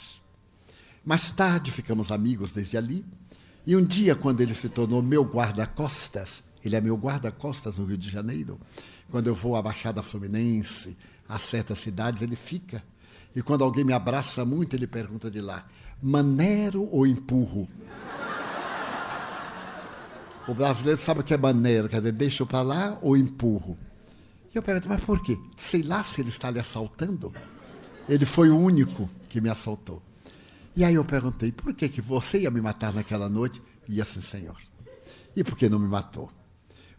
Mais 1.04 1.30
tarde 1.30 1.70
ficamos 1.70 2.10
amigos 2.10 2.52
desde 2.52 2.76
ali 2.76 3.04
e 3.66 3.76
um 3.76 3.84
dia, 3.84 4.14
quando 4.14 4.40
ele 4.40 4.54
se 4.54 4.68
tornou 4.68 5.02
meu 5.02 5.24
guarda-costas, 5.24 6.42
ele 6.64 6.76
é 6.76 6.80
meu 6.80 6.96
guarda-costas 6.96 7.78
no 7.78 7.84
Rio 7.84 7.98
de 7.98 8.10
Janeiro, 8.10 8.58
quando 9.10 9.28
eu 9.28 9.34
vou 9.34 9.56
à 9.56 9.62
Baixada 9.62 10.02
Fluminense, 10.02 10.96
a 11.28 11.38
certas 11.38 11.78
cidades, 11.78 12.22
ele 12.22 12.36
fica. 12.36 12.82
E 13.34 13.42
quando 13.42 13.62
alguém 13.62 13.84
me 13.84 13.92
abraça 13.92 14.44
muito, 14.44 14.74
ele 14.74 14.86
pergunta 14.86 15.30
de 15.30 15.40
lá: 15.40 15.66
manero 16.02 16.88
ou 16.90 17.06
empurro? 17.06 17.68
O 20.46 20.54
brasileiro 20.54 21.00
sabe 21.00 21.20
o 21.20 21.22
que 21.22 21.32
é 21.32 21.38
maneiro, 21.38 21.88
quer 21.88 21.98
dizer, 21.98 22.12
deixo 22.12 22.44
para 22.44 22.62
lá 22.62 22.98
ou 23.00 23.16
empurro. 23.16 23.78
E 24.52 24.58
eu 24.58 24.62
pergunto, 24.62 24.88
mas 24.88 25.02
por 25.04 25.22
quê? 25.22 25.38
Sei 25.56 25.82
lá 25.82 26.02
se 26.02 26.20
ele 26.20 26.30
está 26.30 26.50
lhe 26.50 26.58
assaltando. 26.58 27.32
Ele 28.08 28.26
foi 28.26 28.50
o 28.50 28.58
único 28.58 29.08
que 29.28 29.40
me 29.40 29.48
assaltou. 29.48 30.02
E 30.74 30.84
aí 30.84 30.94
eu 30.94 31.04
perguntei, 31.04 31.52
por 31.52 31.74
que, 31.74 31.88
que 31.88 32.00
você 32.00 32.42
ia 32.42 32.50
me 32.50 32.60
matar 32.60 32.94
naquela 32.94 33.28
noite? 33.28 33.60
E 33.86 34.00
assim, 34.00 34.22
Senhor. 34.22 34.58
E 35.36 35.44
por 35.44 35.56
que 35.56 35.68
não 35.68 35.78
me 35.78 35.88
matou? 35.88 36.32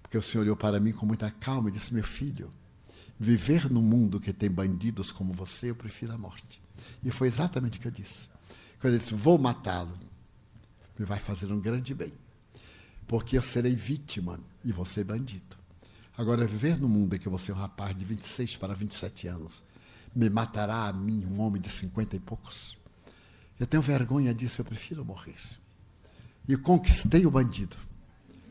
Porque 0.02 0.18
o 0.18 0.22
Senhor 0.22 0.44
olhou 0.44 0.56
para 0.56 0.80
mim 0.80 0.92
com 0.92 1.06
muita 1.06 1.32
calma 1.32 1.70
e 1.70 1.72
disse, 1.72 1.94
meu 1.94 2.04
filho, 2.04 2.54
viver 3.20 3.72
num 3.72 3.82
mundo 3.82 4.20
que 4.20 4.32
tem 4.32 4.50
bandidos 4.50 5.12
como 5.12 5.34
você, 5.34 5.72
eu 5.72 5.76
prefiro 5.76 6.14
a 6.14 6.18
morte. 6.18 6.62
E 7.04 7.10
foi 7.10 7.28
exatamente 7.28 7.80
o 7.80 7.82
que 7.82 7.88
eu 7.88 7.92
disse. 7.92 8.28
Quando 8.80 8.94
eu 8.94 9.00
disse, 9.00 9.16
vou 9.16 9.40
matá-lo, 9.40 9.98
me 10.98 11.06
vai 11.06 11.18
fazer 11.18 11.52
um 11.52 11.60
grande 11.60 11.96
bem. 11.96 12.14
Porque 13.08 13.38
eu 13.38 13.42
serei 13.42 13.76
vítima 13.76 14.40
e 14.64 14.72
você 14.72 15.04
bandido. 15.04 15.58
Agora, 16.16 16.46
viver 16.46 16.80
num 16.80 16.88
mundo 16.88 17.16
em 17.16 17.20
que 17.20 17.28
você 17.28 17.52
é 17.52 17.56
um 17.56 17.58
rapaz 17.58 17.98
de 17.98 18.06
26 18.06 18.56
para 18.58 18.76
27 18.76 19.28
anos, 19.28 19.64
me 20.16 20.30
matará 20.30 20.88
a 20.88 20.94
mim, 20.94 21.26
um 21.26 21.42
homem 21.42 21.60
de 21.60 21.70
50 21.70 22.16
e 22.16 22.20
poucos? 22.20 22.78
Eu 23.60 23.68
tenho 23.68 23.84
vergonha 23.84 24.34
disso, 24.34 24.62
eu 24.62 24.66
prefiro 24.66 25.06
morrer. 25.06 25.38
E 26.48 26.58
conquistei 26.58 27.26
o 27.26 27.32
bandido. 27.32 27.76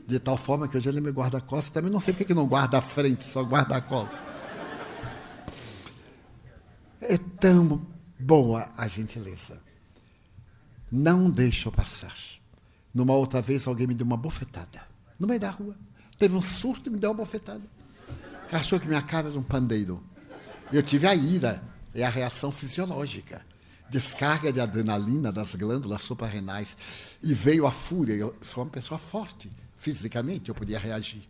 De 0.06 0.18
tal 0.18 0.36
forma 0.36 0.68
que 0.68 0.76
hoje 0.76 0.88
ele 0.88 1.00
me 1.00 1.10
guarda 1.10 1.38
a 1.38 1.40
costa. 1.40 1.72
Também 1.72 1.90
não 1.90 2.00
sei 2.00 2.12
porque 2.12 2.24
que 2.24 2.34
não 2.34 2.46
guarda 2.46 2.78
a 2.78 2.82
frente, 2.82 3.24
só 3.24 3.42
guarda 3.42 3.76
a 3.76 3.80
costa. 3.80 4.24
É 7.00 7.18
tão 7.18 7.86
boa 8.18 8.70
a 8.76 8.86
gentileza. 8.86 9.60
Não 10.90 11.30
deixo 11.30 11.70
passar. 11.70 12.14
Numa 12.94 13.14
outra 13.14 13.40
vez, 13.42 13.66
alguém 13.66 13.86
me 13.86 13.94
deu 13.94 14.06
uma 14.06 14.16
bofetada. 14.16 14.86
No 15.18 15.26
meio 15.26 15.40
da 15.40 15.50
rua. 15.50 15.76
Teve 16.18 16.36
um 16.36 16.42
surto 16.42 16.88
e 16.88 16.92
me 16.92 16.98
deu 16.98 17.10
uma 17.10 17.16
bofetada. 17.16 17.62
Achou 18.50 18.78
que 18.78 18.86
minha 18.86 19.02
cara 19.02 19.28
era 19.28 19.38
um 19.38 19.42
pandeiro. 19.42 20.02
Eu 20.72 20.82
tive 20.82 21.06
a 21.06 21.14
ira. 21.14 21.62
É 21.94 22.04
a 22.04 22.08
reação 22.08 22.50
fisiológica 22.50 23.44
descarga 23.92 24.50
de 24.50 24.58
adrenalina 24.58 25.30
das 25.30 25.54
glândulas 25.54 26.00
suprarrenais 26.00 26.74
e 27.22 27.34
veio 27.34 27.66
a 27.66 27.70
fúria. 27.70 28.14
Eu 28.14 28.34
sou 28.40 28.64
uma 28.64 28.70
pessoa 28.70 28.98
forte, 28.98 29.52
fisicamente, 29.76 30.48
eu 30.48 30.54
podia 30.54 30.78
reagir. 30.78 31.28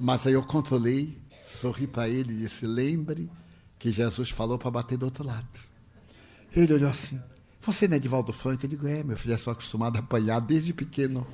Mas 0.00 0.26
aí 0.26 0.32
eu 0.32 0.42
controlei, 0.42 1.18
sorri 1.44 1.86
para 1.86 2.08
ele 2.08 2.32
e 2.32 2.38
disse: 2.38 2.66
Lembre 2.66 3.30
que 3.78 3.92
Jesus 3.92 4.30
falou 4.30 4.58
para 4.58 4.70
bater 4.70 4.96
do 4.96 5.04
outro 5.04 5.22
lado. 5.22 5.46
Ele 6.56 6.72
olhou 6.72 6.88
assim: 6.88 7.20
Você 7.60 7.86
não 7.86 7.96
é 7.96 8.00
de 8.00 8.08
Valdo 8.08 8.32
Franco? 8.32 8.64
Eu 8.64 8.70
digo: 8.70 8.88
É, 8.88 9.04
meu 9.04 9.16
filho, 9.16 9.34
eu 9.34 9.38
sou 9.38 9.52
acostumado 9.52 9.96
a 9.96 10.00
apanhar 10.00 10.40
desde 10.40 10.72
pequeno. 10.72 11.26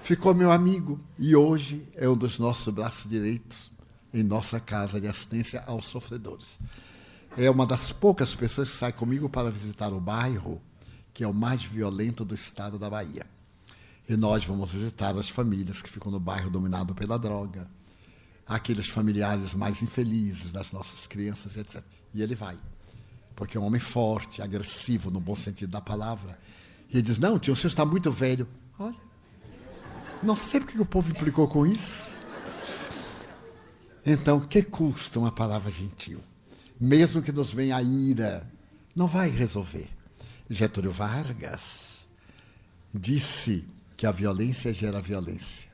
Ficou 0.00 0.34
meu 0.34 0.50
amigo 0.50 0.98
e 1.16 1.36
hoje 1.36 1.86
é 1.94 2.08
um 2.08 2.16
dos 2.16 2.36
nossos 2.38 2.72
braços 2.74 3.08
direitos 3.08 3.70
em 4.12 4.24
nossa 4.24 4.58
casa 4.58 5.00
de 5.00 5.06
assistência 5.06 5.62
aos 5.66 5.86
sofredores 5.86 6.58
é 7.36 7.50
uma 7.50 7.66
das 7.66 7.92
poucas 7.92 8.34
pessoas 8.34 8.70
que 8.70 8.76
sai 8.76 8.92
comigo 8.92 9.28
para 9.28 9.50
visitar 9.50 9.92
o 9.92 10.00
bairro 10.00 10.60
que 11.12 11.24
é 11.24 11.28
o 11.28 11.34
mais 11.34 11.62
violento 11.62 12.24
do 12.24 12.34
estado 12.34 12.78
da 12.78 12.88
Bahia. 12.88 13.26
E 14.08 14.16
nós 14.16 14.44
vamos 14.44 14.72
visitar 14.72 15.16
as 15.16 15.28
famílias 15.28 15.82
que 15.82 15.90
ficam 15.90 16.10
no 16.10 16.18
bairro 16.18 16.50
dominado 16.50 16.94
pela 16.94 17.18
droga, 17.18 17.68
aqueles 18.46 18.88
familiares 18.88 19.54
mais 19.54 19.82
infelizes 19.82 20.50
das 20.50 20.72
nossas 20.72 21.06
crianças, 21.06 21.56
etc. 21.56 21.82
E 22.12 22.22
ele 22.22 22.34
vai, 22.34 22.58
porque 23.36 23.56
é 23.56 23.60
um 23.60 23.64
homem 23.64 23.80
forte, 23.80 24.42
agressivo, 24.42 25.10
no 25.10 25.20
bom 25.20 25.34
sentido 25.34 25.70
da 25.70 25.80
palavra. 25.80 26.38
E 26.88 26.96
ele 26.96 27.02
diz: 27.02 27.18
Não, 27.18 27.38
tio, 27.38 27.52
o 27.52 27.56
senhor 27.56 27.68
está 27.68 27.84
muito 27.84 28.10
velho. 28.10 28.48
Olha, 28.78 28.96
não 30.22 30.34
sei 30.34 30.60
porque 30.60 30.80
o 30.80 30.86
povo 30.86 31.10
implicou 31.10 31.46
com 31.46 31.66
isso. 31.66 32.08
Então, 34.04 34.40
que 34.40 34.62
custa 34.62 35.18
uma 35.18 35.30
palavra 35.30 35.70
gentil? 35.70 36.20
Mesmo 36.80 37.20
que 37.20 37.30
nos 37.30 37.50
venha 37.50 37.76
a 37.76 37.82
ira, 37.82 38.50
não 38.96 39.06
vai 39.06 39.28
resolver. 39.28 39.90
Getúlio 40.48 40.90
Vargas 40.90 42.06
disse 42.92 43.64
que 43.96 44.06
a 44.06 44.10
violência 44.10 44.72
gera 44.72 45.00
violência 45.00 45.70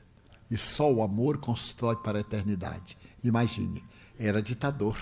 e 0.49 0.57
só 0.57 0.91
o 0.91 1.01
amor 1.01 1.37
constrói 1.37 1.95
para 1.95 2.19
a 2.19 2.21
eternidade. 2.21 2.97
Imagine, 3.23 3.83
era 4.19 4.41
ditador 4.41 4.97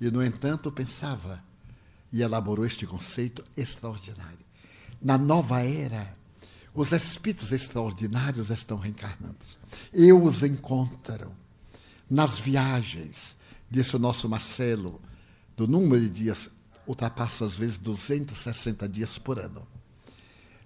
e, 0.00 0.10
no 0.10 0.22
entanto, 0.22 0.72
pensava 0.72 1.42
e 2.12 2.22
elaborou 2.22 2.64
este 2.64 2.86
conceito 2.86 3.44
extraordinário. 3.56 4.44
Na 5.00 5.18
nova 5.18 5.62
era, 5.62 6.16
os 6.74 6.92
espíritos 6.92 7.52
extraordinários 7.52 8.50
estão 8.50 8.78
reencarnando. 8.78 9.36
Eu 9.92 10.22
os 10.22 10.42
encontro 10.42 11.32
nas 12.10 12.38
viagens, 12.38 13.36
disse 13.70 13.96
o 13.96 13.98
nosso 13.98 14.28
Marcelo, 14.28 15.00
do 15.56 15.66
número 15.66 16.02
de 16.02 16.10
dias, 16.10 16.50
ultrapassa 16.86 17.44
às 17.44 17.54
vezes 17.54 17.78
260 17.78 18.88
dias 18.88 19.18
por 19.18 19.38
ano. 19.38 19.66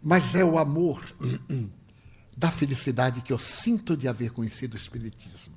Mas 0.02 0.34
é 0.34 0.44
o 0.44 0.58
amor 0.58 1.04
da 2.36 2.50
felicidade 2.50 3.20
que 3.20 3.32
eu 3.32 3.38
sinto 3.38 3.96
de 3.96 4.06
haver 4.06 4.30
conhecido 4.30 4.74
o 4.74 4.76
Espiritismo. 4.76 5.54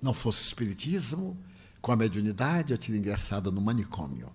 Não 0.00 0.14
fosse 0.14 0.42
o 0.42 0.46
Espiritismo, 0.46 1.36
com 1.80 1.92
a 1.92 1.96
mediunidade 1.96 2.72
eu 2.72 2.78
teria 2.78 2.98
ingressado 2.98 3.52
no 3.52 3.60
manicômio. 3.60 4.32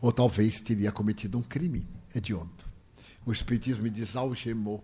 Ou 0.00 0.12
talvez 0.12 0.60
teria 0.60 0.90
cometido 0.90 1.38
um 1.38 1.42
crime 1.42 1.86
hediondo. 2.14 2.64
O 3.24 3.32
Espiritismo 3.32 3.84
me 3.84 3.90
desalgemou. 3.90 4.82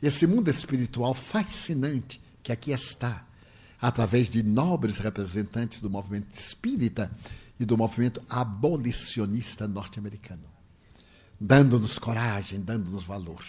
Esse 0.00 0.26
mundo 0.26 0.48
espiritual 0.50 1.14
fascinante 1.14 2.20
que 2.42 2.52
aqui 2.52 2.70
está, 2.70 3.26
através 3.80 4.28
de 4.28 4.42
nobres 4.42 4.98
representantes 4.98 5.80
do 5.80 5.90
movimento 5.90 6.34
espírita 6.34 7.10
e 7.58 7.64
do 7.64 7.76
movimento 7.76 8.22
abolicionista 8.28 9.66
norte-americano, 9.66 10.44
dando-nos 11.40 11.98
coragem, 11.98 12.60
dando-nos 12.60 13.02
valor. 13.02 13.44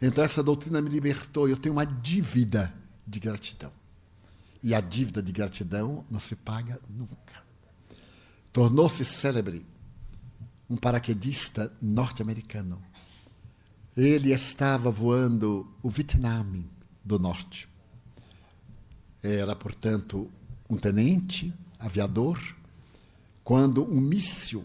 Então, 0.00 0.24
essa 0.24 0.42
doutrina 0.42 0.82
me 0.82 0.90
libertou. 0.90 1.48
Eu 1.48 1.56
tenho 1.56 1.74
uma 1.74 1.86
dívida 1.86 2.74
de 3.06 3.20
gratidão. 3.20 3.72
E 4.62 4.74
a 4.74 4.80
dívida 4.80 5.22
de 5.22 5.30
gratidão 5.32 6.04
não 6.10 6.18
se 6.18 6.34
paga 6.34 6.80
nunca. 6.88 7.42
Tornou-se 8.52 9.04
célebre 9.04 9.64
um 10.72 10.76
paraquedista 10.76 11.70
norte-americano, 11.82 12.82
Ele 13.94 14.32
estava 14.32 14.90
voando 14.90 15.70
o 15.82 15.90
Vietnã 15.90 16.46
do 17.04 17.18
Norte. 17.18 17.68
Era, 19.22 19.54
portanto, 19.54 20.30
um 20.68 20.76
tenente 20.76 21.52
aviador 21.78 22.38
quando 23.44 23.84
um 23.84 24.00
míssil 24.00 24.64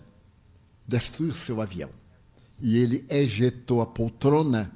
destruiu 0.87 1.33
seu 1.33 1.61
avião. 1.61 1.89
E 2.59 2.77
ele 2.77 3.05
ejetou 3.09 3.81
a 3.81 3.85
poltrona 3.85 4.71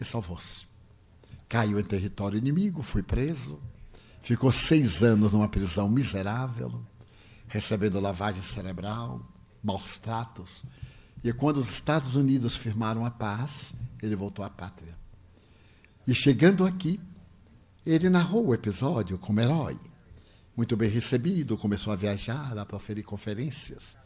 e 0.00 0.04
salvou-se. 0.04 0.64
Caiu 1.48 1.78
em 1.78 1.82
território 1.82 2.38
inimigo, 2.38 2.82
foi 2.82 3.02
preso, 3.02 3.58
ficou 4.22 4.50
seis 4.50 5.02
anos 5.02 5.32
numa 5.32 5.48
prisão 5.48 5.88
miserável, 5.88 6.80
recebendo 7.46 8.00
lavagem 8.00 8.42
cerebral, 8.42 9.20
maus 9.62 9.96
tratos. 9.98 10.62
E 11.22 11.32
quando 11.32 11.58
os 11.58 11.70
Estados 11.70 12.14
Unidos 12.14 12.56
firmaram 12.56 13.04
a 13.04 13.10
paz, 13.10 13.74
ele 14.02 14.16
voltou 14.16 14.44
à 14.44 14.50
pátria. 14.50 14.96
E 16.06 16.14
chegando 16.14 16.64
aqui, 16.64 17.00
ele 17.86 18.10
narrou 18.10 18.48
o 18.48 18.54
episódio 18.54 19.16
como 19.16 19.40
herói. 19.40 19.78
Muito 20.56 20.76
bem 20.76 20.90
recebido, 20.90 21.56
começou 21.56 21.92
a 21.92 21.96
viajar, 21.96 22.58
a 22.58 22.66
proferir 22.66 23.04
conferências 23.04 23.96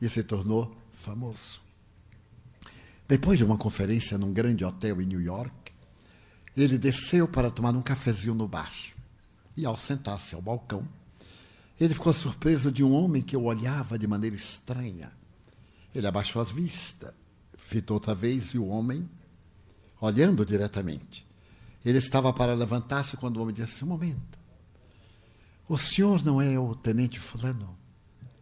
e 0.00 0.08
se 0.08 0.22
tornou 0.22 0.76
famoso. 0.92 1.60
Depois 3.08 3.38
de 3.38 3.44
uma 3.44 3.58
conferência 3.58 4.16
num 4.16 4.32
grande 4.32 4.64
hotel 4.64 5.00
em 5.02 5.06
New 5.06 5.20
York, 5.20 5.72
ele 6.56 6.78
desceu 6.78 7.26
para 7.26 7.50
tomar 7.50 7.74
um 7.74 7.82
cafezinho 7.82 8.34
no 8.34 8.46
bar. 8.46 8.72
E 9.56 9.66
ao 9.66 9.76
sentar-se 9.76 10.34
ao 10.34 10.42
balcão, 10.42 10.86
ele 11.80 11.94
ficou 11.94 12.12
surpreso 12.12 12.70
de 12.70 12.84
um 12.84 12.92
homem 12.92 13.22
que 13.22 13.36
o 13.36 13.44
olhava 13.44 13.98
de 13.98 14.06
maneira 14.06 14.36
estranha. 14.36 15.10
Ele 15.94 16.06
abaixou 16.06 16.40
as 16.40 16.50
vistas, 16.50 17.12
fitou 17.56 17.96
outra 17.96 18.14
vez 18.14 18.50
e 18.50 18.58
o 18.58 18.66
homem, 18.66 19.08
olhando 20.00 20.44
diretamente. 20.46 21.25
Ele 21.86 21.98
estava 21.98 22.32
para 22.32 22.52
levantar-se 22.52 23.16
quando 23.16 23.36
o 23.36 23.42
homem 23.42 23.54
disse: 23.54 23.84
Um 23.84 23.86
momento. 23.86 24.36
O 25.68 25.78
senhor 25.78 26.24
não 26.24 26.42
é 26.42 26.58
o 26.58 26.74
tenente 26.74 27.20
Fulano? 27.20 27.78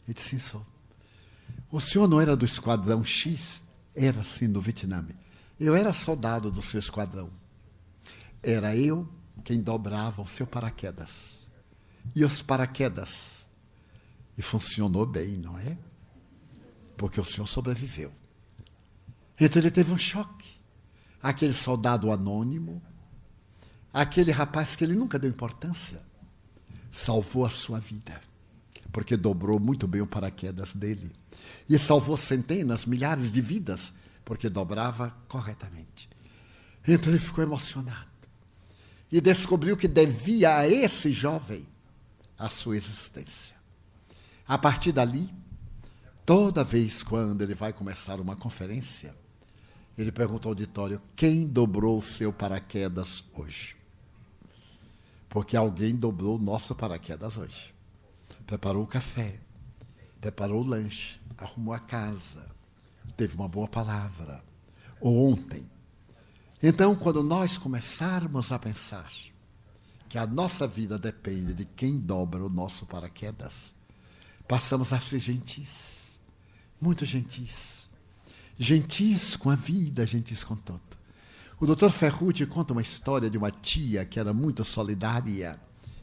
Ele 0.07 0.15
disse: 0.15 0.31
Sim, 0.31 0.39
sou. 0.39 0.67
O 1.71 1.79
senhor 1.79 2.09
não 2.09 2.19
era 2.19 2.35
do 2.35 2.47
esquadrão 2.47 3.05
X? 3.05 3.63
Era 3.95 4.23
sim 4.23 4.51
do 4.51 4.63
Vietnã. 4.63 5.07
Eu 5.61 5.77
era 5.77 5.93
soldado 5.93 6.51
do 6.51 6.63
seu 6.63 6.81
esquadrão. 6.81 7.31
Era 8.43 8.75
eu 8.75 9.07
quem 9.45 9.61
dobrava 9.61 10.23
o 10.23 10.27
seu 10.27 10.47
paraquedas. 10.47 11.47
E 12.15 12.25
os 12.25 12.41
paraquedas. 12.41 13.45
E 14.39 14.43
funcionou 14.43 15.05
bem, 15.05 15.37
não 15.37 15.59
é? 15.59 15.77
Porque 16.97 17.21
o 17.21 17.25
senhor 17.25 17.47
sobreviveu. 17.47 18.11
Então 19.39 19.61
ele 19.61 19.71
teve 19.71 19.93
um 19.93 19.99
choque. 19.99 20.49
Aquele 21.23 21.55
soldado 21.55 22.11
anônimo, 22.11 22.83
aquele 23.95 24.33
rapaz 24.33 24.75
que 24.75 24.83
ele 24.83 24.95
nunca 24.95 25.21
deu 25.21 25.31
importância, 25.31 26.03
salvou 26.91 27.47
a 27.47 27.51
sua 27.51 27.79
vida. 27.79 28.21
Porque 28.93 29.17
dobrou 29.17 29.61
muito 29.61 29.87
bem 29.87 30.01
o 30.01 30.07
paraquedas 30.07 30.73
dele 30.73 31.13
e 31.69 31.79
salvou 31.79 32.17
centenas, 32.17 32.85
milhares 32.85 33.31
de 33.31 33.41
vidas, 33.41 33.95
porque 34.25 34.49
dobrava 34.49 35.17
corretamente. 35.29 36.09
Então 36.87 37.13
ele 37.13 37.21
ficou 37.21 37.45
emocionado 37.45 38.09
e 39.11 39.21
descobriu 39.21 39.77
que 39.77 39.87
devia 39.87 40.59
a 40.59 40.69
esse 40.69 41.13
jovem 41.13 41.67
a 42.37 42.49
sua 42.49 42.77
existência. 42.77 43.55
A 44.47 44.59
partir 44.59 44.93
dali, 44.93 45.33
toda 46.27 46.65
vez 46.65 47.03
quando 47.03 47.43
ele 47.43 47.55
vai 47.55 47.73
começar 47.73 48.21
uma 48.21 48.37
conferência, 48.37 49.15
ele 49.97 50.11
pergunta 50.11 50.49
ao 50.49 50.51
auditório: 50.53 51.01
quem 51.15 51.47
dobrou 51.47 51.99
o 51.99 52.03
seu 52.03 52.33
paraquedas 52.33 53.25
hoje? 53.35 53.74
Porque 55.35 55.57
alguém 55.57 55.97
dobrou 55.97 56.37
o 56.37 56.41
nosso 56.41 56.77
paraquedas 56.77 57.37
hoje. 57.37 57.75
Preparou 58.47 58.85
o 58.85 58.87
café, 58.87 59.41
preparou 60.21 60.63
o 60.63 60.65
lanche, 60.65 61.19
arrumou 61.37 61.75
a 61.75 61.81
casa, 61.81 62.49
teve 63.17 63.35
uma 63.35 63.49
boa 63.49 63.67
palavra. 63.67 64.45
Ou 65.01 65.33
ontem. 65.33 65.69
Então, 66.63 66.95
quando 66.95 67.21
nós 67.25 67.59
começarmos 67.59 68.53
a 68.53 68.61
pensar 68.61 69.13
que 70.09 70.19
a 70.19 70.25
nossa 70.25 70.69
vida 70.69 70.97
depende 70.97 71.53
de 71.53 71.65
quem 71.65 71.99
dobra 71.99 72.45
o 72.45 72.49
nosso 72.49 72.87
paraquedas, 72.87 73.75
passamos 74.47 74.93
a 74.93 75.01
ser 75.01 75.19
gentis, 75.19 76.21
muito 76.81 77.05
gentis. 77.05 77.89
Gentis 78.57 79.35
com 79.35 79.51
a 79.51 79.57
vida, 79.57 80.07
gentis 80.07 80.45
com 80.45 80.55
tudo. 80.55 80.94
O 81.65 81.67
doutor 81.67 81.91
Ferrucci 81.91 82.45
conta 82.45 82.75
uma 82.75 82.83
história 82.83 83.31
de 83.31 83.39
uma 83.39 83.51
tia 83.51 84.05
que 84.05 84.21
era 84.21 84.35
muito 84.35 84.63
solidária 84.67 85.59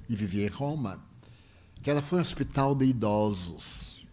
e 0.10 0.16
vivia 0.16 0.48
em 0.48 0.50
Roma, 0.50 1.00
que 1.84 1.88
ela 1.88 2.02
foi 2.02 2.18
ao 2.18 2.24
hospital 2.24 2.74
de 2.74 2.86
idosos 2.86 4.04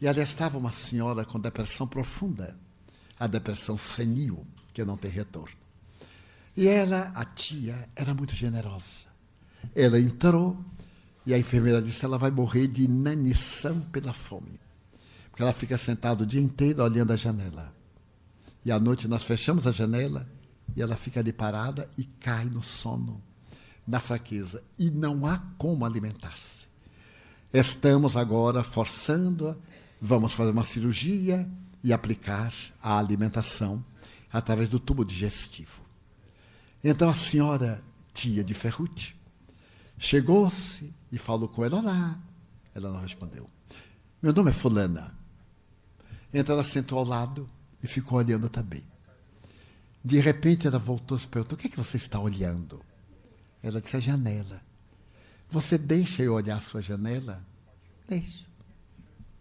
e 0.00 0.06
ali 0.06 0.20
estava 0.20 0.56
uma 0.56 0.70
senhora 0.70 1.24
com 1.24 1.40
depressão 1.40 1.88
profunda, 1.88 2.56
a 3.18 3.26
depressão 3.26 3.76
senil, 3.76 4.46
que 4.72 4.84
não 4.84 4.96
tem 4.96 5.10
retorno. 5.10 5.56
E 6.56 6.68
ela, 6.68 7.10
a 7.16 7.24
tia, 7.24 7.88
era 7.96 8.14
muito 8.14 8.36
generosa. 8.36 9.06
Ela 9.74 9.98
entrou 9.98 10.56
e 11.26 11.34
a 11.34 11.38
enfermeira 11.38 11.82
disse: 11.82 12.04
ela 12.04 12.16
vai 12.16 12.30
morrer 12.30 12.68
de 12.68 12.84
inanição 12.84 13.80
pela 13.90 14.12
fome. 14.12 14.60
Porque 15.30 15.42
ela 15.42 15.52
fica 15.52 15.76
sentada 15.76 16.22
o 16.22 16.26
dia 16.26 16.40
inteiro 16.40 16.80
olhando 16.80 17.12
a 17.12 17.16
janela. 17.16 17.74
E 18.64 18.70
à 18.70 18.78
noite 18.78 19.08
nós 19.08 19.24
fechamos 19.24 19.66
a 19.66 19.72
janela 19.72 20.35
e 20.74 20.82
ela 20.82 20.96
fica 20.96 21.20
ali 21.20 21.32
parada 21.32 21.88
e 21.96 22.04
cai 22.04 22.46
no 22.46 22.62
sono, 22.62 23.22
na 23.86 24.00
fraqueza. 24.00 24.62
E 24.78 24.90
não 24.90 25.26
há 25.26 25.38
como 25.58 25.84
alimentar-se. 25.84 26.66
Estamos 27.52 28.16
agora 28.16 28.64
forçando-a 28.64 29.56
Vamos 30.00 30.32
fazer 30.32 30.50
uma 30.50 30.64
cirurgia 30.64 31.48
e 31.82 31.92
aplicar 31.92 32.52
a 32.82 32.98
alimentação 32.98 33.84
através 34.30 34.68
do 34.68 34.78
tubo 34.78 35.04
digestivo. 35.04 35.80
Então 36.84 37.08
a 37.08 37.14
senhora 37.14 37.82
tia 38.12 38.44
de 38.44 38.52
Ferrucci 38.52 39.16
chegou-se 39.98 40.92
e 41.10 41.18
falou 41.18 41.48
com 41.48 41.64
ela 41.64 41.80
lá. 41.80 42.18
Ela 42.74 42.90
não 42.90 43.00
respondeu. 43.00 43.48
Meu 44.20 44.32
nome 44.32 44.50
é 44.50 44.54
Fulana. 44.54 45.14
Então 46.32 46.54
ela 46.54 46.64
sentou 46.64 46.98
ao 46.98 47.04
lado 47.04 47.48
e 47.82 47.86
ficou 47.86 48.18
olhando 48.18 48.48
também. 48.48 48.84
De 50.06 50.20
repente 50.20 50.68
ela 50.68 50.78
voltou 50.78 51.16
e 51.16 51.20
se 51.20 51.26
perguntou: 51.26 51.58
O 51.58 51.60
que 51.60 51.66
é 51.66 51.70
que 51.70 51.76
você 51.76 51.96
está 51.96 52.20
olhando? 52.20 52.80
Ela 53.60 53.80
disse: 53.80 53.96
A 53.96 54.00
janela. 54.00 54.62
Você 55.50 55.76
deixa 55.76 56.22
eu 56.22 56.34
olhar 56.34 56.58
a 56.58 56.60
sua 56.60 56.80
janela? 56.80 57.44
Deixa. 58.08 58.46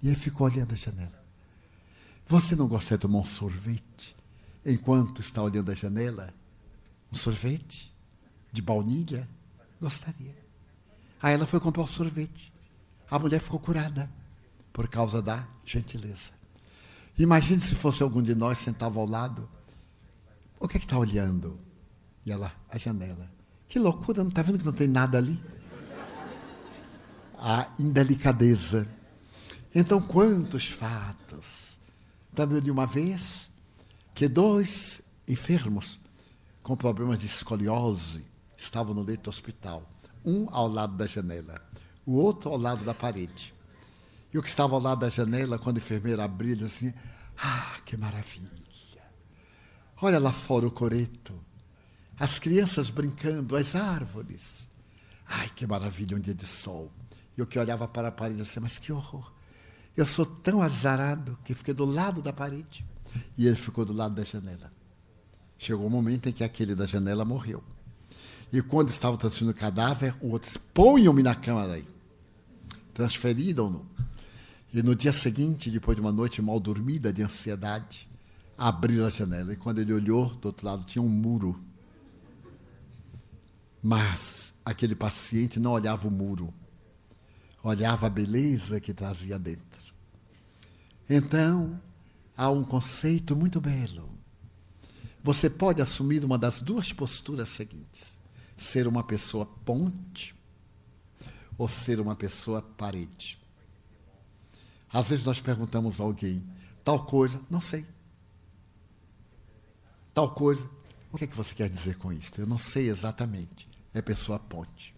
E 0.02 0.08
ele 0.08 0.16
ficou 0.16 0.48
olhando 0.48 0.72
a 0.72 0.76
janela. 0.76 1.24
Você 2.26 2.56
não 2.56 2.68
gosta 2.68 2.98
de 2.98 3.02
tomar 3.02 3.20
um 3.20 3.26
sorvete 3.26 4.16
enquanto 4.66 5.22
está 5.22 5.40
olhando 5.44 5.70
a 5.70 5.76
janela? 5.76 6.34
Um 7.12 7.16
sorvete 7.16 7.94
de 8.52 8.60
baunilha? 8.60 9.30
Gostaria. 9.80 10.36
Aí 11.22 11.36
ela 11.36 11.46
foi 11.46 11.60
comprar 11.60 11.84
o 11.84 11.86
um 11.86 11.88
sorvete. 11.88 12.52
A 13.08 13.20
mulher 13.20 13.40
ficou 13.40 13.60
curada 13.60 14.10
por 14.74 14.88
causa 14.88 15.22
da 15.22 15.48
gentileza. 15.64 16.32
Imagine 17.20 17.62
se 17.62 17.76
fosse 17.76 18.02
algum 18.02 18.24
de 18.24 18.34
nós 18.34 18.58
sentava 18.58 19.00
ao 19.00 19.06
lado. 19.06 19.48
O 20.60 20.68
que 20.68 20.78
é 20.78 20.80
que 20.80 20.86
está 20.86 20.98
olhando? 20.98 21.60
E 22.26 22.32
ela, 22.32 22.52
a 22.70 22.78
janela. 22.78 23.30
Que 23.68 23.80
loucura, 23.80 24.24
não 24.24 24.30
está 24.30 24.42
vendo 24.42 24.60
que 24.60 24.66
não 24.66 24.74
tem 24.74 24.88
nada 24.88 25.18
ali? 25.18 25.40
A 27.38 27.68
indelicadeza 27.78 28.88
então, 29.78 30.02
quantos 30.02 30.70
fatos? 30.70 31.78
Também 32.34 32.62
de 32.62 32.72
uma 32.72 32.88
vez 32.88 33.52
que 34.14 34.26
dois 34.26 35.02
enfermos 35.28 36.00
com 36.64 36.78
problemas 36.78 37.20
de 37.20 37.26
escoliose 37.26 38.26
estavam 38.58 38.94
no 38.94 39.02
leito 39.02 39.24
do 39.24 39.30
hospital, 39.30 39.84
um 40.24 40.48
ao 40.50 40.70
lado 40.70 40.96
da 40.96 41.06
janela, 41.06 41.62
o 42.06 42.14
outro 42.14 42.50
ao 42.52 42.58
lado 42.58 42.86
da 42.86 42.94
parede. 42.94 43.54
E 44.34 44.38
o 44.38 44.42
que 44.42 44.48
estava 44.48 44.76
ao 44.76 44.82
lado 44.82 45.00
da 45.00 45.10
janela, 45.10 45.60
quando 45.60 45.76
a 45.76 45.80
enfermeira 45.80 46.24
abriu, 46.24 46.56
disse 46.56 46.88
assim: 46.88 46.98
Ah, 47.38 47.76
que 47.86 47.98
maravilha! 47.98 48.65
Olha 50.02 50.20
lá 50.20 50.32
fora 50.32 50.68
o 50.68 50.72
coreto, 50.72 51.34
as 52.20 52.38
crianças 52.40 52.90
brincando, 52.90 53.56
as 53.56 53.76
árvores. 53.76 54.68
Ai, 55.28 55.50
que 55.56 55.66
maravilha, 55.66 56.18
um 56.18 56.20
dia 56.20 56.34
de 56.34 56.46
sol. 56.46 56.92
E 57.38 57.42
o 57.42 57.48
que 57.48 57.58
olhava 57.58 57.88
para 57.88 58.10
a 58.10 58.12
parede 58.12 58.42
disse: 58.42 58.60
Mas 58.60 58.78
que 58.78 58.92
horror! 58.92 59.32
Eu 59.96 60.06
sou 60.06 60.26
tão 60.26 60.62
azarado 60.62 61.38
que 61.46 61.56
fiquei 61.56 61.74
do 61.74 61.86
lado 61.86 62.22
da 62.22 62.34
parede. 62.34 62.86
E 63.38 63.48
ele 63.48 63.56
ficou 63.56 63.86
do 63.86 63.94
lado 63.94 64.14
da 64.14 64.24
janela. 64.24 64.72
Chegou 65.58 65.86
o 65.86 65.88
um 65.88 65.92
momento 65.92 66.28
em 66.28 66.34
que 66.34 66.44
aquele 66.44 66.76
da 66.76 66.86
janela 66.86 67.24
morreu. 67.24 67.64
E 68.52 68.62
quando 68.62 68.90
estava 68.90 69.18
transferindo 69.18 69.52
o 69.52 69.56
cadáver, 69.60 70.16
o 70.22 70.32
outro 70.32 70.48
disse: 70.48 70.60
ponham-me 70.60 71.24
na 71.24 71.34
cama 71.34 71.68
daí. 71.68 71.88
Transferiram-no. 72.94 73.86
E 74.74 74.84
no 74.84 74.94
dia 74.94 75.14
seguinte, 75.14 75.72
depois 75.72 75.96
de 75.96 76.02
uma 76.02 76.12
noite 76.12 76.42
mal 76.42 76.60
dormida 76.60 77.12
de 77.14 77.24
ansiedade, 77.24 78.10
abriu 78.58 79.06
a 79.06 79.10
janela 79.10 79.54
e 79.54 79.58
quando 79.58 79.80
ele 79.80 79.94
olhou, 79.94 80.30
do 80.36 80.48
outro 80.48 80.66
lado 80.66 80.84
tinha 80.86 81.02
um 81.02 81.10
muro. 81.10 81.60
Mas 83.82 84.54
aquele 84.64 84.96
paciente 84.96 85.60
não 85.60 85.72
olhava 85.72 86.08
o 86.08 86.12
muro, 86.12 86.54
olhava 87.62 88.08
a 88.08 88.10
beleza 88.10 88.80
que 88.80 88.94
trazia 88.94 89.38
dentro. 89.38 89.94
Então, 91.10 91.80
há 92.36 92.50
um 92.50 92.64
conceito 92.64 93.36
muito 93.36 93.62
belo. 93.62 94.10
Você 95.24 95.50
pode 95.50 95.82
assumir 95.82 96.24
uma 96.24 96.38
das 96.38 96.62
duas 96.62 96.92
posturas 96.92 97.50
seguintes: 97.50 98.18
ser 98.56 98.88
uma 98.88 99.04
pessoa 99.04 99.46
ponte 99.46 100.36
ou 101.58 101.70
ser 101.70 102.00
uma 102.00 102.16
pessoa 102.16 102.62
parede. 102.62 103.38
Às 104.92 105.10
vezes 105.10 105.26
nós 105.26 105.40
perguntamos 105.40 106.00
a 106.00 106.04
alguém, 106.04 106.44
tal 106.84 107.06
coisa, 107.06 107.42
não 107.50 107.62
sei. 107.62 107.86
Tal 110.16 110.30
coisa, 110.32 110.70
o 111.12 111.18
que, 111.18 111.26
é 111.26 111.28
que 111.28 111.36
você 111.36 111.54
quer 111.54 111.70
dizer 111.70 111.98
com 111.98 112.14
isso? 112.14 112.32
Eu 112.38 112.48
não 112.48 112.58
sei 112.58 112.90
exatamente. 112.90 113.68
É 113.94 114.02
pessoa 114.02 114.40
ponte. 114.40 114.96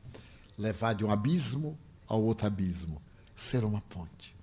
Levar 0.56 0.94
de 0.94 1.04
um 1.04 1.10
abismo 1.10 1.76
ao 2.08 2.22
outro 2.22 2.46
abismo. 2.46 3.02
Ser 3.36 3.66
uma 3.66 3.82
ponte. 3.82 4.36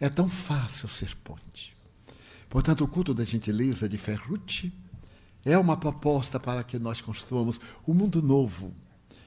É 0.00 0.08
tão 0.08 0.28
fácil 0.28 0.88
ser 0.88 1.14
ponte. 1.22 1.76
Portanto, 2.50 2.82
o 2.82 2.88
culto 2.88 3.14
da 3.14 3.24
gentileza 3.24 3.88
de 3.88 3.96
Ferrucci 3.96 4.72
é 5.44 5.56
uma 5.56 5.76
proposta 5.76 6.40
para 6.40 6.64
que 6.64 6.76
nós 6.76 7.00
construamos 7.00 7.60
um 7.86 7.94
mundo 7.94 8.20
novo 8.20 8.74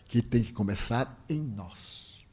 que 0.10 0.22
tem 0.22 0.44
que 0.44 0.52
começar 0.52 1.18
em 1.30 1.40
nós. 1.40 2.26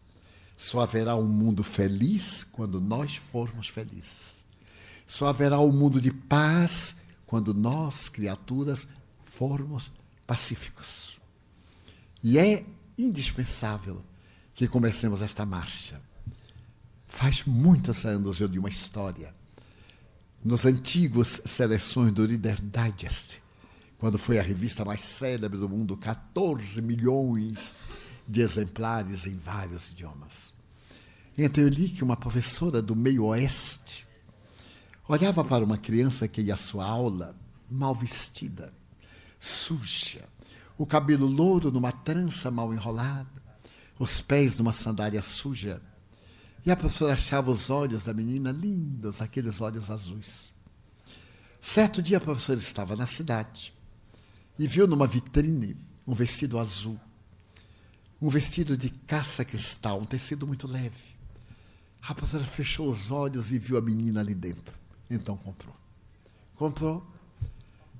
Só 0.56 0.80
haverá 0.80 1.14
um 1.14 1.28
mundo 1.28 1.62
feliz 1.62 2.43
quando 2.43 2.80
nós 2.80 3.14
formos 3.14 3.68
felizes. 3.68 4.44
Só 5.06 5.28
haverá 5.28 5.60
um 5.60 5.70
mundo 5.70 6.01
de 6.01 6.12
paz 6.12 6.97
quando 7.26 7.52
nós, 7.52 8.08
criaturas, 8.08 8.86
formos 9.24 9.90
pacíficos. 10.26 11.18
E 12.22 12.38
é 12.38 12.64
indispensável 12.96 14.02
que 14.54 14.66
comecemos 14.66 15.20
esta 15.20 15.44
marcha. 15.44 16.00
Faz 17.06 17.44
muitos 17.44 18.04
anos 18.06 18.40
eu 18.40 18.46
li 18.46 18.58
uma 18.58 18.68
história. 18.68 19.34
Nos 20.44 20.64
antigos 20.64 21.40
seleções 21.44 22.12
do 22.12 22.24
Reader 22.24 22.60
Digest, 22.60 23.42
quando 23.98 24.18
foi 24.18 24.38
a 24.38 24.42
revista 24.42 24.84
mais 24.84 25.00
célebre 25.00 25.58
do 25.58 25.68
mundo, 25.68 25.96
14 25.96 26.80
milhões 26.80 27.74
de 28.28 28.40
exemplares 28.40 29.26
em 29.26 29.36
vários 29.36 29.90
idiomas. 29.90 30.52
Então 31.36 31.62
eu 31.62 31.68
li 31.68 31.88
que 31.88 32.04
uma 32.04 32.16
professora 32.16 32.80
do 32.80 32.96
meio 32.96 33.24
oeste 33.24 34.05
olhava 35.08 35.44
para 35.44 35.64
uma 35.64 35.78
criança 35.78 36.26
que 36.28 36.40
ia 36.40 36.54
à 36.54 36.56
sua 36.56 36.84
aula 36.84 37.36
mal 37.70 37.94
vestida, 37.94 38.72
suja, 39.38 40.24
o 40.78 40.86
cabelo 40.86 41.26
louro 41.26 41.70
numa 41.70 41.92
trança 41.92 42.50
mal 42.50 42.72
enrolada, 42.72 43.26
os 43.98 44.20
pés 44.20 44.58
numa 44.58 44.72
sandália 44.72 45.22
suja. 45.22 45.80
E 46.64 46.70
a 46.70 46.76
professora 46.76 47.14
achava 47.14 47.50
os 47.50 47.70
olhos 47.70 48.04
da 48.04 48.14
menina 48.14 48.50
lindos, 48.50 49.20
aqueles 49.20 49.60
olhos 49.60 49.90
azuis. 49.90 50.52
Certo 51.60 52.02
dia 52.02 52.18
a 52.18 52.20
professora 52.20 52.58
estava 52.58 52.96
na 52.96 53.06
cidade 53.06 53.72
e 54.58 54.66
viu 54.66 54.86
numa 54.86 55.06
vitrine 55.06 55.76
um 56.06 56.14
vestido 56.14 56.58
azul 56.58 56.98
um 58.20 58.28
vestido 58.28 58.76
de 58.76 58.88
caça 58.90 59.44
cristal, 59.44 60.00
um 60.00 60.06
tecido 60.06 60.46
muito 60.46 60.66
leve. 60.66 61.16
A 62.00 62.06
rapaziada 62.08 62.46
fechou 62.46 62.88
os 62.88 63.10
olhos 63.10 63.52
e 63.52 63.58
viu 63.58 63.76
a 63.76 63.82
menina 63.82 64.20
ali 64.20 64.34
dentro. 64.34 64.74
Então 65.10 65.36
comprou. 65.36 65.74
Comprou. 66.56 67.06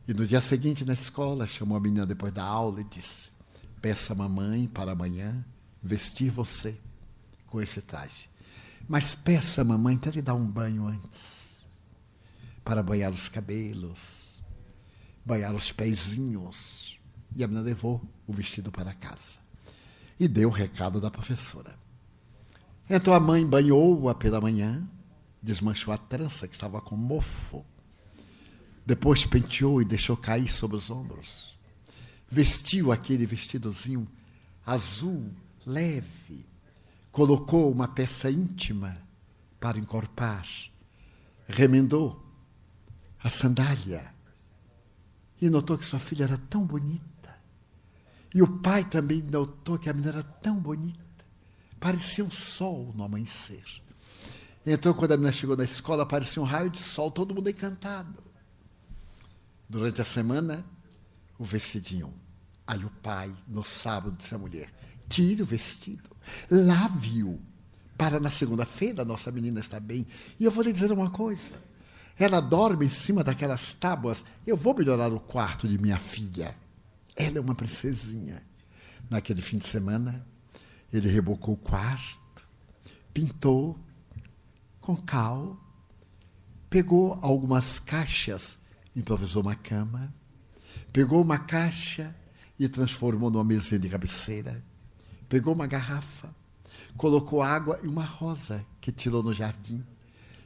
E 0.09 0.15
no 0.15 0.27
dia 0.27 0.41
seguinte, 0.41 0.85
na 0.85 0.93
escola, 0.93 1.47
chamou 1.47 1.77
a 1.77 1.81
menina 1.81 2.07
depois 2.07 2.33
da 2.33 2.45
aula 2.45 2.81
e 2.81 2.85
disse: 2.85 3.31
Peça 3.81 4.13
a 4.13 4.17
mamãe 4.17 4.67
para 4.69 4.93
amanhã 4.93 5.45
vestir 5.83 6.31
você 6.31 6.79
com 7.47 7.61
esse 7.61 7.81
traje. 7.81 8.29
Mas 8.89 9.15
peça 9.15 9.63
a 9.63 9.65
mamãe 9.65 9.97
para 9.99 10.13
lhe 10.13 10.23
dar 10.23 10.35
um 10.35 10.47
banho 10.47 10.87
antes. 10.87 11.65
Para 12.65 12.83
banhar 12.83 13.13
os 13.13 13.29
cabelos, 13.29 14.43
banhar 15.25 15.55
os 15.55 15.73
pezinhos. 15.73 16.99
E 17.35 17.43
a 17.43 17.49
menina 17.49 17.65
levou 17.65 18.01
o 18.27 18.33
vestido 18.33 18.71
para 18.71 18.95
casa 18.95 19.47
e 20.19 20.27
deu 20.27 20.49
o 20.49 20.53
recado 20.53 21.01
da 21.01 21.11
professora. 21.11 21.75
Então 22.89 23.13
a 23.13 23.21
mãe 23.21 23.45
banhou-a 23.47 24.15
pela 24.15 24.41
manhã, 24.41 24.89
desmanchou 25.47 25.95
a 25.95 25.97
trança 25.97 26.49
que 26.49 26.55
estava 26.55 26.81
com 26.81 26.97
mofo, 26.97 27.65
depois 28.85 29.25
penteou 29.25 29.81
e 29.81 29.85
deixou 29.85 30.17
cair 30.17 30.49
sobre 30.49 30.77
os 30.77 30.91
ombros. 30.91 31.57
Vestiu 32.29 32.91
aquele 32.91 33.25
vestidozinho 33.25 34.09
azul, 34.65 35.33
leve, 35.65 36.45
colocou 37.13 37.71
uma 37.71 37.87
peça 37.87 38.29
íntima 38.29 39.01
para 39.61 39.79
encorpar, 39.79 40.47
remendou 41.47 42.21
a 43.23 43.31
sandália 43.31 44.13
e 45.41 45.49
notou 45.49 45.79
que 45.79 45.85
sua 45.85 46.01
filha 46.01 46.25
era 46.25 46.39
tão 46.39 46.65
bonita 46.67 47.07
e 48.35 48.43
o 48.43 48.59
pai 48.59 48.85
também 48.85 49.23
notou 49.23 49.79
que 49.79 49.89
a 49.89 49.93
menina 49.93 50.13
era 50.13 50.23
tão 50.23 50.59
bonita. 50.59 50.99
Parecia 51.79 52.25
um 52.25 52.31
sol 52.31 52.93
no 52.95 53.05
amanhecer. 53.05 53.86
Então, 54.67 54.93
quando 54.93 55.13
a 55.13 55.17
menina 55.17 55.33
chegou 55.33 55.57
na 55.57 55.63
escola, 55.63 56.03
apareceu 56.03 56.43
um 56.43 56.47
raio 56.47 56.69
de 56.69 56.83
sol, 56.83 57.09
todo 57.09 57.33
mundo 57.33 57.49
encantado. 57.49 58.21
Durante 59.69 60.03
a 60.03 60.05
semana, 60.05 60.67
o 61.39 61.45
vestidinho. 61.45 62.13
Aí 62.67 62.85
o 62.85 62.91
pai, 62.91 63.33
no 63.47 63.63
sábado, 63.63 64.17
disse 64.17 64.35
à 64.35 64.39
mulher: 64.39 64.73
tire 65.09 65.41
o 65.41 65.47
vestido, 65.47 66.11
lave-o, 66.51 67.41
para 67.97 68.19
na 68.19 68.29
segunda-feira 68.29 69.03
a 69.03 69.05
nossa 69.05 69.31
menina 69.31 69.61
estar 69.61 69.79
bem. 69.79 70.05
E 70.39 70.45
eu 70.45 70.51
vou 70.51 70.65
lhe 70.65 70.73
dizer 70.73 70.91
uma 70.91 71.11
coisa: 71.11 71.55
ela 72.19 72.41
dorme 72.41 72.87
em 72.87 72.89
cima 72.89 73.23
daquelas 73.23 73.73
tábuas, 73.75 74.25
eu 74.45 74.57
vou 74.57 74.75
melhorar 74.75 75.13
o 75.13 75.21
quarto 75.21 75.69
de 75.69 75.79
minha 75.79 75.99
filha. 75.99 76.57
Ela 77.15 77.39
é 77.39 77.41
uma 77.41 77.55
princesinha. 77.55 78.43
Naquele 79.09 79.41
fim 79.41 79.59
de 79.59 79.67
semana, 79.67 80.27
ele 80.93 81.09
rebocou 81.09 81.55
o 81.55 81.57
quarto, 81.57 82.45
pintou 83.15 83.79
com 84.87 84.95
cal, 84.95 85.57
pegou 86.71 87.19
algumas 87.21 87.81
caixas, 87.81 88.57
improvisou 88.95 89.43
uma 89.43 89.57
cama, 89.57 90.15
pegou 90.93 91.21
uma 91.21 91.41
caixa 91.41 92.15
e 92.57 92.69
transformou 92.69 93.29
numa 93.29 93.43
mesinha 93.43 93.81
de 93.81 93.89
cabeceira, 93.89 94.65
pegou 95.29 95.53
uma 95.53 95.67
garrafa, 95.67 96.33
colocou 96.97 97.43
água 97.43 97.81
e 97.83 97.89
uma 97.89 98.05
rosa 98.05 98.65
que 98.81 98.93
tirou 98.93 99.25
no 99.25 99.33
jardim. 99.33 99.85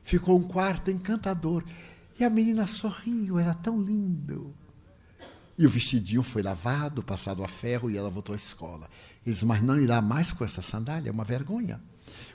Ficou 0.03 0.39
um 0.39 0.43
quarto 0.43 0.91
encantador. 0.91 1.63
E 2.19 2.25
a 2.25 2.31
menina 2.31 2.67
sorriu, 2.67 3.39
era 3.39 3.53
tão 3.53 3.79
lindo. 3.79 4.55
E 5.59 5.67
o 5.67 5.71
vestidinho 5.71 6.23
foi 6.23 6.43
lavado, 6.43 7.03
passado 7.03 7.45
a 7.45 7.49
ferro 7.49 7.91
e 7.91 7.99
ela 7.99 8.09
voltou 8.09 8.33
à 8.33 8.37
escola. 8.37 8.89
Eles, 9.27 9.43
mas 9.43 9.61
não 9.61 9.79
irá 9.79 10.01
mais 10.01 10.33
com 10.33 10.47
essa 10.47 10.63
sandália, 10.63 11.11
é 11.11 11.13
uma 11.13 11.25
vergonha. 11.25 11.79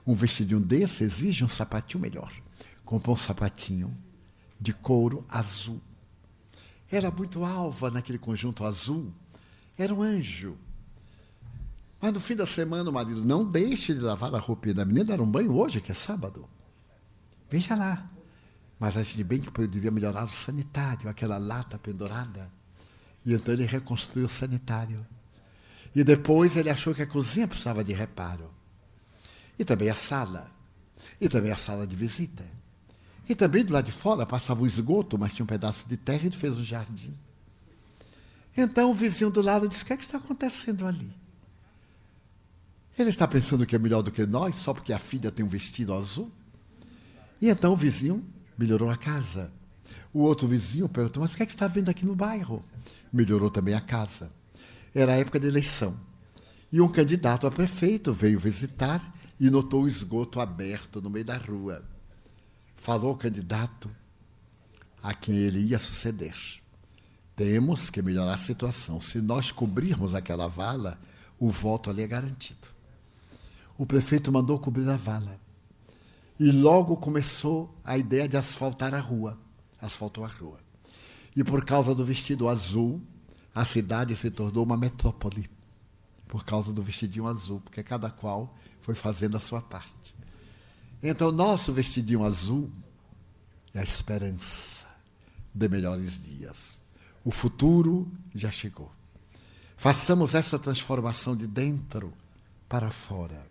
Um 0.05 0.13
vestidinho 0.13 0.59
desse 0.59 1.03
exige 1.03 1.43
um 1.43 1.47
sapatinho 1.47 2.01
melhor. 2.01 2.31
Comprou 2.83 3.15
um 3.15 3.19
sapatinho 3.19 3.95
de 4.59 4.73
couro 4.73 5.25
azul. 5.29 5.81
Era 6.91 7.09
muito 7.09 7.43
alva 7.43 7.89
naquele 7.89 8.19
conjunto 8.19 8.63
azul. 8.63 9.11
Era 9.77 9.93
um 9.93 10.01
anjo. 10.01 10.57
Mas 11.99 12.13
no 12.13 12.19
fim 12.19 12.35
da 12.35 12.45
semana 12.45 12.89
o 12.89 12.93
marido 12.93 13.25
não 13.25 13.43
deixe 13.43 13.93
de 13.93 13.99
lavar 13.99 14.33
a 14.35 14.39
roupinha 14.39 14.75
da 14.75 14.85
menina, 14.85 15.05
dar 15.05 15.21
um 15.21 15.29
banho 15.29 15.53
hoje, 15.55 15.81
que 15.81 15.91
é 15.91 15.95
sábado. 15.95 16.47
Veja 17.49 17.75
lá. 17.75 18.09
Mas 18.79 18.97
acho 18.97 19.15
de 19.17 19.23
bem 19.23 19.39
que 19.39 19.49
poderia 19.49 19.89
melhorar 19.89 20.25
o 20.25 20.29
sanitário, 20.29 21.09
aquela 21.09 21.37
lata 21.37 21.79
pendurada. 21.79 22.51
E 23.25 23.33
então 23.33 23.53
ele 23.53 23.65
reconstruiu 23.65 24.27
o 24.27 24.29
sanitário. 24.29 25.05
E 25.95 26.03
depois 26.03 26.57
ele 26.57 26.69
achou 26.69 26.93
que 26.93 27.01
a 27.01 27.07
cozinha 27.07 27.47
precisava 27.47 27.83
de 27.83 27.93
reparo. 27.93 28.51
E 29.57 29.65
também 29.65 29.89
a 29.89 29.95
sala. 29.95 30.51
E 31.19 31.29
também 31.29 31.51
a 31.51 31.55
sala 31.55 31.85
de 31.85 31.95
visita. 31.95 32.45
E 33.27 33.33
também 33.35 33.63
do 33.65 33.73
lado 33.73 33.85
de 33.85 33.91
fora 33.91 34.25
passava 34.25 34.63
o 34.63 34.67
esgoto, 34.67 35.17
mas 35.17 35.33
tinha 35.33 35.43
um 35.43 35.47
pedaço 35.47 35.87
de 35.87 35.97
terra 35.97 36.23
e 36.23 36.27
ele 36.27 36.35
fez 36.35 36.57
um 36.57 36.63
jardim. 36.63 37.13
Então 38.55 38.91
o 38.91 38.93
vizinho 38.93 39.31
do 39.31 39.41
lado 39.41 39.67
disse: 39.67 39.83
O 39.83 39.85
que, 39.85 39.93
é 39.93 39.97
que 39.97 40.03
está 40.03 40.17
acontecendo 40.17 40.85
ali? 40.85 41.11
Ele 42.97 43.09
está 43.09 43.27
pensando 43.27 43.65
que 43.65 43.75
é 43.75 43.79
melhor 43.79 44.01
do 44.01 44.11
que 44.11 44.25
nós, 44.25 44.55
só 44.55 44.73
porque 44.73 44.93
a 44.93 44.99
filha 44.99 45.31
tem 45.31 45.43
um 45.43 45.49
vestido 45.49 45.93
azul? 45.93 46.31
E 47.41 47.49
então 47.49 47.73
o 47.73 47.75
vizinho 47.75 48.23
melhorou 48.57 48.89
a 48.89 48.95
casa. 48.95 49.51
O 50.13 50.19
outro 50.19 50.47
vizinho 50.47 50.87
perguntou: 50.87 51.21
Mas 51.21 51.33
o 51.33 51.37
que 51.37 51.43
é 51.43 51.45
que 51.45 51.51
está 51.51 51.67
vendo 51.67 51.89
aqui 51.89 52.05
no 52.05 52.15
bairro? 52.15 52.63
melhorou 53.15 53.49
também 53.49 53.73
a 53.73 53.81
casa. 53.81 54.29
Era 54.93 55.13
a 55.13 55.15
época 55.15 55.39
de 55.39 55.47
eleição. 55.47 55.95
E 56.71 56.81
um 56.81 56.87
candidato 56.87 57.47
a 57.47 57.51
prefeito 57.51 58.13
veio 58.13 58.39
visitar 58.39 59.14
e 59.39 59.49
notou 59.49 59.83
o 59.83 59.87
esgoto 59.87 60.39
aberto 60.39 61.01
no 61.01 61.09
meio 61.09 61.25
da 61.25 61.37
rua. 61.37 61.83
Falou 62.75 63.13
o 63.13 63.17
candidato: 63.17 63.89
a 65.01 65.13
quem 65.13 65.35
ele 65.35 65.59
ia 65.59 65.77
suceder. 65.77 66.35
Temos 67.35 67.89
que 67.89 68.01
melhorar 68.01 68.33
a 68.33 68.39
situação. 68.39 68.99
Se 68.99 69.19
nós 69.19 69.51
cobrirmos 69.51 70.15
aquela 70.15 70.47
vala, 70.47 70.99
o 71.37 71.49
voto 71.49 71.89
ali 71.89 72.01
é 72.01 72.07
garantido. 72.07 72.69
O 73.77 73.85
prefeito 73.85 74.31
mandou 74.31 74.57
cobrir 74.57 74.89
a 74.89 74.95
vala. 74.95 75.39
E 76.39 76.51
logo 76.51 76.97
começou 76.97 77.75
a 77.83 77.97
ideia 77.97 78.27
de 78.27 78.35
asfaltar 78.35 78.95
a 78.95 78.99
rua. 78.99 79.37
Asfaltou 79.81 80.23
a 80.23 80.27
rua. 80.27 80.57
E 81.35 81.43
por 81.43 81.63
causa 81.63 81.93
do 81.93 82.03
vestido 82.03 82.47
azul, 82.47 83.01
a 83.53 83.63
cidade 83.63 84.15
se 84.15 84.31
tornou 84.31 84.63
uma 84.63 84.77
metrópole. 84.77 85.49
Por 86.27 86.43
causa 86.43 86.73
do 86.73 86.81
vestidinho 86.81 87.27
azul, 87.27 87.61
porque 87.61 87.83
cada 87.83 88.09
qual 88.09 88.55
foi 88.85 88.93
fazendo 88.93 89.35
a 89.35 89.39
sua 89.39 89.63
parte. 89.63 90.13
Então, 91.01 91.31
nosso 91.31 91.73
vestidinho 91.73 92.23
azul 92.23 92.71
é 93.73 93.79
a 93.79 93.83
esperança 93.83 94.85
de 95.51 95.67
melhores 95.67 96.23
dias. 96.23 96.79
O 97.23 97.31
futuro 97.31 98.07
já 98.35 98.51
chegou. 98.51 98.91
Façamos 99.75 100.35
essa 100.35 100.59
transformação 100.59 101.35
de 101.35 101.47
dentro 101.47 102.13
para 102.69 102.91
fora 102.91 103.47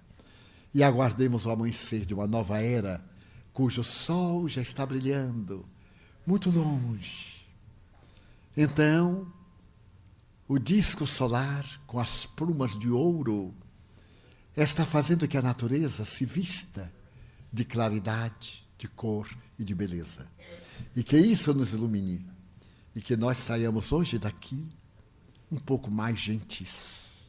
e 0.73 0.85
aguardemos 0.85 1.47
o 1.47 1.51
amanhecer 1.51 2.07
de 2.07 2.15
uma 2.15 2.29
nova 2.29 2.63
era 2.63 3.05
cujo 3.53 3.83
sol 3.83 4.49
já 4.49 4.63
está 4.63 4.87
brilhando 4.87 5.67
muito 6.25 6.49
longe. 6.49 7.45
Então, 8.57 9.27
o 10.47 10.61
disco 10.61 11.09
solar 11.09 11.67
com 11.89 11.99
as 11.99 12.25
plumas 12.25 12.79
de 12.79 12.89
ouro 12.89 13.53
está 14.63 14.87
fazendo 14.87 15.27
que 15.27 15.37
a 15.37 15.43
natureza 15.43 16.05
se 16.05 16.25
vista 16.25 16.93
de 17.53 17.65
claridade, 17.65 18.65
de 18.79 18.87
cor 18.87 19.29
e 19.59 19.65
de 19.65 19.75
beleza. 19.75 20.27
E 20.95 21.03
que 21.03 21.17
isso 21.17 21.53
nos 21.53 21.73
ilumine. 21.73 22.25
E 22.95 23.01
que 23.01 23.17
nós 23.17 23.39
saiamos 23.39 23.91
hoje 23.91 24.19
daqui 24.19 24.69
um 25.51 25.59
pouco 25.59 25.91
mais 25.91 26.19
gentis, 26.19 27.27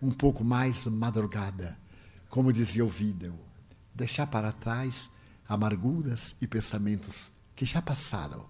um 0.00 0.10
pouco 0.10 0.44
mais 0.44 0.86
madrugada, 0.86 1.78
como 2.28 2.52
dizia 2.52 2.84
o 2.84 2.88
vídeo, 2.88 3.34
deixar 3.94 4.26
para 4.26 4.52
trás 4.52 5.10
amarguras 5.48 6.34
e 6.40 6.46
pensamentos 6.46 7.30
que 7.54 7.64
já 7.64 7.82
passaram. 7.82 8.46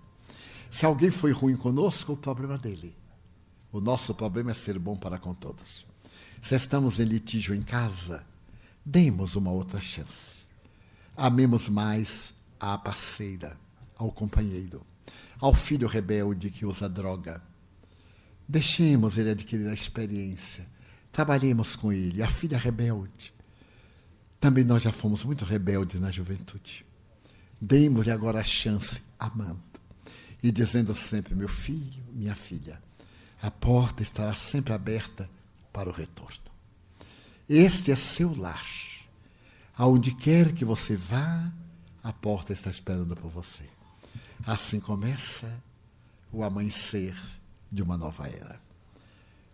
Se 0.70 0.86
alguém 0.86 1.10
foi 1.10 1.32
ruim 1.32 1.56
conosco, 1.56 2.12
o 2.12 2.16
problema 2.16 2.56
dele. 2.56 2.96
O 3.70 3.80
nosso 3.80 4.14
problema 4.14 4.50
é 4.52 4.54
ser 4.54 4.78
bom 4.78 4.96
para 4.96 5.18
com 5.18 5.34
todos. 5.34 5.86
Se 6.42 6.56
estamos 6.56 6.98
em 6.98 7.04
litígio 7.04 7.54
em 7.54 7.62
casa, 7.62 8.26
demos 8.84 9.36
uma 9.36 9.52
outra 9.52 9.80
chance. 9.80 10.44
Amemos 11.16 11.68
mais 11.68 12.34
à 12.58 12.76
parceira, 12.76 13.56
ao 13.96 14.10
companheiro, 14.10 14.84
ao 15.38 15.54
filho 15.54 15.86
rebelde 15.86 16.50
que 16.50 16.66
usa 16.66 16.88
droga. 16.88 17.40
Deixemos 18.46 19.16
ele 19.16 19.30
adquirir 19.30 19.68
a 19.68 19.72
experiência. 19.72 20.66
Trabalhemos 21.12 21.76
com 21.76 21.92
ele, 21.92 22.20
a 22.20 22.28
filha 22.28 22.58
rebelde. 22.58 23.32
Também 24.40 24.64
nós 24.64 24.82
já 24.82 24.90
fomos 24.90 25.22
muito 25.22 25.44
rebeldes 25.44 26.00
na 26.00 26.10
juventude. 26.10 26.84
Demos-lhe 27.60 28.10
agora 28.10 28.40
a 28.40 28.44
chance, 28.44 29.00
amando. 29.16 29.62
E 30.42 30.50
dizendo 30.50 30.92
sempre: 30.92 31.36
meu 31.36 31.48
filho, 31.48 32.02
minha 32.12 32.34
filha, 32.34 32.82
a 33.40 33.48
porta 33.48 34.02
estará 34.02 34.34
sempre 34.34 34.72
aberta 34.72 35.30
para 35.72 35.88
o 35.88 35.92
retorno. 35.92 36.38
Este 37.48 37.90
é 37.90 37.96
seu 37.96 38.34
lar. 38.36 38.66
Aonde 39.76 40.14
quer 40.14 40.52
que 40.52 40.64
você 40.64 40.96
vá, 40.96 41.50
a 42.02 42.12
porta 42.12 42.52
está 42.52 42.70
esperando 42.70 43.16
por 43.16 43.30
você. 43.30 43.68
Assim 44.46 44.80
começa 44.80 45.52
o 46.32 46.42
amanhecer 46.42 47.14
de 47.70 47.82
uma 47.82 47.96
nova 47.96 48.28
era. 48.28 48.60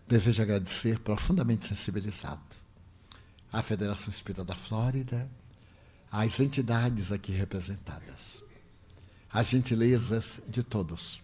Desejo 0.06 0.42
agradecer 0.42 0.98
profundamente 1.00 1.66
sensibilizado 1.66 2.40
à 3.52 3.62
Federação 3.62 4.08
Espírita 4.08 4.44
da 4.44 4.54
Flórida, 4.54 5.28
às 6.10 6.40
entidades 6.40 7.12
aqui 7.12 7.32
representadas, 7.32 8.42
às 9.30 9.48
gentilezas 9.48 10.40
de 10.48 10.62
todos. 10.62 11.22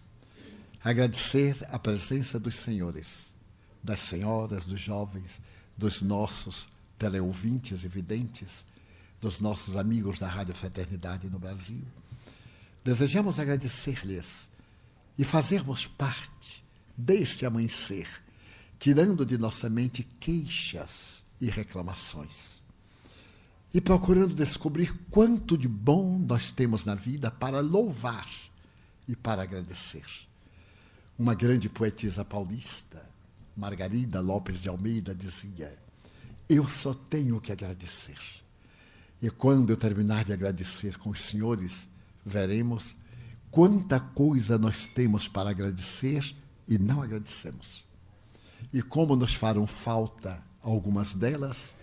Agradecer 0.83 1.57
a 1.69 1.79
presença 1.79 2.39
dos 2.39 2.55
senhores, 2.55 3.33
das 3.85 3.99
senhoras, 3.99 4.65
dos 4.65 4.79
jovens, 4.79 5.39
dos 5.77 6.01
nossos 6.01 6.67
teleouvintes 6.97 7.83
e 7.83 7.87
videntes, 7.87 8.65
dos 9.21 9.39
nossos 9.39 9.77
amigos 9.77 10.19
da 10.19 10.27
Rádio 10.27 10.55
Fraternidade 10.55 11.29
no 11.29 11.39
Brasil. 11.39 11.83
Desejamos 12.83 13.39
agradecer-lhes 13.39 14.49
e 15.17 15.23
fazermos 15.23 15.85
parte 15.85 16.63
deste 16.97 17.45
amanhecer, 17.45 18.07
tirando 18.79 19.25
de 19.25 19.37
nossa 19.37 19.69
mente 19.69 20.03
queixas 20.19 21.23
e 21.39 21.49
reclamações. 21.49 22.61
E 23.73 23.81
procurando 23.81 24.33
descobrir 24.33 24.97
quanto 25.11 25.57
de 25.57 25.67
bom 25.67 26.17
nós 26.17 26.51
temos 26.51 26.85
na 26.85 26.95
vida 26.95 27.29
para 27.29 27.59
louvar 27.59 28.29
e 29.07 29.15
para 29.15 29.43
agradecer. 29.43 30.05
Uma 31.19 31.35
grande 31.35 31.67
poetisa 31.69 32.23
paulista, 32.23 33.14
Margarida 33.55 34.19
Lopes 34.19 34.61
de 34.61 34.69
Almeida, 34.69 35.15
dizia: 35.15 35.77
Eu 36.49 36.67
só 36.67 36.93
tenho 36.93 37.39
que 37.39 37.51
agradecer. 37.51 38.19
E 39.21 39.29
quando 39.29 39.69
eu 39.69 39.77
terminar 39.77 40.25
de 40.25 40.33
agradecer 40.33 40.97
com 40.97 41.09
os 41.09 41.21
senhores, 41.21 41.89
veremos 42.25 42.95
quanta 43.49 43.99
coisa 43.99 44.57
nós 44.57 44.87
temos 44.87 45.27
para 45.27 45.49
agradecer 45.49 46.35
e 46.67 46.77
não 46.77 47.01
agradecemos. 47.01 47.85
E 48.73 48.81
como 48.81 49.15
nos 49.15 49.33
farão 49.33 49.65
falta 49.65 50.43
algumas 50.61 51.13
delas 51.13 51.73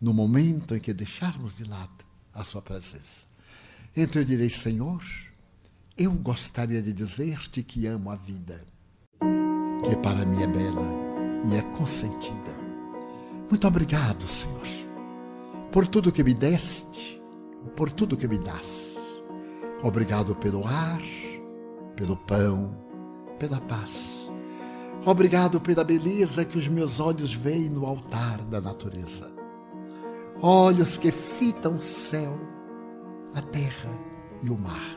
no 0.00 0.14
momento 0.14 0.76
em 0.76 0.80
que 0.80 0.92
deixarmos 0.92 1.56
de 1.56 1.64
lado 1.64 2.04
a 2.32 2.44
Sua 2.44 2.62
presença. 2.62 3.26
Então 3.96 4.22
eu 4.22 4.26
direi, 4.26 4.48
Senhor, 4.48 5.02
eu 5.96 6.12
gostaria 6.12 6.80
de 6.80 6.92
dizer-te 6.92 7.62
que 7.64 7.86
amo 7.86 8.10
a 8.10 8.16
vida, 8.16 8.64
que 9.84 9.96
para 9.96 10.24
mim 10.24 10.40
é 10.42 10.46
bela 10.46 11.07
e 11.44 11.56
é 11.56 11.62
consentida. 11.76 12.58
Muito 13.50 13.66
obrigado, 13.66 14.28
Senhor 14.28 14.58
por 15.70 15.86
tudo 15.86 16.10
que 16.10 16.24
me 16.24 16.34
deste, 16.34 17.22
por 17.76 17.92
tudo 17.92 18.16
que 18.16 18.26
me 18.26 18.38
das. 18.38 18.96
Obrigado 19.82 20.34
pelo 20.34 20.66
ar, 20.66 21.00
pelo 21.94 22.16
pão, 22.16 22.74
pela 23.38 23.60
paz. 23.60 24.30
Obrigado 25.04 25.60
pela 25.60 25.84
beleza 25.84 26.44
que 26.44 26.58
os 26.58 26.66
meus 26.66 27.00
olhos 27.00 27.32
veem 27.32 27.68
no 27.68 27.86
altar 27.86 28.38
da 28.44 28.60
natureza. 28.60 29.30
Olhos 30.42 30.98
que 30.98 31.10
fitam 31.10 31.74
o 31.74 31.80
céu, 31.80 32.38
a 33.34 33.40
terra 33.40 33.90
e 34.42 34.50
o 34.50 34.58
mar. 34.58 34.96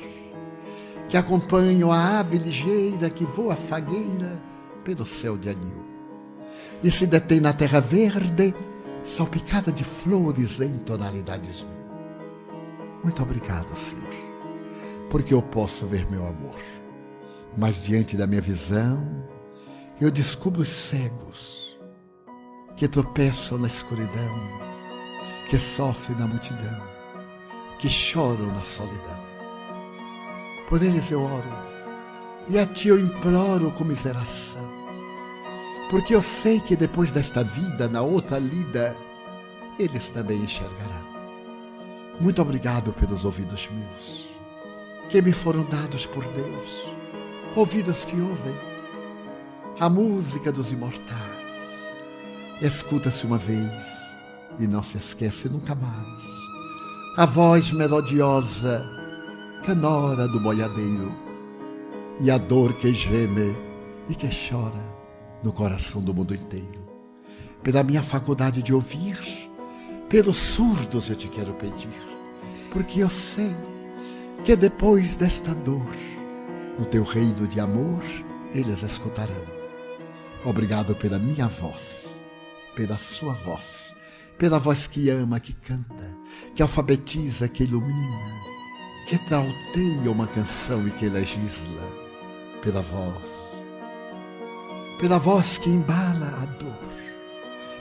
Que 1.09 1.17
acompanham 1.17 1.91
a 1.91 2.19
ave 2.19 2.37
ligeira 2.37 3.09
que 3.09 3.25
voa 3.25 3.55
fagueira 3.55 4.41
pelo 4.83 5.05
céu 5.05 5.37
de 5.37 5.49
anil. 5.49 5.90
E 6.83 6.89
se 6.89 7.05
detém 7.05 7.39
na 7.39 7.53
terra 7.53 7.79
verde 7.79 8.55
salpicada 9.03 9.71
de 9.71 9.83
flores 9.83 10.59
em 10.59 10.77
tonalidades 10.79 11.61
mil. 11.61 11.81
Muito 13.03 13.21
obrigado, 13.21 13.75
Senhor, 13.75 14.09
porque 15.09 15.33
eu 15.33 15.41
posso 15.41 15.85
ver 15.87 16.09
meu 16.09 16.25
amor. 16.25 16.59
Mas 17.57 17.83
diante 17.83 18.15
da 18.15 18.25
minha 18.25 18.41
visão, 18.41 19.05
eu 19.99 20.09
descubro 20.09 20.61
os 20.61 20.69
cegos 20.69 21.79
que 22.75 22.87
tropeçam 22.87 23.57
na 23.57 23.67
escuridão, 23.67 24.39
que 25.49 25.59
sofrem 25.59 26.17
na 26.17 26.27
multidão, 26.27 26.81
que 27.77 27.89
choram 27.89 28.47
na 28.47 28.63
solidão. 28.63 29.19
Por 30.69 30.81
eles 30.81 31.11
eu 31.11 31.21
oro 31.21 31.71
e 32.47 32.57
a 32.57 32.65
ti 32.65 32.87
eu 32.87 32.99
imploro 32.99 33.71
comiseração 33.71 34.70
porque 35.91 36.15
eu 36.15 36.21
sei 36.21 36.61
que 36.61 36.73
depois 36.73 37.11
desta 37.11 37.43
vida, 37.43 37.89
na 37.89 38.01
outra 38.01 38.39
lida, 38.39 38.95
eles 39.77 40.09
também 40.09 40.41
enxergarão. 40.41 41.11
Muito 42.17 42.41
obrigado 42.41 42.93
pelos 42.93 43.25
ouvidos 43.25 43.69
meus, 43.69 44.25
que 45.09 45.21
me 45.21 45.33
foram 45.33 45.65
dados 45.65 46.05
por 46.05 46.23
Deus, 46.29 46.87
ouvidos 47.57 48.05
que 48.05 48.15
ouvem 48.15 48.55
a 49.81 49.89
música 49.89 50.49
dos 50.49 50.71
imortais. 50.71 51.11
Escuta-se 52.61 53.25
uma 53.25 53.37
vez 53.37 54.15
e 54.59 54.67
não 54.67 54.81
se 54.81 54.97
esquece 54.97 55.49
nunca 55.49 55.75
mais. 55.75 56.21
A 57.17 57.25
voz 57.25 57.69
melodiosa, 57.69 58.81
canora 59.65 60.25
do 60.29 60.39
boiadeiro, 60.39 61.11
e 62.21 62.31
a 62.31 62.37
dor 62.37 62.71
que 62.75 62.93
geme 62.93 63.53
e 64.07 64.15
que 64.15 64.29
chora 64.29 64.90
no 65.43 65.51
coração 65.51 66.01
do 66.01 66.13
mundo 66.13 66.33
inteiro. 66.33 66.87
Pela 67.63 67.83
minha 67.83 68.01
faculdade 68.01 68.61
de 68.61 68.73
ouvir, 68.73 69.17
pelos 70.09 70.37
surdos 70.37 71.09
eu 71.09 71.15
te 71.15 71.27
quero 71.27 71.53
pedir, 71.53 71.89
porque 72.71 72.99
eu 73.01 73.09
sei 73.09 73.55
que 74.43 74.55
depois 74.55 75.15
desta 75.15 75.53
dor 75.53 75.85
No 76.79 76.85
teu 76.85 77.03
reino 77.03 77.47
de 77.47 77.59
amor, 77.59 78.01
eles 78.53 78.81
escutarão. 78.81 79.45
Obrigado 80.43 80.95
pela 80.95 81.19
minha 81.19 81.47
voz, 81.47 82.07
pela 82.75 82.97
sua 82.97 83.33
voz, 83.33 83.93
pela 84.37 84.57
voz 84.57 84.87
que 84.87 85.09
ama, 85.09 85.39
que 85.39 85.53
canta, 85.53 86.17
que 86.55 86.61
alfabetiza, 86.63 87.47
que 87.47 87.63
ilumina, 87.63 88.33
que 89.07 89.17
trauteia 89.19 90.09
uma 90.09 90.25
canção 90.25 90.87
e 90.87 90.91
que 90.91 91.07
legisla, 91.07 91.87
pela 92.63 92.81
voz, 92.81 93.40
pela 95.01 95.17
voz 95.17 95.57
que 95.57 95.67
embala 95.67 96.27
a 96.43 96.45
dor, 96.45 96.77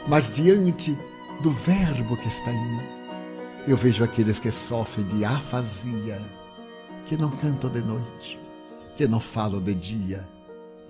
mas 0.09 0.35
diante 0.35 0.99
do 1.43 1.51
Verbo 1.51 2.17
que 2.17 2.29
está 2.29 2.51
em 2.51 2.73
mim, 2.73 2.81
eu 3.69 3.77
vejo 3.77 4.03
aqueles 4.03 4.41
que 4.41 4.51
sofrem 4.51 5.07
de 5.07 5.23
afasia, 5.23 6.19
que 7.05 7.19
não 7.19 7.31
cantam 7.37 7.69
de 7.69 7.83
noite, 7.83 8.41
que 8.97 9.07
não 9.07 9.21
falam 9.21 9.61
de 9.61 9.75
dia. 9.75 10.27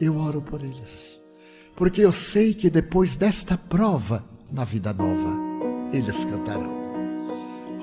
Eu 0.01 0.19
oro 0.19 0.41
por 0.41 0.63
eles, 0.63 1.21
porque 1.75 2.01
eu 2.01 2.13
sei 2.13 2.55
que 2.55 2.71
depois 2.71 3.17
desta 3.17 3.59
prova, 3.59 4.25
na 4.53 4.63
vida 4.65 4.93
nova, 4.93 5.37
eles 5.93 6.25
cantarão. 6.25 6.79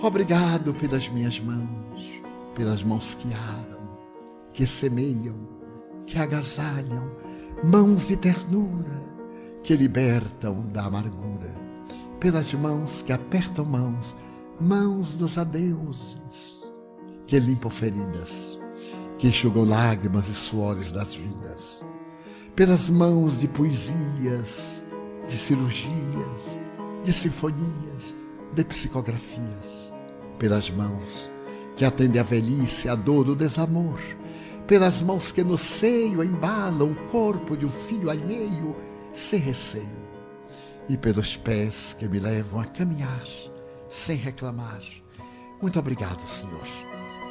Obrigado 0.02 0.74
pelas 0.74 1.06
minhas 1.10 1.38
mãos, 1.38 2.22
pelas 2.56 2.82
mãos 2.82 3.14
que 3.14 3.28
aram, 3.34 3.98
que 4.54 4.66
semeiam, 4.66 5.38
que 6.06 6.18
agasalham, 6.18 7.12
mãos 7.64 8.08
de 8.08 8.16
ternura, 8.16 9.04
que 9.64 9.76
libertam 9.76 10.68
da 10.68 10.86
amargura, 10.86 11.52
pelas 12.20 12.54
mãos 12.54 13.02
que 13.02 13.12
apertam 13.12 13.66
mãos, 13.66 14.16
mãos 14.60 15.14
dos 15.14 15.38
adeuses, 15.38 16.68
que 17.26 17.40
limpam 17.40 17.70
feridas, 17.70 18.58
que 19.18 19.28
enxugam 19.28 19.66
lágrimas 19.66 20.28
e 20.28 20.34
suores 20.34 20.92
das 20.92 21.16
vidas, 21.16 21.84
pelas 22.56 22.90
mãos 22.90 23.40
de 23.40 23.48
poesias, 23.48 24.86
de 25.28 25.38
cirurgias, 25.38 26.60
de 27.04 27.12
sinfonias, 27.12 28.16
de 28.54 28.64
psicografias, 28.64 29.92
pelas 30.40 30.70
mãos 30.70 31.30
que 31.78 31.86
atendem 31.86 32.20
a 32.20 32.24
velhice, 32.24 32.90
a 32.90 32.96
dor, 32.96 33.30
o 33.30 33.36
desamor, 33.36 34.00
pelas 34.68 35.02
mãos 35.02 35.32
que 35.32 35.44
no 35.44 35.58
seio 35.58 36.22
embalam 36.22 36.92
o 36.92 36.96
corpo 37.10 37.56
de 37.56 37.66
um 37.66 37.72
filho 37.72 38.10
alheio 38.10 38.76
sem 39.14 39.40
receio, 39.40 40.08
e 40.90 40.98
pelos 40.98 41.38
pés 41.38 41.96
que 41.98 42.08
me 42.08 42.20
levam 42.20 42.60
a 42.60 42.66
caminhar 42.66 43.26
sem 43.90 44.18
reclamar. 44.18 44.82
Muito 45.62 45.80
obrigado, 45.80 46.20
Senhor, 46.28 46.68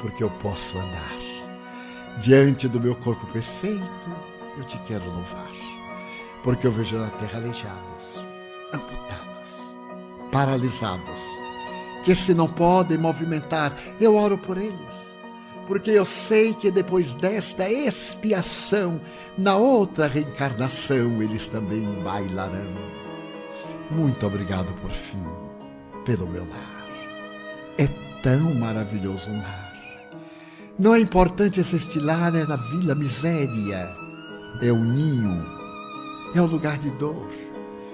porque 0.01 0.23
eu 0.23 0.29
posso 0.41 0.77
andar. 0.77 1.15
Diante 2.19 2.67
do 2.67 2.81
meu 2.81 2.95
corpo 2.95 3.25
perfeito, 3.27 3.85
eu 4.57 4.63
te 4.63 4.77
quero 4.79 5.05
louvar, 5.05 5.51
porque 6.43 6.65
eu 6.65 6.71
vejo 6.71 6.97
na 6.97 7.09
terra 7.11 7.37
aleijados, 7.37 8.15
amputados, 8.73 9.75
paralisados, 10.31 11.21
que 12.03 12.15
se 12.15 12.33
não 12.33 12.47
podem 12.47 12.97
movimentar, 12.97 13.71
eu 13.99 14.15
oro 14.15 14.37
por 14.37 14.57
eles. 14.57 15.06
Porque 15.67 15.91
eu 15.91 16.05
sei 16.05 16.53
que 16.53 16.71
depois 16.71 17.13
desta 17.13 17.69
expiação, 17.69 19.01
na 19.37 19.57
outra 19.57 20.07
reencarnação, 20.07 21.21
eles 21.21 21.49
também 21.49 21.83
bailarão. 22.03 22.73
Muito 23.91 24.25
obrigado 24.25 24.73
por 24.81 24.91
fim 24.91 25.23
pelo 26.05 26.25
meu 26.27 26.47
lar. 26.47 26.87
É 27.77 27.87
tão 28.21 28.53
maravilhoso 28.53 29.29
um 29.29 29.37
lar. 29.41 29.67
Não 30.79 30.95
é 30.95 30.99
importante 30.99 31.61
se 31.63 31.75
este 31.75 31.99
lar 31.99 32.33
é 32.33 32.45
na 32.45 32.55
Vila 32.55 32.95
Miséria, 32.95 33.89
é 34.61 34.71
o 34.71 34.77
ninho, 34.77 35.43
é 36.33 36.41
o 36.41 36.45
lugar 36.45 36.77
de 36.77 36.91
dor, 36.91 37.27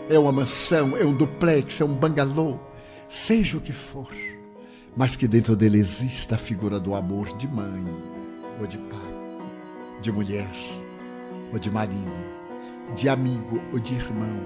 é 0.10 0.20
uma 0.20 0.32
mansão, 0.32 0.96
é 0.98 1.04
um 1.04 1.16
duplex, 1.16 1.82
é 1.82 1.86
um 1.86 1.94
bangalô, 1.94 2.60
seja 3.08 3.58
o 3.58 3.62
que 3.62 3.72
for, 3.72 4.12
mas 4.96 5.16
que 5.16 5.28
dentro 5.28 5.56
dele 5.56 5.80
exista 5.80 6.36
a 6.36 6.38
figura 6.38 6.80
do 6.80 6.94
amor 6.96 7.36
de 7.38 7.48
mãe 7.48 7.84
ou 8.60 8.68
de 8.68 8.78
pai, 8.78 10.02
de 10.02 10.12
mulher 10.12 10.50
ou 11.52 11.60
de 11.60 11.72
marido, 11.72 12.12
de 12.96 13.10
amigo 13.10 13.62
ou 13.72 13.80
de 13.80 13.94
irmão, 13.94 14.40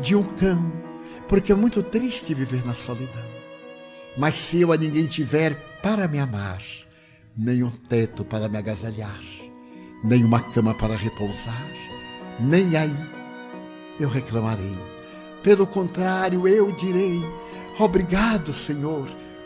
de 0.00 0.14
um 0.14 0.22
cão 0.22 0.88
porque 1.28 1.52
é 1.52 1.54
muito 1.54 1.82
triste 1.82 2.34
viver 2.34 2.64
na 2.64 2.74
solidão. 2.74 3.28
Mas 4.16 4.34
se 4.34 4.60
eu 4.60 4.72
a 4.72 4.76
ninguém 4.76 5.06
tiver 5.06 5.54
para 5.82 6.08
me 6.08 6.18
amar, 6.18 6.62
nem 7.36 7.62
um 7.62 7.70
teto 7.70 8.24
para 8.24 8.48
me 8.48 8.56
agasalhar, 8.56 9.20
nem 10.02 10.24
uma 10.24 10.40
cama 10.40 10.74
para 10.74 10.96
repousar, 10.96 11.66
nem 12.40 12.76
aí 12.76 12.96
eu 14.00 14.08
reclamarei. 14.08 14.76
Pelo 15.42 15.66
contrário, 15.66 16.48
eu 16.48 16.72
direi: 16.72 17.20
Obrigado, 17.78 18.52
Senhor, 18.52 19.08